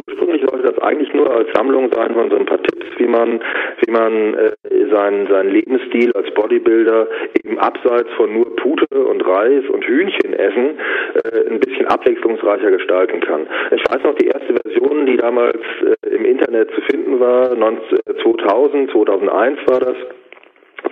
Ursprünglich 0.06 0.42
sollte 0.48 0.72
das 0.72 0.78
eigentlich 0.82 1.12
nur 1.14 1.34
als 1.34 1.48
Sammlung 1.52 1.90
sein 1.92 2.14
von 2.14 2.30
so 2.30 2.36
ein 2.36 2.46
paar 2.46 2.62
Tipps, 2.62 2.86
wie 2.98 3.08
man, 3.08 3.40
wie 3.84 3.90
man 3.90 4.34
äh, 4.34 4.52
seinen, 4.90 5.26
seinen 5.26 5.50
Lebensstil 5.50 6.12
als 6.12 6.30
Bodybuilder 6.34 7.08
eben 7.42 7.58
abseits 7.58 8.10
von 8.16 8.32
nur 8.32 8.54
Pute 8.56 8.86
und 8.90 9.26
Reis 9.26 9.64
und 9.68 9.84
Hühnchen 9.84 10.32
essen 10.34 10.78
äh, 11.24 11.50
ein 11.50 11.58
bisschen 11.58 11.86
abwechslungsreicher 11.86 12.70
gestalten 12.70 13.20
kann. 13.20 13.48
Ich 13.72 13.82
weiß 13.90 14.02
noch, 14.04 14.14
die 14.14 14.28
erste 14.28 14.54
Version, 14.62 15.06
die 15.06 15.16
damals 15.16 15.58
äh, 15.82 16.08
im 16.08 16.24
Internet 16.24 16.70
zu 16.72 16.80
finden 16.82 17.18
war, 17.18 17.50
2000, 17.50 18.92
2001 18.92 19.58
war 19.66 19.80
das, 19.80 19.96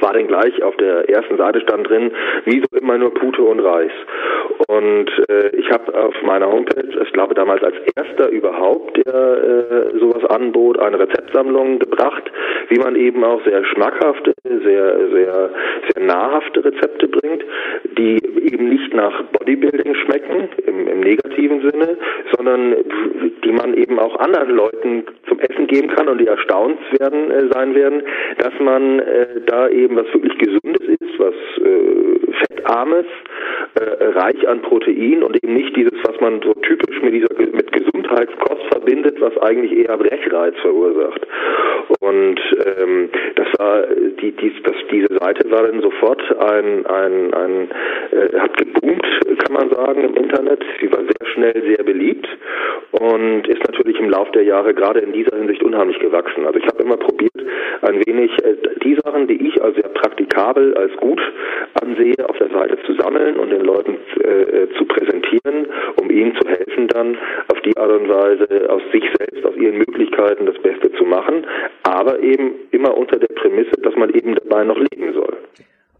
war 0.00 0.12
denn 0.12 0.28
gleich 0.28 0.62
auf 0.62 0.76
der 0.76 1.08
ersten 1.08 1.36
Seite 1.36 1.60
stand 1.60 1.88
drin, 1.88 2.12
wie 2.44 2.60
so 2.60 2.78
immer 2.78 2.98
nur 2.98 3.12
Pute 3.14 3.42
und 3.42 3.60
Reis. 3.60 3.92
Und 4.68 5.10
äh, 5.28 5.48
ich 5.56 5.70
habe 5.70 5.94
auf 5.94 6.14
meiner 6.22 6.50
Homepage, 6.50 6.88
ich 7.02 7.12
glaube 7.12 7.34
damals 7.34 7.62
als 7.62 7.76
erster 7.96 8.28
überhaupt, 8.28 8.96
der 8.96 9.14
äh, 9.14 9.98
sowas 9.98 10.24
anbot, 10.26 10.78
eine 10.78 10.98
Rezeptsammlung 10.98 11.78
gebracht, 11.78 12.30
wie 12.68 12.78
man 12.78 12.96
eben 12.96 13.24
auch 13.24 13.42
sehr 13.44 13.64
schmackhafte, 13.64 14.34
sehr, 14.44 15.08
sehr, 15.10 15.50
sehr 15.92 16.04
nahrhafte 16.04 16.64
Rezepte 16.64 17.08
bringt, 17.08 17.44
die 17.96 18.18
eben 18.52 18.68
nicht 18.68 18.94
nach 18.94 19.22
Bodybuilding 19.32 19.94
schmecken, 19.94 20.48
im, 20.66 20.88
im 20.88 21.00
negativen 21.00 21.60
Sinne, 21.62 21.96
sondern 22.36 22.76
die 23.44 23.52
man 23.52 23.74
eben 23.74 23.98
auch 23.98 24.18
anderen 24.18 24.50
Leuten 24.50 25.04
zum 25.28 25.38
Essen 25.40 25.66
geben 25.66 25.88
kann 25.88 26.08
und 26.08 26.18
die 26.18 26.26
erstaunt 26.26 26.78
werden, 26.98 27.30
äh, 27.30 27.48
sein 27.52 27.74
werden, 27.74 28.02
dass 28.38 28.52
man 28.60 29.00
äh, 29.00 29.26
da 29.46 29.68
eben 29.68 29.87
was 29.96 30.06
wirklich 30.12 30.36
Gesundes 30.38 30.86
ist, 30.86 31.18
was 31.18 31.34
äh, 31.34 32.32
Fettarmes, 32.32 33.06
äh, 33.74 34.04
reich 34.18 34.48
an 34.48 34.62
Protein 34.62 35.22
und 35.22 35.36
eben 35.42 35.54
nicht 35.54 35.76
dieses, 35.76 35.92
was 36.04 36.20
man 36.20 36.40
so 36.42 36.54
typisch 36.54 37.00
mit 37.02 37.14
dieser 37.14 37.28
mit 37.38 37.72
Gesundheitskost 37.72 38.62
verbindet, 38.70 39.20
was 39.20 39.36
eigentlich 39.38 39.72
eher 39.72 39.96
Brechreiz 39.96 40.54
verursacht. 40.60 41.26
Und 42.00 42.40
ähm, 42.78 43.10
das 43.36 43.48
war 43.58 43.86
die, 44.20 44.32
die 44.32 44.52
das, 44.62 44.76
diese 44.90 45.14
Seite 45.18 45.50
war 45.50 45.66
dann 45.66 45.80
sofort 45.80 46.22
ein 46.38 46.86
ein 46.86 47.34
ein 47.34 47.68
äh, 48.12 48.38
hat 48.38 48.56
geboomt, 48.56 49.06
kann 49.44 49.54
man 49.54 49.70
sagen 49.70 50.04
im 50.04 50.14
Internet. 50.14 50.64
Sie 50.80 50.92
war 50.92 51.00
sehr 51.00 51.32
schnell 51.32 51.62
sehr 51.66 51.84
beliebt 51.84 52.28
und 52.92 53.46
ist 53.48 53.64
natürlich 53.66 53.98
im 53.98 54.10
Laufe 54.10 54.32
der 54.32 54.44
Jahre 54.44 54.74
gerade 54.74 55.00
in 55.00 55.12
dieser 55.12 55.36
Hinsicht 55.36 55.62
unheimlich 55.62 55.98
gewachsen. 55.98 56.44
Also 56.46 56.58
ich 56.58 56.66
habe 56.66 56.82
immer 56.82 56.96
probiert, 56.96 57.32
ein 57.82 58.04
wenig 58.06 58.30
äh, 58.44 58.56
die 58.84 58.96
Sachen, 59.04 59.26
die 59.28 59.48
ich 59.48 59.62
als 59.62 59.77
sehr 59.80 59.88
praktikabel, 59.90 60.74
als 60.76 60.94
gut 60.96 61.20
ansehe, 61.80 62.14
auf 62.28 62.36
der 62.38 62.50
Seite 62.50 62.78
zu 62.86 62.94
sammeln 62.94 63.36
und 63.36 63.50
den 63.50 63.62
Leuten 63.62 63.98
äh, 64.20 64.68
zu 64.76 64.84
präsentieren, 64.84 65.66
um 65.96 66.10
ihnen 66.10 66.34
zu 66.36 66.48
helfen, 66.48 66.88
dann 66.88 67.16
auf 67.52 67.60
die 67.62 67.76
Art 67.76 67.90
und 67.90 68.08
Weise 68.08 68.70
aus 68.70 68.82
sich 68.92 69.04
selbst, 69.18 69.44
aus 69.44 69.56
ihren 69.56 69.78
Möglichkeiten 69.78 70.46
das 70.46 70.58
Beste 70.58 70.92
zu 70.92 71.04
machen, 71.04 71.46
aber 71.82 72.20
eben 72.20 72.52
immer 72.70 72.96
unter 72.96 73.18
der 73.18 73.34
Prämisse, 73.34 73.80
dass 73.82 73.94
man 73.96 74.10
eben 74.10 74.34
dabei 74.34 74.64
noch 74.64 74.78
leben 74.78 75.12
soll. 75.14 75.36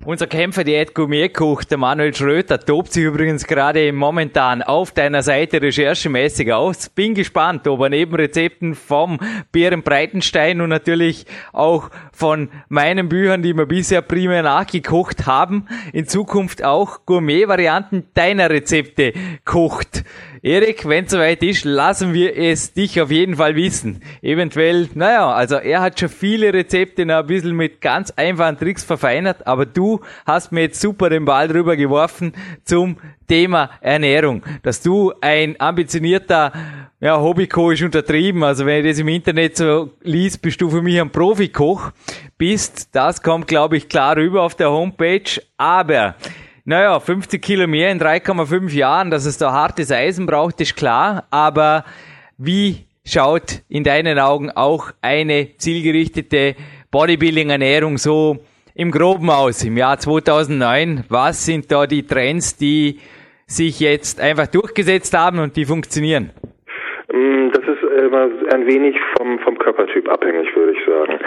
Unser 0.09 0.27
Kämpfer 0.27 0.65
Diät 0.65 0.95
Gourmetkoch, 0.95 1.65
der 1.65 1.77
Manuel 1.77 2.15
Schröter, 2.15 2.59
tobt 2.59 2.95
sich 2.95 3.05
übrigens 3.05 3.47
gerade 3.47 3.93
momentan 3.93 4.63
auf 4.63 4.93
deiner 4.93 5.23
Seite 5.23 5.61
recherchemäßig 5.61 6.51
aus. 6.51 6.89
Bin 6.89 7.13
gespannt, 7.13 7.69
ob 7.69 7.83
er 7.83 7.91
neben 7.91 8.15
Rezepten 8.15 8.75
vom 8.75 9.19
Bären 9.53 9.83
Breitenstein 9.83 10.63
und 10.63 10.71
natürlich 10.71 11.27
auch 11.53 11.91
von 12.11 12.49
meinen 12.71 13.11
Büchern, 13.11 13.43
die 13.43 13.53
wir 13.53 13.67
bisher 13.67 14.01
primär 14.01 14.43
nachgekocht 14.43 15.27
haben, 15.27 15.67
in 15.93 16.07
Zukunft 16.07 16.65
auch 16.65 17.05
Gourmet-Varianten 17.05 18.05
deiner 18.15 18.49
Rezepte 18.49 19.13
kocht. 19.45 20.05
Erik, 20.43 20.89
wenn 20.89 21.05
es 21.05 21.11
soweit 21.11 21.43
ist, 21.43 21.65
lassen 21.65 22.15
wir 22.15 22.37
es 22.37 22.73
dich 22.73 23.01
auf 23.01 23.11
jeden 23.11 23.37
Fall 23.37 23.57
wissen. 23.57 24.01
Eventuell, 24.23 24.89
naja, 24.95 25.31
also 25.31 25.57
er 25.57 25.81
hat 25.81 25.99
schon 25.99 26.09
viele 26.09 26.53
Rezepte 26.53 27.05
noch 27.05 27.17
ein 27.17 27.27
bisschen 27.27 27.57
mit 27.57 27.81
ganz 27.81 28.13
einfachen 28.13 28.57
Tricks 28.57 28.85
verfeinert, 28.85 29.47
aber 29.47 29.67
du 29.67 30.01
hast 30.27 30.53
mir 30.53 30.63
jetzt 30.63 30.81
super 30.81 31.11
den 31.11 31.25
Ball 31.25 31.49
drüber 31.49 31.77
geworfen 31.77 32.33
zum 32.65 32.99
Thema 33.27 33.71
Ernährung. 33.81 34.43
Dass 34.63 34.81
du 34.81 35.13
ein 35.21 35.61
ambitionierter 35.61 36.53
ja, 37.01 37.21
Hobbykoch 37.21 37.73
ist 37.73 37.83
untertrieben. 37.83 38.43
Also 38.43 38.67
wenn 38.67 38.85
ich 38.85 38.93
das 38.93 38.99
im 38.99 39.09
Internet 39.09 39.57
so 39.57 39.91
liest, 40.03 40.43
bist 40.43 40.61
du 40.61 40.71
für 40.71 40.83
mich 40.83 41.01
ein 41.01 41.11
Profikoch. 41.11 41.93
Bist, 42.37 42.89
das 42.93 43.23
kommt, 43.23 43.47
glaube 43.47 43.77
ich, 43.77 43.89
klar 43.89 44.17
rüber 44.17 44.43
auf 44.43 44.55
der 44.55 44.71
Homepage. 44.71 45.41
Aber 45.57 46.15
naja, 46.69 47.01
50 47.01 47.41
Kilo 47.41 47.67
mehr 47.67 47.91
in 47.91 47.99
3,5 47.99 48.75
Jahren, 48.75 49.11
dass 49.11 49.25
es 49.25 49.39
da 49.39 49.53
hartes 49.53 49.91
Eisen 49.91 50.27
braucht, 50.27 50.61
ist 50.61 50.77
klar. 50.77 51.25
Aber 51.31 51.83
wie 52.37 52.85
schaut 53.07 53.63
in 53.71 53.85
deinen 53.85 54.19
Augen 54.19 54.51
auch 54.51 54.91
eine 55.01 55.57
zielgerichtete 55.57 56.57
Bodybuilding-Ernährung 56.91 57.97
so 57.97 58.41
im 58.75 58.91
Groben 58.91 59.31
aus 59.31 59.65
im 59.65 59.79
Jahr 59.79 59.99
2009? 59.99 61.05
Was 61.09 61.47
sind 61.47 61.73
da 61.73 61.87
die 61.87 62.07
Trends, 62.07 62.59
die 62.59 63.01
sich 63.47 63.81
jetzt 63.81 64.21
einfach 64.21 64.49
durchgesetzt 64.49 65.17
haben 65.17 65.39
und 65.39 65.57
die 65.57 65.65
funktionieren? 65.65 66.33
Mm, 67.11 67.49
das 67.51 67.63
ist 67.63 67.83
immer 68.05 68.29
ein 68.53 68.67
wenig 68.67 68.95
vom, 69.29 69.39
vom 69.41 69.59
Körpertyp 69.59 70.09
abhängig, 70.09 70.55
würde 70.57 70.73
ich 70.73 70.85
sagen. 70.87 71.19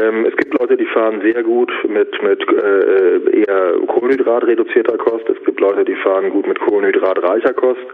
Ähm, 0.00 0.26
es 0.26 0.36
gibt 0.36 0.58
Leute, 0.58 0.76
die 0.76 0.86
fahren 0.86 1.20
sehr 1.22 1.42
gut 1.42 1.70
mit, 1.88 2.22
mit 2.22 2.40
äh, 2.48 3.40
eher 3.40 3.74
kohlenhydratreduzierter 3.86 4.96
Kost. 4.96 5.28
Es 5.28 5.44
gibt 5.44 5.60
Leute, 5.60 5.84
die 5.84 5.96
fahren 5.96 6.30
gut 6.30 6.46
mit 6.46 6.58
kohlenhydratreicher 6.60 7.52
Kost. 7.54 7.86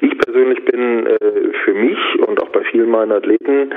Ich 0.00 0.16
persönlich 0.18 0.64
bin 0.64 1.06
äh, 1.06 1.18
für 1.64 1.74
mich 1.74 1.98
und 2.26 2.42
auch 2.42 2.48
bei 2.50 2.62
vielen 2.70 2.90
meiner 2.90 3.16
Athleten 3.16 3.72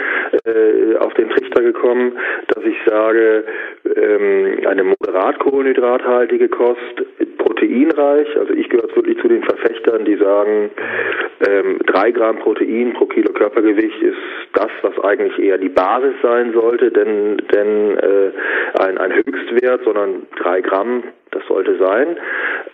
äh, 0.46 0.96
auf 1.00 1.14
den 1.16 1.30
Trichter 1.30 1.62
gekommen, 1.62 2.14
dass 2.48 2.64
ich 2.64 2.78
sage, 2.86 3.44
ähm, 3.96 4.60
eine 4.68 4.84
moderat 4.84 5.40
kohlenhydrathaltige 5.40 6.50
Kost, 6.50 7.04
proteinreich, 7.38 8.28
also 8.38 8.54
ich 8.54 8.70
gehöre 8.70 8.96
wirklich 8.96 9.20
zu 9.20 9.28
den 9.28 9.44
Verfechtern, 9.44 10.06
die 10.06 10.16
sagen, 10.16 10.70
ähm, 11.48 11.80
drei 11.86 12.12
Gramm 12.12 12.40
Protein 12.40 12.94
pro 12.94 13.06
Kilo 13.06 13.32
Körpergewicht 13.34 14.02
ist 14.02 14.18
das, 14.54 14.70
was 14.82 15.00
eigentlich 15.04 15.17
eher 15.40 15.58
die 15.58 15.70
Basis 15.70 16.16
sein 16.22 16.54
sollte, 16.54 16.92
denn, 16.92 17.38
denn 17.54 17.98
äh, 17.98 18.32
ein, 18.80 18.98
ein 18.98 19.14
Höchstwert, 19.14 19.84
sondern 19.84 20.28
drei 20.38 20.62
Gramm, 20.62 21.04
das 21.32 21.46
sollte 21.48 21.78
sein. 21.78 22.18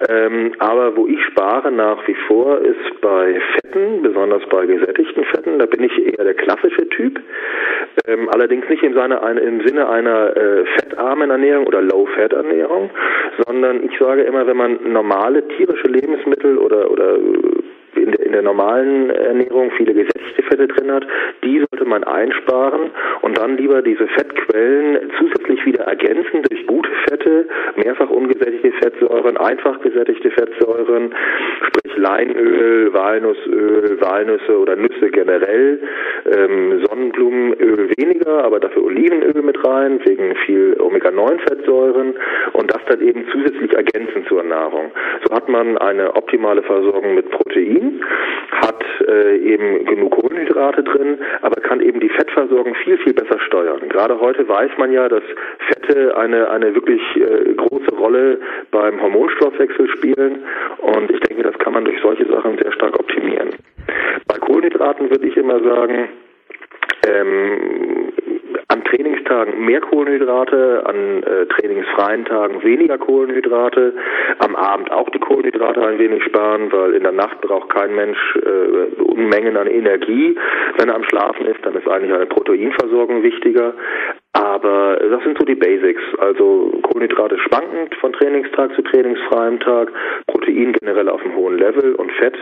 Ähm, 0.09 0.53
aber 0.59 0.95
wo 0.95 1.07
ich 1.07 1.21
spare 1.25 1.71
nach 1.71 2.07
wie 2.07 2.15
vor 2.27 2.59
ist 2.59 3.01
bei 3.01 3.39
Fetten, 3.53 4.01
besonders 4.01 4.43
bei 4.49 4.65
gesättigten 4.65 5.23
Fetten. 5.25 5.59
Da 5.59 5.65
bin 5.65 5.83
ich 5.83 5.97
eher 6.05 6.23
der 6.23 6.33
klassische 6.33 6.87
Typ. 6.89 7.19
Ähm, 8.07 8.29
allerdings 8.29 8.67
nicht 8.69 8.83
im, 8.83 8.93
Sinne, 8.93 9.19
im 9.41 9.65
Sinne 9.65 9.89
einer 9.89 10.35
äh, 10.35 10.65
fettarmen 10.65 11.29
Ernährung 11.29 11.67
oder 11.67 11.81
Low-Fat-Ernährung, 11.81 12.89
sondern 13.45 13.83
ich 13.83 13.97
sage 13.99 14.23
immer, 14.23 14.47
wenn 14.47 14.57
man 14.57 14.79
normale 14.91 15.47
tierische 15.49 15.87
Lebensmittel 15.87 16.57
oder, 16.57 16.89
oder 16.91 17.17
in 18.03 18.11
der, 18.11 18.25
in 18.25 18.31
der 18.33 18.41
normalen 18.41 19.09
Ernährung 19.09 19.71
viele 19.77 19.93
gesättigte 19.93 20.43
Fette 20.43 20.67
drin 20.67 20.91
hat, 20.91 21.05
die 21.43 21.59
sollte 21.59 21.85
man 21.85 22.03
einsparen 22.03 22.91
und 23.21 23.37
dann 23.37 23.57
lieber 23.57 23.81
diese 23.81 24.07
Fettquellen 24.07 25.11
zusätzlich 25.17 25.65
wieder 25.65 25.85
ergänzen 25.85 26.43
durch 26.43 26.67
gute 26.67 26.89
Fette, 27.07 27.47
mehrfach 27.75 28.09
ungesättigte 28.09 28.71
Fettsäuren, 28.81 29.37
einfach 29.37 29.79
gesättigte 29.81 30.31
Fettsäuren, 30.31 31.13
sprich 31.67 31.82
Leinöl, 31.97 32.93
Walnussöl, 32.93 33.99
Walnüsse 34.01 34.57
oder 34.57 34.75
Nüsse 34.75 35.09
generell, 35.11 35.79
ähm, 36.25 36.85
Sonnenblumenöl 36.85 37.89
weniger, 37.97 38.43
aber 38.43 38.59
dafür 38.59 38.83
Olivenöl 38.83 39.41
mit 39.41 39.63
rein, 39.65 39.99
wegen 40.05 40.35
viel 40.45 40.75
Omega-9-Fettsäuren 40.79 42.13
und 42.53 42.73
das 42.73 42.81
dann 42.87 43.01
eben 43.01 43.25
zusätzlich 43.31 43.73
ergänzen 43.73 44.25
zur 44.27 44.43
Nahrung. 44.43 44.91
So 45.25 45.35
hat 45.35 45.49
man 45.49 45.77
eine 45.77 46.15
optimale 46.15 46.63
Versorgung 46.63 47.15
mit 47.15 47.29
Protein, 47.31 48.01
hat 48.51 48.83
äh, 49.07 49.37
eben 49.37 49.85
genug 49.85 50.11
Kohlenhydrate 50.11 50.83
drin, 50.83 51.19
aber 51.41 51.61
kann 51.61 51.81
eben 51.81 51.99
die 51.99 52.09
Fettversorgung 52.09 52.75
viel, 52.83 52.97
viel 52.99 53.13
besser 53.13 53.39
steuern. 53.39 53.89
Gerade 53.89 54.19
heute 54.19 54.47
weiß 54.47 54.71
man 54.77 54.91
ja, 54.91 55.09
dass 55.09 55.23
Fette 55.67 56.15
eine, 56.17 56.49
eine 56.49 56.75
wirklich 56.75 57.01
äh, 57.15 57.53
große 57.53 57.95
Rolle 57.95 58.39
beim 58.71 59.01
Hormonstoffwechsel 59.01 59.87
spielen 59.89 60.43
und 60.77 61.11
ich 61.11 61.19
denke, 61.21 61.43
das 61.43 61.57
kann 61.59 61.73
man 61.73 61.82
durch 61.85 61.99
solche 62.01 62.25
Sachen 62.25 62.57
sehr 62.57 62.71
stark 62.73 62.99
optimieren. 62.99 63.49
Bei 64.27 64.37
Kohlenhydraten 64.37 65.09
würde 65.09 65.27
ich 65.27 65.35
immer 65.37 65.59
sagen, 65.63 66.09
ähm, 67.07 68.12
an 68.73 68.83
Trainingstagen 68.85 69.65
mehr 69.65 69.81
Kohlenhydrate, 69.81 70.83
an 70.85 71.21
äh, 71.23 71.45
trainingsfreien 71.45 72.25
Tagen 72.25 72.63
weniger 72.63 72.97
Kohlenhydrate, 72.97 73.93
am 74.39 74.55
Abend 74.55 74.91
auch 74.91 75.09
die 75.11 75.19
Kohlenhydrate 75.19 75.85
ein 75.85 75.99
wenig 75.99 76.23
sparen, 76.23 76.71
weil 76.71 76.93
in 76.93 77.03
der 77.03 77.11
Nacht 77.11 77.39
braucht 77.41 77.69
kein 77.69 77.93
Mensch 77.93 78.17
äh, 78.37 79.01
Unmengen 79.01 79.57
an 79.57 79.67
Energie. 79.67 80.35
Wenn 80.77 80.89
er 80.89 80.95
am 80.95 81.03
Schlafen 81.03 81.45
ist, 81.45 81.63
dann 81.63 81.75
ist 81.75 81.87
eigentlich 81.87 82.13
eine 82.13 82.25
Proteinversorgung 82.25 83.21
wichtiger. 83.21 83.75
Aber 84.33 84.97
das 84.99 85.23
sind 85.23 85.37
so 85.37 85.45
die 85.45 85.53
Basics. 85.53 86.01
Also 86.17 86.73
Kohlenhydrate 86.81 87.37
schwankend 87.37 87.93
von 88.01 88.13
Trainingstag 88.13 88.73
zu 88.73 88.81
trainingsfreiem 88.81 89.59
Tag, 89.59 89.91
Protein 90.25 90.73
generell 90.73 91.09
auf 91.09 91.21
einem 91.23 91.35
hohen 91.35 91.59
Level 91.59 91.93
und 91.93 92.11
Fett 92.13 92.35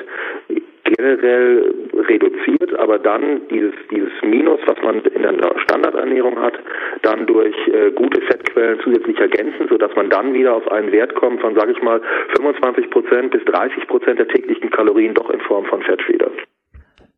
generell 1.02 1.74
reduziert, 2.08 2.78
aber 2.80 3.00
dann 3.00 3.48
dieses, 3.50 3.74
dieses 3.90 4.12
Minus, 4.22 4.60
was 4.66 4.78
man 4.84 5.02
in 5.02 5.24
der 5.24 5.60
Standardernährung 5.60 6.40
hat, 6.40 6.54
dann 7.02 7.26
durch 7.26 7.56
äh, 7.68 7.92
gute 7.92 8.22
Fettquellen 8.22 8.80
zusätzlich 8.84 9.18
ergänzen, 9.20 9.68
sodass 9.70 9.96
man 9.96 10.10
dann 10.10 10.34
wieder 10.34 10.56
auf 10.56 10.72
einen 10.72 10.92
Wert 10.92 11.16
kommt 11.16 11.42
von, 11.42 11.56
sage 11.56 11.72
ich 11.72 11.82
mal, 11.82 12.02
25 12.36 12.90
Prozent 12.90 13.32
bis 13.32 13.44
30 13.46 13.88
Prozent 13.88 14.20
der 14.20 14.28
täglichen 14.28 14.70
Kalorien 14.70 15.14
doch 15.14 15.30
in 15.30 15.42
Form 15.42 15.66
von 15.66 15.82
Fett. 15.82 16.02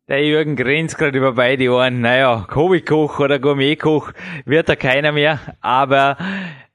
Der 0.06 0.22
Jürgen 0.22 0.54
grinst 0.54 0.98
gerade 0.98 1.16
über 1.16 1.32
beide 1.32 1.70
Ohren. 1.70 2.02
Naja, 2.02 2.46
Hobbykoch 2.54 3.20
oder 3.20 3.38
Gourmetkoch 3.38 4.12
wird 4.44 4.68
da 4.68 4.76
keiner 4.76 5.12
mehr, 5.12 5.38
aber 5.62 6.18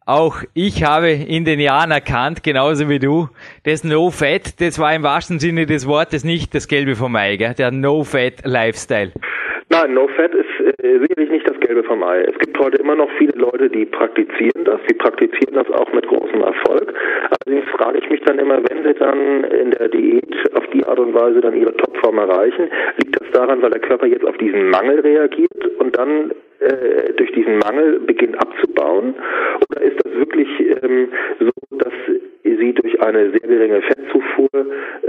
auch 0.09 0.37
ich 0.55 0.83
habe 0.83 1.11
in 1.11 1.45
den 1.45 1.59
Jahren 1.59 1.91
erkannt, 1.91 2.43
genauso 2.43 2.89
wie 2.89 2.97
du, 2.97 3.29
das 3.63 3.83
No-Fat, 3.83 4.59
das 4.59 4.79
war 4.79 4.93
im 4.95 5.03
wahrsten 5.03 5.37
Sinne 5.39 5.67
des 5.67 5.87
Wortes 5.87 6.23
nicht 6.23 6.55
das 6.55 6.67
Gelbe 6.67 6.95
vom 6.95 7.15
Ei, 7.15 7.35
gell? 7.35 7.53
der 7.53 7.71
No-Fat-Lifestyle. 7.71 9.11
Nein, 9.69 9.93
No-Fat 9.93 10.33
ist 10.33 10.83
äh, 10.83 10.99
sicherlich 10.99 11.29
nicht 11.29 11.47
das 11.47 11.59
Gelbe 11.59 11.83
vom 11.83 12.01
Ei. 12.03 12.21
Es 12.21 12.39
gibt 12.39 12.57
heute 12.57 12.77
immer 12.77 12.95
noch 12.95 13.09
viele 13.19 13.37
Leute, 13.37 13.69
die 13.69 13.85
praktizieren 13.85 14.65
das. 14.65 14.79
Die 14.89 14.95
praktizieren 14.95 15.53
das 15.53 15.69
auch 15.69 15.93
mit 15.93 16.07
großem 16.07 16.41
Erfolg. 16.41 16.91
Allerdings 17.29 17.69
frage 17.77 17.99
ich 17.99 18.09
mich 18.09 18.21
dann 18.21 18.39
immer, 18.39 18.57
wenn 18.67 18.83
sie 18.83 18.95
dann 18.95 19.43
in 19.43 19.69
der 19.71 19.89
Diät 19.89 20.25
auf 20.55 20.65
die 20.73 20.83
Art 20.85 20.97
und 20.97 21.13
Weise 21.13 21.41
dann 21.41 21.55
ihre 21.55 21.75
Topform 21.77 22.17
erreichen, 22.17 22.69
liegt 22.97 23.21
das 23.21 23.29
daran, 23.31 23.61
weil 23.61 23.69
der 23.69 23.81
Körper 23.81 24.07
jetzt 24.07 24.25
auf 24.25 24.37
diesen 24.37 24.71
Mangel 24.71 25.01
reagiert 25.01 25.67
und 25.77 25.95
dann 25.95 26.31
äh, 26.59 27.13
durch 27.13 27.31
diesen 27.33 27.57
Mangel 27.59 27.99
beginnt 27.99 28.37
abzubauen? 28.41 29.15
Oder 29.69 29.81
ist 29.81 29.97
das 30.03 30.13
wirklich 30.13 30.47
ähm, 30.59 31.09
so, 31.39 31.51
dass 31.77 31.93
sie 32.43 32.73
durch 32.73 33.01
eine 33.01 33.31
sehr 33.31 33.47
geringe 33.47 33.81
Fettzufuhr 33.81 34.49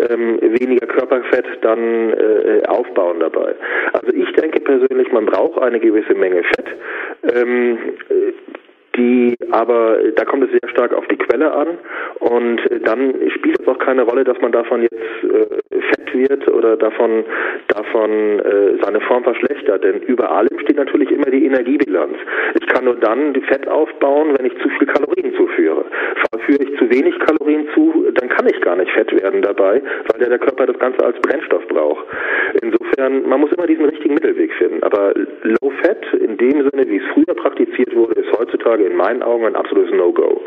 ähm, 0.09 0.39
weniger 0.41 0.87
Körperfett 0.87 1.47
dann 1.63 2.13
äh, 2.13 2.63
aufbauen 2.67 3.21
dabei? 3.21 3.55
Also 3.93 4.13
ich 4.15 4.33
denke 4.35 4.61
persönlich, 4.61 5.11
man 5.13 5.27
braucht 5.27 5.61
eine 5.61 5.81
gewisse 5.81 6.15
Menge 6.15 6.43
Fett. 6.43 6.77
Ähm, 7.35 7.79
die 9.01 9.37
aber 9.51 9.99
da 10.15 10.25
kommt 10.25 10.45
es 10.45 10.51
sehr 10.51 10.71
stark 10.71 10.93
auf 10.95 11.07
die 11.09 11.17
Quelle 11.17 11.53
an 11.53 11.79
und 12.21 12.61
dann 12.85 13.15
spielt 13.37 13.61
es 13.61 13.67
auch 13.67 13.79
keine 13.79 14.03
Rolle, 14.03 14.25
dass 14.25 14.41
man 14.41 14.53
davon 14.53 14.83
jetzt 14.83 14.95
äh, 14.95 15.81
fett 15.81 16.15
wird 16.15 16.49
oder 16.49 16.77
davon 16.77 17.25
davon 17.69 18.11
äh, 18.41 18.79
seine 18.83 19.01
Form 19.01 19.25
verschlechtert, 19.25 19.85
denn 19.85 20.03
über 20.03 20.31
allem 20.31 20.59
steht 20.61 20.77
natürlich 20.77 21.11
immer 21.11 21.31
die 21.31 21.45
Energiebilanz. 21.47 22.17
Ich 22.61 22.67
kann 22.69 22.85
nur 22.85 22.97
dann 22.97 23.35
Fett 23.51 23.67
aufbauen, 23.69 24.37
wenn 24.39 24.47
ich 24.47 24.57
zu 24.63 24.69
viel 24.69 24.87
Kalorien 24.87 25.35
zuführe. 25.35 25.85
Führe 26.47 26.63
ich 26.63 26.79
zu 26.79 26.91
wenig 26.91 27.19
Kalorien 27.19 27.69
zu, 27.75 28.07
dann 28.15 28.29
kann 28.29 28.47
ich 28.49 28.61
gar 28.61 28.77
nicht 28.77 28.91
fett 28.93 29.13
werden 29.21 29.43
dabei, 29.43 29.83
weil 30.09 30.21
der, 30.21 30.29
der 30.31 30.39
Körper 30.39 30.67
das 30.67 30.79
Ganze 30.79 31.05
als 31.05 31.19
Brennstoff 31.21 31.67
braucht. 31.69 32.05
Insofern, 32.63 32.80
man 33.09 33.41
muss 33.41 33.53
immer 33.53 33.67
diesen 33.67 33.87
richtigen 33.87 34.15
Mittelweg 34.15 34.53
finden. 34.55 34.83
Aber 34.83 35.15
Low 35.43 35.71
Fat 35.83 36.05
in 36.21 36.37
dem 36.37 36.69
Sinne, 36.71 36.89
wie 36.89 36.99
es 36.99 37.05
früher 37.15 37.35
praktiziert 37.35 37.95
wurde, 37.95 38.21
ist 38.21 38.33
heutzutage 38.39 38.85
in 38.85 38.97
meinen 38.97 39.23
Augen 39.23 39.47
ein 39.47 39.57
absolutes 39.57 39.93
No-Go. 39.95 40.43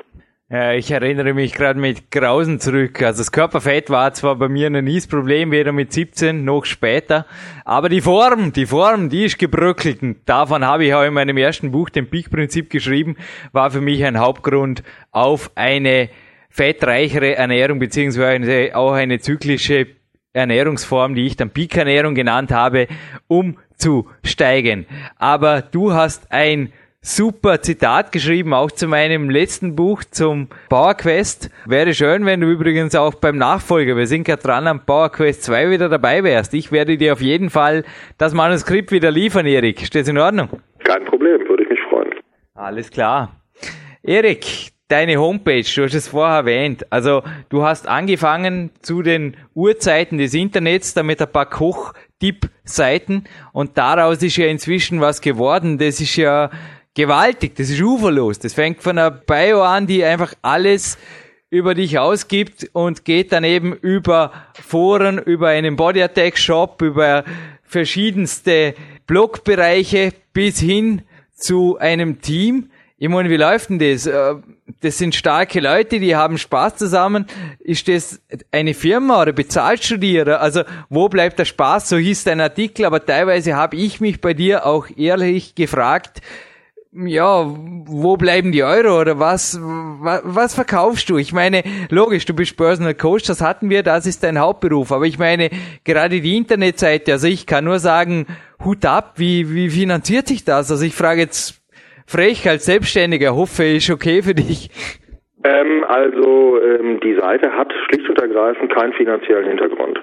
Ja, 0.50 0.74
ich 0.74 0.92
erinnere 0.92 1.34
mich 1.34 1.56
gerade 1.56 1.80
mit 1.80 2.12
Grausen 2.12 2.60
zurück. 2.60 3.02
Also 3.02 3.22
das 3.22 3.32
Körperfett 3.32 3.90
war 3.90 4.14
zwar 4.14 4.36
bei 4.36 4.50
mir 4.50 4.70
noch 4.70 4.84
nie 4.84 5.02
Problem, 5.10 5.52
weder 5.52 5.72
mit 5.72 5.92
17 5.92 6.46
noch 6.46 6.66
später, 6.66 7.26
aber 7.66 7.90
die 7.90 8.02
Form, 8.02 8.54
die 8.54 8.68
Form, 8.68 9.10
die 9.10 9.26
ist 9.26 9.40
gebröckelt. 9.40 10.04
Und 10.04 10.18
davon 10.28 10.64
habe 10.64 10.86
ich 10.86 10.94
auch 10.94 11.06
in 11.06 11.14
meinem 11.14 11.38
ersten 11.38 11.72
Buch, 11.72 11.90
dem 11.90 12.08
Peak-Prinzip, 12.08 12.70
geschrieben, 12.70 13.16
war 13.52 13.72
für 13.72 13.82
mich 13.82 14.06
ein 14.06 14.20
Hauptgrund 14.20 14.84
auf 15.12 15.50
eine 15.56 16.10
fettreichere 16.50 17.36
Ernährung, 17.36 17.80
beziehungsweise 17.80 18.76
auch 18.76 18.92
eine 18.92 19.18
zyklische 19.18 19.88
Ernährungsform, 20.34 21.16
die 21.16 21.28
ich 21.28 21.38
dann 21.38 21.52
Peak-Ernährung 21.52 22.16
genannt 22.16 22.52
habe, 22.52 22.88
um 23.28 23.58
zu 23.78 24.10
steigen. 24.24 24.86
Aber 25.18 25.62
du 25.62 25.94
hast 25.94 26.32
ein 26.32 26.74
super 27.04 27.62
Zitat 27.62 28.12
geschrieben, 28.12 28.54
auch 28.54 28.72
zu 28.72 28.88
meinem 28.88 29.30
letzten 29.30 29.76
Buch 29.76 30.04
zum 30.06 30.48
Power 30.70 30.96
Quest. 30.96 31.52
Wäre 31.66 31.94
schön, 31.94 32.26
wenn 32.26 32.40
du 32.40 32.50
übrigens 32.50 32.96
auch 32.96 33.14
beim 33.16 33.38
Nachfolger, 33.38 33.98
wir 33.98 34.08
sind 34.08 34.24
gerade 34.24 34.42
dran 34.42 34.68
am 34.68 34.86
Power 34.86 35.12
Quest 35.12 35.44
2 35.44 35.70
wieder 35.70 35.90
dabei 35.90 36.24
wärst. 36.24 36.54
Ich 36.54 36.72
werde 36.72 36.98
dir 36.98 37.14
auf 37.14 37.22
jeden 37.22 37.50
Fall 37.50 37.84
das 38.18 38.34
Manuskript 38.34 38.92
wieder 38.92 39.12
liefern, 39.12 39.46
Erik. 39.46 39.82
Steht's 39.82 40.08
in 40.08 40.18
Ordnung? 40.18 40.50
Kein 40.86 41.04
Problem, 41.06 41.42
würde 41.48 41.64
ich 41.64 41.70
mich 41.70 41.80
freuen. 41.90 42.10
Alles 42.56 42.90
klar. 42.90 43.36
Erik, 44.02 44.73
deine 44.94 45.18
Homepage, 45.18 45.64
du 45.64 45.84
hast 45.84 45.96
es 45.96 46.08
vorher 46.08 46.38
erwähnt. 46.38 46.86
Also 46.92 47.24
du 47.50 47.64
hast 47.64 47.88
angefangen 47.88 48.70
zu 48.84 49.02
den 49.02 49.36
Urzeiten 49.56 50.20
des 50.20 50.36
Internets, 50.36 50.94
damit 50.94 51.20
ein 51.20 51.32
paar 51.32 51.50
Koch-Tipp-Seiten 51.50 53.24
und 53.54 53.76
daraus 53.80 54.22
ist 54.22 54.38
ja 54.38 54.46
inzwischen 54.46 55.02
was 55.02 55.22
geworden. 55.22 55.80
Das 55.80 56.00
ist 56.00 56.16
ja 56.16 56.52
gewaltig, 56.94 57.56
das 57.56 57.72
ist 57.72 57.82
uferlos. 57.82 58.38
Das 58.38 58.54
fängt 58.54 58.84
von 58.84 59.00
einer 59.00 59.10
Bio 59.10 59.64
an, 59.64 59.88
die 59.88 60.04
einfach 60.04 60.36
alles 60.44 61.00
über 61.50 61.74
dich 61.74 61.98
ausgibt 61.98 62.70
und 62.74 63.04
geht 63.04 63.32
dann 63.32 63.44
eben 63.44 63.74
über 63.74 64.32
Foren, 64.54 65.18
über 65.18 65.48
einen 65.48 65.76
Body 65.76 66.04
Attack 66.04 66.38
Shop, 66.38 66.80
über 66.84 67.24
verschiedenste 67.64 68.76
Blogbereiche 69.08 70.14
bis 70.34 70.60
hin 70.60 71.02
zu 71.36 71.80
einem 71.80 72.22
Team. 72.22 72.70
Ich 72.98 73.10
meine, 73.10 73.30
wie 73.30 73.38
läuft 73.38 73.70
denn 73.70 73.80
das? 73.80 74.06
Äh, 74.06 74.36
das 74.82 74.98
sind 74.98 75.16
starke 75.16 75.60
Leute, 75.60 76.00
die 76.00 76.16
haben 76.16 76.38
Spaß 76.38 76.76
zusammen. 76.76 77.26
Ist 77.60 77.88
das 77.88 78.22
eine 78.52 78.74
Firma 78.74 79.22
oder 79.22 79.34
bezahlst 79.34 79.90
du 79.92 79.98
die? 79.98 80.22
Also 80.22 80.64
wo 80.90 81.10
bleibt 81.10 81.40
der 81.40 81.46
Spaß? 81.46 81.90
So 81.90 81.98
hieß 81.98 82.24
dein 82.24 82.40
Artikel, 82.40 82.86
aber 82.86 83.06
teilweise 83.06 83.56
habe 83.56 83.76
ich 83.78 84.00
mich 84.00 84.22
bei 84.22 84.34
dir 84.34 84.66
auch 84.66 84.88
ehrlich 84.96 85.56
gefragt, 85.56 86.22
ja, 86.96 87.46
wo 87.48 88.18
bleiben 88.18 88.52
die 88.52 88.64
Euro 88.64 89.02
oder 89.02 89.18
was, 89.20 89.58
was, 89.60 90.22
was 90.24 90.54
verkaufst 90.54 91.10
du? 91.10 91.18
Ich 91.18 91.34
meine, 91.34 91.64
logisch, 91.90 92.26
du 92.26 92.36
bist 92.36 92.56
Personal 92.56 92.94
Coach, 92.94 93.24
das 93.24 93.42
hatten 93.42 93.70
wir, 93.72 93.82
das 93.82 94.06
ist 94.06 94.24
dein 94.24 94.38
Hauptberuf. 94.38 94.92
Aber 94.92 95.06
ich 95.06 95.18
meine, 95.18 95.50
gerade 95.84 96.22
die 96.22 96.38
Internetseite, 96.38 97.14
also 97.14 97.26
ich 97.26 97.48
kann 97.48 97.66
nur 97.66 97.80
sagen, 97.80 98.28
Hut 98.64 98.86
ab, 98.86 99.14
wie, 99.16 99.54
wie 99.54 99.70
finanziert 99.72 100.28
sich 100.28 100.46
das? 100.46 100.70
Also 100.70 100.86
ich 100.86 100.94
frage 100.94 101.22
jetzt 101.22 101.63
frech 102.06 102.48
als 102.50 102.66
Selbstständiger, 102.66 103.36
hoffe, 103.36 103.64
ist 103.64 103.90
okay 103.90 104.22
für 104.22 104.34
dich. 104.34 104.70
Ähm, 105.44 105.84
also 105.88 106.60
ähm, 106.62 107.00
die 107.02 107.16
Seite 107.16 107.52
hat 107.52 107.74
schlicht 107.86 108.10
und 108.10 108.20
ergreifend 108.20 108.74
keinen 108.74 108.94
finanziellen 108.94 109.48
Hintergrund. 109.48 110.00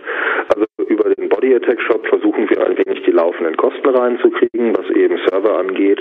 Also 0.54 0.66
über 0.88 1.14
den 1.14 1.28
Body 1.28 1.54
Attack 1.54 1.80
Shop 1.82 2.06
versuchen 2.08 2.50
wir 2.50 2.66
ein 2.66 2.76
wenig 2.76 3.02
die 3.04 3.10
laufenden 3.10 3.56
Kosten 3.56 3.88
reinzukriegen, 3.88 4.76
was 4.76 4.90
eben 4.90 5.18
Server 5.28 5.58
angeht. 5.58 6.00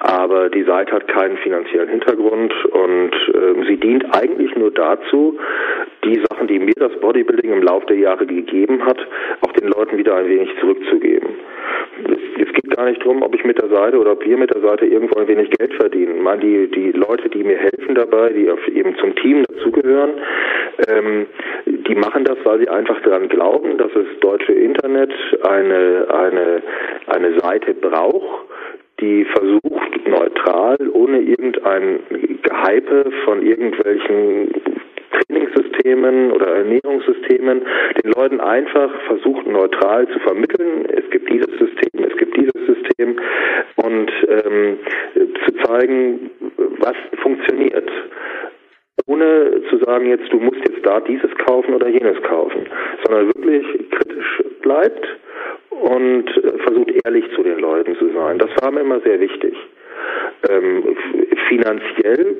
Aber 0.00 0.48
die 0.48 0.62
Seite 0.62 0.92
hat 0.92 1.08
keinen 1.08 1.36
finanziellen 1.38 1.90
Hintergrund 1.90 2.54
und 2.66 3.10
ähm, 3.34 3.64
sie 3.68 3.76
dient 3.76 4.04
eigentlich 4.16 4.54
nur 4.56 4.70
dazu, 4.70 5.38
die 6.04 6.22
Sachen, 6.30 6.46
die 6.46 6.58
mir 6.58 6.74
das 6.76 6.92
Bodybuilding 7.00 7.52
im 7.52 7.62
Laufe 7.62 7.86
der 7.86 7.98
Jahre 7.98 8.24
gegeben 8.24 8.84
hat, 8.86 8.98
auch 9.42 9.52
den 9.52 9.68
Leuten 9.68 9.98
wieder 9.98 10.16
ein 10.16 10.28
wenig 10.28 10.50
zurückzugeben. 10.58 11.19
Gar 12.80 12.88
nicht 12.88 13.02
darum, 13.02 13.22
ob 13.22 13.34
ich 13.34 13.44
mit 13.44 13.60
der 13.60 13.68
Seite 13.68 13.98
oder 13.98 14.12
ob 14.12 14.24
wir 14.24 14.38
mit 14.38 14.54
der 14.54 14.62
Seite 14.62 14.86
irgendwo 14.86 15.20
ein 15.20 15.28
wenig 15.28 15.50
Geld 15.50 15.74
verdienen. 15.74 16.14
Ich 16.16 16.40
die, 16.40 16.70
die 16.70 16.92
Leute, 16.92 17.28
die 17.28 17.44
mir 17.44 17.58
helfen 17.58 17.94
dabei, 17.94 18.30
die 18.30 18.48
eben 18.74 18.96
zum 18.96 19.14
Team 19.16 19.44
dazugehören, 19.44 20.12
ähm, 20.88 21.26
die 21.66 21.94
machen 21.94 22.24
das, 22.24 22.38
weil 22.42 22.60
sie 22.60 22.70
einfach 22.70 22.98
daran 23.02 23.28
glauben, 23.28 23.76
dass 23.76 23.92
das 23.92 24.06
deutsche 24.22 24.52
Internet 24.52 25.12
eine, 25.42 26.06
eine, 26.08 26.62
eine 27.06 27.38
Seite 27.40 27.74
braucht, 27.74 28.46
die 28.98 29.26
versucht, 29.26 30.08
neutral, 30.08 30.78
ohne 30.94 31.20
irgendein 31.20 32.00
Gehype 32.42 33.12
von 33.26 33.42
irgendwelchen 33.42 34.54
Trainingssystemen 35.26 36.32
oder 36.32 36.46
Ernährungssystemen 36.56 37.62
den 38.02 38.12
Leuten 38.12 38.40
einfach 38.40 38.90
versucht 39.06 39.46
neutral 39.46 40.08
zu 40.08 40.18
vermitteln. 40.20 40.86
Es 40.86 41.08
gibt 41.10 41.30
dieses 41.30 41.50
System, 41.58 42.04
es 42.08 42.16
gibt 42.16 42.36
dieses 42.36 42.66
System 42.66 43.16
und 43.76 44.10
ähm, 44.28 44.78
zu 45.14 45.54
zeigen, 45.64 46.30
was 46.78 46.96
funktioniert 47.22 47.90
ohne 49.06 49.62
zu 49.70 49.78
sagen, 49.78 50.06
jetzt 50.06 50.32
du 50.32 50.38
musst 50.38 50.60
jetzt 50.68 50.84
da 50.84 51.00
dieses 51.00 51.30
kaufen 51.46 51.74
oder 51.74 51.88
jenes 51.88 52.20
kaufen, 52.22 52.66
sondern 53.04 53.26
wirklich 53.28 53.66
kritisch 53.90 54.42
bleibt 54.62 55.06
und 55.70 56.28
äh, 56.28 56.58
versucht 56.58 56.92
ehrlich 57.04 57.24
zu 57.34 57.42
den 57.42 57.58
Leuten 57.58 57.96
zu 57.96 58.12
sein. 58.12 58.38
Das 58.38 58.50
war 58.60 58.70
mir 58.70 58.80
immer 58.80 59.00
sehr 59.00 59.20
wichtig. 59.20 59.54
Ähm, 60.48 60.96
finanziell 61.48 62.36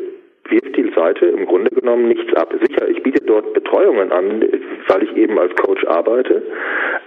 wirft 0.51 0.77
die 0.77 0.91
Seite 0.95 1.27
im 1.27 1.47
Grunde 1.47 1.71
genommen 1.71 2.09
nichts 2.09 2.35
ab. 2.35 2.53
Sicher, 2.61 2.89
ich 2.89 3.03
biete 3.03 3.25
dort 3.25 3.53
Betreuungen 3.55 4.13
an, 4.13 4.43
weil 4.89 5.03
ich 5.03 5.17
eben 5.17 5.39
als 5.39 5.55
Coach 5.57 5.85
arbeite, 5.87 6.43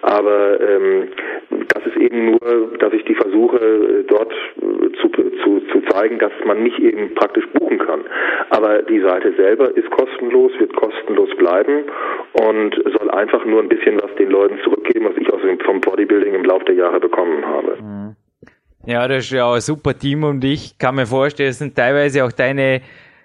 aber 0.01 0.59
ähm, 0.61 1.09
das 1.73 1.85
ist 1.85 1.97
eben 1.97 2.31
nur, 2.31 2.77
dass 2.79 2.93
ich 2.93 3.03
die 3.05 3.15
versuche, 3.15 4.03
dort 4.07 4.33
zu, 5.01 5.09
zu, 5.09 5.59
zu 5.71 5.81
zeigen, 5.89 6.19
dass 6.19 6.31
man 6.45 6.63
mich 6.63 6.77
eben 6.79 7.13
praktisch 7.15 7.47
buchen 7.53 7.79
kann. 7.79 8.01
Aber 8.49 8.81
die 8.83 9.01
Seite 9.01 9.33
selber 9.35 9.75
ist 9.75 9.89
kostenlos, 9.91 10.51
wird 10.59 10.75
kostenlos 10.75 11.29
bleiben 11.37 11.83
und 12.33 12.75
soll 12.97 13.09
einfach 13.11 13.45
nur 13.45 13.61
ein 13.61 13.69
bisschen 13.69 14.01
was 14.01 14.13
den 14.15 14.29
Leuten 14.29 14.57
zurückgeben, 14.63 15.05
was 15.05 15.17
ich 15.17 15.31
aus 15.31 15.41
dem, 15.41 15.59
vom 15.59 15.81
Bodybuilding 15.81 16.33
im 16.35 16.45
Laufe 16.45 16.65
der 16.65 16.75
Jahre 16.75 16.99
bekommen 16.99 17.45
habe. 17.45 17.77
Mhm. 17.81 18.15
Ja, 18.85 19.07
das 19.07 19.25
ist 19.25 19.31
ja 19.31 19.45
auch 19.45 19.53
ein 19.53 19.61
super 19.61 19.97
Team 19.97 20.23
und 20.25 20.43
ich 20.43 20.77
kann 20.77 20.95
mir 20.95 21.05
vorstellen, 21.05 21.51
es 21.51 21.59
sind 21.59 21.75
teilweise 21.75 22.25
auch 22.25 22.33
deine 22.33 22.81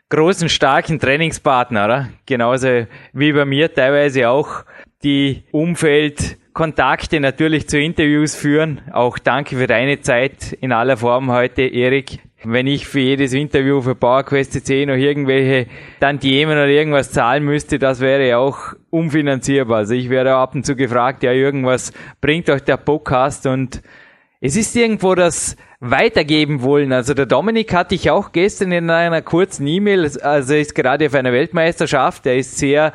großen, 0.08 0.48
starken 0.48 0.98
Trainingspartner, 0.98 1.84
oder? 1.84 2.08
Genauso 2.26 2.86
wie 3.12 3.32
bei 3.32 3.44
mir 3.44 3.72
teilweise 3.72 4.28
auch 4.28 4.64
die 5.02 5.44
Umfeldkontakte 5.52 7.20
natürlich 7.20 7.68
zu 7.68 7.78
Interviews 7.78 8.34
führen. 8.34 8.80
Auch 8.92 9.18
danke 9.18 9.56
für 9.56 9.66
deine 9.66 10.00
Zeit 10.00 10.52
in 10.52 10.72
aller 10.72 10.96
Form 10.96 11.30
heute, 11.30 11.62
Erik. 11.62 12.20
Wenn 12.44 12.68
ich 12.68 12.86
für 12.86 13.00
jedes 13.00 13.32
Interview 13.32 13.80
für 13.80 13.96
PowerQuest 13.96 14.52
CC 14.52 14.86
noch 14.86 14.94
irgendwelche 14.94 15.66
Tantiemen 15.98 16.52
oder 16.52 16.68
irgendwas 16.68 17.10
zahlen 17.10 17.44
müsste, 17.44 17.80
das 17.80 18.00
wäre 18.00 18.28
ja 18.28 18.38
auch 18.38 18.74
unfinanzierbar. 18.90 19.78
Also 19.78 19.94
ich 19.94 20.08
werde 20.08 20.34
ab 20.34 20.54
und 20.54 20.64
zu 20.64 20.76
gefragt, 20.76 21.24
ja, 21.24 21.32
irgendwas 21.32 21.92
bringt 22.20 22.48
euch 22.48 22.62
der 22.62 22.76
Podcast 22.76 23.46
und 23.46 23.82
es 24.40 24.56
ist 24.56 24.76
irgendwo 24.76 25.14
das 25.14 25.56
weitergeben 25.80 26.62
wollen. 26.62 26.92
Also 26.92 27.14
der 27.14 27.26
Dominik 27.26 27.74
hatte 27.74 27.94
ich 27.94 28.10
auch 28.10 28.32
gestern 28.32 28.72
in 28.72 28.90
einer 28.90 29.22
kurzen 29.22 29.66
E-Mail, 29.66 30.04
also 30.20 30.54
er 30.54 30.60
ist 30.60 30.74
gerade 30.74 31.06
auf 31.06 31.14
einer 31.14 31.32
Weltmeisterschaft, 31.32 32.26
er 32.26 32.36
ist 32.36 32.58
sehr 32.58 32.92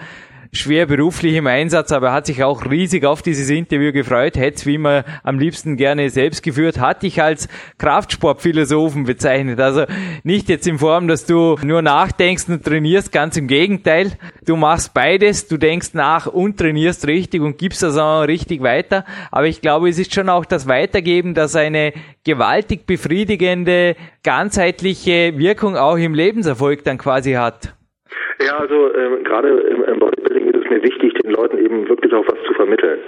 schwer 0.53 0.85
beruflich 0.85 1.35
im 1.35 1.47
Einsatz, 1.47 1.91
aber 1.91 2.07
er 2.07 2.13
hat 2.13 2.27
sich 2.27 2.43
auch 2.43 2.69
riesig 2.69 3.05
auf 3.05 3.21
dieses 3.21 3.49
Interview 3.49 3.91
gefreut, 3.91 4.37
hätte 4.37 4.57
es 4.57 4.65
wie 4.65 4.75
immer 4.75 5.03
am 5.23 5.39
liebsten 5.39 5.77
gerne 5.77 6.09
selbst 6.09 6.43
geführt, 6.43 6.79
hat 6.79 7.03
dich 7.03 7.21
als 7.21 7.49
Kraftsportphilosophen 7.79 9.03
bezeichnet. 9.03 9.59
Also 9.59 9.85
nicht 10.23 10.49
jetzt 10.49 10.67
in 10.67 10.77
Form, 10.77 11.07
dass 11.07 11.25
du 11.25 11.57
nur 11.63 11.81
nachdenkst 11.81 12.49
und 12.49 12.63
trainierst, 12.63 13.11
ganz 13.11 13.35
im 13.35 13.47
Gegenteil. 13.47 14.11
Du 14.45 14.55
machst 14.55 14.93
beides, 14.93 15.47
du 15.47 15.57
denkst 15.57 15.93
nach 15.93 16.27
und 16.27 16.57
trainierst 16.57 17.07
richtig 17.07 17.41
und 17.41 17.57
gibst 17.57 17.81
das 17.81 17.97
auch 17.97 18.21
richtig 18.21 18.61
weiter. 18.61 19.05
Aber 19.31 19.47
ich 19.47 19.61
glaube, 19.61 19.89
es 19.89 19.97
ist 19.97 20.13
schon 20.13 20.29
auch 20.29 20.45
das 20.45 20.67
Weitergeben, 20.67 21.33
das 21.33 21.55
eine 21.55 21.93
gewaltig 22.23 22.85
befriedigende, 22.85 23.95
ganzheitliche 24.23 25.37
Wirkung 25.37 25.75
auch 25.75 25.97
im 25.97 26.13
Lebenserfolg 26.13 26.83
dann 26.83 26.97
quasi 26.97 27.33
hat. 27.33 27.73
Ja, 28.45 28.57
also 28.57 28.93
ähm, 28.93 29.23
gerade 29.23 29.49
im, 29.49 29.83
im 29.83 29.99
Bodybuilding 29.99 30.42
mir 30.73 30.83
wichtig, 30.83 31.13
den 31.15 31.31
Leuten 31.31 31.57
eben 31.57 31.87
wirklich 31.87 32.13
auch 32.13 32.25
was 32.27 32.41
zu 32.47 32.53
vermitteln. 32.53 32.99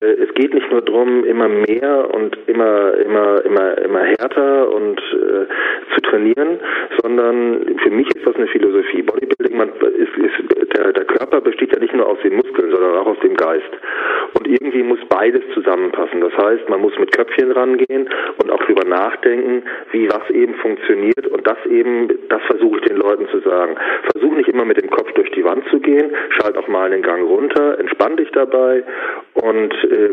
Äh, 0.00 0.06
es 0.24 0.34
geht 0.34 0.54
nicht 0.54 0.70
nur 0.70 0.82
darum, 0.82 1.24
immer 1.24 1.48
mehr 1.48 2.12
und 2.14 2.36
immer, 2.46 2.94
immer, 2.94 3.44
immer, 3.44 3.78
immer 3.78 4.04
härter 4.04 4.70
und 4.72 4.98
äh, 4.98 5.94
zu 5.94 6.00
trainieren, 6.02 6.60
sondern 7.02 7.78
für 7.82 7.90
mich 7.90 8.08
ist 8.14 8.26
das 8.26 8.36
eine 8.36 8.46
Philosophie. 8.48 9.02
Bodybuilding, 9.02 9.56
man 9.56 9.70
ist, 9.70 10.16
ist 10.16 10.76
der, 10.76 10.92
der 10.92 11.04
Körper 11.04 11.40
besteht 11.40 11.72
ja 11.72 11.80
nicht 11.80 11.94
nur 11.94 12.06
aus 12.06 12.18
den 12.22 12.36
Muskeln, 12.36 12.70
sondern 12.70 12.96
auch 12.96 13.06
aus 13.06 13.20
dem 13.20 13.34
Geist. 13.34 13.70
Irgendwie 14.48 14.82
muss 14.82 14.98
beides 15.08 15.42
zusammenpassen. 15.52 16.20
Das 16.22 16.36
heißt, 16.36 16.68
man 16.68 16.80
muss 16.80 16.98
mit 16.98 17.12
Köpfchen 17.12 17.52
rangehen 17.52 18.08
und 18.42 18.50
auch 18.50 18.62
drüber 18.64 18.84
nachdenken, 18.84 19.62
wie 19.92 20.08
was 20.08 20.28
eben 20.30 20.54
funktioniert 20.54 21.26
und 21.26 21.46
das 21.46 21.58
eben, 21.66 22.08
das 22.30 22.42
versuche 22.46 22.78
ich 22.78 22.84
den 22.86 22.96
Leuten 22.96 23.28
zu 23.28 23.40
sagen. 23.40 23.76
Versuch 24.12 24.34
nicht 24.34 24.48
immer 24.48 24.64
mit 24.64 24.80
dem 24.80 24.90
Kopf 24.90 25.12
durch 25.12 25.30
die 25.32 25.44
Wand 25.44 25.68
zu 25.68 25.80
gehen, 25.80 26.14
schalt 26.30 26.56
auch 26.56 26.68
mal 26.68 26.90
den 26.90 27.02
Gang 27.02 27.28
runter, 27.28 27.78
entspann 27.78 28.16
dich 28.16 28.30
dabei 28.30 28.84
und 29.42 29.72
äh, 29.84 30.10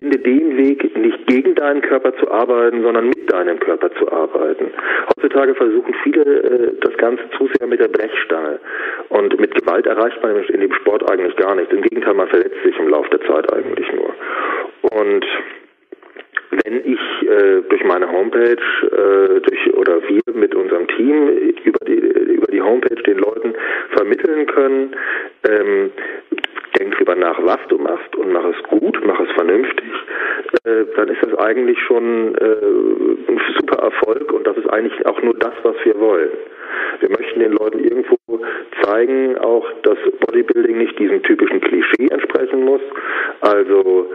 finde 0.00 0.18
den 0.18 0.56
Weg, 0.56 0.96
nicht 0.96 1.26
gegen 1.26 1.54
deinen 1.54 1.80
Körper 1.82 2.14
zu 2.16 2.30
arbeiten, 2.30 2.82
sondern 2.82 3.08
mit 3.08 3.32
deinem 3.32 3.58
Körper 3.58 3.90
zu 3.94 4.10
arbeiten. 4.10 4.70
Heutzutage 5.08 5.54
versuchen 5.54 5.94
viele 6.02 6.22
äh, 6.22 6.72
das 6.80 6.96
Ganze 6.98 7.24
zu 7.36 7.48
sehr 7.58 7.66
mit 7.66 7.80
der 7.80 7.88
Brechstange 7.88 8.58
und 9.08 9.38
mit 9.40 9.54
Gewalt 9.54 9.86
erreicht 9.86 10.22
man 10.22 10.36
in 10.44 10.60
dem 10.60 10.72
Sport 10.74 11.10
eigentlich 11.10 11.36
gar 11.36 11.54
nichts. 11.54 11.72
Im 11.72 11.82
Gegenteil, 11.82 12.14
man 12.14 12.28
verletzt 12.28 12.62
sich 12.64 12.78
im 12.78 12.88
Laufe 12.88 13.10
der 13.10 13.20
Zeit 13.22 13.52
eigentlich 13.52 13.86
nur. 13.92 14.14
Und 14.92 15.26
wenn 16.64 16.84
ich 16.84 17.00
äh, 17.28 17.62
durch 17.68 17.84
meine 17.84 18.10
Homepage 18.10 18.56
äh, 18.56 19.40
durch 19.40 19.74
oder 19.74 20.00
wir 20.08 20.34
mit 20.34 20.54
unserem 20.54 20.88
Team 20.88 21.28
über 21.64 21.78
die 21.86 21.94
über 21.94 22.46
die 22.48 22.60
Homepage 22.60 23.02
den 23.02 23.18
Leuten 23.18 23.54
vermitteln 23.96 24.46
können, 24.46 24.96
ähm, 25.48 25.92
denk 26.78 26.96
drüber 26.96 27.14
nach, 27.14 27.38
was 27.42 27.58
du 27.68 27.78
machst 27.78 28.09
und 28.20 28.32
mach 28.32 28.44
es 28.44 28.62
gut, 28.68 29.00
mach 29.04 29.18
es 29.20 29.30
vernünftig, 29.32 29.90
äh, 30.64 30.84
dann 30.96 31.08
ist 31.08 31.22
das 31.22 31.34
eigentlich 31.38 31.78
schon 31.86 32.34
äh, 32.36 33.30
ein 33.30 33.40
super 33.58 33.82
Erfolg 33.82 34.32
und 34.32 34.46
das 34.46 34.56
ist 34.56 34.68
eigentlich 34.70 35.04
auch 35.06 35.20
nur 35.22 35.34
das, 35.34 35.54
was 35.62 35.76
wir 35.84 35.98
wollen. 35.98 36.30
Wir 37.00 37.10
möchten 37.10 37.40
den 37.40 37.52
Leuten 37.52 37.78
irgendwo 37.80 38.16
zeigen, 38.82 39.38
auch 39.38 39.66
dass 39.82 39.98
Bodybuilding 40.20 40.78
nicht 40.78 40.98
diesem 40.98 41.22
typischen 41.22 41.60
Klischee 41.60 42.08
entsprechen 42.08 42.64
muss, 42.64 42.82
also 43.40 44.06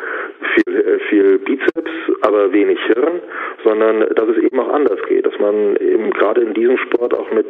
viel, 0.55 0.75
äh, 0.75 0.99
viel 1.09 1.39
Bizeps, 1.39 1.91
aber 2.21 2.51
wenig 2.51 2.79
Hirn, 2.87 3.21
sondern 3.63 4.01
dass 4.15 4.29
es 4.29 4.37
eben 4.37 4.59
auch 4.59 4.69
anders 4.69 4.99
geht, 5.07 5.25
dass 5.25 5.37
man 5.39 5.75
eben 5.77 6.11
gerade 6.11 6.41
in 6.41 6.53
diesem 6.53 6.77
Sport 6.77 7.13
auch 7.13 7.29
mit, 7.31 7.47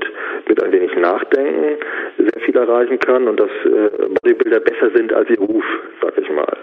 mit 0.47 0.61
ein 0.61 0.71
wenig 0.71 0.95
Nachdenken 0.95 1.77
sehr 2.17 2.41
viel 2.43 2.57
erreichen 2.57 2.99
kann 2.99 3.27
und 3.27 3.39
dass 3.39 3.49
äh, 3.65 4.07
Bodybuilder 4.21 4.59
besser 4.59 4.91
sind 4.93 5.13
als 5.13 5.29
ihr 5.29 5.39
Ruf, 5.39 5.65
sag 6.01 6.17
ich 6.17 6.29
mal. 6.29 6.57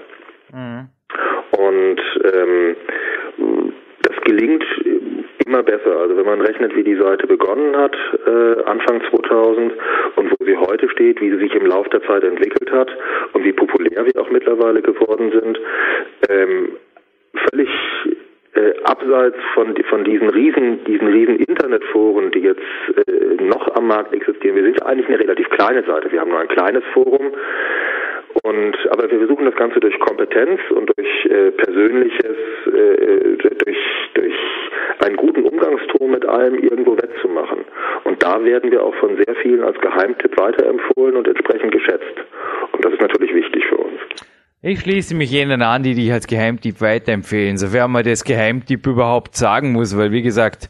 Mhm. 0.52 0.88
Und 1.58 2.00
ähm, 2.34 2.76
das 4.02 4.16
gelingt 4.24 4.64
immer 5.52 5.62
besser. 5.62 5.98
Also 6.00 6.16
wenn 6.16 6.24
man 6.24 6.40
rechnet, 6.40 6.74
wie 6.74 6.82
die 6.82 6.96
Seite 6.96 7.26
begonnen 7.26 7.76
hat, 7.76 7.94
äh, 8.26 8.62
Anfang 8.64 9.02
2000 9.10 9.72
und 10.16 10.30
wo 10.30 10.44
sie 10.44 10.56
heute 10.56 10.88
steht, 10.88 11.20
wie 11.20 11.30
sie 11.30 11.38
sich 11.38 11.54
im 11.54 11.66
Laufe 11.66 11.90
der 11.90 12.02
Zeit 12.04 12.24
entwickelt 12.24 12.72
hat 12.72 12.88
und 13.34 13.44
wie 13.44 13.52
populär 13.52 14.06
wir 14.06 14.20
auch 14.20 14.30
mittlerweile 14.30 14.80
geworden 14.80 15.30
sind, 15.30 15.60
ähm, 16.30 16.76
völlig 17.50 17.68
äh, 18.54 18.72
abseits 18.84 19.36
von, 19.54 19.74
von 19.90 20.04
diesen 20.04 20.30
riesen, 20.30 20.84
diesen 20.84 21.08
riesen 21.08 21.36
Internetforen, 21.36 22.30
die 22.30 22.40
jetzt 22.40 22.60
äh, 23.06 23.42
noch 23.42 23.74
am 23.76 23.88
Markt 23.88 24.14
existieren. 24.14 24.56
Wir 24.56 24.64
sind 24.64 24.82
eigentlich 24.82 25.08
eine 25.08 25.20
relativ 25.20 25.50
kleine 25.50 25.82
Seite. 25.84 26.10
Wir 26.10 26.20
haben 26.20 26.30
nur 26.30 26.40
ein 26.40 26.48
kleines 26.48 26.84
Forum. 26.94 27.32
Und 28.44 28.76
aber 28.90 29.10
wir 29.10 29.18
versuchen 29.18 29.44
das 29.44 29.54
Ganze 29.56 29.78
durch 29.78 29.98
Kompetenz 29.98 30.58
und 30.70 30.90
durch 30.96 31.26
äh, 31.26 31.50
persönliches, 31.50 32.36
äh, 32.66 33.36
durch 33.36 33.76
durch 34.14 34.34
einen 35.04 35.16
guten 35.16 35.41
Umgangston 35.62 36.10
mit 36.10 36.26
allem 36.26 36.58
irgendwo 36.58 36.96
wettzumachen. 36.96 37.64
Und 38.04 38.22
da 38.22 38.42
werden 38.44 38.70
wir 38.70 38.82
auch 38.82 38.94
von 38.96 39.16
sehr 39.16 39.34
vielen 39.42 39.62
als 39.62 39.78
Geheimtipp 39.80 40.36
weiterempfohlen 40.38 41.16
und 41.16 41.28
entsprechend 41.28 41.72
geschätzt. 41.72 42.16
Und 42.72 42.84
das 42.84 42.92
ist 42.92 43.00
natürlich 43.00 43.34
wichtig 43.34 43.64
für 43.68 43.76
uns. 43.76 44.00
Ich 44.62 44.80
schließe 44.80 45.16
mich 45.16 45.30
jenen 45.30 45.62
an, 45.62 45.82
die 45.82 45.94
dich 45.94 46.12
als 46.12 46.26
Geheimtipp 46.26 46.80
weiterempfehlen, 46.80 47.56
sofern 47.56 47.90
man 47.90 48.04
das 48.04 48.24
Geheimtipp 48.24 48.86
überhaupt 48.86 49.34
sagen 49.34 49.72
muss, 49.72 49.96
weil 49.96 50.12
wie 50.12 50.22
gesagt, 50.22 50.68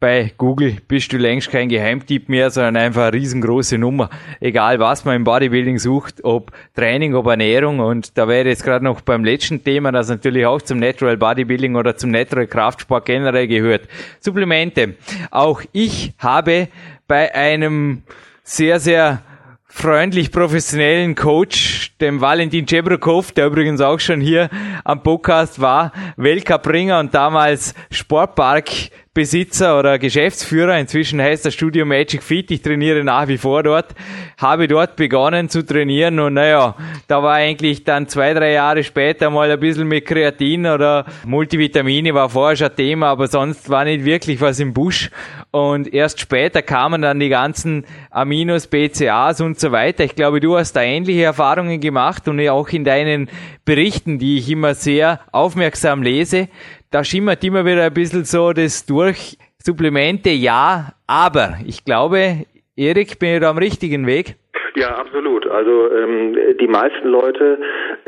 bei 0.00 0.32
Google 0.36 0.76
bist 0.86 1.12
du 1.12 1.16
längst 1.16 1.50
kein 1.50 1.68
Geheimtipp 1.68 2.28
mehr, 2.28 2.50
sondern 2.50 2.76
einfach 2.76 3.04
eine 3.04 3.14
riesengroße 3.14 3.78
Nummer. 3.78 4.10
Egal 4.40 4.78
was 4.78 5.04
man 5.04 5.16
im 5.16 5.24
Bodybuilding 5.24 5.78
sucht, 5.78 6.22
ob 6.24 6.52
Training, 6.74 7.14
ob 7.14 7.26
Ernährung 7.26 7.80
und 7.80 8.18
da 8.18 8.28
wäre 8.28 8.48
jetzt 8.48 8.64
gerade 8.64 8.84
noch 8.84 9.00
beim 9.00 9.24
letzten 9.24 9.64
Thema, 9.64 9.92
das 9.92 10.08
natürlich 10.08 10.44
auch 10.46 10.60
zum 10.60 10.78
Natural 10.78 11.16
Bodybuilding 11.16 11.76
oder 11.76 11.96
zum 11.96 12.10
Natural 12.10 12.46
Kraftsport 12.46 13.06
generell 13.06 13.48
gehört. 13.48 13.88
Supplemente. 14.20 14.96
Auch 15.30 15.62
ich 15.72 16.12
habe 16.18 16.68
bei 17.06 17.34
einem 17.34 18.02
sehr, 18.42 18.80
sehr 18.80 19.22
freundlich 19.66 20.30
professionellen 20.30 21.16
Coach, 21.16 21.96
dem 22.00 22.20
Valentin 22.20 22.68
Cebrokov, 22.68 23.32
der 23.32 23.46
übrigens 23.46 23.80
auch 23.80 23.98
schon 23.98 24.20
hier 24.20 24.48
am 24.84 25.02
Podcast 25.02 25.60
war, 25.60 25.92
Weltcupringer 26.16 27.00
und 27.00 27.12
damals 27.12 27.74
Sportpark 27.90 28.70
Besitzer 29.14 29.78
oder 29.78 30.00
Geschäftsführer. 30.00 30.76
Inzwischen 30.76 31.22
heißt 31.22 31.46
das 31.46 31.54
Studio 31.54 31.86
Magic 31.86 32.20
Fit. 32.20 32.50
Ich 32.50 32.62
trainiere 32.62 33.04
nach 33.04 33.28
wie 33.28 33.38
vor 33.38 33.62
dort. 33.62 33.94
Habe 34.38 34.66
dort 34.66 34.96
begonnen 34.96 35.48
zu 35.48 35.64
trainieren 35.64 36.18
und 36.18 36.34
naja, 36.34 36.74
da 37.06 37.22
war 37.22 37.34
eigentlich 37.34 37.84
dann 37.84 38.08
zwei, 38.08 38.34
drei 38.34 38.50
Jahre 38.50 38.82
später 38.82 39.30
mal 39.30 39.48
ein 39.48 39.60
bisschen 39.60 39.86
mit 39.86 40.04
Kreatin 40.04 40.66
oder 40.66 41.06
Multivitamine 41.24 42.12
war 42.12 42.28
vorher 42.28 42.56
schon 42.56 42.74
Thema, 42.74 43.06
aber 43.10 43.28
sonst 43.28 43.70
war 43.70 43.84
nicht 43.84 44.04
wirklich 44.04 44.40
was 44.40 44.58
im 44.58 44.74
Busch. 44.74 45.10
Und 45.52 45.94
erst 45.94 46.18
später 46.18 46.62
kamen 46.62 47.02
dann 47.02 47.20
die 47.20 47.28
ganzen 47.28 47.84
Aminos, 48.10 48.66
BCAs 48.66 49.40
und 49.40 49.60
so 49.60 49.70
weiter. 49.70 50.02
Ich 50.02 50.16
glaube, 50.16 50.40
du 50.40 50.56
hast 50.56 50.72
da 50.72 50.82
ähnliche 50.82 51.22
Erfahrungen 51.22 51.80
gemacht 51.80 52.26
und 52.26 52.40
auch 52.48 52.68
in 52.70 52.82
deinen 52.82 53.30
Berichten, 53.64 54.18
die 54.18 54.38
ich 54.38 54.50
immer 54.50 54.74
sehr 54.74 55.20
aufmerksam 55.30 56.02
lese, 56.02 56.48
da 56.94 57.02
schimmert 57.02 57.42
immer 57.42 57.64
wieder 57.64 57.82
ein 57.82 57.92
bisschen 57.92 58.24
so 58.24 58.52
das 58.52 58.86
durch. 58.86 59.36
Supplemente 59.58 60.30
ja, 60.30 60.92
aber 61.08 61.54
ich 61.66 61.84
glaube, 61.84 62.44
Erik, 62.76 63.18
bin 63.18 63.34
ich 63.34 63.40
da 63.40 63.50
am 63.50 63.58
richtigen 63.58 64.06
Weg? 64.06 64.36
Ja, 64.76 64.90
absolut. 64.98 65.44
Also 65.48 65.90
ähm, 65.92 66.36
die 66.60 66.68
meisten 66.68 67.08
Leute 67.08 67.58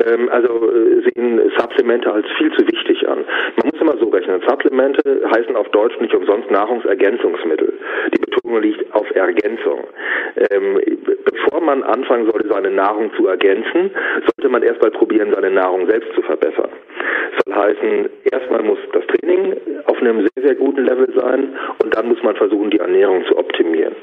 ähm, 0.05 0.29
also 0.29 0.71
äh, 0.71 1.01
sehen 1.03 1.41
Supplemente 1.57 2.11
als 2.13 2.27
viel 2.37 2.51
zu 2.53 2.65
wichtig 2.67 3.07
an. 3.09 3.25
Man 3.57 3.71
muss 3.71 3.81
immer 3.81 3.97
so 3.97 4.07
rechnen. 4.09 4.41
Supplemente 4.47 5.21
heißen 5.35 5.55
auf 5.57 5.67
Deutsch 5.69 5.99
nicht 5.99 6.13
umsonst 6.13 6.49
Nahrungsergänzungsmittel. 6.49 7.73
Die 8.15 8.21
Betonung 8.21 8.61
liegt 8.61 8.93
auf 8.93 9.09
Ergänzung. 9.15 9.87
Ähm, 10.49 10.79
bevor 11.25 11.61
man 11.61 11.83
anfangen 11.83 12.29
sollte, 12.31 12.47
seine 12.47 12.71
Nahrung 12.71 13.11
zu 13.17 13.27
ergänzen, 13.27 13.91
sollte 14.21 14.49
man 14.49 14.63
erstmal 14.63 14.91
probieren, 14.91 15.33
seine 15.33 15.51
Nahrung 15.51 15.89
selbst 15.89 16.13
zu 16.13 16.21
verbessern. 16.21 16.69
Soll 17.45 17.55
heißen, 17.55 18.09
erstmal 18.31 18.63
muss 18.63 18.79
das 18.93 19.05
Training 19.07 19.55
auf 19.85 19.97
einem 20.01 20.21
sehr, 20.21 20.43
sehr 20.43 20.55
guten 20.55 20.85
Level 20.85 21.07
sein 21.15 21.55
und 21.83 21.95
dann 21.95 22.09
muss 22.09 22.21
man 22.23 22.35
versuchen, 22.35 22.69
die 22.69 22.79
Ernährung 22.79 23.25
zu 23.25 23.37
optimieren. 23.37 23.95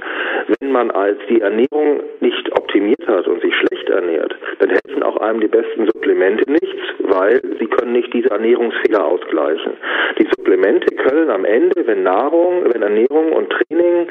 Wenn 0.59 0.73
man 0.73 0.91
als 0.91 1.19
die 1.29 1.41
Ernährung 1.41 2.01
nicht 2.21 2.53
optimiert 2.53 3.07
hat 3.07 3.27
und 3.27 3.41
sich 3.43 3.55
schlecht 3.55 3.89
ernährt, 3.89 4.35
dann 4.59 4.71
helfen 4.71 5.03
auch 5.03 5.17
einem 5.19 5.41
die 5.41 5.49
besten 5.49 5.87
Supplemente 5.87 6.51
nichts, 6.51 6.83
weil 6.99 7.41
sie 7.59 7.67
können 7.67 7.93
nicht 7.93 8.13
diese 8.13 8.31
Ernährungsfehler 8.31 9.05
ausgleichen. 9.05 9.73
Die 10.19 10.27
Supplemente 10.37 10.95
können 10.97 11.31
am 11.31 11.45
Ende, 11.45 11.87
wenn 11.87 12.03
Nahrung, 12.03 12.65
wenn 12.73 12.83
Ernährung 12.83 13.33
und 13.33 13.51
Training 13.51 14.09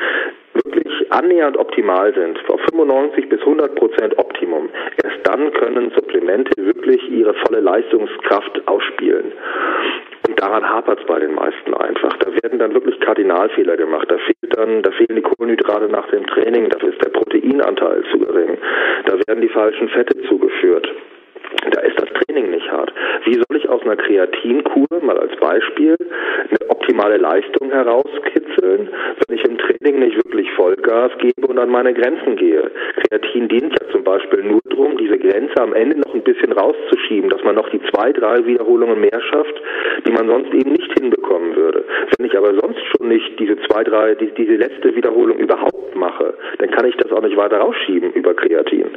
wirklich 0.53 1.11
annähernd 1.11 1.57
optimal 1.57 2.13
sind, 2.13 2.37
auf 2.49 2.59
95 2.71 3.29
bis 3.29 3.39
100 3.41 3.75
Prozent 3.75 4.17
Optimum, 4.17 4.69
erst 5.03 5.19
dann 5.23 5.51
können 5.53 5.91
Supplemente 5.95 6.51
wirklich 6.57 7.09
ihre 7.09 7.33
volle 7.45 7.61
Leistungskraft 7.61 8.67
ausspielen. 8.67 9.33
Und 10.27 10.41
daran 10.41 10.67
hapert 10.67 10.99
es 10.99 11.05
bei 11.05 11.19
den 11.19 11.35
meisten 11.35 11.73
einfach. 11.73 12.15
Da 12.17 12.31
werden 12.41 12.59
dann 12.59 12.73
wirklich 12.73 12.99
Kardinalfehler 13.01 13.75
gemacht. 13.75 14.09
Da 14.09 14.17
fehlt 14.17 14.57
dann, 14.57 14.81
da 14.81 14.91
fehlen 14.91 15.17
die 15.17 15.21
Kohlenhydrate 15.21 15.89
nach 15.89 16.07
dem 16.09 16.25
Training, 16.27 16.69
dafür 16.69 16.89
ist 16.89 17.03
der 17.03 17.09
Proteinanteil 17.09 18.03
zu 18.11 18.19
gering. 18.19 18.57
Da 19.05 19.13
werden 19.27 19.41
die 19.41 19.49
falschen 19.49 19.89
Fette 19.89 20.17
zugeführt. 20.23 20.87
Da 21.71 21.81
ist 21.81 21.99
das 21.99 22.09
Training 22.09 22.51
nicht 22.51 22.69
hart. 22.71 22.91
Wie 23.25 23.33
soll 23.33 23.57
ich 23.57 23.67
aus 23.69 23.81
einer 23.83 23.95
Kreatinkur, 23.95 24.87
mal 25.01 25.17
als 25.17 25.35
Beispiel, 25.37 25.95
eine 25.99 26.69
optimale 26.69 27.17
Leistung 27.17 27.71
herauskitzeln, 27.71 28.89
wenn 29.27 29.37
ich 29.37 29.43
im 29.45 29.57
Training 29.57 29.99
nicht 29.99 30.15
wirklich 30.17 30.51
Vollgas 30.53 31.11
gebe 31.19 31.47
und 31.47 31.57
an 31.57 31.69
meine 31.69 31.93
Grenzen 31.93 32.35
gehe? 32.35 32.69
Kreatin 32.95 33.47
dient 33.47 33.73
ja 33.79 33.89
zum 33.91 34.03
Beispiel 34.03 34.43
nur 34.43 34.59
darum, 34.69 34.97
diese 34.97 35.17
Grenze 35.17 35.61
am 35.61 35.73
Ende 35.73 35.99
noch 35.99 36.13
ein 36.13 36.23
bisschen 36.23 36.51
rauszuschieben, 36.51 37.29
dass 37.29 37.43
man 37.43 37.55
noch 37.55 37.69
die 37.69 37.81
zwei, 37.91 38.11
drei 38.11 38.45
Wiederholungen 38.45 38.99
mehr 38.99 39.21
schafft, 39.21 39.61
die 40.05 40.11
man 40.11 40.27
sonst 40.27 40.53
eben 40.53 40.71
nicht 40.71 40.91
hinbekommen 40.99 41.55
würde. 41.55 41.85
Wenn 42.17 42.27
ich 42.27 42.37
aber 42.37 42.53
sonst 42.55 42.81
schon 42.95 43.02
nicht 43.13 43.39
diese 43.39 43.57
zwei, 43.67 43.83
drei, 43.83 44.15
die, 44.15 44.31
diese 44.31 44.55
letzte 44.55 44.95
Wiederholung 44.95 45.37
überhaupt 45.37 45.95
mache, 45.95 46.33
dann 46.59 46.71
kann 46.71 46.85
ich 46.85 46.95
das 46.97 47.11
auch 47.11 47.21
nicht 47.21 47.37
weiter 47.37 47.57
rausschieben 47.57 48.11
über 48.13 48.33
Kreatin. 48.33 48.89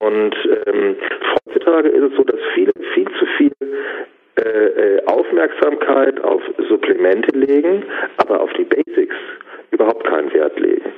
Und 0.00 0.36
ähm, 0.66 0.96
heutzutage 1.46 1.88
ist 1.88 2.10
es 2.10 2.16
so, 2.16 2.24
dass 2.24 2.40
viele 2.54 2.72
viel 2.94 3.08
zu 3.18 3.26
viel 3.38 3.52
äh, 4.38 4.42
äh, 4.42 5.06
Aufmerksamkeit 5.06 6.22
auf 6.22 6.42
Supplemente 6.68 7.36
legen, 7.38 7.84
aber 8.18 8.40
auf 8.40 8.52
die 8.54 8.64
Basics 8.64 9.16
überhaupt 9.70 10.04
keinen 10.06 10.32
Wert 10.32 10.58
legen. 10.58 10.92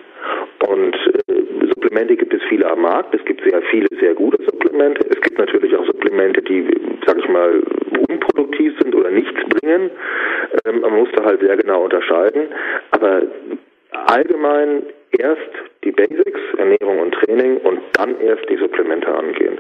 Und 0.69 0.97
äh, 1.29 1.69
Supplemente 1.75 2.17
gibt 2.17 2.35
es 2.35 2.43
viele 2.49 2.71
am 2.71 2.83
Markt. 2.83 2.89
Markt. 2.89 3.15
Es 3.15 3.25
gibt 3.25 3.43
sehr 3.49 3.61
viele 3.71 3.89
sehr 4.01 4.15
gute 4.15 4.43
Supplemente. 4.45 5.07
Es 5.09 5.21
gibt 5.21 5.39
natürlich 5.39 5.75
auch 5.77 5.85
Supplemente, 5.87 6.43
die, 6.43 6.67
sag 7.07 7.19
ich 7.19 7.29
mal, 7.29 7.63
unproduktiv 8.09 8.73
sind 8.81 8.95
oder 8.95 9.11
nichts 9.11 9.39
bringen. 9.49 9.91
Muss 10.99 11.09
da 11.15 11.25
halt 11.25 11.41
sehr 11.41 11.57
genau 11.57 11.85
unterscheiden. 11.85 12.49
Aber 12.91 13.23
allgemein 13.93 14.83
erst 15.13 15.51
die 15.85 15.93
Basics, 15.93 16.41
Ernährung 16.57 17.01
und 17.01 17.13
Training 17.13 17.59
und 17.59 17.81
dann 17.95 18.21
erst 18.21 18.49
die 18.51 18.57
Supplemente 18.57 19.09
angehen. 19.15 19.59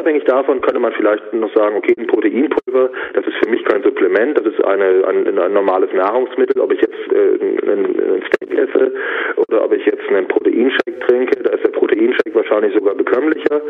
Unabhängig 0.00 0.24
davon 0.24 0.62
könnte 0.62 0.80
man 0.80 0.94
vielleicht 0.94 1.30
noch 1.34 1.54
sagen, 1.54 1.76
okay, 1.76 1.92
ein 1.98 2.06
Proteinpulver, 2.06 2.88
das 3.12 3.26
ist 3.26 3.36
für 3.44 3.50
mich 3.50 3.62
kein 3.66 3.82
Supplement, 3.82 4.38
das 4.38 4.46
ist 4.46 4.64
eine, 4.64 5.04
ein, 5.06 5.38
ein 5.38 5.52
normales 5.52 5.92
Nahrungsmittel. 5.92 6.58
Ob 6.58 6.72
ich 6.72 6.80
jetzt 6.80 7.12
äh, 7.12 7.68
einen, 7.68 7.84
einen 8.00 8.22
Steak 8.22 8.58
esse 8.58 8.94
oder 9.36 9.62
ob 9.62 9.74
ich 9.74 9.84
jetzt 9.84 10.00
einen 10.08 10.26
Proteinshake 10.26 11.00
trinke, 11.06 11.42
da 11.42 11.50
ist 11.50 11.64
der 11.64 11.72
Proteinshake 11.72 12.34
wahrscheinlich 12.34 12.72
sogar 12.72 12.94
bekömmlicher, 12.94 13.60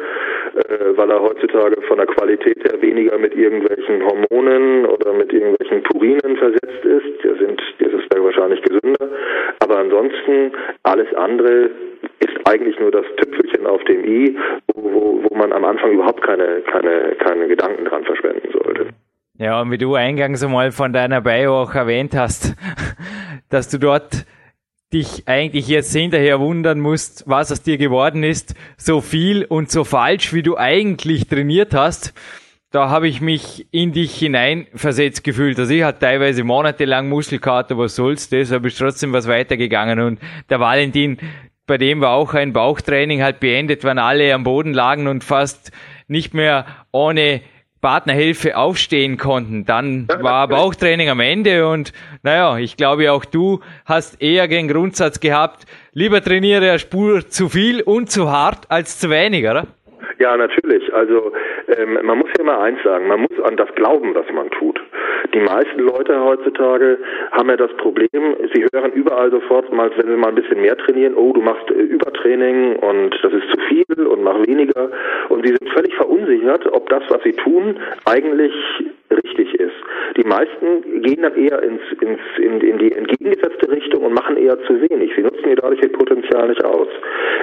äh, 0.55 0.97
weil 0.97 1.11
er 1.11 1.21
heutzutage 1.21 1.83
von 1.83 1.97
der 1.97 2.07
Qualität 2.07 2.63
her 2.63 2.81
weniger 2.81 3.19
mit 3.19 3.35
irgendwelchen 3.35 4.01
Hormonen 4.07 4.87
oder 4.87 5.13
mit 5.13 5.33
irgendwelchen 5.33 5.83
Purinen 5.83 6.37
versetzt 6.37 6.85
ist. 6.85 7.25
Der 7.25 7.35
sind, 7.39 7.61
das 7.81 7.93
ist 7.93 8.11
wahrscheinlich 8.17 8.63
gesünder. 8.63 9.09
Aber 9.59 9.79
ansonsten 9.79 10.53
alles 10.85 11.13
andere 11.15 11.71
ist 12.21 12.37
eigentlich 12.45 12.79
nur 12.79 12.91
das 12.91 13.05
Tüpfelchen 13.17 13.67
auf 13.67 13.83
dem 13.85 14.05
i, 14.05 14.37
wo, 14.75 15.21
wo 15.23 15.30
man 15.41 15.53
am 15.53 15.65
Anfang 15.65 15.93
überhaupt 15.93 16.23
keine, 16.23 16.63
keine, 16.71 17.17
keine 17.17 17.49
Gedanken 17.49 17.85
dran 17.85 18.05
verschwenden 18.05 18.49
sollte. 18.53 18.89
Ja, 19.39 19.61
und 19.61 19.71
wie 19.71 19.79
du 19.79 19.95
eingangs 19.95 20.45
einmal 20.45 20.71
von 20.71 20.93
deiner 20.93 21.23
Bio 21.23 21.63
auch 21.63 21.75
erwähnt 21.75 22.15
hast, 22.15 22.55
dass 23.49 23.69
du 23.69 23.79
dort 23.79 24.27
dich 24.93 25.27
eigentlich 25.27 25.69
jetzt 25.69 25.93
hinterher 25.95 26.41
wundern 26.41 26.81
musst, 26.81 27.25
was 27.27 27.53
aus 27.53 27.63
dir 27.63 27.79
geworden 27.79 28.23
ist, 28.23 28.55
so 28.77 29.01
viel 29.01 29.45
und 29.45 29.71
so 29.71 29.85
falsch, 29.85 30.35
wie 30.35 30.43
du 30.43 30.59
eigentlich 30.59 31.29
trainiert 31.29 31.75
hast, 31.75 32.13
da 32.73 32.89
habe 32.89 33.09
ich 33.09 33.21
mich 33.21 33.67
in 33.73 33.93
dich 33.93 34.17
hineinversetzt 34.17 35.25
gefühlt. 35.25 35.59
Also 35.59 35.75
ich 35.75 35.83
hatte 35.83 36.01
teilweise 36.01 36.45
monatelang 36.45 37.09
Muskelkater, 37.09 37.79
was 37.79 37.97
soll's, 37.97 38.29
deshalb 38.29 38.65
ist 38.67 38.79
trotzdem 38.79 39.13
was 39.13 39.27
weitergegangen. 39.27 40.01
Und 40.01 40.21
der 40.51 40.61
Valentin, 40.61 41.19
bei 41.71 41.79
dem 41.79 42.01
war 42.01 42.17
auch 42.17 42.35
ein 42.35 42.53
Bauchtraining 42.53 43.23
halt 43.23 43.39
beendet, 43.39 43.85
wann 43.85 43.99
alle 43.99 44.35
am 44.35 44.43
Boden 44.43 44.75
lagen 44.75 45.07
und 45.07 45.23
fast 45.23 45.71
nicht 46.09 46.35
mehr 46.35 46.67
ohne 46.91 47.43
Partnerhilfe 47.81 48.57
aufstehen 48.57 49.19
konnten. 49.19 49.67
Dann 49.67 50.09
war 50.21 50.49
Bauchtraining 50.49 51.09
am 51.09 51.21
Ende 51.21 51.69
und 51.69 51.93
naja, 52.25 52.59
ich 52.59 52.77
glaube 52.77 53.13
auch 53.13 53.25
du 53.25 53.61
hast 53.87 54.21
eher 54.21 54.49
den 54.49 54.67
Grundsatz 54.67 55.21
gehabt, 55.21 55.65
lieber 55.93 56.21
trainiere 56.21 56.71
eine 56.71 56.79
Spur 56.81 57.29
zu 57.29 57.49
viel 57.49 57.83
und 57.83 58.11
zu 58.11 58.29
hart 58.33 58.69
als 58.69 58.99
zu 58.99 59.09
wenig, 59.09 59.45
oder? 59.45 59.69
Ja, 60.19 60.37
natürlich. 60.37 60.93
Also 60.93 61.31
ähm, 61.69 62.01
man 62.03 62.19
muss 62.19 62.31
ja 62.37 62.43
immer 62.43 62.61
eins 62.61 62.83
sagen, 62.83 63.07
man 63.07 63.21
muss 63.21 63.41
an 63.45 63.57
das 63.57 63.73
glauben, 63.77 64.13
was 64.17 64.27
man 64.35 64.51
tut. 64.51 64.80
Die 65.35 65.41
meisten 65.41 65.81
Leute 65.81 66.19
heutzutage 66.21 66.99
haben 67.33 67.49
ja 67.49 67.57
das 67.57 67.73
Problem, 67.77 68.37
sie 68.53 68.67
hören 68.73 68.93
überall 68.93 69.31
sofort, 69.31 69.73
mal, 69.73 69.91
wenn 69.97 70.09
sie 70.09 70.17
mal 70.17 70.29
ein 70.29 70.35
bisschen 70.35 70.61
mehr 70.61 70.77
trainieren, 70.77 71.15
oh, 71.15 71.33
du 71.33 71.43
machst 71.43 71.71
äh, 71.71 71.75
Übertraining 71.75 72.77
und 72.77 73.19
das 73.23 73.33
ist 73.33 73.49
zu 73.51 73.59
viel 73.69 74.07
und 74.07 74.23
mach 74.23 74.39
weniger. 74.47 74.91
Und 75.29 75.47
sie 75.47 75.55
sind 75.55 75.71
völlig 75.71 75.95
verunsichert, 75.95 76.67
ob 76.73 76.89
das, 76.89 77.03
was 77.09 77.23
sie 77.23 77.33
tun, 77.33 77.77
eigentlich 78.05 78.53
richtig 79.11 79.55
ist. 79.55 79.75
Die 80.17 80.25
meisten 80.25 81.03
gehen 81.03 81.23
dann 81.23 81.35
eher 81.35 81.63
ins, 81.63 81.83
ins, 82.01 82.21
in, 82.39 82.61
in 82.61 82.79
die 82.79 82.93
entgegengesetzte 82.93 83.71
Richtung 83.71 84.05
und 84.05 84.15
machen 84.15 84.37
eher 84.37 84.61
zu 84.65 84.81
wenig. 84.81 85.13
Sie 85.17 85.23
nutzen 85.23 85.49
ihr 85.49 85.57
dadurch 85.57 85.83
ihr 85.83 85.93
Potenzial 85.93 86.49
nicht 86.49 86.65
aus. 86.65 86.89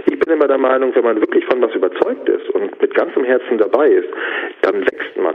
Ich 0.06 0.18
bin 0.20 0.34
immer 0.34 0.48
der 0.48 0.58
Meinung, 0.58 0.96
wenn 0.96 1.04
man 1.04 1.20
wirklich 1.20 1.46
von 1.46 1.62
was 1.62 1.74
überzeugt 1.76 2.28
ist 2.30 2.50
und 2.52 2.82
mit 2.82 2.94
ganzem 2.96 3.24
Herzen 3.24 3.58
dabei 3.58 3.90
ist, 3.90 4.10
dann 4.62 4.82
wächst 4.82 5.18
man 5.18 5.27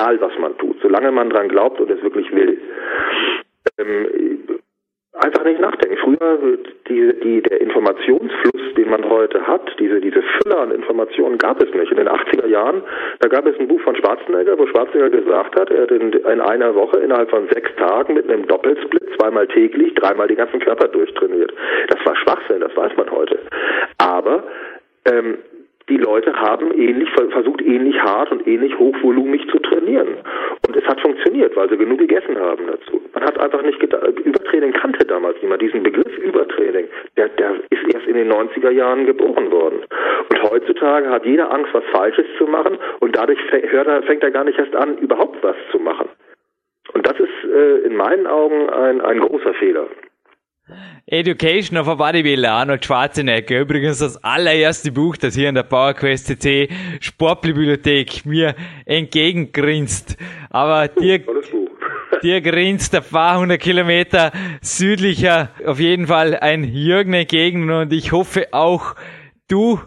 egal 0.00 0.20
was 0.20 0.38
man 0.38 0.56
tut, 0.58 0.76
solange 0.82 1.10
man 1.12 1.30
dran 1.30 1.48
glaubt 1.48 1.80
und 1.80 1.90
es 1.90 2.02
wirklich 2.02 2.30
will. 2.32 2.58
Ähm, 3.78 4.60
einfach 5.12 5.44
nicht 5.44 5.60
nachdenken. 5.60 5.96
Früher 5.98 6.38
die, 6.88 7.20
die, 7.22 7.42
der 7.42 7.60
Informationsfluss, 7.60 8.74
den 8.76 8.88
man 8.88 9.08
heute 9.08 9.46
hat, 9.46 9.70
diese, 9.78 10.00
diese 10.00 10.22
Fülle 10.22 10.56
an 10.56 10.70
Informationen 10.70 11.36
gab 11.36 11.62
es 11.62 11.72
nicht. 11.74 11.90
In 11.90 11.98
den 11.98 12.08
80er 12.08 12.46
Jahren, 12.46 12.82
da 13.20 13.28
gab 13.28 13.46
es 13.46 13.58
ein 13.58 13.68
Buch 13.68 13.80
von 13.82 13.96
Schwarzenegger, 13.96 14.58
wo 14.58 14.66
Schwarzenegger 14.66 15.10
gesagt 15.10 15.58
hat, 15.60 15.70
er 15.70 15.82
hat 15.82 15.90
in, 15.90 16.12
in 16.12 16.40
einer 16.40 16.74
Woche 16.74 17.00
innerhalb 17.00 17.28
von 17.30 17.48
sechs 17.48 17.70
Tagen 17.76 18.14
mit 18.14 18.30
einem 18.30 18.46
Doppelsplit 18.46 19.04
zweimal 19.18 19.46
täglich, 19.48 19.94
dreimal 19.94 20.28
den 20.28 20.38
ganzen 20.38 20.60
Körper 20.60 20.88
durchtrainiert. 20.88 21.52
Das 21.88 22.06
war 22.06 22.16
Schwachsinn, 22.16 22.60
das 22.60 22.74
weiß 22.74 22.96
man 22.96 23.10
heute. 23.10 23.40
Aber 23.98 24.44
ähm, 25.04 25.38
die 25.90 25.98
Leute 25.98 26.32
haben 26.32 26.70
ähnlich, 26.72 27.10
versucht 27.10 27.60
ähnlich 27.62 28.00
hart 28.00 28.30
und 28.30 28.46
ähnlich 28.46 28.78
hochvolumig 28.78 29.46
zu 29.50 29.58
trainieren. 29.58 30.08
Und 30.66 30.76
es 30.76 30.84
hat 30.86 31.00
funktioniert, 31.00 31.54
weil 31.56 31.68
sie 31.68 31.76
genug 31.76 31.98
gegessen 31.98 32.38
haben 32.38 32.66
dazu. 32.66 33.02
Man 33.12 33.24
hat 33.24 33.38
einfach 33.40 33.62
nicht 33.62 33.80
gedacht, 33.80 34.06
Übertraining 34.20 34.72
kannte 34.72 35.04
damals 35.04 35.36
niemand. 35.42 35.60
Diesen 35.62 35.82
Begriff 35.82 36.16
Übertraining, 36.18 36.86
der, 37.16 37.28
der 37.28 37.54
ist 37.70 37.92
erst 37.92 38.06
in 38.06 38.14
den 38.14 38.32
90er 38.32 38.70
Jahren 38.70 39.04
geboren 39.04 39.50
worden. 39.50 39.80
Und 40.30 40.42
heutzutage 40.50 41.10
hat 41.10 41.26
jeder 41.26 41.52
Angst, 41.52 41.74
was 41.74 41.84
Falsches 41.92 42.26
zu 42.38 42.44
machen 42.44 42.78
und 43.00 43.16
dadurch 43.16 43.38
er, 43.50 44.02
fängt 44.04 44.22
er 44.22 44.30
gar 44.30 44.44
nicht 44.44 44.58
erst 44.58 44.76
an, 44.76 44.96
überhaupt 44.98 45.42
was 45.42 45.56
zu 45.72 45.78
machen. 45.78 46.08
Und 46.94 47.06
das 47.06 47.18
ist 47.18 47.50
äh, 47.52 47.78
in 47.78 47.96
meinen 47.96 48.26
Augen 48.26 48.70
ein, 48.70 49.00
ein 49.00 49.20
großer 49.20 49.54
Fehler. 49.54 49.88
Education 51.06 51.76
of 51.76 51.88
a 51.88 51.94
Bodybuilder, 51.94 52.50
Arnold 52.50 52.84
Schwarzenegger. 52.84 53.60
Übrigens 53.60 53.98
das 53.98 54.22
allererste 54.22 54.92
Buch, 54.92 55.16
das 55.16 55.34
hier 55.34 55.48
in 55.48 55.54
der 55.54 55.64
PowerQuest 55.64 56.26
CC 56.26 56.68
Sportbibliothek 57.00 58.24
mir 58.24 58.54
entgegengrinst. 58.86 60.16
Aber 60.50 60.88
dir, 60.88 61.22
dir 62.22 62.40
grinst 62.40 62.94
ein 62.94 63.02
paar 63.02 63.40
hundert 63.40 63.60
Kilometer 63.60 64.32
südlicher 64.60 65.50
auf 65.66 65.80
jeden 65.80 66.06
Fall 66.06 66.36
ein 66.36 66.64
Jürgen 66.64 67.14
entgegen 67.14 67.70
und 67.70 67.92
ich 67.92 68.12
hoffe 68.12 68.48
auch 68.52 68.94
du 69.48 69.80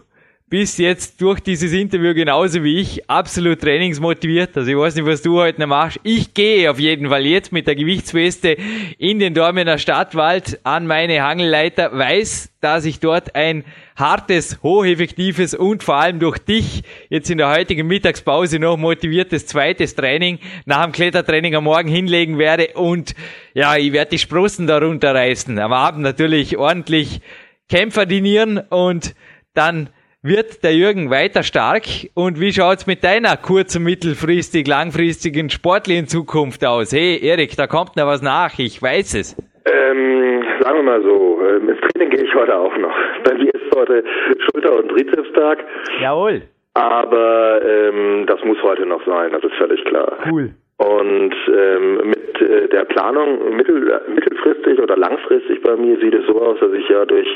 bist 0.54 0.78
jetzt 0.78 1.20
durch 1.20 1.40
dieses 1.40 1.72
Interview 1.72 2.14
genauso 2.14 2.62
wie 2.62 2.78
ich 2.78 3.10
absolut 3.10 3.60
trainingsmotiviert. 3.60 4.56
Also 4.56 4.70
ich 4.70 4.76
weiß 4.76 4.94
nicht, 4.94 5.04
was 5.04 5.20
du 5.20 5.40
heute 5.40 5.60
noch 5.60 5.66
machst. 5.66 5.98
Ich 6.04 6.32
gehe 6.32 6.70
auf 6.70 6.78
jeden 6.78 7.08
Fall 7.08 7.26
jetzt 7.26 7.50
mit 7.50 7.66
der 7.66 7.74
Gewichtsweste 7.74 8.56
in 8.98 9.18
den 9.18 9.34
Dormener 9.34 9.78
Stadtwald 9.78 10.60
an 10.62 10.86
meine 10.86 11.24
Hangelleiter, 11.24 11.90
weiß, 11.98 12.52
dass 12.60 12.84
ich 12.84 13.00
dort 13.00 13.34
ein 13.34 13.64
hartes, 13.96 14.62
hocheffektives 14.62 15.54
und 15.54 15.82
vor 15.82 15.96
allem 15.96 16.20
durch 16.20 16.38
dich 16.38 16.84
jetzt 17.08 17.30
in 17.30 17.38
der 17.38 17.50
heutigen 17.50 17.88
Mittagspause 17.88 18.60
noch 18.60 18.76
motiviertes 18.76 19.48
zweites 19.48 19.96
Training 19.96 20.38
nach 20.66 20.84
dem 20.84 20.92
Klettertraining 20.92 21.56
am 21.56 21.64
Morgen 21.64 21.88
hinlegen 21.88 22.38
werde 22.38 22.68
und 22.74 23.16
ja, 23.54 23.74
ich 23.74 23.92
werde 23.92 24.10
die 24.10 24.20
Sprossen 24.20 24.68
darunter 24.68 25.16
reißen. 25.16 25.58
Am 25.58 25.72
Abend 25.72 26.02
natürlich 26.02 26.56
ordentlich 26.56 27.22
Kämpfer 27.68 28.06
dinieren 28.06 28.58
und 28.58 29.16
dann 29.54 29.88
wird 30.24 30.64
der 30.64 30.74
Jürgen 30.74 31.10
weiter 31.10 31.42
stark? 31.42 31.82
Und 32.14 32.40
wie 32.40 32.50
schaut's 32.52 32.86
mit 32.86 33.04
deiner 33.04 33.36
kurz- 33.36 33.78
mittelfristig, 33.78 34.66
langfristigen 34.66 35.50
sportlichen 35.50 36.06
Zukunft 36.08 36.64
aus? 36.64 36.92
Hey, 36.92 37.18
Erik, 37.22 37.54
da 37.56 37.66
kommt 37.66 37.94
noch 37.96 38.06
was 38.06 38.22
nach, 38.22 38.58
ich 38.58 38.80
weiß 38.82 39.14
es. 39.14 39.36
Ähm, 39.66 40.42
sagen 40.60 40.76
wir 40.78 40.82
mal 40.82 41.02
so, 41.02 41.38
ähm, 41.46 41.68
ins 41.68 41.80
Training 41.80 42.10
gehe 42.10 42.24
ich 42.24 42.34
heute 42.34 42.56
auch 42.56 42.76
noch. 42.78 42.94
Bei 43.24 43.34
mir 43.34 43.54
ist 43.54 43.76
heute 43.76 44.02
Schulter- 44.50 44.78
und 44.78 44.88
Trizepstag. 44.88 45.58
Jawohl. 46.00 46.42
Aber 46.74 47.60
ähm, 47.62 48.26
das 48.26 48.42
muss 48.44 48.56
heute 48.62 48.86
noch 48.86 49.04
sein, 49.06 49.30
das 49.30 49.44
ist 49.44 49.54
völlig 49.58 49.84
klar. 49.84 50.18
Cool. 50.30 50.54
Und 50.76 51.34
ähm, 51.48 52.08
mit 52.08 52.40
äh, 52.40 52.66
der 52.68 52.84
Planung 52.84 53.54
mittel, 53.56 54.00
mittelfristig 54.08 54.82
oder 54.82 54.96
langfristig 54.96 55.62
bei 55.62 55.76
mir 55.76 55.96
sieht 56.00 56.14
es 56.14 56.26
so 56.26 56.40
aus, 56.42 56.58
dass 56.58 56.72
ich 56.72 56.88
ja 56.88 57.04
durch 57.04 57.28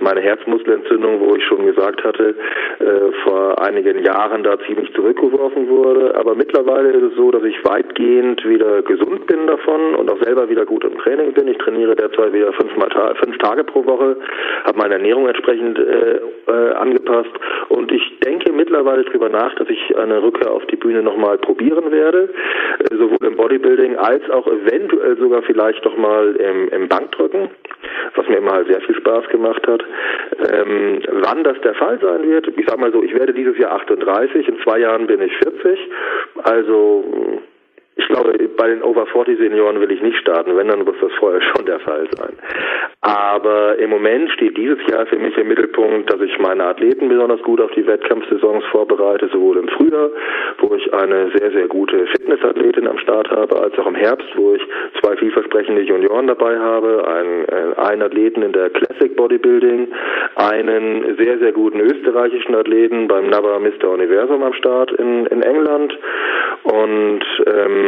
meine 0.00 0.20
Herzmuskelentzündung, 0.20 1.20
wo 1.20 1.34
ich 1.34 1.42
schon 1.46 1.64
gesagt 1.64 2.04
hatte, 2.04 2.34
äh, 2.80 3.12
vor 3.24 3.62
einigen 3.62 4.04
Jahren 4.04 4.42
da 4.42 4.58
ziemlich 4.66 4.92
zurückgeworfen 4.92 5.70
wurde. 5.70 6.14
Aber 6.16 6.34
mittlerweile 6.34 6.90
ist 6.90 7.12
es 7.12 7.16
so, 7.16 7.30
dass 7.30 7.42
ich 7.44 7.64
weitgehend 7.64 8.46
wieder 8.46 8.82
gesund 8.82 9.26
bin 9.26 9.46
davon 9.46 9.94
und 9.94 10.12
auch 10.12 10.22
selber 10.22 10.50
wieder 10.50 10.66
gut 10.66 10.84
im 10.84 10.98
Training 10.98 11.32
bin. 11.32 11.48
Ich 11.48 11.58
trainiere 11.58 11.96
derzeit 11.96 12.34
wieder 12.34 12.52
fünfmal 12.52 12.90
ta 12.90 13.14
fünf 13.14 13.38
Tage 13.38 13.64
pro 13.64 13.86
Woche, 13.86 14.18
habe 14.64 14.78
meine 14.78 14.94
Ernährung 14.94 15.26
entsprechend 15.28 15.78
äh, 15.78 16.20
äh, 16.46 16.72
angepasst 16.74 17.32
und 17.72 17.90
ich 17.90 18.18
denke 18.20 18.52
mittlerweile 18.52 19.04
darüber 19.04 19.28
nach, 19.28 19.54
dass 19.54 19.68
ich 19.68 19.96
eine 19.96 20.22
Rückkehr 20.22 20.50
auf 20.50 20.66
die 20.66 20.76
Bühne 20.76 21.02
nochmal 21.02 21.38
probieren 21.38 21.90
werde 21.90 22.28
sowohl 22.90 23.26
im 23.26 23.36
Bodybuilding 23.36 23.96
als 23.96 24.28
auch 24.30 24.46
eventuell 24.46 25.16
sogar 25.18 25.42
vielleicht 25.42 25.84
doch 25.84 25.96
mal 25.96 26.36
im, 26.36 26.68
im 26.68 26.88
Bankdrücken, 26.88 27.50
was 28.14 28.28
mir 28.28 28.36
immer 28.36 28.64
sehr 28.64 28.80
viel 28.82 28.94
Spaß 28.96 29.28
gemacht 29.28 29.66
hat. 29.66 29.82
Ähm, 30.52 31.00
wann 31.10 31.44
das 31.44 31.60
der 31.62 31.74
Fall 31.74 31.98
sein 32.00 32.28
wird, 32.28 32.48
ich 32.56 32.66
sag 32.66 32.78
mal 32.78 32.92
so, 32.92 33.02
ich 33.02 33.14
werde 33.14 33.32
dieses 33.32 33.56
Jahr 33.58 33.72
38, 33.72 34.48
in 34.48 34.58
zwei 34.60 34.78
Jahren 34.80 35.06
bin 35.06 35.22
ich 35.22 35.36
40, 35.38 35.78
also 36.44 37.40
ich 37.94 38.08
glaube, 38.08 38.32
bei 38.56 38.68
den 38.68 38.82
Over 38.82 39.06
40 39.06 39.38
Senioren 39.38 39.80
will 39.80 39.90
ich 39.90 40.00
nicht 40.00 40.16
starten, 40.18 40.56
wenn, 40.56 40.68
dann 40.68 40.84
muss 40.84 40.96
das 41.00 41.12
vorher 41.18 41.42
schon 41.54 41.66
der 41.66 41.80
Fall 41.80 42.06
sein. 42.16 42.32
Aber 43.02 43.76
im 43.78 43.90
Moment 43.90 44.30
steht 44.30 44.56
dieses 44.56 44.78
Jahr 44.88 45.06
für 45.06 45.18
mich 45.18 45.36
im 45.36 45.48
Mittelpunkt, 45.48 46.10
dass 46.12 46.20
ich 46.20 46.38
meine 46.38 46.64
Athleten 46.64 47.08
besonders 47.08 47.42
gut 47.42 47.60
auf 47.60 47.70
die 47.72 47.86
Wettkampfsaisons 47.86 48.64
vorbereite, 48.66 49.28
sowohl 49.32 49.58
im 49.58 49.68
Frühjahr, 49.68 50.10
wo 50.58 50.74
ich 50.74 50.92
eine 50.94 51.30
sehr, 51.36 51.50
sehr 51.50 51.66
gute 51.66 52.06
Fitnessathletin 52.06 52.86
am 52.86 52.98
Start 52.98 53.30
habe, 53.30 53.60
als 53.60 53.76
auch 53.78 53.86
im 53.86 53.94
Herbst, 53.94 54.28
wo 54.36 54.54
ich 54.54 54.62
zwei 55.00 55.16
vielversprechende 55.16 55.82
Junioren 55.82 56.28
dabei 56.28 56.58
habe, 56.58 57.06
einen, 57.06 57.44
äh, 57.48 57.80
einen 57.80 58.02
Athleten 58.02 58.42
in 58.42 58.52
der 58.52 58.70
Classic 58.70 59.14
Bodybuilding, 59.16 59.88
einen 60.36 61.16
sehr, 61.18 61.38
sehr 61.38 61.52
guten 61.52 61.80
österreichischen 61.80 62.54
Athleten 62.54 63.08
beim 63.08 63.28
NABA 63.28 63.58
Mr. 63.58 63.90
Universum 63.90 64.42
am 64.42 64.54
Start 64.54 64.92
in, 64.92 65.26
in 65.26 65.42
England 65.42 65.98
und 66.62 67.24
ähm, 67.46 67.81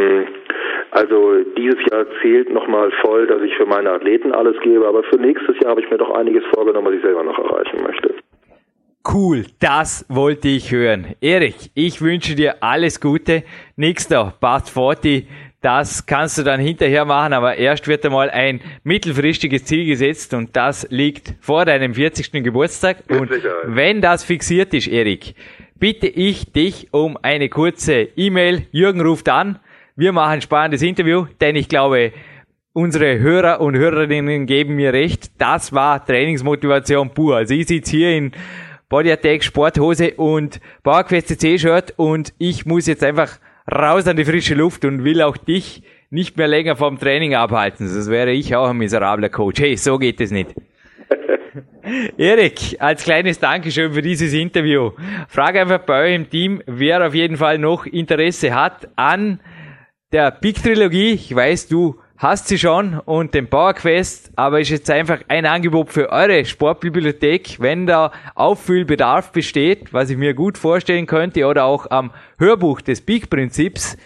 also 0.91 1.43
dieses 1.57 1.81
Jahr 1.91 2.07
zählt 2.23 2.53
nochmal 2.53 2.91
voll, 3.03 3.27
dass 3.27 3.43
ich 3.43 3.55
für 3.57 3.67
meine 3.67 3.91
Athleten 3.91 4.33
alles 4.33 4.57
gebe, 4.63 4.87
aber 4.87 5.03
für 5.05 5.17
nächstes 5.17 5.57
Jahr 5.61 5.73
habe 5.73 5.81
ich 5.81 5.91
mir 5.91 5.99
doch 5.99 6.15
einiges 6.15 6.45
vorgenommen, 6.55 6.87
was 6.87 6.95
ich 6.95 7.03
selber 7.03 7.25
noch 7.25 7.39
erreichen 7.39 7.83
möchte. 7.83 8.15
Cool, 9.07 9.45
das 9.61 10.07
wollte 10.09 10.49
ich 10.49 10.73
hören. 10.73 11.15
Erik, 11.21 11.57
ich 11.75 12.01
wünsche 12.01 12.35
dir 12.35 12.63
alles 12.63 13.01
Gute. 13.01 13.43
Nächster 13.77 14.33
Part 14.41 14.71
40, 14.71 15.27
das 15.61 16.07
kannst 16.07 16.39
du 16.39 16.43
dann 16.43 16.61
hinterher 16.61 17.05
machen, 17.05 17.33
aber 17.33 17.57
erst 17.57 17.89
wird 17.89 18.05
einmal 18.05 18.31
ein 18.31 18.61
mittelfristiges 18.83 19.65
Ziel 19.65 19.87
gesetzt 19.87 20.33
und 20.33 20.55
das 20.55 20.87
liegt 20.91 21.35
vor 21.41 21.65
deinem 21.65 21.95
40. 21.95 22.33
Geburtstag. 22.45 22.99
Und 23.11 23.31
wenn 23.65 24.01
das 24.01 24.25
fixiert 24.25 24.73
ist, 24.75 24.89
Erik, 24.89 25.35
bitte 25.79 26.07
ich 26.07 26.53
dich 26.53 26.89
um 26.93 27.19
eine 27.21 27.49
kurze 27.49 28.09
E-Mail. 28.17 28.67
Jürgen 28.73 29.01
ruft 29.01 29.29
an. 29.29 29.59
Wir 29.97 30.11
machen 30.11 30.33
ein 30.33 30.41
spannendes 30.41 30.83
Interview, 30.83 31.27
denn 31.41 31.55
ich 31.55 31.69
glaube, 31.69 32.13
unsere 32.73 33.21
Hörer 33.21 33.61
und 33.61 33.77
Hörerinnen 33.77 34.45
geben 34.47 34.75
mir 34.75 34.93
recht. 34.93 35.31
Das 35.39 35.73
war 35.73 36.05
Trainingsmotivation 36.05 37.11
pur. 37.11 37.37
Also 37.37 37.55
ich 37.55 37.69
sitze 37.69 37.93
hier 37.93 38.17
in 38.17 38.33
Body 38.89 39.13
Attack 39.13 39.45
Sporthose 39.45 40.15
und 40.15 40.61
PowerQuest 40.83 41.41
C-Shirt 41.41 41.95
und 41.97 42.35
ich 42.39 42.67
muss 42.67 42.89
jetzt 42.89 43.05
einfach 43.05 43.39
raus 43.71 44.09
an 44.09 44.17
die 44.17 44.25
frische 44.25 44.57
Luft 44.57 44.85
und 44.85 45.05
will 45.05 45.23
auch 45.23 45.37
dich 45.37 45.85
nicht 46.11 46.37
mehr 46.37 46.49
länger 46.49 46.75
vom 46.75 46.99
Training 46.99 47.37
abhalten. 47.37 47.87
Das 47.87 48.11
wäre 48.11 48.33
ich 48.33 48.57
auch 48.57 48.71
ein 48.71 48.77
miserabler 48.77 49.29
Coach. 49.29 49.61
Hey, 49.61 49.77
so 49.77 49.99
geht 49.99 50.21
es 50.21 50.33
nicht. 50.33 50.57
Erik, 52.19 52.79
als 52.81 53.05
kleines 53.05 53.39
Dankeschön 53.39 53.93
für 53.93 54.03
dieses 54.03 54.33
Interview. 54.33 54.91
Frage 55.29 55.61
einfach 55.61 55.79
bei 55.79 56.03
euch 56.03 56.15
im 56.17 56.29
Team, 56.29 56.63
wer 56.67 57.07
auf 57.07 57.15
jeden 57.15 57.37
Fall 57.37 57.59
noch 57.59 57.87
Interesse 57.87 58.57
hat 58.57 58.89
an 58.97 59.39
der 60.15 60.31
Big 60.31 60.63
Trilogie. 60.63 61.11
Ich 61.11 61.35
weiß, 61.35 61.67
du 61.67 61.99
hast 62.17 62.47
sie 62.47 62.57
schon 62.57 63.01
und 63.01 63.35
den 63.35 63.49
Power 63.49 63.75
Quest, 63.75 64.31
aber 64.37 64.61
ist 64.61 64.69
jetzt 64.69 64.89
einfach 64.89 65.19
ein 65.27 65.45
Angebot 65.45 65.91
für 65.91 66.11
eure 66.11 66.45
Sportbibliothek, 66.45 67.57
wenn 67.59 67.85
da 67.85 68.13
Auffüllbedarf 68.37 69.33
besteht, 69.33 69.93
was 69.93 70.11
ich 70.11 70.17
mir 70.17 70.35
gut 70.35 70.57
vorstellen 70.57 71.07
könnte, 71.07 71.45
oder 71.47 71.65
auch 71.65 71.91
am 71.91 72.13
Hörbuch 72.39 72.81
des 72.81 73.01
Big 73.01 73.29
Prinzips. 73.29 73.97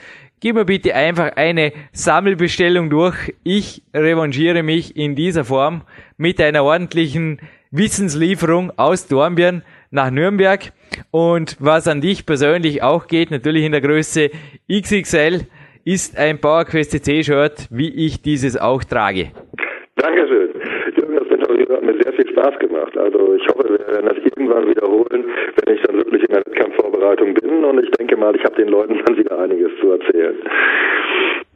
Gib 0.40 0.54
mir 0.54 0.64
bitte 0.64 0.94
einfach 0.94 1.36
eine 1.36 1.74
Sammelbestellung 1.92 2.88
durch. 2.88 3.34
Ich 3.44 3.82
revanchiere 3.92 4.62
mich 4.62 4.96
in 4.96 5.14
dieser 5.14 5.44
Form 5.44 5.82
mit 6.16 6.40
einer 6.40 6.64
ordentlichen 6.64 7.38
Wissenslieferung 7.70 8.72
aus 8.78 9.09
Dornbirn 9.09 9.62
nach 9.90 10.11
Nürnberg. 10.11 10.72
Und 11.11 11.59
was 11.61 11.86
an 11.86 12.00
dich 12.00 12.24
persönlich 12.24 12.82
auch 12.82 13.09
geht, 13.09 13.30
natürlich 13.30 13.64
in 13.64 13.72
der 13.72 13.82
Größe 13.82 14.30
XXL, 14.72 15.46
ist 15.89 16.18
ein 16.18 16.39
PowerQuest 16.39 17.03
C-Shirt, 17.03 17.66
wie 17.70 17.89
ich 18.05 18.20
dieses 18.20 18.61
auch 18.61 18.84
trage. 18.84 19.32
Dankeschön. 19.97 20.51
Jürgen, 20.97 21.16
das 21.16 21.28
Interview 21.28 21.66
hat 21.74 21.82
mir 21.82 21.95
sehr 22.03 22.12
viel 22.12 22.28
Spaß 22.28 22.59
gemacht. 22.59 22.95
Also 22.99 23.34
ich 23.34 23.47
hoffe, 23.49 23.70
wir 23.70 23.86
werden 23.89 24.07
das 24.07 24.18
irgendwann 24.18 24.68
wiederholen, 24.68 25.24
wenn 25.57 25.74
ich 25.74 25.82
dann 25.84 25.97
wirklich 25.97 26.22
in 26.24 26.34
der 26.34 26.45
Wettkampfvorbereitung 26.45 27.32
bin. 27.32 27.64
Und 27.64 27.82
ich 27.82 27.91
denke 27.93 28.18
mal, 28.18 28.36
ich 28.36 28.45
habe 28.45 28.57
den 28.57 28.68
Leuten 28.68 29.01
dann 29.03 29.16
wieder 29.16 29.39
einiges 29.39 29.70
zu 29.80 29.93
erzählen. 29.93 30.36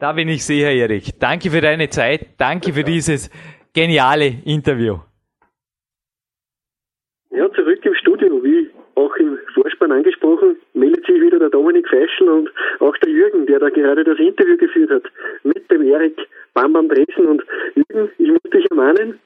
Da 0.01 0.12
bin 0.12 0.28
ich 0.28 0.45
sicher, 0.47 0.70
Erik. 0.70 1.05
Danke 1.20 1.51
für 1.51 1.61
deine 1.61 1.91
Zeit. 1.91 2.28
Danke 2.39 2.72
für 2.72 2.85
dieses 2.85 3.30
geniale 3.74 4.33
Interview. 4.47 4.97
Ja, 7.30 7.51
zurück 7.53 7.85
im 7.85 7.95
Studio, 7.95 8.43
wie 8.43 8.70
auch 8.95 9.14
im 9.16 9.39
Vorspann 9.55 9.93
angesprochen, 9.93 10.57
meldet 10.72 11.01
sich 11.12 11.22
wieder 11.22 11.38
der 11.38 11.50
Dominik 11.50 11.88
Feischl 11.88 12.28
und 12.28 12.50
auch 12.80 12.96
der 12.98 13.10
Jürgen, 13.10 13.46
der 13.46 13.58
da 13.58 13.68
gerade 13.68 14.04
das 14.04 14.18
Interview 14.18 14.56
geführt 14.56 14.90
hat, 14.90 15.04
mit 15.42 15.70
dem 15.70 15.82
Erik 15.82 16.16
Bam 16.54 16.72
Bam 16.72 16.88
Dresden. 16.88 17.26
Und 17.26 17.42
Jürgen, 17.74 18.10
ich 18.18 18.28
muss 18.28 18.42
dich 18.52 18.70
ermahnen, 18.70 19.18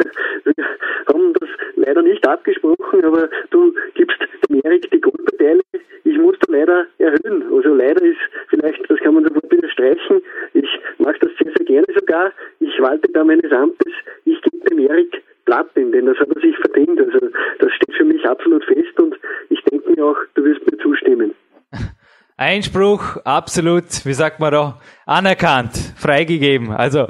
wir 0.44 0.64
haben 1.08 1.32
das 1.34 1.48
leider 1.76 2.02
nicht 2.02 2.26
abgesprochen, 2.26 3.04
aber 3.04 3.28
du 3.50 3.74
gibst 3.94 4.18
dem 4.48 4.60
Erik 4.64 4.90
die 4.90 5.00
Goldmedaille. 5.00 5.60
Ich 6.04 6.18
muss 6.18 6.36
da 6.40 6.52
leider 6.52 6.86
erhöhen. 6.98 7.44
Also 7.52 7.74
leider 7.74 8.02
ist 8.02 8.18
vielleicht, 8.48 8.88
das 8.88 8.98
kann 9.00 9.14
man 9.14 9.24
sofort 9.24 9.50
wieder 9.50 9.68
streichen. 9.68 10.22
Ich 10.52 10.68
mache 10.98 11.18
das 11.20 11.30
sehr, 11.38 11.52
sehr 11.56 11.66
gerne 11.66 11.86
sogar. 11.98 12.32
Ich 12.60 12.78
walte 12.80 13.10
da 13.12 13.24
meines 13.24 13.50
Amtes. 13.52 13.92
Ich 14.24 14.40
gebe 14.42 14.68
dem 14.68 14.78
Erik 14.78 15.22
Platin, 15.44 15.92
denn 15.92 16.06
das 16.06 16.18
hat 16.18 16.28
er 16.34 16.40
sich 16.40 16.56
verdient. 16.56 17.00
Also 17.00 17.28
das 17.58 17.72
steht 17.72 17.94
für 17.96 18.04
mich 18.04 18.24
absolut 18.26 18.64
fest 18.64 18.98
und 19.00 19.16
auch, 20.04 20.16
du 20.34 20.44
wirst 20.44 20.60
mir 20.70 20.78
zustimmen. 20.78 21.34
Einspruch 22.36 23.16
absolut, 23.24 24.04
wie 24.04 24.12
sagt 24.12 24.40
man 24.40 24.52
da, 24.52 24.80
anerkannt, 25.06 25.76
freigegeben. 25.96 26.72
Also 26.72 27.06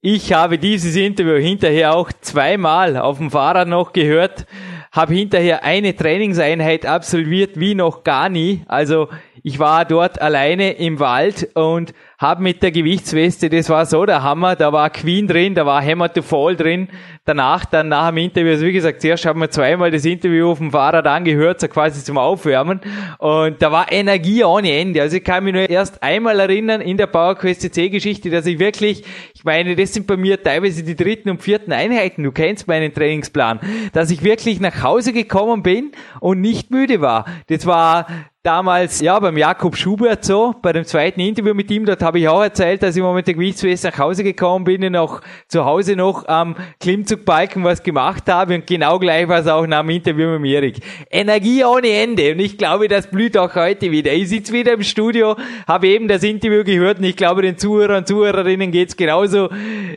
ich 0.00 0.32
habe 0.32 0.58
dieses 0.58 0.94
Interview 0.94 1.36
hinterher 1.36 1.94
auch 1.94 2.12
zweimal 2.20 2.96
auf 2.96 3.18
dem 3.18 3.30
Fahrrad 3.30 3.66
noch 3.66 3.92
gehört, 3.92 4.46
habe 4.92 5.14
hinterher 5.14 5.64
eine 5.64 5.96
Trainingseinheit 5.96 6.86
absolviert 6.86 7.58
wie 7.58 7.74
noch 7.74 8.04
gar 8.04 8.28
nie. 8.28 8.62
Also 8.66 9.08
ich 9.42 9.58
war 9.58 9.84
dort 9.84 10.20
alleine 10.20 10.72
im 10.72 11.00
Wald 11.00 11.50
und 11.54 11.92
habe 12.18 12.42
mit 12.42 12.62
der 12.62 12.70
Gewichtsweste, 12.70 13.50
das 13.50 13.68
war 13.68 13.84
so 13.84 14.06
der 14.06 14.22
Hammer, 14.22 14.56
da 14.56 14.72
war 14.72 14.88
Queen 14.88 15.26
drin, 15.26 15.54
da 15.54 15.66
war 15.66 15.84
Hammer 15.84 16.10
to 16.10 16.22
Fall 16.22 16.56
drin. 16.56 16.88
Danach, 17.26 17.64
dann 17.66 17.88
nach 17.88 18.08
dem 18.08 18.18
Interview, 18.18 18.52
also 18.52 18.64
wie 18.64 18.72
gesagt, 18.72 19.02
zuerst 19.02 19.26
haben 19.26 19.40
wir 19.40 19.50
zweimal 19.50 19.90
das 19.90 20.04
Interview 20.04 20.50
auf 20.50 20.58
dem 20.58 20.70
Fahrrad 20.70 21.06
angehört, 21.06 21.60
so 21.60 21.68
quasi 21.68 22.02
zum 22.02 22.16
Aufwärmen. 22.16 22.80
Und 23.18 23.60
da 23.60 23.70
war 23.70 23.92
Energie 23.92 24.44
ohne 24.44 24.72
Ende. 24.72 25.02
Also 25.02 25.16
ich 25.16 25.24
kann 25.24 25.44
mich 25.44 25.52
nur 25.52 25.68
erst 25.68 26.02
einmal 26.02 26.40
erinnern 26.40 26.80
in 26.80 26.96
der 26.96 27.08
PowerQuest 27.08 27.74
C 27.74 27.88
Geschichte, 27.90 28.30
dass 28.30 28.46
ich 28.46 28.58
wirklich, 28.58 29.04
ich 29.34 29.44
meine, 29.44 29.76
das 29.76 29.92
sind 29.92 30.06
bei 30.06 30.16
mir 30.16 30.42
teilweise 30.42 30.84
die 30.84 30.96
dritten 30.96 31.28
und 31.28 31.42
vierten 31.42 31.72
Einheiten, 31.72 32.22
du 32.22 32.32
kennst 32.32 32.66
meinen 32.66 32.94
Trainingsplan, 32.94 33.60
dass 33.92 34.10
ich 34.10 34.22
wirklich 34.22 34.60
nach 34.60 34.82
Hause 34.82 35.12
gekommen 35.12 35.62
bin 35.62 35.92
und 36.20 36.40
nicht 36.40 36.70
müde 36.70 37.00
war. 37.00 37.26
Das 37.48 37.66
war 37.66 38.06
damals, 38.46 39.00
ja, 39.00 39.18
beim 39.18 39.36
Jakob 39.36 39.76
Schubert 39.76 40.24
so, 40.24 40.54
bei 40.62 40.72
dem 40.72 40.84
zweiten 40.84 41.20
Interview 41.20 41.52
mit 41.52 41.68
ihm, 41.70 41.84
dort 41.84 42.00
habe 42.06 42.20
ich 42.20 42.28
auch 42.28 42.42
erzählt, 42.42 42.82
dass 42.82 42.96
ich 42.96 43.02
mal 43.02 43.14
mit 43.14 43.26
der 43.26 43.34
Gewichtsweste 43.34 43.88
nach 43.88 43.98
Hause 43.98 44.24
gekommen 44.24 44.64
bin 44.64 44.84
und 44.84 44.96
auch 44.96 45.20
zu 45.48 45.64
Hause 45.64 45.96
noch 45.96 46.26
am 46.28 46.54
Klimmzugbalken 46.80 47.64
was 47.64 47.82
gemacht 47.82 48.22
habe 48.28 48.54
und 48.54 48.66
genau 48.66 48.98
gleich 48.98 49.28
war 49.28 49.40
es 49.40 49.48
auch 49.48 49.66
nach 49.66 49.80
dem 49.80 49.90
Interview 49.90 50.38
mit 50.38 50.52
Erik. 50.52 50.76
Energie 51.10 51.64
ohne 51.64 51.88
Ende 51.88 52.32
und 52.32 52.38
ich 52.38 52.56
glaube, 52.56 52.88
das 52.88 53.08
blüht 53.08 53.36
auch 53.36 53.54
heute 53.56 53.90
wieder. 53.90 54.12
Ich 54.12 54.28
sitze 54.28 54.52
wieder 54.52 54.72
im 54.72 54.84
Studio, 54.84 55.36
habe 55.66 55.88
eben 55.88 56.06
das 56.06 56.22
Interview 56.22 56.62
gehört 56.62 56.98
und 56.98 57.04
ich 57.04 57.16
glaube, 57.16 57.42
den 57.42 57.58
Zuhörern 57.58 57.98
und 57.98 58.08
Zuhörerinnen 58.08 58.70
geht's 58.70 58.96
genauso 58.96 59.48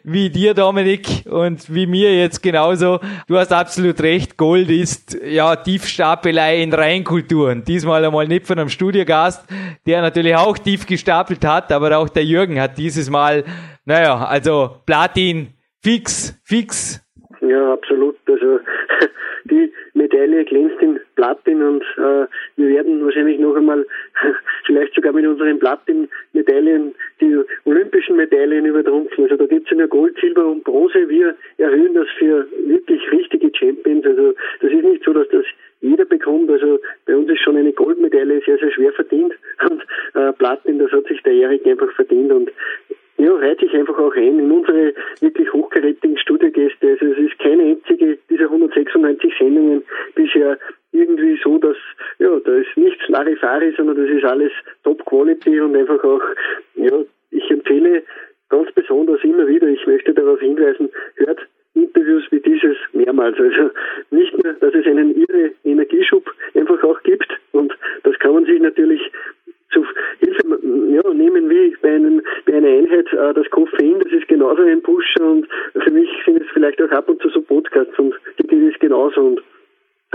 wie 0.03 0.29
dir, 0.29 0.53
Dominik, 0.53 1.25
und 1.29 1.73
wie 1.73 1.85
mir 1.85 2.15
jetzt 2.17 2.41
genauso. 2.41 2.99
Du 3.27 3.37
hast 3.37 3.53
absolut 3.53 4.01
recht, 4.01 4.37
Gold 4.37 4.69
ist 4.69 5.17
ja 5.23 5.55
Tiefstapelei 5.55 6.61
in 6.61 6.73
Reinkulturen. 6.73 7.63
Diesmal 7.63 8.03
einmal 8.03 8.27
nicht 8.27 8.47
von 8.47 8.59
einem 8.59 8.69
Studiogast, 8.69 9.43
der 9.85 10.01
natürlich 10.01 10.35
auch 10.35 10.57
tief 10.57 10.85
gestapelt 10.85 11.45
hat, 11.45 11.71
aber 11.71 11.98
auch 11.99 12.09
der 12.09 12.23
Jürgen 12.23 12.59
hat 12.59 12.77
dieses 12.77 13.09
Mal, 13.09 13.43
naja, 13.85 14.25
also 14.25 14.81
Platin 14.85 15.49
fix, 15.83 16.39
fix. 16.43 17.01
Ja, 17.41 17.73
absolut. 17.73 18.17
Also 18.27 18.59
die 19.45 19.71
Medaille 19.93 20.45
glänzt 20.45 20.81
in 20.81 20.99
Platin 21.15 21.61
und 21.61 21.83
äh, 21.97 22.25
wir 22.57 22.67
werden 22.69 23.03
wahrscheinlich 23.03 23.39
noch 23.39 23.55
einmal 23.55 23.85
vielleicht 24.65 24.93
sogar 24.93 25.13
mit 25.13 25.25
unseren 25.25 25.59
Platin-Medaillen 25.59 26.93
die 27.21 27.37
olympischen 27.65 28.15
Medaillen 28.17 28.65
übertrumpfen. 28.65 29.23
Also 29.23 29.37
da 29.37 29.45
gibt 29.45 29.65
es 29.65 29.71
ja 29.71 29.77
nur 29.77 29.87
Gold, 29.87 30.17
Silber 30.19 30.45
und 30.45 30.63
Bronze. 30.63 31.07
Wir 31.09 31.35
erhöhen 31.57 31.93
das 31.93 32.07
für 32.17 32.47
wirklich 32.65 33.01
richtige 33.11 33.51
Champions. 33.57 34.05
Also 34.05 34.33
das 34.61 34.71
ist 34.71 34.83
nicht 34.83 35.03
so, 35.03 35.13
dass 35.13 35.27
das 35.29 35.45
jeder 35.81 36.05
bekommt. 36.05 36.49
Also 36.49 36.79
bei 37.05 37.15
uns 37.15 37.29
ist 37.29 37.41
schon 37.41 37.57
eine 37.57 37.71
Goldmedaille 37.71 38.41
sehr, 38.45 38.57
sehr 38.57 38.71
schwer 38.71 38.91
verdient. 38.93 39.33
Äh, 40.19 40.33
Platten, 40.33 40.79
das 40.79 40.91
hat 40.91 41.05
sich 41.05 41.21
der 41.23 41.33
Erik 41.33 41.65
einfach 41.65 41.91
verdient 41.93 42.31
und 42.31 42.51
ja, 43.17 43.33
reiht 43.35 43.59
sich 43.59 43.73
einfach 43.73 43.97
auch 43.97 44.15
ein 44.15 44.39
in 44.39 44.51
unsere 44.51 44.93
wirklich 45.19 45.51
hochgerätigen 45.51 46.17
Studiogäste. 46.17 46.87
Also 46.89 47.05
es 47.05 47.17
ist 47.17 47.39
keine 47.39 47.63
einzige 47.63 48.17
dieser 48.29 48.45
196 48.45 49.33
Sendungen 49.37 49.83
bisher 50.15 50.57
irgendwie 50.91 51.39
so, 51.43 51.57
dass, 51.57 51.75
ja, 52.17 52.29
da 52.39 52.53
ist 52.53 52.75
nichts 52.75 53.07
Larifari, 53.07 53.73
sondern 53.75 53.97
das 53.97 54.09
ist 54.09 54.25
alles 54.25 54.51
Top 54.83 55.05
Quality 55.05 55.59
und 55.59 55.75
einfach 55.75 56.03
auch, 56.03 56.21
ja, 56.75 57.03
ich 57.31 57.49
empfehle 57.51 58.03
ganz 58.49 58.71
besonders 58.71 59.23
immer 59.23 59.47
wieder, 59.47 59.67
ich 59.67 59.85
möchte 59.85 60.13
darauf 60.13 60.39
hinweisen, 60.39 60.89
hört 61.15 61.39
Interviews 61.75 62.23
wie 62.31 62.39
dieses 62.39 62.77
mehrmals. 62.93 63.37
Also 63.39 63.69
nicht 64.11 64.33
nur, 64.43 64.53
dass 64.53 64.73
es 64.73 64.85
einen 64.85 65.15
irre 65.15 65.51
Energieschub 65.63 66.29
einfach 66.55 66.83
auch 66.83 67.01
gibt 67.03 67.29
und 67.51 67.77
das 68.03 68.17
kann 68.19 68.33
man 68.33 68.45
sich 68.45 68.59
natürlich 68.59 69.01
einer 72.59 72.77
Einheit 72.77 73.11
äh, 73.13 73.33
das 73.33 73.49
Koffein, 73.49 73.99
das 73.99 74.11
ist 74.11 74.27
genauso 74.27 74.61
ein 74.61 74.81
Pusher 74.81 75.23
und 75.23 75.47
für 75.73 75.91
mich 75.91 76.09
sind 76.25 76.41
es 76.41 76.47
vielleicht 76.53 76.81
auch 76.81 76.91
ab 76.91 77.09
und 77.09 77.21
zu 77.21 77.29
so 77.29 77.41
Podcasts 77.41 77.97
und 77.97 78.13
die 78.37 78.67
es 78.67 78.79
genauso 78.79 79.21
und 79.21 79.41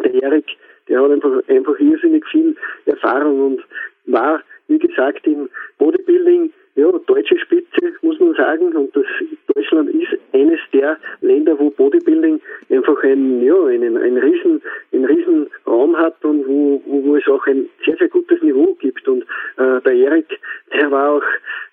der 0.03 0.23
Erik, 0.23 0.47
der 0.89 1.03
hat 1.03 1.11
einfach, 1.11 1.49
einfach 1.49 1.79
irrsinnig 1.79 2.25
viel 2.27 2.57
Erfahrung 2.87 3.47
und 3.47 3.65
war, 4.07 4.43
wie 4.69 4.79
gesagt, 4.79 5.27
im 5.27 5.49
Bodybuilding 5.79 6.53
ja, 6.77 6.91
deutsche 7.07 7.39
Spitze, 7.39 7.93
muss 8.03 8.19
man 8.19 8.35
sagen. 8.35 8.75
Und 8.75 8.95
das 8.97 9.07
Deutschland 9.55 9.91
ist 9.91 10.19
eines 10.35 10.61
der 10.73 10.99
Länder, 11.21 11.59
wo 11.59 11.71
Bodybuilding 11.71 12.41
einfach 12.69 13.03
ein, 13.05 13.43
ja, 13.43 13.55
einen, 13.67 13.97
ein 13.97 14.19
riesen, 14.19 14.61
ein 14.93 15.05
riesen 15.05 15.49
Raum 15.67 15.97
hat 15.97 16.23
und 16.25 16.47
wo, 16.47 16.83
wo, 16.85 17.05
wo 17.05 17.17
es 17.17 17.27
auch 17.29 17.47
ein 17.47 17.69
sehr, 17.85 17.97
sehr 17.97 18.09
gutes 18.09 18.43
Niveau 18.43 18.75
gibt. 18.81 19.07
Und 19.09 19.23
äh, 19.57 19.81
der 19.81 19.93
Erik, 19.93 20.39
der 20.73 20.91
war 20.91 21.13
auch 21.13 21.23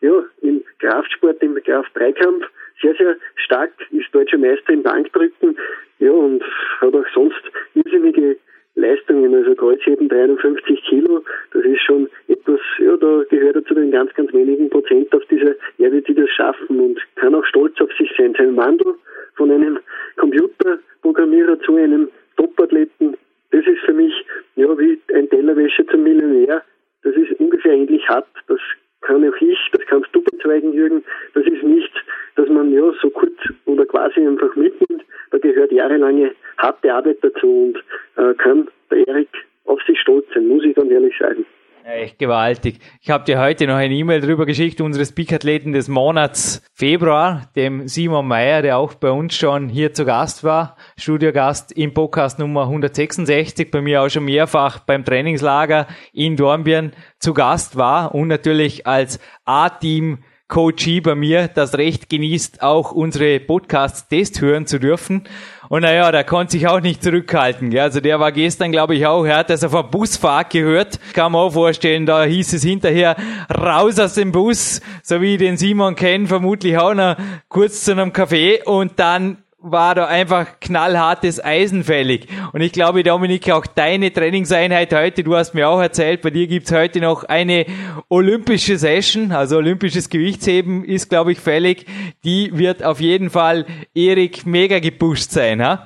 ja, 0.01 0.23
im 0.41 0.63
Kraftsport, 0.79 1.41
im 1.41 1.55
Kraft-Dreikampf 1.55 2.45
sehr, 2.81 2.95
sehr 2.95 3.15
stark, 3.35 3.71
ist 3.91 4.13
deutscher 4.13 4.37
Meister 4.37 4.73
im 4.73 4.83
Bankdrücken, 4.83 5.57
ja, 5.99 6.11
und 6.11 6.43
hat 6.79 6.93
auch 6.93 7.05
sonst 7.13 7.41
irrsinnige 7.75 8.37
Leistungen, 8.81 9.33
also 9.33 9.55
Kreuzheben 9.55 10.09
53 10.09 10.83
Kilo, 10.83 11.23
das 11.53 11.63
ist 11.63 11.81
schon 11.81 12.09
etwas, 12.27 12.59
ja, 12.79 12.97
da 12.97 13.23
gehört 13.29 13.55
er 13.55 13.65
zu 13.65 13.73
den 13.73 13.91
ganz, 13.91 14.13
ganz 14.13 14.33
wenigen 14.33 14.69
Prozent 14.69 15.13
auf 15.13 15.23
dieser 15.29 15.55
Erde, 15.77 16.01
die 16.01 16.13
das 16.13 16.29
schaffen 16.29 16.79
und 16.79 16.99
kann 17.15 17.35
auch 17.35 17.45
stolz 17.45 17.79
auf 17.79 17.91
sich 17.97 18.11
sein. 18.17 18.33
Sein 18.37 18.57
Wandel 18.57 18.95
von 19.35 19.51
einem 19.51 19.79
Computerprogrammierer 20.17 21.59
zu 21.61 21.75
einem 21.75 22.09
Topathleten, 22.37 23.15
das 23.51 23.65
ist 23.65 23.79
für 23.85 23.93
mich, 23.93 24.13
ja, 24.55 24.77
wie 24.77 24.99
ein 25.13 25.29
Tellerwäscher 25.29 25.85
zum 25.87 26.03
Millionär. 26.03 26.63
Das 27.03 27.15
ist 27.15 27.39
ungefähr 27.39 27.73
ähnlich 27.73 28.07
hart. 28.07 28.27
Das 28.47 28.59
kann 29.01 29.27
auch 29.27 29.41
ich, 29.41 29.59
das 29.73 29.81
kannst 29.87 30.09
du 30.13 30.21
bezeugen, 30.21 30.73
Jürgen. 30.73 31.03
Das 31.33 31.45
ist 31.45 31.63
nichts, 31.63 31.95
dass 32.35 32.47
man 32.49 32.71
ja 32.71 32.93
so 33.01 33.09
kurz 33.09 33.35
oder 33.65 33.85
quasi 33.85 34.21
einfach 34.25 34.55
mitnimmt. 34.55 35.03
Da 35.31 35.37
gehört 35.37 35.71
jahrelange 35.71 36.31
harte 36.57 36.93
Arbeit 36.93 37.17
dazu 37.21 37.47
und 37.47 37.83
äh, 38.21 38.33
kann 38.35 38.67
der 38.89 39.07
Erik 39.07 39.29
auf 39.65 39.79
sich 39.87 39.99
stolz 39.99 40.25
sein, 40.33 40.47
muss 40.47 40.63
ich 40.63 40.75
dann 40.75 40.89
ehrlich 40.89 41.13
sagen. 41.19 41.45
Echt 41.83 42.19
gewaltig. 42.19 42.77
Ich 43.01 43.09
habe 43.09 43.23
dir 43.23 43.39
heute 43.39 43.65
noch 43.65 43.75
eine 43.75 43.95
E-Mail 43.95 44.21
drüber 44.21 44.45
geschickt, 44.45 44.81
unseres 44.81 45.13
Peak-Athleten 45.13 45.71
des 45.71 45.87
Monats 45.87 46.61
Februar, 46.75 47.49
dem 47.55 47.87
Simon 47.87 48.27
Meyer, 48.27 48.61
der 48.61 48.77
auch 48.77 48.93
bei 48.93 49.09
uns 49.09 49.35
schon 49.35 49.67
hier 49.67 49.91
zu 49.91 50.05
Gast 50.05 50.43
war, 50.43 50.77
Studiogast 50.95 51.75
im 51.75 51.93
Podcast 51.95 52.37
Nummer 52.37 52.63
166, 52.63 53.71
bei 53.71 53.81
mir 53.81 54.03
auch 54.03 54.09
schon 54.09 54.25
mehrfach 54.25 54.79
beim 54.79 55.03
Trainingslager 55.03 55.87
in 56.13 56.35
Dornbirn 56.35 56.91
zu 57.17 57.33
Gast 57.33 57.75
war 57.75 58.13
und 58.13 58.27
natürlich 58.27 58.85
als 58.85 59.19
A-Team 59.45 60.19
Coachie 60.51 60.99
bei 60.99 61.15
mir 61.15 61.47
das 61.47 61.77
Recht 61.77 62.09
genießt, 62.09 62.61
auch 62.61 62.91
unsere 62.91 63.39
Podcasts 63.39 64.09
test 64.09 64.41
hören 64.41 64.67
zu 64.67 64.79
dürfen. 64.79 65.23
Und 65.71 65.83
naja, 65.83 66.11
da 66.11 66.23
konnte 66.23 66.51
sich 66.51 66.67
auch 66.67 66.81
nicht 66.81 67.01
zurückhalten. 67.01 67.69
Gell? 67.69 67.79
Also 67.79 68.01
der 68.01 68.19
war 68.19 68.33
gestern, 68.33 68.73
glaube 68.73 68.93
ich, 68.93 69.05
auch, 69.07 69.23
er 69.23 69.37
hat 69.37 69.49
das 69.49 69.63
auf 69.63 69.73
einer 69.73 69.83
Busfahrt 69.83 70.49
gehört. 70.49 70.99
Kann 71.13 71.31
man 71.31 71.43
auch 71.43 71.51
vorstellen, 71.51 72.05
da 72.05 72.25
hieß 72.25 72.51
es 72.51 72.61
hinterher, 72.61 73.15
raus 73.49 73.97
aus 73.97 74.15
dem 74.15 74.33
Bus, 74.33 74.81
so 75.01 75.21
wie 75.21 75.37
den 75.37 75.55
Simon 75.55 75.95
kennen, 75.95 76.27
vermutlich 76.27 76.77
auch 76.77 76.93
noch 76.93 77.15
kurz 77.47 77.85
zu 77.85 77.93
einem 77.93 78.09
Café 78.09 78.65
und 78.65 78.99
dann 78.99 79.37
war 79.63 79.93
da 79.93 80.07
einfach 80.07 80.59
knallhartes 80.59 81.43
Eisen 81.43 81.83
fällig. 81.83 82.27
Und 82.51 82.61
ich 82.61 82.71
glaube, 82.71 83.03
Dominik, 83.03 83.49
auch 83.51 83.65
deine 83.67 84.11
Trainingseinheit 84.11 84.93
heute, 84.93 85.23
du 85.23 85.35
hast 85.35 85.53
mir 85.53 85.69
auch 85.69 85.79
erzählt, 85.79 86.21
bei 86.21 86.31
dir 86.31 86.47
gibt's 86.47 86.73
heute 86.75 86.99
noch 86.99 87.23
eine 87.25 87.65
olympische 88.09 88.77
Session, 88.77 89.31
also 89.31 89.57
olympisches 89.57 90.09
Gewichtsheben 90.09 90.83
ist, 90.83 91.09
glaube 91.09 91.33
ich, 91.33 91.39
fällig. 91.39 91.85
Die 92.23 92.57
wird 92.57 92.83
auf 92.83 92.99
jeden 92.99 93.29
Fall 93.29 93.65
Erik 93.93 94.45
mega 94.45 94.79
gepusht 94.79 95.31
sein, 95.31 95.63
ha? 95.63 95.85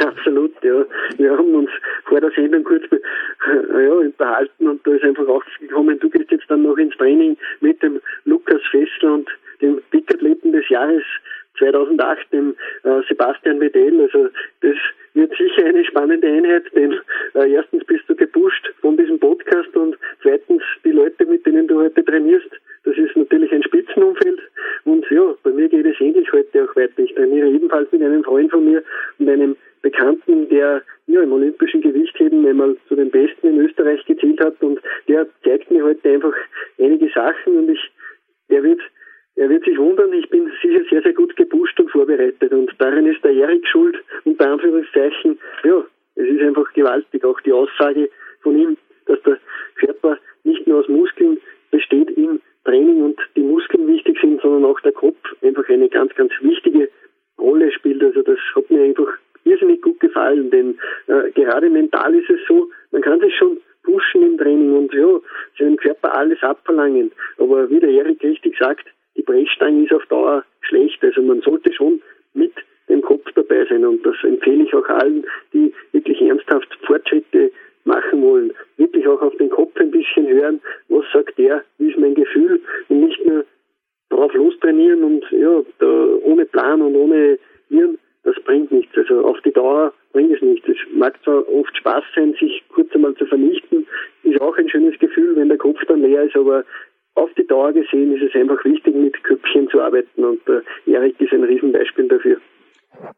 Absolut, 0.00 0.52
ja. 0.62 0.84
Wir 1.16 1.32
haben 1.32 1.54
uns 1.54 1.70
vor 2.04 2.20
der 2.20 2.30
Sendung 2.30 2.62
kurz 2.62 2.84
ja, 2.90 3.92
unterhalten 3.92 4.68
und 4.68 4.86
da 4.86 4.92
ist 4.92 5.02
einfach 5.02 5.26
aufgekommen, 5.26 5.98
du 5.98 6.08
gehst 6.08 6.30
jetzt 6.30 6.48
dann 6.48 6.62
noch 6.62 6.76
ins 6.76 6.96
Training 6.96 7.36
mit 7.60 7.82
dem 7.82 8.00
Lukas 8.24 8.60
Fessler 8.70 9.14
und 9.14 9.28
dem 9.60 9.80
Big-Athleten 9.90 10.52
des 10.52 10.68
Jahres 10.68 11.02
2008 11.58 12.32
dem 12.32 12.56
äh, 12.84 13.00
Sebastian 13.08 13.58
Medell. 13.58 14.00
Also 14.00 14.28
das 14.60 14.76
wird 15.14 15.32
sicher 15.36 15.66
eine 15.66 15.84
spannende 15.84 16.26
Einheit, 16.26 16.64
denn 16.74 16.98
äh, 17.34 17.52
erstens 17.52 17.84
bist 17.84 18.04
du 18.08 18.14
gepusht 18.14 18.72
von 18.80 18.96
diesem 18.96 19.18
Podcast 19.18 19.74
und 19.76 19.96
zweitens 20.22 20.62
die 20.84 20.92
Leute, 20.92 21.26
mit 21.26 21.44
denen 21.44 21.66
du 21.66 21.80
heute 21.80 22.04
trainierst. 22.04 22.50
Das 22.84 22.96
ist 22.96 23.16
natürlich 23.16 23.52
ein 23.52 23.62
Spitzenumfeld 23.62 24.40
und 24.84 25.04
ja, 25.10 25.34
bei 25.42 25.50
mir 25.50 25.68
geht 25.68 25.86
es 25.86 26.00
ähnlich 26.00 26.32
heute 26.32 26.64
auch 26.64 26.76
weiter. 26.76 26.98
Ich 26.98 27.14
trainiere 27.14 27.48
ebenfalls 27.48 27.90
mit 27.92 28.02
einem 28.02 28.24
Freund 28.24 28.50
von 28.50 28.64
mir 28.64 28.82
und 29.18 29.28
einem 29.28 29.56
Bekannten, 29.82 30.48
der 30.48 30.82
ja, 31.06 31.22
im 31.22 31.32
olympischen 31.32 31.80
Gewichtheben 31.80 32.46
einmal 32.46 32.76
zu 32.88 32.94
den 32.94 33.10
Besten 33.10 33.48
in 33.48 33.60
Österreich 33.60 34.04
gezählt 34.04 34.40
hat 34.40 34.60
und 34.62 34.80
der 35.08 35.26
zeigt 35.44 35.70
mir 35.70 35.84
heute 35.84 36.08
einfach 36.08 36.34
einige 36.78 37.08
Sachen 37.14 37.56
und 37.56 37.70
ich, 37.70 37.90
der 38.50 38.62
wird 38.62 38.80
er 39.38 39.48
wird 39.48 39.64
sich 39.64 39.78
wundern, 39.78 40.12
ich 40.12 40.28
bin 40.30 40.50
sicher 40.60 40.82
sehr, 40.90 41.00
sehr 41.02 41.12
gut 41.12 41.34
gepusht 41.36 41.78
und 41.78 41.90
vorbereitet. 41.90 42.52
Und 42.52 42.74
darin 42.78 43.06
ist 43.06 43.22
der 43.22 43.30
Erik 43.30 43.66
schuld, 43.68 43.96
unter 44.24 44.50
Anführungszeichen. 44.50 45.38
Ja, 45.62 45.84
es 46.16 46.28
ist 46.28 46.40
einfach 46.40 46.72
gewaltig. 46.72 47.24
Auch 47.24 47.40
die 47.42 47.52
Aussage 47.52 48.10
von 48.42 48.58
ihm, 48.58 48.76
dass 49.06 49.22
der 49.22 49.38
Körper 49.76 50.18
nicht 50.42 50.66
nur 50.66 50.80
aus 50.80 50.88
Muskeln 50.88 51.38
besteht 51.70 52.10
im 52.16 52.40
Training 52.64 53.04
und 53.04 53.20
die 53.36 53.42
Muskeln 53.42 53.86
wichtig 53.86 54.18
sind, 54.20 54.40
sondern 54.42 54.64
auch 54.64 54.80
der 54.80 54.92
Kopf 54.92 55.16
einfach 55.40 55.68
eine 55.68 55.88
ganz, 55.88 56.12
ganz 56.16 56.32
wichtige 56.40 56.88
Rolle 57.38 57.70
spielt. 57.70 58.02
Also 58.02 58.22
das 58.22 58.38
hat 58.56 58.68
mir 58.70 58.82
einfach 58.82 59.08
irrsinnig 59.44 59.80
gut 59.82 60.00
gefallen, 60.00 60.50
denn 60.50 60.78
äh, 61.06 61.30
gerade 61.30 61.70
mental 61.70 62.12
ist 62.12 62.28
es 62.28 62.40
so, 62.48 62.68
man 62.90 63.02
kann 63.02 63.20
sich 63.20 63.34
schon 63.36 63.58
pushen 63.84 64.22
im 64.22 64.36
Training 64.36 64.76
und 64.76 64.92
ja, 64.92 65.20
seinem 65.58 65.76
Körper 65.76 66.12
alles 66.12 66.42
abverlangen. 66.42 67.12
Aber 67.38 67.70
wie 67.70 67.78
der 67.78 67.90
Erik 67.90 68.22
richtig 68.24 68.58
sagt, 68.58 68.84
Brechstange 69.28 69.84
ist 69.84 69.92
auf 69.92 70.06
Dauer 70.06 70.42
schlecht. 70.62 71.04
Also 71.04 71.20
man 71.22 71.42
sollte 71.42 71.72
schon 71.72 72.00
mit 72.32 72.52
dem 72.88 73.02
Kopf 73.02 73.30
dabei 73.34 73.66
sein 73.68 73.84
und 73.84 74.04
das 74.04 74.16
empfehle 74.22 74.64
ich 74.64 74.74
auch 74.74 74.88
allen, 74.88 75.24
die 75.52 75.72
wirklich 75.92 76.20
ernsthaft 76.22 76.68
Fortschritte 76.86 77.52
machen 77.84 78.22
wollen. 78.22 78.52
Wirklich 78.78 79.06
auch 79.06 79.20
auf 79.20 79.36
den 79.36 79.50
Kopf 79.50 79.78
ein 79.78 79.90
bisschen 79.90 80.26
hören, 80.26 80.60
was 80.88 81.04
sagt 81.12 81.36
der, 81.38 81.62
wie 81.76 81.90
ist 81.90 81.98
mein 81.98 82.14
Gefühl 82.14 82.60
und 82.88 83.00
nicht 83.00 83.22
nur 83.24 83.44
drauf 84.08 84.32
lostrainieren 84.32 85.04
und 85.04 85.24
ja, 85.30 85.62
ohne 86.22 86.46
Plan 86.46 86.80
und 86.80 86.96
ohne 86.96 87.38
Hirn, 87.68 87.98
das 88.24 88.36
bringt 88.44 88.72
nichts. 88.72 88.96
Also 88.96 89.26
auf 89.26 89.38
die 89.42 89.52
Dauer 89.52 89.92
bringt 90.12 90.32
es 90.32 90.40
nichts. 90.40 90.66
Es 90.66 90.78
mag 90.92 91.22
zwar 91.24 91.46
oft 91.52 91.76
Spaß 91.76 92.04
sein, 92.14 92.34
sich 92.40 92.62
kurz 92.70 92.90
einmal 92.94 93.14
zu 93.14 93.26
vernichten, 93.26 93.86
ist 94.22 94.40
auch 94.40 94.56
ein 94.56 94.70
schönes 94.70 94.98
Gefühl, 94.98 95.36
wenn 95.36 95.48
der 95.48 95.58
Kopf 95.58 95.78
dann 95.86 96.00
leer 96.00 96.24
ist, 96.24 96.36
aber 96.36 96.64
auf 97.18 97.30
die 97.36 97.46
Dauer 97.46 97.72
gesehen 97.72 98.14
ist 98.14 98.22
es 98.22 98.40
einfach 98.40 98.64
wichtig, 98.64 98.94
mit 98.94 99.22
Köpfchen 99.24 99.68
zu 99.68 99.80
arbeiten 99.80 100.24
und 100.24 100.40
äh, 100.48 100.90
Erik 100.90 101.20
ist 101.20 101.32
ein 101.32 101.44
Riesenbeispiel 101.44 102.08
dafür. 102.08 102.38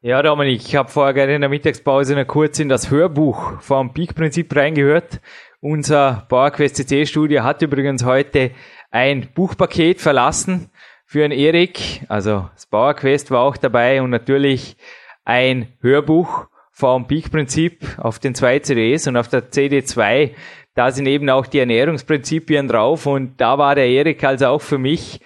Ja, 0.03 0.23
Dominik, 0.23 0.61
ich 0.67 0.77
habe 0.77 0.91
vorher 0.91 1.15
gerade 1.15 1.35
in 1.35 1.41
der 1.41 1.51
Mittagspause 1.51 2.15
noch 2.15 2.27
kurz 2.27 2.59
in 2.59 2.69
das 2.69 2.91
Hörbuch 2.91 3.61
vom 3.61 3.95
Peak-Prinzip 3.95 4.55
reingehört. 4.55 5.21
Unser 5.61 6.27
PowerQuest 6.29 6.77
CC-Studio 6.77 7.43
hat 7.43 7.63
übrigens 7.63 8.05
heute 8.05 8.51
ein 8.91 9.29
Buchpaket 9.35 10.01
verlassen 10.01 10.71
für 11.07 11.25
einen 11.25 11.33
Erik. 11.33 12.03
Also 12.09 12.49
das 12.55 12.67
PowerQuest 12.67 13.31
war 13.31 13.43
auch 13.43 13.57
dabei 13.57 14.03
und 14.03 14.11
natürlich 14.11 14.77
ein 15.25 15.69
Hörbuch 15.81 16.47
vom 16.73 17.07
Peak-Prinzip 17.07 17.83
auf 17.99 18.19
den 18.19 18.35
zwei 18.35 18.59
CDs 18.59 19.07
und 19.07 19.17
auf 19.17 19.29
der 19.29 19.51
CD2 19.51 20.31
da 20.75 20.91
sind 20.91 21.07
eben 21.07 21.29
auch 21.31 21.47
die 21.47 21.59
Ernährungsprinzipien 21.59 22.69
drauf 22.69 23.07
und 23.07 23.41
da 23.41 23.59
war 23.59 23.75
der 23.75 23.89
Erik 23.89 24.23
also 24.25 24.47
auch 24.47 24.63
für 24.63 24.79
mich 24.79 25.21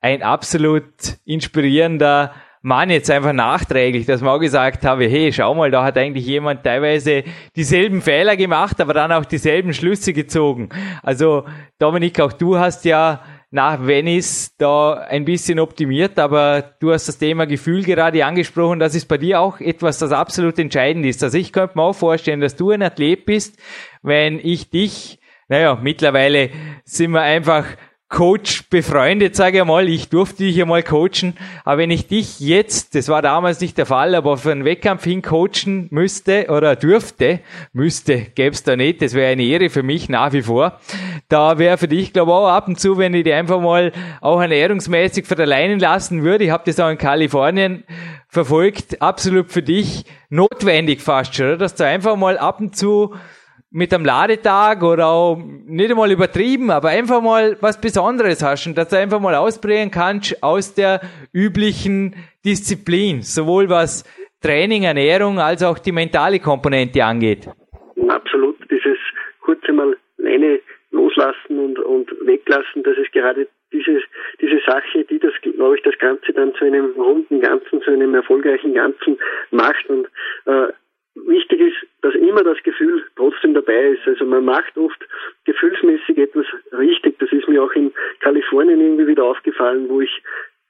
ein 0.00 0.22
absolut 0.22 0.84
inspirierender 1.24 2.32
Mann 2.62 2.90
jetzt 2.90 3.10
einfach 3.10 3.32
nachträglich, 3.32 4.06
dass 4.06 4.22
man 4.22 4.34
auch 4.34 4.40
gesagt 4.40 4.84
habe, 4.84 5.06
hey, 5.06 5.32
schau 5.32 5.54
mal, 5.54 5.70
da 5.70 5.84
hat 5.84 5.96
eigentlich 5.96 6.26
jemand 6.26 6.64
teilweise 6.64 7.22
dieselben 7.54 8.02
Fehler 8.02 8.36
gemacht, 8.36 8.80
aber 8.80 8.92
dann 8.92 9.12
auch 9.12 9.24
dieselben 9.24 9.72
Schlüsse 9.72 10.12
gezogen. 10.12 10.70
Also 11.02 11.44
Dominik, 11.78 12.18
auch 12.20 12.32
du 12.32 12.58
hast 12.58 12.84
ja 12.84 13.22
nach 13.50 13.86
Venice 13.86 14.54
da 14.58 14.94
ein 14.94 15.24
bisschen 15.24 15.60
optimiert, 15.60 16.18
aber 16.18 16.74
du 16.80 16.92
hast 16.92 17.08
das 17.08 17.18
Thema 17.18 17.46
Gefühl 17.46 17.84
gerade 17.84 18.24
angesprochen. 18.24 18.80
Das 18.80 18.94
ist 18.94 19.06
bei 19.06 19.18
dir 19.18 19.40
auch 19.40 19.60
etwas, 19.60 19.98
das 19.98 20.12
absolut 20.12 20.58
entscheidend 20.58 21.06
ist. 21.06 21.22
Also 21.22 21.38
ich 21.38 21.52
könnte 21.52 21.78
mir 21.78 21.84
auch 21.84 21.94
vorstellen, 21.94 22.40
dass 22.40 22.56
du 22.56 22.70
ein 22.70 22.82
Athlet 22.82 23.24
bist, 23.24 23.58
wenn 24.02 24.40
ich 24.42 24.70
dich, 24.70 25.20
naja, 25.48 25.78
mittlerweile 25.80 26.50
sind 26.84 27.12
wir 27.12 27.22
einfach 27.22 27.66
Coach 28.08 28.70
befreundet, 28.70 29.34
sage 29.34 29.58
ich 29.58 29.64
mal. 29.64 29.88
Ich 29.88 30.08
durfte 30.08 30.44
dich 30.44 30.54
ja 30.54 30.64
mal 30.64 30.84
coachen. 30.84 31.36
Aber 31.64 31.78
wenn 31.78 31.90
ich 31.90 32.06
dich 32.06 32.38
jetzt, 32.38 32.94
das 32.94 33.08
war 33.08 33.20
damals 33.20 33.60
nicht 33.60 33.76
der 33.78 33.86
Fall, 33.86 34.14
aber 34.14 34.36
für 34.36 34.52
einen 34.52 34.64
Wettkampf 34.64 35.02
hin 35.02 35.22
coachen 35.22 35.88
müsste 35.90 36.46
oder 36.48 36.76
dürfte, 36.76 37.40
müsste, 37.72 38.18
gäb's 38.34 38.62
da 38.62 38.76
nicht, 38.76 39.02
das 39.02 39.14
wäre 39.14 39.32
eine 39.32 39.42
Ehre 39.42 39.70
für 39.70 39.82
mich 39.82 40.08
nach 40.08 40.32
wie 40.32 40.42
vor. 40.42 40.78
Da 41.28 41.58
wäre 41.58 41.78
für 41.78 41.88
dich, 41.88 42.12
glaube 42.12 42.30
ich, 42.30 42.34
auch 42.36 42.48
ab 42.48 42.68
und 42.68 42.78
zu, 42.78 42.96
wenn 42.96 43.12
ich 43.12 43.24
dich 43.24 43.34
einfach 43.34 43.60
mal 43.60 43.92
auch 44.20 44.40
ernährungsmäßig 44.40 45.26
verleinen 45.26 45.80
lassen 45.80 46.22
würde. 46.22 46.44
Ich 46.44 46.50
habe 46.50 46.62
das 46.64 46.78
auch 46.78 46.90
in 46.90 46.98
Kalifornien 46.98 47.82
verfolgt, 48.28 49.02
absolut 49.02 49.50
für 49.50 49.62
dich 49.62 50.04
notwendig 50.28 51.00
fast 51.00 51.34
schon, 51.34 51.58
dass 51.58 51.74
du 51.74 51.84
einfach 51.84 52.14
mal 52.14 52.38
ab 52.38 52.60
und 52.60 52.76
zu 52.76 53.14
mit 53.76 53.92
einem 53.92 54.06
Ladetag 54.06 54.82
oder 54.82 55.06
auch 55.08 55.36
nicht 55.36 55.90
einmal 55.90 56.10
übertrieben, 56.10 56.70
aber 56.70 56.88
einfach 56.88 57.20
mal 57.20 57.58
was 57.60 57.78
Besonderes 57.78 58.42
hast 58.42 58.66
und 58.66 58.78
dass 58.78 58.88
du 58.88 58.96
einfach 58.96 59.20
mal 59.20 59.34
ausbringen 59.34 59.90
kannst 59.90 60.42
aus 60.42 60.74
der 60.74 61.02
üblichen 61.34 62.14
Disziplin, 62.42 63.20
sowohl 63.20 63.68
was 63.68 64.04
Training, 64.40 64.84
Ernährung 64.84 65.38
als 65.38 65.62
auch 65.62 65.78
die 65.78 65.92
mentale 65.92 66.38
Komponente 66.40 67.04
angeht. 67.04 67.50
Absolut, 68.08 68.56
dieses 68.70 68.96
kurze 69.42 69.74
Mal 69.74 69.94
Leine 70.16 70.60
loslassen 70.90 71.58
und, 71.58 71.78
und 71.78 72.10
weglassen, 72.24 72.82
das 72.82 72.96
ist 72.96 73.12
gerade 73.12 73.46
diese, 73.72 74.00
diese 74.40 74.58
Sache, 74.66 75.04
die 75.04 75.18
das, 75.18 75.32
glaube 75.42 75.76
ich, 75.76 75.82
das 75.82 75.98
Ganze 75.98 76.32
dann 76.32 76.54
zu 76.54 76.64
einem 76.64 76.92
runden 76.96 77.42
Ganzen, 77.42 77.82
zu 77.82 77.90
einem 77.90 78.14
erfolgreichen 78.14 78.72
Ganzen 78.72 79.18
macht. 79.50 79.86
Und 79.90 80.06
äh, 80.46 80.72
wichtig 81.26 81.60
ist, 81.60 81.76
dass 82.02 82.14
immer 82.14 82.44
das 82.44 82.62
Gefühl 82.62 83.02
trotzdem 83.16 83.54
dabei 83.54 83.90
ist. 83.90 84.06
Also 84.06 84.24
man 84.24 84.44
macht 84.44 84.76
oft 84.76 85.02
gefühlsmäßig 85.44 86.18
etwas 86.18 86.46
richtig. 86.72 87.18
Das 87.18 87.32
ist 87.32 87.48
mir 87.48 87.62
auch 87.62 87.72
in 87.72 87.92
Kalifornien 88.20 88.80
irgendwie 88.80 89.06
wieder 89.06 89.24
aufgefallen, 89.24 89.88
wo 89.88 90.00
ich 90.00 90.22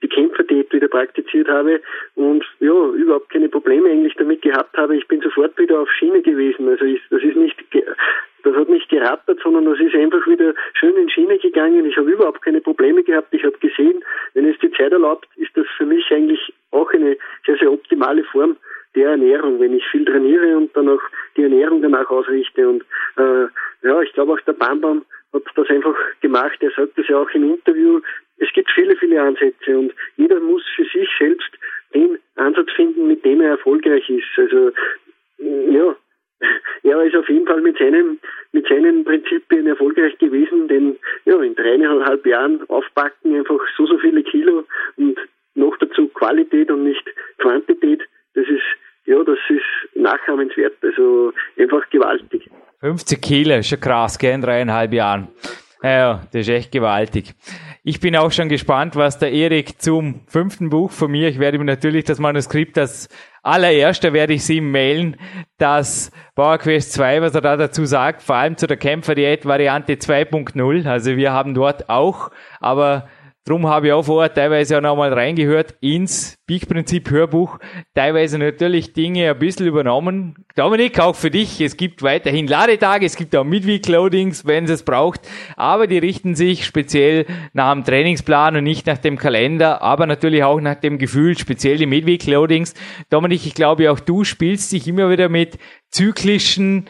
die 0.02 0.08
Kämpferdiät 0.08 0.72
wieder 0.72 0.88
praktiziert 0.88 1.48
habe 1.48 1.80
und 2.14 2.44
ja, 2.60 2.88
überhaupt 2.90 3.30
keine 3.30 3.48
Probleme 3.48 3.88
eigentlich 3.88 4.14
damit 4.14 4.42
gehabt 4.42 4.76
habe. 4.76 4.96
Ich 4.96 5.08
bin 5.08 5.20
sofort 5.22 5.58
wieder 5.58 5.80
auf 5.80 5.90
Schiene 5.90 6.20
gewesen. 6.20 6.68
Also 6.68 6.84
ich, 6.84 7.00
das 7.10 7.22
ist 7.22 7.36
nicht, 7.36 7.56
das 8.44 8.54
hat 8.54 8.68
nicht 8.68 8.88
gerattert, 8.90 9.40
sondern 9.42 9.64
das 9.64 9.80
ist 9.80 9.94
einfach 9.94 10.26
wieder 10.26 10.54
schön 10.74 10.96
in 10.96 11.08
Schiene 11.08 11.38
gegangen. 11.38 11.86
Ich 11.86 11.96
habe 11.96 12.10
überhaupt 12.10 12.42
keine 12.42 12.60
Probleme 12.60 13.02
gehabt. 13.02 13.32
Ich 13.32 13.42
habe 13.42 13.56
gesehen, 13.58 14.04
wenn 14.34 14.48
es 14.48 14.58
die 14.58 14.70
Zeit 14.72 14.92
erlaubt, 14.92 15.28
ist 15.36 15.56
das 15.56 15.66
für 15.78 15.86
mich 15.86 16.10
eigentlich 16.10 16.52
auch 16.72 16.92
eine 16.92 17.16
sehr, 17.46 17.56
sehr 17.56 17.72
optimale 17.72 18.24
Form 18.24 18.56
der 18.96 19.10
Ernährung, 19.10 19.60
wenn 19.60 19.74
ich 19.74 19.86
viel 19.86 20.04
trainiere 20.04 20.56
und 20.56 20.76
dann 20.76 20.88
auch 20.88 21.02
die 21.36 21.42
Ernährung 21.42 21.82
danach 21.82 22.10
ausrichte. 22.10 22.68
Und 22.68 22.82
äh, 23.16 23.46
ja, 23.82 24.00
ich 24.02 24.12
glaube 24.14 24.32
auch 24.32 24.40
der 24.40 24.54
Bambam 24.54 25.04
hat 25.32 25.42
das 25.54 25.68
einfach 25.68 25.94
gemacht. 26.20 26.56
Er 26.60 26.70
sagt 26.70 26.98
das 26.98 27.06
ja 27.08 27.18
auch 27.18 27.30
im 27.30 27.52
Interview. 27.54 28.00
Es 28.38 28.52
gibt 28.52 28.70
viele, 28.70 28.96
viele 28.96 29.20
Ansätze 29.20 29.78
und 29.78 29.94
jeder 30.16 30.40
muss 30.40 30.62
für 30.74 30.84
sich 30.84 31.08
selbst 31.18 31.50
den 31.94 32.18
Ansatz 32.36 32.70
finden, 32.74 33.06
mit 33.06 33.24
dem 33.24 33.40
er 33.40 33.50
erfolgreich 33.50 34.08
ist. 34.10 34.26
Also 34.36 34.72
ja, 35.38 35.96
er 36.82 37.02
ist 37.02 37.16
auf 37.16 37.28
jeden 37.28 37.46
Fall 37.46 37.60
mit 37.60 37.78
seinen, 37.78 38.18
mit 38.52 38.66
seinen 38.66 39.04
Prinzipien 39.04 39.66
erfolgreich 39.66 40.16
gewesen, 40.18 40.68
denn 40.68 40.96
ja, 41.24 41.40
in 41.42 41.54
dreieinhalb 41.54 42.26
Jahren 42.26 42.62
aufpacken 42.68 43.36
einfach 43.36 43.60
so, 43.76 43.86
so 43.86 43.98
viele 43.98 44.22
Kilo 44.22 44.64
und 44.96 45.18
noch 45.54 45.76
dazu 45.78 46.08
Qualität 46.08 46.70
und 46.70 46.84
nicht 46.84 47.04
Quantität, 47.38 48.02
das 48.34 48.46
ist 48.48 48.64
ja, 49.06 49.22
das 49.22 49.38
ist 50.40 50.56
nachahmenswert, 50.56 50.74
also 50.82 51.32
einfach 51.58 51.88
gewaltig. 51.90 52.50
50 52.80 53.20
Kilo, 53.20 53.62
schon 53.62 53.80
krass, 53.80 54.18
gell, 54.18 54.34
in 54.34 54.42
dreieinhalb 54.42 54.92
Jahren. 54.92 55.28
Ja, 55.82 56.22
das 56.32 56.42
ist 56.42 56.48
echt 56.48 56.72
gewaltig. 56.72 57.34
Ich 57.84 58.00
bin 58.00 58.16
auch 58.16 58.32
schon 58.32 58.48
gespannt, 58.48 58.96
was 58.96 59.18
der 59.18 59.32
Erik 59.32 59.80
zum 59.80 60.22
fünften 60.26 60.70
Buch 60.70 60.90
von 60.90 61.10
mir, 61.10 61.28
ich 61.28 61.38
werde 61.38 61.58
ihm 61.58 61.64
natürlich 61.64 62.04
das 62.04 62.18
Manuskript, 62.18 62.76
das 62.76 63.08
allererste 63.42 64.12
werde 64.12 64.32
ich 64.32 64.44
sie 64.44 64.56
ihm 64.56 64.72
mailen, 64.72 65.16
das 65.58 66.10
Power 66.34 66.58
Quest 66.58 66.94
2, 66.94 67.22
was 67.22 67.34
er 67.34 67.42
da 67.42 67.56
dazu 67.56 67.84
sagt, 67.84 68.22
vor 68.22 68.36
allem 68.36 68.56
zu 68.56 68.66
der 68.66 68.78
Kämpferdiät 68.78 69.46
Variante 69.46 69.94
2.0. 69.94 70.88
Also 70.88 71.16
wir 71.16 71.32
haben 71.32 71.54
dort 71.54 71.88
auch, 71.88 72.30
aber 72.58 73.08
Drum 73.48 73.68
habe 73.68 73.86
ich 73.86 73.92
auch 73.92 74.02
vorher 74.02 74.34
teilweise 74.34 74.76
auch 74.76 74.82
nochmal 74.82 75.12
reingehört 75.12 75.76
ins 75.80 76.36
Peak-Prinzip 76.48 77.08
Hörbuch. 77.10 77.60
Teilweise 77.94 78.38
natürlich 78.38 78.92
Dinge 78.92 79.30
ein 79.30 79.38
bisschen 79.38 79.68
übernommen. 79.68 80.44
Dominik, 80.56 80.98
auch 80.98 81.14
für 81.14 81.30
dich. 81.30 81.60
Es 81.60 81.76
gibt 81.76 82.02
weiterhin 82.02 82.48
Ladetage, 82.48 83.06
es 83.06 83.14
gibt 83.14 83.36
auch 83.36 83.44
Midweek-Loadings, 83.44 84.46
wenn 84.46 84.64
es 84.64 84.70
es 84.70 84.82
braucht. 84.82 85.20
Aber 85.54 85.86
die 85.86 85.98
richten 85.98 86.34
sich 86.34 86.66
speziell 86.66 87.24
nach 87.52 87.72
dem 87.72 87.84
Trainingsplan 87.84 88.56
und 88.56 88.64
nicht 88.64 88.88
nach 88.88 88.98
dem 88.98 89.16
Kalender, 89.16 89.80
aber 89.80 90.08
natürlich 90.08 90.42
auch 90.42 90.60
nach 90.60 90.80
dem 90.80 90.98
Gefühl, 90.98 91.38
speziell 91.38 91.76
die 91.76 91.86
Midweek-Loadings. 91.86 92.74
Dominik, 93.10 93.46
ich 93.46 93.54
glaube 93.54 93.92
auch 93.92 94.00
du 94.00 94.24
spielst 94.24 94.72
dich 94.72 94.88
immer 94.88 95.08
wieder 95.08 95.28
mit 95.28 95.56
zyklischen 95.92 96.86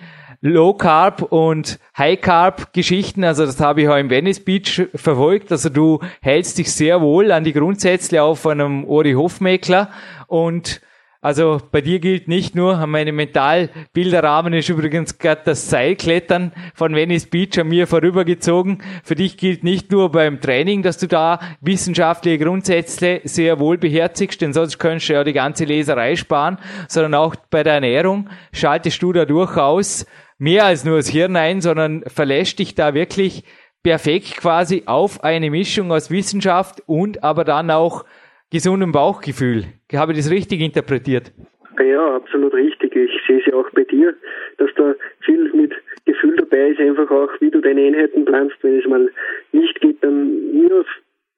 Low 0.47 0.75
Carb 0.75 1.23
und 1.23 1.81
High 1.99 2.21
Carb 2.21 2.73
Geschichten. 2.73 3.25
Also 3.25 3.45
das 3.45 3.61
habe 3.61 3.83
ich 3.83 3.89
auch 3.89 3.97
im 3.97 4.11
Venice 4.11 4.45
Beach 4.45 4.87
verfolgt. 4.95 5.51
Also 5.51 5.71
du 5.71 5.99
hältst 6.23 6.59
dich 6.59 6.73
sehr 6.73 7.01
wohl 7.01 7.33
an 7.33 7.43
die 7.43 7.53
Grundsätze 7.53 8.23
auf 8.23 8.47
einem 8.47 8.85
Ori 8.85 9.13
Hofmeckler 9.15 9.91
und 10.29 10.81
also 11.27 11.61
bei 11.73 11.81
dir 11.81 11.99
gilt 11.99 12.29
nicht 12.29 12.55
nur, 12.55 12.87
meine 12.87 13.11
Mentalbilderrahmen 13.11 14.53
ist 14.53 14.69
übrigens 14.69 15.19
gerade 15.19 15.41
das 15.47 15.69
Seilklettern 15.69 16.53
von 16.73 16.95
Venice 16.95 17.27
Beach 17.27 17.59
an 17.59 17.67
mir 17.67 17.89
vorübergezogen. 17.89 18.81
Für 19.03 19.17
dich 19.17 19.37
gilt 19.37 19.65
nicht 19.65 19.91
nur 19.91 20.13
beim 20.13 20.41
Training, 20.41 20.85
dass 20.85 20.99
du 20.99 21.09
da 21.09 21.41
wissenschaftliche 21.61 22.39
Grundsätze 22.39 23.23
sehr 23.25 23.59
wohl 23.59 23.77
beherzigst, 23.77 24.41
denn 24.41 24.53
sonst 24.53 24.79
könntest 24.79 25.09
du 25.09 25.15
ja 25.15 25.25
die 25.25 25.33
ganze 25.33 25.65
Leserei 25.65 26.15
sparen, 26.15 26.59
sondern 26.87 27.15
auch 27.15 27.35
bei 27.51 27.65
der 27.65 27.75
Ernährung 27.75 28.29
schaltest 28.53 29.03
du 29.03 29.13
da 29.13 29.25
durchaus 29.25 30.07
mehr 30.39 30.65
als 30.65 30.85
nur 30.85 30.97
das 30.97 31.09
Hirn 31.09 31.37
ein, 31.37 31.61
sondern 31.61 32.03
verlässt 32.07 32.59
dich 32.59 32.75
da 32.75 32.95
wirklich 32.95 33.45
perfekt 33.83 34.37
quasi 34.39 34.83
auf 34.87 35.23
eine 35.23 35.51
Mischung 35.51 35.93
aus 35.93 36.11
Wissenschaft 36.11 36.83
und 36.87 37.23
aber 37.23 37.45
dann 37.45 37.71
auch 37.71 38.05
gesundem 38.51 38.93
Bauchgefühl. 38.93 39.65
Habe 39.95 40.13
ich 40.13 40.19
das 40.19 40.31
richtig 40.31 40.61
interpretiert? 40.61 41.33
Ja, 41.79 42.17
absolut 42.17 42.55
richtig. 42.55 42.97
Ich 42.97 43.13
sehe 43.27 43.39
es 43.39 43.47
ja 43.47 43.55
auch 43.55 43.71
bei 43.71 43.85
dir, 43.85 44.15
dass 44.59 44.71
da 44.77 44.95
viel 45.21 45.53
mit 45.53 45.73
Gefühl 46.05 46.37
dabei 46.37 46.71
ist, 46.71 46.81
einfach 46.81 47.11
auch, 47.11 47.29
wie 47.41 47.51
du 47.51 47.61
deine 47.61 47.83
Einheiten 47.83 48.25
planst. 48.25 48.57
Wenn 48.63 48.79
es 48.79 48.87
mal 48.87 49.11
nicht 49.53 49.81
geht, 49.81 50.03
dann 50.03 50.69
ja, 50.69 50.83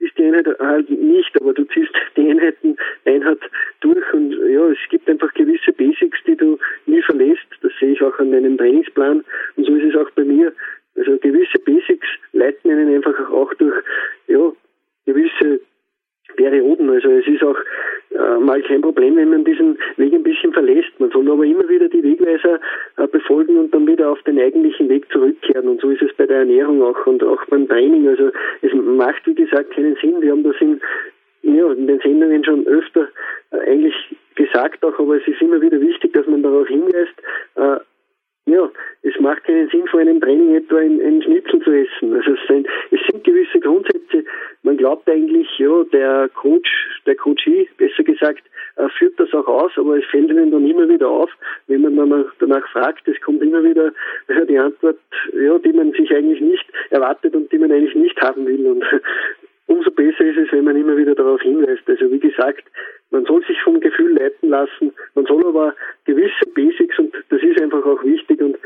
ist 0.00 0.16
die 0.16 0.24
Einheit 0.24 0.46
halt 0.58 0.90
nicht, 0.90 1.40
aber 1.40 1.52
du 1.52 1.64
ziehst 1.64 1.92
die 2.16 2.30
Einheiten 2.30 2.76
Einheit 3.04 3.38
durch 3.80 4.12
und 4.12 4.32
ja, 4.32 4.68
es 4.70 4.78
gibt 4.90 5.08
einfach 5.08 5.32
gewisse 5.34 5.72
Basics, 5.72 6.18
die 6.26 6.36
du 6.36 6.58
nie 6.86 7.02
verlässt. 7.02 7.46
Das 7.62 7.72
sehe 7.80 7.92
ich 7.92 8.02
auch 8.02 8.18
an 8.18 8.32
deinem 8.32 8.58
Trainingsplan 8.58 9.24
und 9.56 9.64
so 9.64 9.74
ist 9.74 9.94
es 9.94 10.00
auch 10.00 10.10
bei 10.10 10.24
mir. 10.24 10.52
Also 10.96 11.16
gewisse 11.18 11.58
Basics 11.60 12.06
leiten 12.32 12.70
einen 12.70 12.94
einfach 12.94 13.30
auch 13.30 13.52
durch 13.54 13.74
ja, 14.26 14.52
gewisse 15.06 15.60
Perioden. 16.36 16.90
Also 16.90 17.10
es 17.10 17.26
ist 17.26 17.42
auch 17.42 17.58
äh, 18.18 18.38
mal 18.38 18.60
kein 18.62 18.80
Problem, 18.80 19.16
wenn 19.16 19.30
man 19.30 19.44
diesen 19.44 19.78
Weg 19.96 20.12
ein 20.12 20.22
bisschen 20.22 20.52
verlässt. 20.52 20.90
Man 20.98 21.10
soll 21.10 21.30
aber 21.30 21.44
immer 21.44 21.68
wieder 21.68 21.88
die 21.88 22.02
Wegweiser 22.02 22.58
äh, 22.96 23.06
befolgen 23.06 23.56
und 23.58 23.72
dann 23.72 23.86
wieder 23.86 24.10
auf 24.10 24.20
den 24.22 24.40
eigentlichen 24.40 24.88
Weg 24.88 25.10
zurückkehren. 25.12 25.68
Und 25.68 25.80
so 25.80 25.90
ist 25.90 26.02
es 26.02 26.12
bei 26.16 26.26
der 26.26 26.38
Ernährung 26.38 26.82
auch 26.82 27.06
und 27.06 27.22
auch 27.22 27.44
beim 27.46 27.68
Training. 27.68 28.08
Also 28.08 28.30
es 28.62 28.72
macht, 28.74 29.26
wie 29.26 29.34
gesagt, 29.34 29.70
keinen 29.70 29.96
Sinn. 29.96 30.20
Wir 30.20 30.32
haben 30.32 30.42
das 30.42 30.56
in, 30.60 30.80
ja, 31.42 31.72
in 31.72 31.86
den 31.86 32.00
Sendungen 32.00 32.44
schon 32.44 32.66
öfter 32.66 33.08
äh, 33.52 33.70
eigentlich 33.70 33.94
gesagt 34.34 34.84
auch, 34.84 34.98
aber 34.98 35.16
es 35.16 35.26
ist 35.28 35.40
immer 35.40 35.60
wieder 35.60 35.80
wichtig, 35.80 36.12
dass 36.12 36.26
man 36.26 36.42
darauf 36.42 36.68
hinweist, 36.68 37.14
ja, 38.48 38.70
es 39.02 39.18
macht 39.20 39.44
keinen 39.44 39.68
Sinn, 39.68 39.86
vor 39.88 40.00
einem 40.00 40.20
Training 40.20 40.54
etwa 40.54 40.78
ein, 40.78 41.00
ein 41.00 41.22
Schnitzel 41.22 41.60
zu 41.60 41.70
essen. 41.70 42.14
Also 42.14 42.32
es 42.32 42.46
sind, 42.48 42.66
es 42.90 43.00
sind 43.10 43.22
gewisse 43.24 43.60
Grundsätze. 43.60 44.24
Man 44.68 44.76
glaubt 44.76 45.08
eigentlich, 45.08 45.48
ja, 45.56 45.82
der 45.94 46.28
Coach, 46.34 46.68
der 47.06 47.14
Coachie, 47.14 47.66
besser 47.78 48.02
gesagt, 48.02 48.42
äh, 48.76 48.86
führt 48.98 49.18
das 49.18 49.32
auch 49.32 49.46
aus, 49.46 49.72
aber 49.76 49.96
es 49.96 50.04
fällt 50.04 50.28
ihnen 50.28 50.50
dann 50.50 50.68
immer 50.68 50.86
wieder 50.86 51.08
auf, 51.08 51.30
wenn 51.68 51.80
man 51.94 52.26
danach 52.38 52.68
fragt, 52.68 53.08
es 53.08 53.18
kommt 53.22 53.42
immer 53.42 53.64
wieder 53.64 53.92
äh, 54.26 54.44
die 54.44 54.58
Antwort, 54.58 54.98
ja, 55.32 55.58
die 55.58 55.72
man 55.72 55.92
sich 55.92 56.14
eigentlich 56.14 56.42
nicht 56.42 56.66
erwartet 56.90 57.34
und 57.34 57.50
die 57.50 57.56
man 57.56 57.72
eigentlich 57.72 57.94
nicht 57.94 58.20
haben 58.20 58.46
will. 58.46 58.66
Und 58.66 58.84
umso 59.68 59.90
besser 59.90 60.26
ist 60.26 60.36
es, 60.36 60.52
wenn 60.52 60.64
man 60.64 60.76
immer 60.76 60.98
wieder 60.98 61.14
darauf 61.14 61.40
hinweist. 61.40 61.88
Also 61.88 62.12
wie 62.12 62.20
gesagt, 62.20 62.64
man 63.10 63.24
soll 63.24 63.42
sich 63.46 63.58
vom 63.62 63.80
Gefühl 63.80 64.18
leiten 64.18 64.50
lassen, 64.50 64.92
man 65.14 65.24
soll 65.24 65.46
aber 65.46 65.74
gewisse 66.04 66.44
Basics 66.54 66.98
und 66.98 67.14
das 67.30 67.42
ist 67.42 67.58
einfach 67.58 67.86
auch 67.86 68.04
wichtig 68.04 68.42
und 68.42 68.58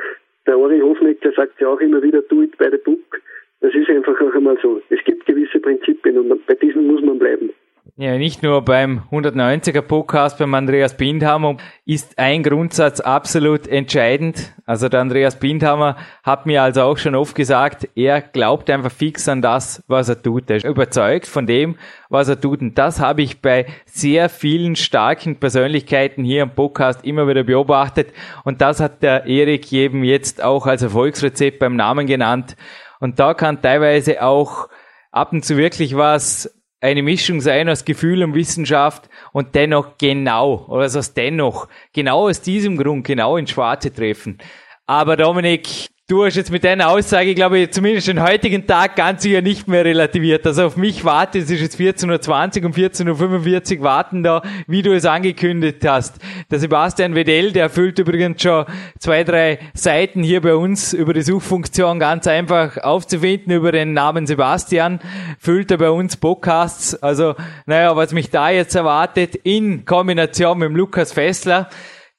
der 0.48 0.58
Ori 0.58 0.80
Hofnecker 0.80 1.30
sagt 1.36 1.60
ja 1.60 1.68
auch 1.68 1.78
immer 1.78 2.02
wieder, 2.02 2.22
do 2.22 2.42
it 2.42 2.58
by 2.58 2.66
the 2.72 2.78
book. 2.78 3.20
Das 3.62 3.72
ist 3.74 3.88
einfach 3.88 4.20
auch 4.20 4.34
einmal 4.34 4.58
so. 4.60 4.82
Es 4.90 4.98
gibt 5.04 5.21
gewisse 5.34 5.60
Prinzipien 5.60 6.18
und 6.18 6.46
bei 6.46 6.54
diesen 6.54 6.86
muss 6.86 7.02
man 7.02 7.18
bleiben. 7.18 7.50
Ja, 7.96 8.16
nicht 8.16 8.42
nur 8.42 8.64
beim 8.64 9.02
190er 9.10 9.82
Podcast 9.82 10.38
beim 10.38 10.54
Andreas 10.54 10.96
Bindhammer 10.96 11.56
ist 11.84 12.18
ein 12.18 12.42
Grundsatz 12.42 13.00
absolut 13.00 13.66
entscheidend. 13.66 14.54
Also 14.64 14.88
der 14.88 15.00
Andreas 15.00 15.38
Bindhammer 15.38 15.96
hat 16.22 16.46
mir 16.46 16.62
also 16.62 16.82
auch 16.82 16.96
schon 16.96 17.14
oft 17.14 17.34
gesagt, 17.34 17.88
er 17.94 18.22
glaubt 18.22 18.70
einfach 18.70 18.92
fix 18.92 19.28
an 19.28 19.42
das, 19.42 19.84
was 19.88 20.08
er 20.08 20.22
tut. 20.22 20.48
Er 20.48 20.56
ist 20.56 20.64
überzeugt 20.64 21.26
von 21.26 21.46
dem, 21.46 21.76
was 22.08 22.28
er 22.28 22.40
tut. 22.40 22.62
Und 22.62 22.78
das 22.78 23.00
habe 23.00 23.20
ich 23.20 23.42
bei 23.42 23.66
sehr 23.84 24.28
vielen 24.28 24.76
starken 24.76 25.36
Persönlichkeiten 25.36 26.24
hier 26.24 26.44
im 26.44 26.50
Podcast 26.50 27.04
immer 27.04 27.28
wieder 27.28 27.42
beobachtet. 27.42 28.08
Und 28.44 28.60
das 28.62 28.80
hat 28.80 29.02
der 29.02 29.26
Erik 29.26 29.70
eben 29.72 30.02
jetzt 30.02 30.42
auch 30.42 30.66
als 30.66 30.82
Erfolgsrezept 30.82 31.58
beim 31.58 31.76
Namen 31.76 32.06
genannt. 32.06 32.56
Und 33.00 33.18
da 33.18 33.34
kann 33.34 33.60
teilweise 33.60 34.22
auch 34.22 34.68
ab 35.12 35.32
und 35.32 35.44
zu 35.44 35.56
wirklich 35.56 35.96
was 35.96 36.52
eine 36.80 37.02
Mischung 37.02 37.40
sein 37.40 37.68
aus 37.68 37.84
Gefühl 37.84 38.24
und 38.24 38.34
Wissenschaft 38.34 39.08
und 39.32 39.54
dennoch 39.54 39.96
genau, 39.98 40.66
oder 40.66 40.82
also 40.82 41.00
dennoch, 41.14 41.68
genau 41.92 42.28
aus 42.28 42.40
diesem 42.40 42.76
Grund 42.76 43.06
genau 43.06 43.36
ins 43.36 43.52
Schwarze 43.52 43.92
treffen. 43.92 44.38
Aber 44.86 45.16
Dominik, 45.16 45.90
du 46.12 46.26
hast 46.26 46.36
jetzt 46.36 46.50
mit 46.50 46.62
deiner 46.62 46.90
Aussage, 46.90 47.34
glaube 47.34 47.58
ich, 47.58 47.70
zumindest 47.70 48.06
den 48.06 48.22
heutigen 48.22 48.66
Tag 48.66 48.96
ganz 48.96 49.22
sicher 49.22 49.40
nicht 49.40 49.66
mehr 49.66 49.82
relativiert. 49.82 50.46
Also 50.46 50.66
auf 50.66 50.76
mich 50.76 51.06
wartet, 51.06 51.44
es 51.44 51.50
ist 51.50 51.62
jetzt 51.62 51.80
14.20 51.80 52.60
Uhr 52.60 52.66
und 52.66 52.76
14.45 52.76 53.78
Uhr 53.78 53.82
warten 53.82 54.22
da, 54.22 54.42
wie 54.66 54.82
du 54.82 54.94
es 54.94 55.06
angekündigt 55.06 55.78
hast. 55.88 56.16
Der 56.50 56.58
Sebastian 56.58 57.14
Wedell, 57.14 57.52
der 57.52 57.70
füllt 57.70 57.98
übrigens 57.98 58.42
schon 58.42 58.66
zwei, 58.98 59.24
drei 59.24 59.58
Seiten 59.72 60.22
hier 60.22 60.42
bei 60.42 60.54
uns 60.54 60.92
über 60.92 61.14
die 61.14 61.22
Suchfunktion 61.22 61.98
ganz 61.98 62.26
einfach 62.26 62.76
aufzufinden 62.76 63.50
über 63.50 63.72
den 63.72 63.94
Namen 63.94 64.26
Sebastian, 64.26 65.00
füllt 65.38 65.70
er 65.70 65.78
bei 65.78 65.88
uns 65.88 66.18
Podcasts. 66.18 66.94
Also, 67.02 67.36
naja, 67.64 67.96
was 67.96 68.12
mich 68.12 68.28
da 68.28 68.50
jetzt 68.50 68.74
erwartet 68.74 69.34
in 69.34 69.86
Kombination 69.86 70.58
mit 70.58 70.68
dem 70.68 70.76
Lukas 70.76 71.10
Fessler, 71.10 71.70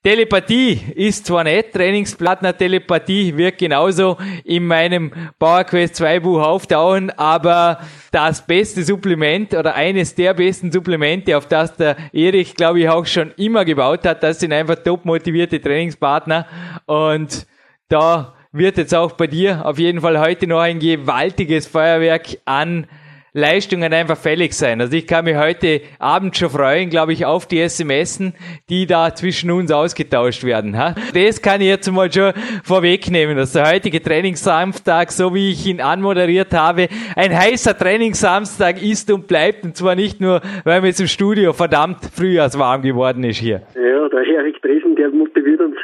Telepathie 0.03 0.81
ist 0.95 1.25
zwar 1.25 1.45
nicht, 1.45 1.71
Trainingsplattner 1.71 2.57
Telepathie 2.57 3.37
wird 3.37 3.57
genauso 3.57 4.17
in 4.43 4.65
meinem 4.65 5.13
PowerQuest 5.39 5.95
2 5.95 6.19
Buch 6.19 6.41
auftauchen, 6.41 7.09
aber 7.11 7.79
das 8.11 8.45
beste 8.45 8.83
Supplement 8.83 9.53
oder 9.53 9.75
eines 9.75 10.13
der 10.13 10.33
besten 10.33 10.73
Supplemente, 10.73 11.37
auf 11.37 11.47
das 11.47 11.77
der 11.77 11.95
Erich, 12.11 12.53
glaube 12.55 12.81
ich, 12.81 12.89
auch 12.89 13.05
schon 13.05 13.31
immer 13.37 13.63
gebaut 13.63 14.05
hat, 14.05 14.23
das 14.23 14.41
sind 14.41 14.51
einfach 14.51 14.75
top 14.75 15.05
motivierte 15.05 15.61
Trainingspartner. 15.61 16.47
Und 16.85 17.47
da 17.87 18.33
wird 18.51 18.77
jetzt 18.77 18.93
auch 18.93 19.13
bei 19.13 19.27
dir 19.27 19.65
auf 19.65 19.79
jeden 19.79 20.01
Fall 20.01 20.19
heute 20.19 20.47
noch 20.47 20.59
ein 20.59 20.79
gewaltiges 20.79 21.65
Feuerwerk 21.65 22.39
an 22.43 22.87
Leistungen 23.35 23.91
einfach 23.91 24.17
fällig 24.17 24.53
sein. 24.53 24.79
Also 24.79 24.95
ich 24.95 25.07
kann 25.07 25.25
mich 25.25 25.35
heute 25.35 25.81
Abend 25.97 26.37
schon 26.37 26.51
freuen, 26.51 26.91
glaube 26.91 27.13
ich, 27.13 27.25
auf 27.25 27.47
die 27.47 27.67
SMSen, 27.67 28.35
die 28.69 28.85
da 28.85 29.15
zwischen 29.15 29.49
uns 29.49 29.71
ausgetauscht 29.71 30.43
werden. 30.43 30.77
Ha? 30.77 30.93
Das 31.15 31.41
kann 31.41 31.59
ich 31.59 31.67
jetzt 31.67 31.91
mal 31.91 32.13
schon 32.13 32.33
vorwegnehmen, 32.63 33.35
dass 33.35 33.53
der 33.53 33.71
heutige 33.71 34.03
Trainingssamstag, 34.03 35.11
so 35.11 35.33
wie 35.33 35.49
ich 35.49 35.65
ihn 35.65 35.81
anmoderiert 35.81 36.53
habe, 36.53 36.89
ein 37.15 37.35
heißer 37.35 37.75
Trainingssamstag 37.75 38.79
ist 38.83 39.11
und 39.11 39.27
bleibt. 39.27 39.63
Und 39.63 39.75
zwar 39.75 39.95
nicht 39.95 40.21
nur, 40.21 40.41
weil 40.63 40.81
mir 40.81 40.87
jetzt 40.89 41.01
im 41.01 41.07
Studio 41.07 41.53
verdammt 41.53 42.05
frühjahrswarm 42.15 42.83
geworden 42.83 43.23
ist 43.23 43.37
hier. 43.37 43.63
Ja, 43.73 44.09
der 44.09 44.27
Erik 44.27 44.61
Dresen, 44.61 44.95
der 44.95 45.09
motiviert 45.09 45.59
uns 45.59 45.75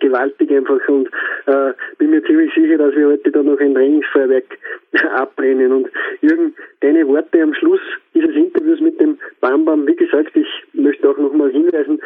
gewaltig 0.00 0.50
einfach 0.50 0.80
und 0.88 1.08
äh, 1.46 1.72
bin 1.98 2.10
mir 2.10 2.22
ziemlich 2.24 2.52
sicher, 2.54 2.78
dass 2.78 2.94
wir 2.94 3.08
heute 3.08 3.30
da 3.30 3.42
noch 3.42 3.58
ein 3.58 3.74
Trainingsfeuerwerk 3.74 4.58
abbrennen. 5.14 5.72
Und 5.72 5.88
Jürgen, 6.20 6.54
deine 6.80 7.06
Worte 7.08 7.42
am 7.42 7.54
Schluss 7.54 7.80
dieses 8.14 8.34
Interviews 8.34 8.80
mit 8.80 8.98
dem 9.00 9.18
Bambam, 9.40 9.86
wie 9.86 9.96
gesagt, 9.96 10.34
ich 10.34 10.48
möchte 10.72 11.08
auch 11.08 11.18
nochmal 11.18 11.50
hinweisen, 11.50 12.00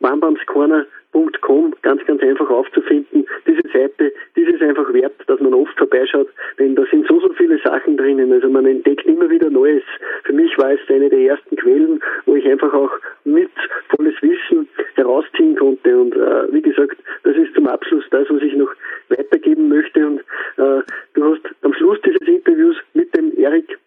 bambamscorner.com, 0.00 1.74
ganz, 1.82 2.04
ganz 2.06 2.22
einfach 2.22 2.50
aufzufinden. 2.50 3.26
Diese 3.46 3.68
Seite, 3.72 4.12
die 4.36 4.42
ist 4.42 4.62
einfach 4.62 4.92
wert, 4.92 5.14
dass 5.26 5.40
man 5.40 5.54
oft 5.54 5.76
vorbeischaut, 5.78 6.28
denn 6.58 6.74
da 6.74 6.84
sind 6.90 7.06
so, 7.06 7.20
so 7.20 7.32
viele 7.34 7.58
Sachen 7.58 7.96
drinnen. 7.96 8.32
Also 8.32 8.48
man 8.48 8.66
entdeckt 8.66 9.06
immer 9.06 9.28
wieder 9.30 9.50
Neues. 9.50 9.82
Für 10.24 10.32
mich 10.32 10.56
war 10.58 10.72
es 10.72 10.80
eine 10.88 11.08
der 11.08 11.20
ersten 11.20 11.56
Quellen, 11.56 12.00
wo 12.26 12.36
ich 12.36 12.46
einfach 12.46 12.72
auch 12.72 12.92
mit 13.24 13.50
volles 13.94 14.14
Wissen 14.22 14.68
herausziehen 14.94 15.56
konnte. 15.56 15.98
Und 15.98 16.14
äh, 16.14 16.52
wie 16.52 16.62
gesagt, 16.62 16.96
das 17.24 17.36
ist 17.36 17.54
zum 17.54 17.66
Abschluss 17.66 18.04
das, 18.10 18.28
was 18.30 18.42
ich 18.42 18.54
noch 18.54 18.72
weitergeben 19.08 19.68
möchte. 19.68 20.06
Und 20.06 20.20
äh, 20.56 20.82
du 21.14 21.24
hast 21.24 21.42
am 21.62 21.74
Schluss 21.74 21.98
dieses 22.02 22.26
Interviews 22.26 22.76
mit 22.94 23.14
dem 23.16 23.36
Erik 23.36 23.78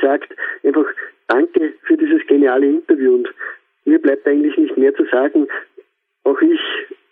gesagt, 0.00 0.34
einfach 0.64 0.86
danke 1.28 1.74
für 1.82 1.96
dieses 1.96 2.26
geniale 2.26 2.66
Interview. 2.66 3.14
Und 3.14 3.28
mir 3.84 3.98
bleibt 3.98 4.26
eigentlich 4.26 4.56
nicht 4.56 4.76
mehr 4.76 4.94
zu 4.94 5.04
sagen. 5.06 5.46
Auch 6.24 6.40
ich 6.40 6.60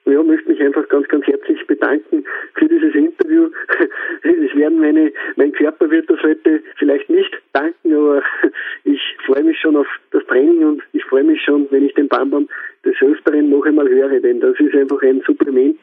ja, 0.04 0.22
möchte 0.22 0.48
mich 0.48 0.60
einfach 0.60 0.88
ganz, 0.88 1.06
ganz 1.08 1.26
herzlich 1.26 1.66
bedanken 1.66 2.24
für 2.54 2.68
dieses 2.68 2.94
Interview. 2.94 3.50
Es 4.22 4.56
werden 4.56 4.80
meine, 4.80 5.12
mein 5.36 5.52
Körper 5.52 5.90
wird 5.90 6.08
das 6.08 6.22
heute 6.22 6.62
vielleicht 6.76 7.08
nicht 7.10 7.30
danken, 7.52 7.94
aber 7.94 8.22
ich 8.84 9.00
freue 9.26 9.44
mich 9.44 9.58
schon 9.60 9.76
auf 9.76 9.86
das 10.10 10.24
Training 10.26 10.64
und 10.64 10.82
ich 10.92 11.04
freue 11.04 11.24
mich 11.24 11.40
schon, 11.42 11.66
wenn 11.70 11.84
ich 11.84 11.94
den 11.94 12.08
Bambam 12.08 12.48
des 12.84 12.94
Öfteren 13.02 13.50
noch 13.50 13.64
einmal 13.66 13.88
höre, 13.88 14.20
denn 14.20 14.40
das 14.40 14.58
ist 14.58 14.74
einfach 14.74 15.02
ein 15.02 15.22
Supplement. 15.26 15.78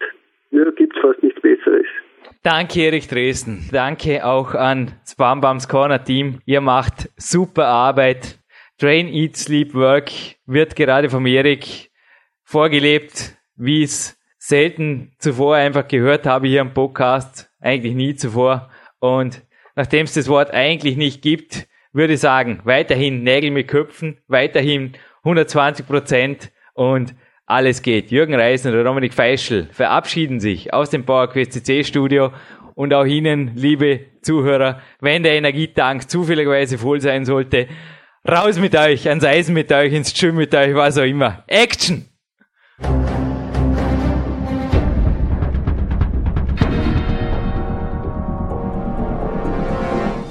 Ja, 0.52 0.70
gibt 0.72 0.96
es 0.96 1.02
fast 1.02 1.22
nichts 1.22 1.40
Besseres. 1.42 1.86
Danke, 2.46 2.84
Erich 2.84 3.08
Dresden. 3.08 3.68
Danke 3.72 4.24
auch 4.24 4.54
an 4.54 4.92
das 5.02 5.16
Bambams 5.16 5.68
Corner 5.68 6.04
Team. 6.04 6.42
Ihr 6.46 6.62
macht 6.62 7.10
super 7.18 7.66
Arbeit. 7.66 8.38
Train, 8.78 9.08
Eat, 9.08 9.36
Sleep, 9.36 9.74
Work 9.74 10.12
wird 10.46 10.76
gerade 10.76 11.10
vom 11.10 11.26
Erik 11.26 11.90
vorgelebt, 12.44 13.36
wie 13.56 13.82
es 13.82 14.20
selten 14.38 15.16
zuvor 15.18 15.56
einfach 15.56 15.88
gehört 15.88 16.28
habe 16.28 16.48
hier 16.48 16.62
im 16.62 16.76
Podcast. 16.76 17.50
Eigentlich 17.62 17.96
nie 17.96 18.14
zuvor. 18.14 18.70
Und 19.00 19.42
nachdem 19.76 20.06
es 20.06 20.14
das 20.14 20.28
Wort 20.28 20.52
eigentlich 20.52 20.98
nicht 20.98 21.24
gibt, 21.24 21.68
würde 21.94 22.14
ich 22.14 22.20
sagen, 22.20 22.60
weiterhin 22.64 23.24
Nägel 23.24 23.50
mit 23.50 23.70
Köpfen, 23.70 24.20
weiterhin 24.28 24.94
120 25.24 25.88
Prozent 25.88 26.52
und 26.76 27.16
alles 27.46 27.82
geht. 27.82 28.12
Jürgen 28.12 28.34
Reisen 28.34 28.72
oder 28.72 28.84
Dominik 28.84 29.14
Feischl 29.14 29.68
verabschieden 29.72 30.40
sich 30.40 30.74
aus 30.74 30.90
dem 30.90 31.06
PowerQuest 31.06 31.54
CC 31.54 31.84
Studio 31.84 32.32
und 32.74 32.94
auch 32.94 33.06
Ihnen, 33.06 33.52
liebe 33.56 34.02
Zuhörer, 34.22 34.82
wenn 35.00 35.24
der 35.24 35.34
Energietank 35.34 36.10
zufälligerweise 36.10 36.78
voll 36.78 37.02
sein 37.02 37.26
sollte, 37.26 37.68
raus 38.28 38.60
mit 38.60 38.76
euch, 38.76 39.08
ans 39.08 39.24
Eisen 39.24 39.54
mit 39.54 39.72
euch, 39.72 39.94
ins 39.94 40.14
Gym 40.14 40.36
mit 40.36 40.54
euch, 40.54 40.76
was 40.76 40.98
auch 40.98 41.04
immer. 41.04 41.44
Action! 41.48 42.06